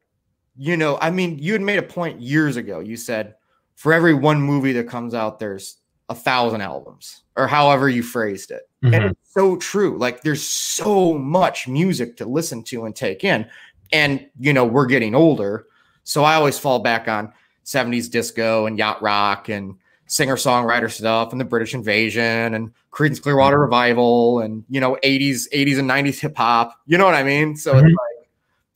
you 0.57 0.77
know. 0.77 0.99
I 1.01 1.11
mean, 1.11 1.39
you 1.39 1.53
had 1.53 1.63
made 1.63 1.79
a 1.79 1.83
point 1.83 2.21
years 2.21 2.57
ago. 2.57 2.81
You 2.81 2.97
said 2.97 3.35
for 3.77 3.93
every 3.93 4.15
one 4.15 4.41
movie 4.41 4.73
that 4.73 4.89
comes 4.89 5.15
out, 5.15 5.39
there's 5.39 5.79
a 6.13 6.15
thousand 6.15 6.61
albums, 6.61 7.23
or 7.37 7.47
however 7.47 7.89
you 7.89 8.03
phrased 8.03 8.51
it. 8.51 8.69
And 8.85 8.95
Mhm. 8.95 9.11
it's 9.11 9.33
so 9.33 9.57
true. 9.57 9.97
Like 9.99 10.23
there's 10.23 10.47
so 10.47 11.17
much 11.19 11.67
music 11.67 12.17
to 12.19 12.25
listen 12.25 12.63
to 12.65 12.85
and 12.85 12.95
take 12.95 13.25
in. 13.25 13.47
And 13.93 14.27
you 14.39 14.53
know, 14.53 14.65
we're 14.65 14.87
getting 14.87 15.15
older. 15.15 15.67
So 16.05 16.25
I 16.25 16.35
always 16.35 16.59
fall 16.59 16.79
back 16.81 17.09
on 17.09 17.33
70s 17.65 18.09
disco 18.09 18.67
and 18.67 18.77
yacht 18.79 19.01
rock 19.03 19.49
and 19.49 19.75
singer-songwriter 20.07 20.91
stuff 20.91 21.33
and 21.33 21.41
the 21.41 21.45
British 21.45 21.75
invasion 21.75 22.55
and 22.55 22.73
Creedence 22.93 23.23
Clearwater 23.23 23.59
Mhm. 23.59 23.63
Revival 23.63 24.41
and 24.41 24.65
you 24.69 24.81
know, 24.81 24.97
80s, 25.03 25.49
80s 25.53 25.79
and 25.79 25.89
90s 25.89 26.21
hip 26.21 26.37
hop. 26.37 26.77
You 26.87 26.99
know 26.99 27.05
what 27.07 27.15
I 27.15 27.23
mean? 27.23 27.57
So 27.57 27.79
it's 27.79 27.83
Mhm. 27.83 27.87
like 27.87 28.29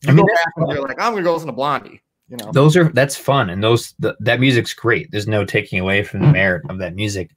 you 0.02 0.08
I 0.10 0.12
mean, 0.12 0.26
go 0.26 0.32
back 0.34 0.52
and 0.56 0.68
you're 0.68 0.82
like, 0.82 1.00
I'm 1.00 1.12
gonna 1.12 1.24
go 1.24 1.32
listen 1.34 1.48
to 1.48 1.52
Blondie, 1.52 2.00
you 2.28 2.36
know. 2.36 2.50
those 2.52 2.76
are 2.76 2.84
that's 2.92 3.16
fun 3.16 3.50
and 3.50 3.62
those 3.62 3.92
th- 4.02 4.14
that 4.20 4.40
music's 4.40 4.74
great 4.74 5.10
there's 5.10 5.28
no 5.28 5.44
taking 5.44 5.80
away 5.80 6.02
from 6.02 6.20
the 6.20 6.26
merit 6.26 6.62
of 6.68 6.78
that 6.78 6.94
music 6.94 7.30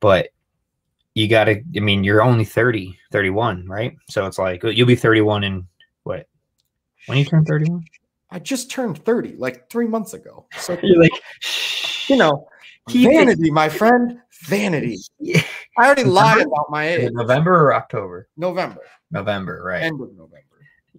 but 0.00 0.28
you 1.14 1.26
gotta 1.28 1.62
i 1.76 1.80
mean 1.80 2.04
you're 2.04 2.22
only 2.22 2.44
30 2.44 2.96
31 3.10 3.66
right 3.66 3.96
so 4.08 4.26
it's 4.26 4.38
like 4.38 4.62
you'll 4.62 4.86
be 4.86 4.94
31 4.96 5.44
in 5.44 5.66
what 6.04 6.28
when 7.06 7.18
you 7.18 7.24
turn 7.24 7.44
31 7.44 7.84
I 8.28 8.40
just 8.40 8.70
turned 8.70 8.98
30 9.04 9.36
like 9.36 9.70
three 9.70 9.86
months 9.86 10.12
ago. 10.12 10.46
So 10.58 10.76
you're 10.82 11.00
like 11.00 11.12
you 12.08 12.16
know, 12.16 12.48
vanity, 12.90 13.52
my 13.52 13.68
friend, 13.68 14.20
vanity. 14.46 14.98
Yeah. 15.20 15.42
I 15.78 15.86
already 15.86 16.02
lied 16.04 16.44
about 16.46 16.66
my 16.68 16.88
age. 16.88 17.12
november 17.12 17.54
or 17.54 17.74
october 17.74 18.28
November, 18.36 18.80
november 19.12 19.62
right 19.64 19.82
end 19.84 20.00
of 20.00 20.10
November. 20.16 20.42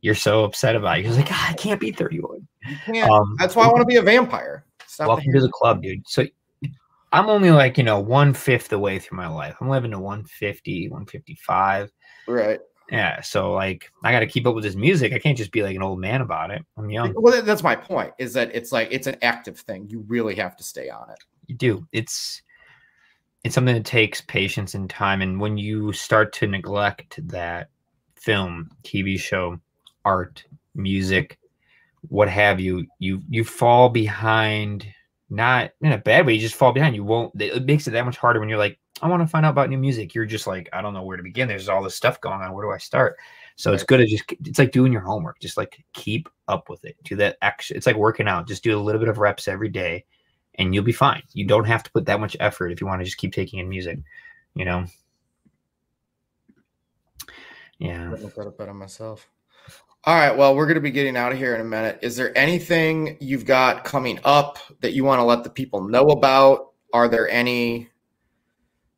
you're 0.01 0.15
so 0.15 0.45
upset 0.45 0.75
about 0.77 0.99
it 0.99 1.05
you're 1.05 1.13
like 1.15 1.27
"Ah, 1.29 1.49
i 1.49 1.53
can't 1.53 1.81
be 1.81 1.91
31 1.91 2.21
You 2.21 2.21
can't. 2.31 2.36
Um 3.09 3.35
That's 3.37 3.55
why 3.55 3.65
I 3.65 3.67
want 3.67 3.81
to 3.81 3.85
be 3.85 3.97
a 3.97 4.01
vampire. 4.01 4.65
Stop 4.85 5.07
welcome 5.07 5.31
to 5.31 5.41
the 5.41 5.49
club 5.49 5.83
dude 5.83 6.07
so 6.07 6.25
i'm 7.11 7.29
only 7.29 7.51
like 7.51 7.77
you 7.77 7.83
know 7.83 7.99
one 7.99 8.33
fifth 8.33 8.69
the 8.69 8.79
way 8.79 8.97
through 8.97 9.17
my 9.17 9.27
life 9.27 9.55
i'm 9.61 9.69
living 9.69 9.91
to 9.91 9.99
150 9.99 10.89
155 10.89 11.91
right. 12.27 12.59
Yeah, 12.89 13.21
so 13.21 13.51
like 13.51 13.91
I 14.03 14.11
got 14.11 14.21
to 14.21 14.27
keep 14.27 14.47
up 14.47 14.55
with 14.55 14.63
this 14.63 14.75
music. 14.75 15.11
I 15.11 15.19
can't 15.19 15.37
just 15.37 15.51
be 15.51 15.61
like 15.61 15.75
an 15.75 15.83
old 15.83 15.99
man 15.99 16.21
about 16.21 16.51
it. 16.51 16.65
I'm 16.77 16.89
young. 16.89 17.13
Well, 17.17 17.41
that's 17.41 17.63
my 17.63 17.75
point. 17.75 18.13
Is 18.17 18.33
that 18.33 18.55
it's 18.55 18.71
like 18.71 18.87
it's 18.91 19.07
an 19.07 19.17
active 19.21 19.59
thing. 19.59 19.89
You 19.89 20.05
really 20.07 20.35
have 20.35 20.55
to 20.57 20.63
stay 20.63 20.89
on 20.89 21.09
it. 21.09 21.19
You 21.47 21.55
do. 21.55 21.87
It's 21.91 22.41
it's 23.43 23.55
something 23.55 23.75
that 23.75 23.85
takes 23.85 24.21
patience 24.21 24.73
and 24.73 24.89
time. 24.89 25.21
And 25.21 25.39
when 25.39 25.57
you 25.57 25.91
start 25.91 26.31
to 26.33 26.47
neglect 26.47 27.19
that 27.27 27.69
film, 28.15 28.69
TV 28.83 29.19
show, 29.19 29.59
art, 30.05 30.45
music, 30.73 31.37
what 32.09 32.29
have 32.29 32.59
you, 32.59 32.85
you 32.99 33.21
you 33.29 33.43
fall 33.43 33.89
behind. 33.89 34.87
Not 35.29 35.71
in 35.81 35.91
a 35.91 35.97
bad 35.97 36.25
way. 36.25 36.35
You 36.35 36.39
just 36.39 36.55
fall 36.55 36.71
behind. 36.71 36.95
You 36.95 37.03
won't. 37.03 37.33
It 37.41 37.65
makes 37.65 37.85
it 37.85 37.91
that 37.91 38.05
much 38.05 38.17
harder 38.17 38.39
when 38.39 38.47
you're 38.47 38.57
like, 38.57 38.79
I 39.01 39.09
want 39.09 39.21
to 39.21 39.27
find 39.27 39.45
out 39.45 39.49
about 39.49 39.69
new 39.69 39.77
music. 39.77 40.15
You're 40.15 40.25
just 40.25 40.47
like, 40.47 40.69
I 40.71 40.81
don't 40.81 40.93
know 40.93 41.03
where 41.03 41.17
to 41.17 41.23
begin. 41.23 41.49
There's 41.49 41.67
all 41.67 41.83
this 41.83 41.95
stuff 41.95 42.21
going 42.21 42.41
on. 42.41 42.53
Where 42.53 42.65
do 42.65 42.71
I 42.71 42.77
start? 42.77 43.17
So 43.57 43.73
it's 43.73 43.83
good 43.83 43.97
to 43.97 44.05
just. 44.05 44.23
It's 44.45 44.57
like 44.57 44.71
doing 44.71 44.93
your 44.93 45.01
homework. 45.01 45.39
Just 45.41 45.57
like 45.57 45.83
keep 45.91 46.29
up 46.47 46.69
with 46.69 46.85
it. 46.85 46.95
Do 47.03 47.17
that 47.17 47.37
action. 47.41 47.75
It's 47.75 47.85
like 47.85 47.97
working 47.97 48.27
out. 48.27 48.47
Just 48.47 48.63
do 48.63 48.77
a 48.77 48.81
little 48.81 48.99
bit 48.99 49.09
of 49.09 49.17
reps 49.17 49.49
every 49.49 49.67
day, 49.67 50.05
and 50.55 50.73
you'll 50.73 50.85
be 50.85 50.93
fine. 50.93 51.23
You 51.33 51.45
don't 51.45 51.65
have 51.65 51.83
to 51.83 51.91
put 51.91 52.05
that 52.05 52.21
much 52.21 52.37
effort 52.39 52.71
if 52.71 52.79
you 52.79 52.87
want 52.87 53.01
to 53.01 53.05
just 53.05 53.17
keep 53.17 53.33
taking 53.33 53.59
in 53.59 53.67
music. 53.67 53.99
You 54.55 54.63
know. 54.63 54.85
Yeah. 57.79 58.09
Putting 58.11 58.27
a 58.27 58.31
credit 58.31 58.57
bet 58.57 58.69
on 58.69 58.77
myself. 58.77 59.27
All 60.07 60.15
right. 60.15 60.35
Well, 60.37 60.55
we're 60.55 60.67
going 60.67 60.75
to 60.75 60.81
be 60.81 60.89
getting 60.89 61.17
out 61.17 61.33
of 61.33 61.37
here 61.37 61.53
in 61.53 61.59
a 61.59 61.65
minute. 61.65 61.99
Is 62.01 62.15
there 62.15 62.35
anything 62.37 63.17
you've 63.19 63.43
got 63.43 63.83
coming 63.83 64.21
up 64.23 64.57
that 64.79 64.93
you 64.93 65.03
want 65.03 65.19
to 65.19 65.23
let 65.23 65.43
the 65.43 65.49
people 65.49 65.83
know 65.83 66.05
about? 66.11 66.71
Are 66.93 67.09
there 67.09 67.29
any? 67.29 67.89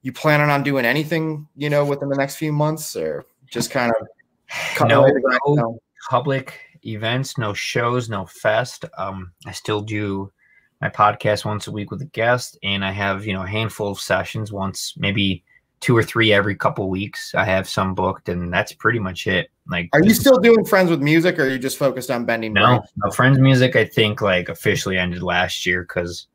You 0.03 0.13
planning 0.13 0.51
on 0.51 0.61
doing 0.61 0.85
anything, 0.85 1.47
you 1.55 1.67
know, 1.67 1.83
within 1.83 2.09
the 2.09 2.15
next 2.15 2.35
few 2.35 2.53
months, 2.53 2.95
or 2.95 3.25
just 3.49 3.71
kind 3.71 3.91
of 3.99 4.87
No, 4.87 5.01
away 5.01 5.11
the 5.11 5.19
grass? 5.19 5.39
no. 5.47 5.55
No. 5.55 5.79
public 6.11 6.59
events, 6.85 7.39
no 7.39 7.55
shows, 7.55 8.07
no 8.07 8.27
fest. 8.27 8.85
Um, 8.95 9.31
I 9.47 9.51
still 9.51 9.81
do 9.81 10.31
my 10.79 10.89
podcast 10.89 11.43
once 11.43 11.65
a 11.65 11.71
week 11.71 11.89
with 11.89 12.03
a 12.03 12.05
guest, 12.05 12.59
and 12.61 12.85
I 12.85 12.91
have 12.91 13.25
you 13.25 13.33
know 13.33 13.41
a 13.41 13.47
handful 13.47 13.89
of 13.89 13.99
sessions 13.99 14.53
once, 14.53 14.93
maybe 14.95 15.43
two 15.79 15.95
or 15.95 16.03
three 16.03 16.33
every 16.33 16.55
couple 16.55 16.89
weeks. 16.89 17.33
I 17.35 17.45
have 17.45 17.67
some 17.67 17.95
booked, 17.95 18.29
and 18.29 18.51
that's 18.51 18.73
pretty 18.73 18.99
much 18.99 19.27
it. 19.27 19.49
Like, 19.67 19.89
Are 19.93 20.03
you 20.03 20.13
still 20.13 20.37
doing 20.37 20.65
friends 20.65 20.89
with 20.89 21.01
music, 21.01 21.39
or 21.39 21.43
are 21.43 21.49
you 21.49 21.59
just 21.59 21.77
focused 21.77 22.11
on 22.11 22.25
bending? 22.25 22.53
no, 22.53 22.83
no 22.97 23.11
friends 23.11 23.39
music? 23.39 23.75
I 23.75 23.85
think 23.85 24.21
like 24.21 24.49
officially 24.49 24.97
ended 24.97 25.23
last 25.23 25.65
year 25.65 25.83
because 25.83 26.27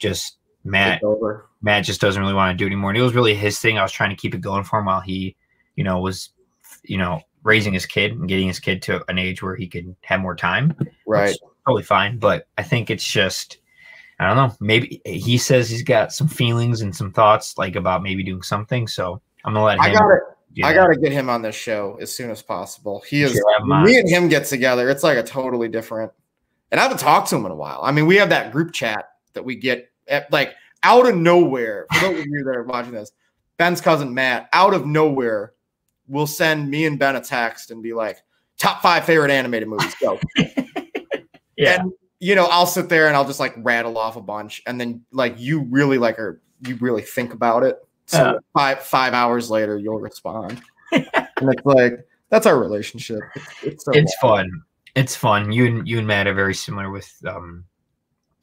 just 0.00 0.38
Matt 0.64 1.02
over. 1.02 1.48
Matt 1.62 1.84
just 1.84 2.00
doesn't 2.00 2.20
really 2.20 2.34
want 2.34 2.56
to 2.56 2.56
do 2.56 2.66
it 2.66 2.68
anymore. 2.68 2.90
And 2.90 2.98
it 2.98 3.02
was 3.02 3.14
really 3.14 3.34
his 3.34 3.58
thing. 3.58 3.78
I 3.78 3.82
was 3.82 3.92
trying 3.92 4.10
to 4.10 4.16
keep 4.16 4.34
it 4.34 4.40
going 4.40 4.64
for 4.64 4.80
him 4.80 4.86
while 4.86 5.00
he, 5.00 5.36
you 5.76 5.84
know, 5.84 6.00
was, 6.00 6.30
you 6.82 6.98
know, 6.98 7.20
raising 7.44 7.72
his 7.72 7.86
kid 7.86 8.12
and 8.12 8.28
getting 8.28 8.48
his 8.48 8.58
kid 8.58 8.82
to 8.82 9.04
an 9.08 9.18
age 9.18 9.42
where 9.42 9.54
he 9.54 9.68
could 9.68 9.94
have 10.02 10.20
more 10.20 10.34
time. 10.34 10.74
Right. 11.06 11.36
Totally 11.66 11.84
fine. 11.84 12.18
But 12.18 12.48
I 12.58 12.64
think 12.64 12.90
it's 12.90 13.04
just, 13.04 13.58
I 14.22 14.34
don't 14.34 14.36
know. 14.36 14.56
Maybe 14.60 15.00
he 15.04 15.38
says 15.38 15.68
he's 15.70 15.82
got 15.82 16.12
some 16.12 16.28
feelings 16.28 16.80
and 16.82 16.94
some 16.94 17.12
thoughts 17.12 17.56
like 17.58 17.76
about 17.76 18.02
maybe 18.02 18.22
doing 18.22 18.42
something. 18.42 18.86
So 18.86 19.20
I'm 19.44 19.54
gonna 19.54 19.64
let 19.64 19.78
him. 19.78 19.82
I 19.84 19.92
got 19.92 20.10
it. 20.10 20.20
do 20.54 20.62
I 20.64 20.74
got 20.74 20.88
to 20.88 20.96
get 20.98 21.12
him 21.12 21.28
on 21.30 21.42
this 21.42 21.54
show 21.56 21.98
as 22.00 22.14
soon 22.14 22.30
as 22.30 22.42
possible. 22.42 23.02
He 23.06 23.22
is 23.22 23.32
Sure, 23.32 23.42
I 23.50 23.52
have 23.54 23.62
when 23.62 23.68
mine. 23.68 23.84
me 23.84 23.98
and 23.98 24.08
him 24.08 24.28
get 24.28 24.44
together. 24.46 24.88
It's 24.90 25.02
like 25.02 25.18
a 25.18 25.22
totally 25.22 25.68
different. 25.68 26.12
And 26.70 26.78
I 26.80 26.84
haven't 26.84 26.98
talked 27.00 27.28
to 27.30 27.36
him 27.36 27.44
in 27.46 27.52
a 27.52 27.56
while. 27.56 27.80
I 27.82 27.90
mean, 27.92 28.06
we 28.06 28.16
have 28.16 28.30
that 28.30 28.52
group 28.52 28.72
chat 28.72 29.10
that 29.34 29.44
we 29.44 29.56
get 29.56 29.90
at, 30.08 30.30
like 30.32 30.54
out 30.82 31.08
of 31.08 31.16
nowhere. 31.16 31.86
For 31.92 32.00
those 32.08 32.20
of 32.20 32.26
you 32.26 32.44
that 32.44 32.56
are 32.56 32.62
watching 32.64 32.92
this, 32.92 33.12
Ben's 33.58 33.80
cousin 33.80 34.12
Matt, 34.12 34.48
out 34.52 34.72
of 34.74 34.86
nowhere, 34.86 35.52
will 36.08 36.26
send 36.26 36.70
me 36.70 36.86
and 36.86 36.98
Ben 36.98 37.16
a 37.16 37.20
text 37.20 37.70
and 37.70 37.82
be 37.82 37.92
like, 37.92 38.18
"Top 38.58 38.82
five 38.82 39.04
favorite 39.04 39.30
animated 39.30 39.68
movies." 39.68 39.94
Go. 40.00 40.18
Yeah. 41.56 41.82
And 41.82 41.92
you 42.22 42.36
know, 42.36 42.46
I'll 42.46 42.66
sit 42.66 42.88
there 42.88 43.08
and 43.08 43.16
I'll 43.16 43.24
just 43.26 43.40
like 43.40 43.52
rattle 43.58 43.98
off 43.98 44.14
a 44.16 44.20
bunch, 44.20 44.62
and 44.64 44.80
then 44.80 45.02
like 45.10 45.34
you 45.40 45.62
really 45.70 45.98
like 45.98 46.20
are 46.20 46.40
you 46.64 46.76
really 46.76 47.02
think 47.02 47.34
about 47.34 47.64
it. 47.64 47.78
So 48.06 48.18
Yeah. 48.34 48.38
five 48.54 48.80
five 48.80 49.12
hours 49.12 49.50
later, 49.50 49.76
you'll 49.76 49.98
respond, 49.98 50.62
and 50.92 51.04
it's 51.50 51.64
like 51.66 51.94
that's 52.28 52.46
our 52.46 52.58
relationship. 52.60 53.18
It's, 53.34 53.46
it's, 53.64 53.84
so 53.84 53.90
it's 53.92 54.14
fun. 54.20 54.48
It's 54.94 55.16
fun. 55.16 55.50
You 55.50 55.66
and 55.66 55.88
you 55.88 55.98
and 55.98 56.06
Matt 56.06 56.28
are 56.28 56.34
very 56.34 56.54
similar 56.54 56.90
with 56.90 57.12
um 57.26 57.64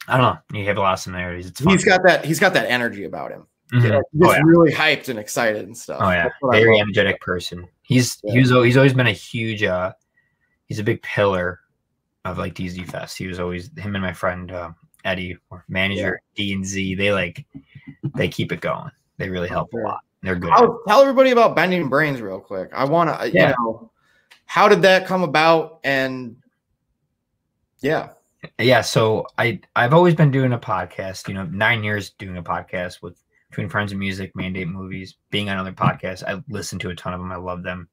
I 0.09 0.17
don't 0.17 0.25
know. 0.51 0.59
You 0.59 0.65
have 0.65 0.77
a 0.77 0.81
lot 0.81 0.93
of 0.93 0.99
similarities. 0.99 1.47
It's 1.47 1.61
fun. 1.61 1.71
He's 1.71 1.85
got 1.85 2.01
that. 2.03 2.25
He's 2.25 2.39
got 2.39 2.53
that 2.55 2.69
energy 2.69 3.05
about 3.05 3.31
him. 3.31 3.47
Mhm. 3.71 3.81
Get, 3.83 3.91
Oh, 3.93 4.03
yeah. 4.33 4.41
really 4.43 4.71
hyped 4.73 5.07
and 5.07 5.17
excited 5.19 5.63
and 5.63 5.77
stuff. 5.77 5.99
Oh 6.01 6.09
yeah, 6.09 6.23
That's 6.23 6.35
what 6.41 6.55
I 6.57 6.59
very 6.59 6.79
energetic 6.81 7.21
person. 7.21 7.65
He's 7.83 8.17
Yeah. 8.23 8.33
he 8.33 8.39
was 8.39 8.51
al- 8.51 8.63
he's 8.63 8.75
always 8.75 8.93
been 8.93 9.07
a 9.07 9.11
huge 9.13 9.63
uh 9.63 9.93
he's 10.65 10.79
a 10.79 10.83
big 10.83 11.01
pillar 11.01 11.59
of 12.25 12.37
like 12.37 12.53
DZ 12.55 12.89
Fest. 12.89 13.17
He 13.17 13.27
was 13.27 13.39
always 13.39 13.69
him 13.77 13.95
and 13.95 14.03
my 14.03 14.13
friend 14.13 14.51
um, 14.51 14.75
Eddie, 15.05 15.37
or 15.49 15.63
manager 15.67 16.21
D 16.35 16.53
and 16.53 16.65
Z. 16.65 16.95
They 16.95 17.11
like 17.11 17.45
they 18.15 18.27
keep 18.27 18.51
it 18.51 18.61
going. 18.61 18.91
They 19.17 19.29
really 19.29 19.49
help 19.49 19.73
a 19.73 19.77
lot. 19.77 19.99
They're 20.21 20.35
good. 20.35 20.51
I'll 20.51 20.79
tell 20.87 21.01
everybody 21.01 21.31
about 21.31 21.55
bending 21.55 21.89
brains 21.89 22.21
real 22.21 22.39
quick. 22.39 22.69
I 22.73 22.83
want 22.85 23.09
to, 23.09 23.31
Yeah. 23.31 23.49
you 23.49 23.55
know, 23.57 23.91
how 24.45 24.67
did 24.67 24.81
that 24.81 25.05
come 25.05 25.23
about? 25.23 25.79
And 25.83 26.35
yeah, 27.79 28.09
yeah 28.57 28.81
so 28.81 29.25
i 29.37 29.59
i've 29.75 29.93
always 29.93 30.15
been 30.15 30.31
doing 30.31 30.53
a 30.53 30.59
podcast 30.59 31.27
you 31.27 31.33
know 31.33 31.43
nine 31.45 31.83
years 31.83 32.11
doing 32.11 32.37
a 32.37 32.43
podcast 32.43 33.01
with 33.01 33.21
between 33.49 33.67
friends 33.67 33.91
and 33.91 33.99
music 33.99 34.33
mandate 34.35 34.67
movies 34.67 35.17
being 35.29 35.49
on 35.49 35.57
other 35.57 35.73
podcasts 35.73 36.23
i 36.25 36.41
listen 36.49 36.79
to 36.79 36.89
a 36.89 36.95
ton 36.95 37.13
of 37.13 37.19
them 37.19 37.31
i 37.31 37.35
love 37.35 37.63
them 37.63 37.87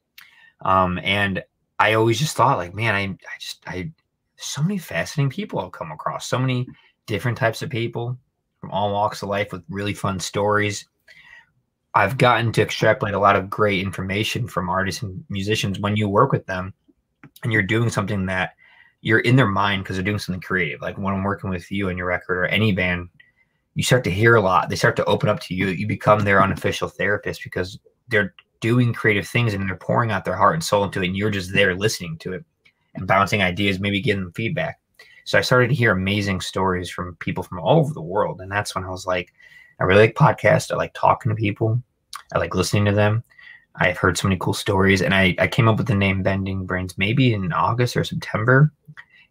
um 0.61 0.99
and 1.03 1.43
i 1.79 1.95
always 1.95 2.18
just 2.18 2.37
thought 2.37 2.59
like 2.59 2.74
man 2.74 2.95
i 2.95 3.03
i 3.03 3.39
just 3.41 3.62
i 3.66 3.91
so 4.37 4.62
many 4.62 4.78
fascinating 4.78 5.30
people 5.30 5.59
i've 5.59 5.72
come 5.72 5.93
across 5.93 6.28
so 6.28 6.39
many 6.39 6.66
different 7.07 7.39
types 7.39 7.62
of 7.62 7.70
people 7.70 8.16
from 8.61 8.70
all 8.70 8.93
walks 8.93 9.22
of 9.22 9.28
life 9.28 9.53
with 9.53 9.62
really 9.68 9.95
fun 9.95 10.18
stories 10.18 10.87
i've 11.95 12.18
gotten 12.18 12.53
to 12.53 12.62
extrapolate 12.62 13.14
a 13.14 13.18
lot 13.18 13.37
of 13.37 13.51
great 13.51 13.80
information 13.80 14.47
from 14.47 14.68
artists 14.68 15.03
and 15.03 15.24
musicians 15.28 15.78
when 15.80 15.97
you 15.97 16.09
work 16.09 16.32
with 16.32 16.47
them 16.47 16.72
and 17.43 17.53
you're 17.53 17.62
doing 17.62 17.89
something 17.89 18.26
that 18.26 18.53
you're 19.07 19.20
in 19.20 19.37
their 19.37 19.47
mind 19.47 19.84
because 19.84 19.97
they're 19.97 20.05
doing 20.05 20.18
something 20.18 20.41
creative. 20.41 20.80
Like 20.80 20.99
when 20.99 21.14
I'm 21.14 21.22
working 21.22 21.51
with 21.51 21.70
you 21.70 21.89
and 21.89 21.99
your 21.99 22.09
record 22.09 22.39
or 22.39 22.47
any 22.47 22.72
band, 22.72 23.09
you 23.74 23.82
start 23.82 24.05
to 24.05 24.11
hear 24.11 24.34
a 24.34 24.41
lot. 24.41 24.68
They 24.68 24.76
start 24.76 24.97
to 24.97 25.05
open 25.05 25.28
up 25.28 25.41
to 25.41 25.55
you. 25.55 25.68
You 25.68 25.87
become 25.87 26.20
their 26.20 26.43
unofficial 26.43 26.89
therapist 26.89 27.45
because 27.45 27.78
they're 28.09 28.34
doing 28.61 28.93
creative 28.93 29.28
things 29.28 29.55
and 29.55 29.68
they're 29.68 29.76
pouring 29.76 30.11
out 30.11 30.24
their 30.24 30.37
heart 30.37 30.55
and 30.55 30.64
soul 30.64 30.84
into 30.84 31.03
it. 31.03 31.07
And 31.07 31.16
you're 31.16 31.30
just 31.30 31.53
there 31.53 31.74
listening 31.74 32.18
to 32.18 32.32
it 32.32 32.45
and 32.97 33.07
bouncing 33.07 33.42
ideas, 33.42 33.80
maybe 33.80 34.01
giving 34.01 34.24
them 34.24 34.32
feedback. 34.32 34.80
So 35.24 35.38
I 35.38 35.42
started 35.42 35.68
to 35.68 35.74
hear 35.74 35.90
amazing 35.90 36.40
stories 36.40 36.88
from 36.88 37.16
people 37.16 37.42
from 37.42 37.59
all 37.59 37.80
over 37.80 37.92
the 37.92 38.01
world. 38.01 38.40
And 38.40 38.51
that's 38.51 38.74
when 38.74 38.84
I 38.84 38.90
was 38.90 39.07
like, 39.07 39.32
I 39.80 39.84
really 39.84 40.03
like 40.03 40.14
podcasts. 40.14 40.72
I 40.72 40.76
like 40.76 40.94
talking 40.94 41.30
to 41.30 41.36
people. 41.36 41.82
I 42.32 42.38
like 42.38 42.55
listening 42.55 42.84
to 42.86 42.92
them. 42.92 43.24
I've 43.74 43.99
heard 43.99 44.16
so 44.16 44.28
many 44.28 44.38
cool 44.40 44.55
stories. 44.55 45.03
And 45.03 45.14
I, 45.14 45.34
I 45.38 45.49
came 45.49 45.68
up 45.68 45.78
with 45.78 45.88
the 45.88 45.94
name 45.94 46.22
Bending 46.22 46.64
Brains 46.64 46.97
maybe 46.97 47.34
in 47.34 47.53
August 47.53 47.97
or 47.97 48.05
September. 48.05 48.72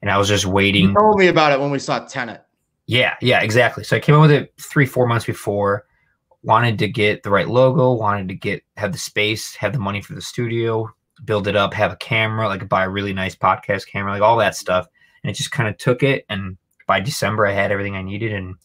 And 0.01 0.11
I 0.11 0.17
was 0.17 0.27
just 0.27 0.43
you 0.43 0.51
waiting. 0.51 0.93
told 0.93 1.17
me 1.17 1.27
about 1.27 1.51
it 1.51 1.59
when 1.59 1.71
we 1.71 1.79
saw 1.79 1.99
Tenet. 1.99 2.41
Yeah, 2.87 3.15
yeah, 3.21 3.41
exactly. 3.41 3.83
So 3.83 3.95
I 3.95 3.99
came 3.99 4.15
up 4.15 4.21
with 4.21 4.31
it 4.31 4.53
three, 4.59 4.85
four 4.85 5.07
months 5.07 5.25
before. 5.25 5.85
Wanted 6.43 6.77
to 6.79 6.87
get 6.87 7.23
the 7.23 7.31
right 7.31 7.47
logo, 7.47 7.93
wanted 7.93 8.27
to 8.27 8.35
get 8.35 8.61
have 8.77 8.91
the 8.91 8.99
space, 8.99 9.55
have 9.55 9.73
the 9.73 9.79
money 9.79 9.99
for 9.99 10.13
the 10.13 10.21
studio, 10.21 10.87
build 11.23 11.47
it 11.47 11.55
up, 11.55 11.73
have 11.73 11.93
a 11.93 11.97
camera, 11.97 12.47
like 12.47 12.67
buy 12.67 12.83
a 12.83 12.89
really 12.89 13.13
nice 13.13 13.35
podcast 13.35 13.87
camera, 13.87 14.11
like 14.11 14.21
all 14.21 14.37
that 14.37 14.55
stuff. 14.55 14.87
And 15.23 15.31
it 15.31 15.35
just 15.35 15.51
kind 15.51 15.69
of 15.69 15.77
took 15.77 16.03
it. 16.03 16.25
And 16.29 16.57
by 16.87 16.99
December, 16.99 17.45
I 17.47 17.51
had 17.53 17.71
everything 17.71 17.95
I 17.95 18.01
needed, 18.03 18.33
and 18.33 18.55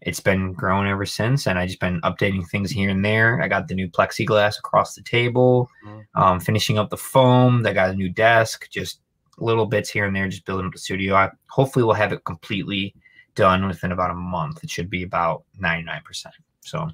it's 0.00 0.20
been 0.20 0.52
growing 0.52 0.88
ever 0.88 1.04
since. 1.04 1.46
And 1.46 1.58
I 1.58 1.66
just 1.66 1.80
been 1.80 2.00
updating 2.02 2.46
things 2.48 2.70
here 2.70 2.90
and 2.90 3.04
there. 3.04 3.42
I 3.42 3.48
got 3.48 3.68
the 3.68 3.74
new 3.74 3.88
plexiglass 3.88 4.58
across 4.58 4.94
the 4.94 5.02
table, 5.02 5.68
Mhm. 5.84 6.04
um, 6.14 6.40
finishing 6.40 6.78
up 6.78 6.90
the 6.90 6.96
foam. 6.96 7.66
I 7.66 7.72
got 7.72 7.90
a 7.90 7.94
new 7.94 8.08
desk, 8.08 8.68
just 8.70 9.00
little 9.38 9.66
bits 9.66 9.90
here 9.90 10.06
and 10.06 10.14
there, 10.16 10.28
just 10.28 10.46
building 10.46 10.66
up 10.66 10.72
the 10.72 10.78
studio. 10.78 11.14
I 11.14 11.30
hopefully 11.50 11.84
will 11.84 11.92
have 11.94 12.12
it 12.12 12.24
completely 12.24 12.94
done 13.34 13.66
within 13.66 13.92
about 13.92 14.10
a 14.10 14.14
month. 14.14 14.64
It 14.64 14.70
should 14.70 14.88
be 14.88 15.02
about 15.02 15.44
99%. 15.60 16.32
So, 16.60 16.88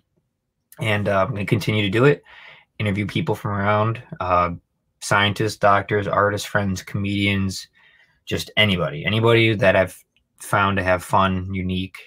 and 0.80 1.08
uh, 1.08 1.22
I'm 1.22 1.28
going 1.30 1.46
to 1.46 1.50
continue 1.50 1.82
to 1.82 1.90
do 1.90 2.04
it, 2.04 2.24
interview 2.80 3.06
people 3.06 3.36
from 3.36 3.52
around 3.52 4.02
uh, 4.18 4.50
scientists, 5.02 5.56
doctors, 5.56 6.06
artists, 6.06 6.46
friends, 6.46 6.82
comedians, 6.82 7.68
just 8.24 8.50
anybody, 8.56 9.04
anybody 9.04 9.54
that 9.54 9.76
I've 9.76 10.02
found 10.40 10.76
to 10.78 10.82
have 10.82 11.02
fun, 11.04 11.52
unique, 11.52 11.98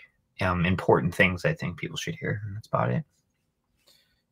um, 0.42 0.66
important 0.66 1.14
things 1.14 1.46
I 1.46 1.54
think 1.54 1.78
people 1.78 1.98
should 1.98 2.16
hear. 2.16 2.42
That's 2.54 2.68
about 2.68 2.92
it. 2.92 3.04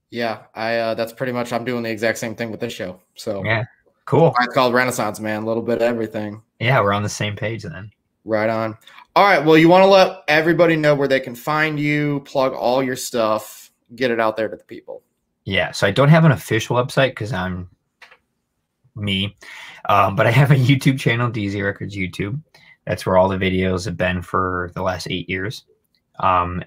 Yeah, 0.10 0.44
I. 0.54 0.78
Uh, 0.78 0.94
that's 0.94 1.12
pretty 1.14 1.32
much. 1.34 1.52
I'm 1.52 1.66
doing 1.66 1.84
the 1.84 1.90
exact 1.90 2.20
same 2.20 2.36
thing 2.36 2.52
with 2.52 2.60
this 2.60 2.74
show. 2.74 3.00
So 3.16 3.44
Yeah. 3.44 3.64
Cool. 4.06 4.34
it's 4.42 4.54
called 4.54 4.74
Renaissance 4.74 5.20
Man. 5.20 5.44
A 5.44 5.46
little 5.46 5.64
bit 5.64 5.78
of 5.78 5.82
everything. 5.82 6.42
Yeah, 6.60 6.82
we're 6.82 6.94
on 6.94 7.04
the 7.04 7.10
same 7.10 7.36
page 7.36 7.64
then. 7.64 7.90
Right 8.26 8.50
on. 8.50 8.78
All 9.16 9.26
right. 9.26 9.44
Well, 9.44 9.58
you 9.58 9.70
want 9.70 9.84
to 9.84 9.88
let 9.88 10.24
everybody 10.28 10.76
know 10.76 10.94
where 10.94 11.08
they 11.08 11.20
can 11.20 11.36
find 11.36 11.80
you, 11.80 12.20
plug 12.26 12.54
all 12.54 12.84
your 12.84 12.96
stuff, 12.96 13.72
get 13.96 14.12
it 14.12 14.20
out 14.20 14.38
there 14.38 14.48
to 14.50 14.56
the 14.56 14.64
people. 14.64 15.02
Yeah, 15.46 15.72
so 15.72 15.88
I 15.88 15.92
don't 15.92 16.10
have 16.10 16.26
an 16.26 16.32
official 16.32 16.76
website 16.78 17.10
because 17.10 17.34
I'm 17.34 17.70
me, 18.96 19.36
um, 19.90 20.16
but 20.16 20.28
I 20.28 20.32
have 20.32 20.52
a 20.52 20.56
YouTube 20.56 21.00
channel, 21.00 21.32
DZ 21.32 21.64
Records 21.64 21.96
YouTube. 21.96 22.42
That's 22.86 23.06
where 23.06 23.18
all 23.18 23.30
the 23.30 23.38
videos 23.38 23.86
have 23.86 23.98
been 23.98 24.22
for 24.22 24.72
the 24.76 24.82
last 24.82 25.08
eight 25.10 25.30
years. 25.30 25.64
Um, 26.20 26.64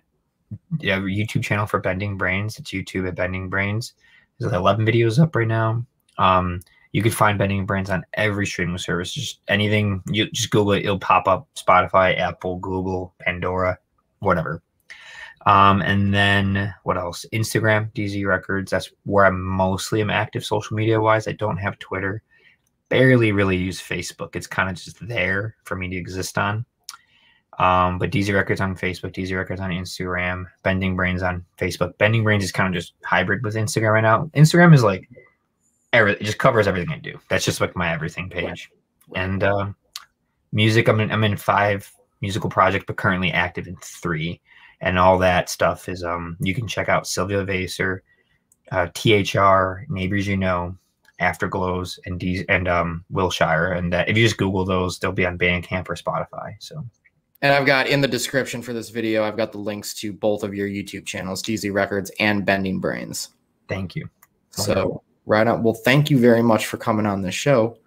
yeah, 0.78 0.98
YouTube 0.98 1.42
channel 1.42 1.66
for 1.66 1.80
Bending 1.80 2.16
Brains. 2.16 2.58
It's 2.58 2.70
YouTube 2.70 3.06
at 3.06 3.14
Bending 3.14 3.48
Brains. 3.48 3.94
There's 4.38 4.52
11 4.52 4.86
videos 4.86 5.18
up 5.20 5.34
right 5.34 5.48
now. 5.48 5.84
Um, 6.18 6.60
you 6.92 7.02
can 7.02 7.12
find 7.12 7.38
Bending 7.38 7.66
Brains 7.66 7.90
on 7.90 8.04
every 8.14 8.46
streaming 8.46 8.78
service. 8.78 9.12
Just 9.12 9.40
anything 9.48 10.02
you 10.06 10.30
just 10.30 10.50
Google 10.50 10.72
it, 10.72 10.84
it'll 10.84 10.98
pop 10.98 11.28
up. 11.28 11.48
Spotify, 11.54 12.18
Apple, 12.18 12.58
Google, 12.58 13.14
Pandora, 13.20 13.78
whatever. 14.20 14.62
Um, 15.46 15.80
and 15.82 16.12
then 16.12 16.74
what 16.82 16.98
else? 16.98 17.24
Instagram, 17.32 17.92
DZ 17.92 18.26
Records. 18.26 18.72
That's 18.72 18.90
where 19.04 19.24
I'm 19.24 19.40
mostly 19.40 20.00
am 20.00 20.10
active 20.10 20.44
social 20.44 20.76
media 20.76 21.00
wise. 21.00 21.28
I 21.28 21.32
don't 21.32 21.56
have 21.56 21.78
Twitter. 21.78 22.22
Barely 22.88 23.30
really 23.32 23.56
use 23.56 23.80
Facebook. 23.80 24.34
It's 24.34 24.48
kind 24.48 24.68
of 24.68 24.76
just 24.76 25.06
there 25.06 25.56
for 25.64 25.76
me 25.76 25.88
to 25.88 25.96
exist 25.96 26.36
on. 26.36 26.66
Um, 27.58 27.98
but 27.98 28.10
DZ 28.10 28.34
Records 28.34 28.60
on 28.60 28.76
Facebook, 28.76 29.14
DZ 29.14 29.34
Records 29.36 29.60
on 29.60 29.70
Instagram, 29.70 30.46
Bending 30.62 30.96
Brains 30.96 31.22
on 31.22 31.44
Facebook. 31.58 31.96
Bending 31.96 32.24
Brains 32.24 32.44
is 32.44 32.52
kind 32.52 32.68
of 32.68 32.78
just 32.78 32.94
hybrid 33.04 33.42
with 33.44 33.54
Instagram 33.54 33.92
right 33.92 34.02
now. 34.02 34.30
Instagram 34.34 34.74
is 34.74 34.82
like 34.82 35.08
it 35.92 36.20
just 36.20 36.38
covers 36.38 36.66
everything 36.66 36.92
I 36.92 36.98
do. 36.98 37.18
That's 37.30 37.44
just 37.44 37.60
like 37.60 37.74
my 37.74 37.92
everything 37.92 38.28
page. 38.28 38.70
And 39.14 39.42
um, 39.42 39.76
music, 40.52 40.88
I'm 40.88 41.00
in, 41.00 41.10
I'm 41.10 41.24
in 41.24 41.36
five 41.36 41.90
musical 42.20 42.50
projects, 42.50 42.84
but 42.86 42.96
currently 42.96 43.32
active 43.32 43.66
in 43.66 43.76
three 43.76 44.40
and 44.80 44.98
all 44.98 45.18
that 45.18 45.48
stuff 45.48 45.88
is 45.88 46.04
um 46.04 46.36
you 46.40 46.54
can 46.54 46.66
check 46.66 46.88
out 46.88 47.06
Sylvia 47.06 47.44
Vaser, 47.44 48.00
uh, 48.72 48.88
THR, 48.94 49.84
Neighbors 49.88 50.26
You 50.26 50.36
Know, 50.36 50.76
Afterglows, 51.20 51.98
and 52.06 52.20
D- 52.20 52.44
and 52.48 52.68
um 52.68 53.04
Wilshire, 53.10 53.72
and 53.72 53.92
that 53.92 54.08
if 54.08 54.16
you 54.16 54.24
just 54.24 54.36
Google 54.36 54.64
those, 54.64 54.98
they'll 54.98 55.12
be 55.12 55.26
on 55.26 55.38
Bandcamp 55.38 55.88
or 55.88 55.94
Spotify. 55.94 56.54
So 56.58 56.84
And 57.42 57.52
I've 57.52 57.66
got 57.66 57.86
in 57.86 58.00
the 58.00 58.08
description 58.08 58.62
for 58.62 58.72
this 58.72 58.90
video, 58.90 59.24
I've 59.24 59.36
got 59.36 59.52
the 59.52 59.58
links 59.58 59.94
to 60.00 60.12
both 60.12 60.42
of 60.42 60.54
your 60.54 60.68
YouTube 60.68 61.06
channels, 61.06 61.42
DZ 61.42 61.72
Records 61.72 62.10
and 62.20 62.44
Bending 62.44 62.80
Brains. 62.80 63.30
thank 63.68 63.96
you. 63.96 64.08
So 64.50 65.02
right 65.26 65.46
on. 65.46 65.62
Well, 65.62 65.74
thank 65.74 66.08
you 66.08 66.18
very 66.18 66.42
much 66.42 66.66
for 66.66 66.76
coming 66.78 67.04
on 67.04 67.20
this 67.20 67.34
show. 67.34 67.78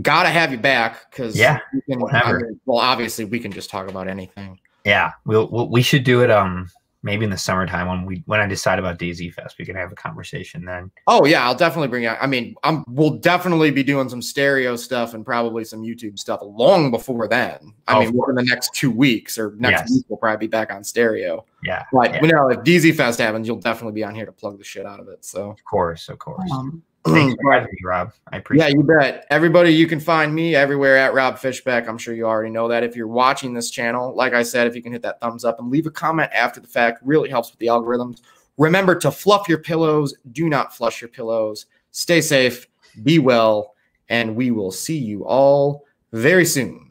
Gotta 0.00 0.30
have 0.30 0.52
you 0.52 0.58
back 0.58 1.10
because 1.10 1.36
Yeah, 1.38 1.60
we 1.74 1.80
can. 1.82 2.02
I 2.14 2.32
mean, 2.32 2.60
well, 2.64 2.78
obviously 2.78 3.24
we 3.26 3.38
can 3.38 3.52
just 3.52 3.70
talk 3.70 3.88
about 3.88 4.08
anything. 4.08 4.58
Yeah, 4.84 5.12
we'll, 5.24 5.48
we'll 5.50 5.68
we 5.68 5.82
should 5.82 6.04
do 6.04 6.22
it 6.22 6.30
um 6.30 6.68
maybe 7.04 7.24
in 7.24 7.30
the 7.32 7.36
summertime 7.36 7.88
when 7.88 8.06
we 8.06 8.22
when 8.26 8.38
I 8.40 8.46
decide 8.46 8.78
about 8.78 8.96
DZ 8.98 9.34
Fest, 9.34 9.56
we 9.58 9.64
can 9.64 9.74
have 9.74 9.90
a 9.90 9.94
conversation 9.96 10.64
then. 10.64 10.88
Oh 11.08 11.24
yeah, 11.24 11.44
I'll 11.44 11.54
definitely 11.54 11.88
bring 11.88 12.04
you. 12.04 12.10
I 12.10 12.26
mean, 12.28 12.54
I'm 12.62 12.84
we'll 12.86 13.18
definitely 13.18 13.72
be 13.72 13.82
doing 13.82 14.08
some 14.08 14.22
stereo 14.22 14.76
stuff 14.76 15.14
and 15.14 15.24
probably 15.26 15.64
some 15.64 15.82
YouTube 15.82 16.16
stuff 16.18 16.40
long 16.42 16.90
before 16.92 17.26
then. 17.26 17.74
I 17.88 17.96
Oh, 17.96 17.98
mean, 18.00 18.08
of 18.10 18.14
within 18.14 18.36
the 18.36 18.44
next 18.44 18.72
two 18.74 18.90
weeks 18.92 19.36
or 19.36 19.54
next 19.58 19.80
Yes. 19.82 19.90
week, 19.90 20.04
we'll 20.08 20.16
probably 20.18 20.46
be 20.46 20.50
back 20.50 20.72
on 20.72 20.84
stereo. 20.84 21.44
Yeah, 21.64 21.84
But 21.92 22.14
yeah. 22.14 22.22
you 22.22 22.32
know, 22.32 22.48
if 22.50 22.58
DZ 22.60 22.94
Fest 22.96 23.18
happens, 23.20 23.48
you'll 23.48 23.56
definitely 23.56 23.94
be 23.94 24.04
on 24.04 24.14
here 24.14 24.26
to 24.26 24.32
plug 24.32 24.58
the 24.58 24.64
shit 24.64 24.86
out 24.86 25.00
of 25.00 25.08
it. 25.08 25.24
So, 25.24 25.50
of 25.50 25.64
course, 25.64 26.08
of 26.08 26.18
course. 26.20 26.50
um, 26.52 26.82
Thanks 27.04 27.34
for 27.42 27.52
having 27.52 27.68
me, 27.72 27.78
Rob. 27.84 28.12
I 28.32 28.36
appreciate. 28.38 28.68
yeah, 28.68 28.74
you 28.74 28.82
bet. 28.82 29.26
Everybody, 29.30 29.70
you 29.70 29.86
can 29.86 29.98
find 29.98 30.32
me 30.32 30.54
everywhere 30.54 30.96
at 30.96 31.14
Rob 31.14 31.36
Fishbeck. 31.36 31.88
I'm 31.88 31.98
sure 31.98 32.14
you 32.14 32.26
already 32.26 32.50
know 32.50 32.68
that. 32.68 32.84
If 32.84 32.94
you're 32.94 33.08
watching 33.08 33.52
this 33.52 33.70
channel, 33.70 34.14
like 34.14 34.34
I 34.34 34.42
said, 34.42 34.66
if 34.66 34.76
you 34.76 34.82
can 34.82 34.92
hit 34.92 35.02
that 35.02 35.20
thumbs 35.20 35.44
up 35.44 35.58
and 35.58 35.70
leave 35.70 35.86
a 35.86 35.90
comment 35.90 36.30
after 36.32 36.60
the 36.60 36.68
fact, 36.68 37.00
really 37.02 37.28
helps 37.28 37.50
with 37.50 37.58
the 37.58 37.66
algorithms. 37.66 38.20
Remember 38.56 38.94
to 38.96 39.10
fluff 39.10 39.48
your 39.48 39.58
pillows. 39.58 40.14
Do 40.30 40.48
not 40.48 40.76
flush 40.76 41.00
your 41.00 41.08
pillows. 41.08 41.66
Stay 41.90 42.20
safe, 42.20 42.68
be 43.02 43.18
well, 43.18 43.74
and 44.08 44.36
we 44.36 44.50
will 44.50 44.70
see 44.70 44.98
you 44.98 45.24
all 45.24 45.84
very 46.12 46.44
soon. 46.44 46.88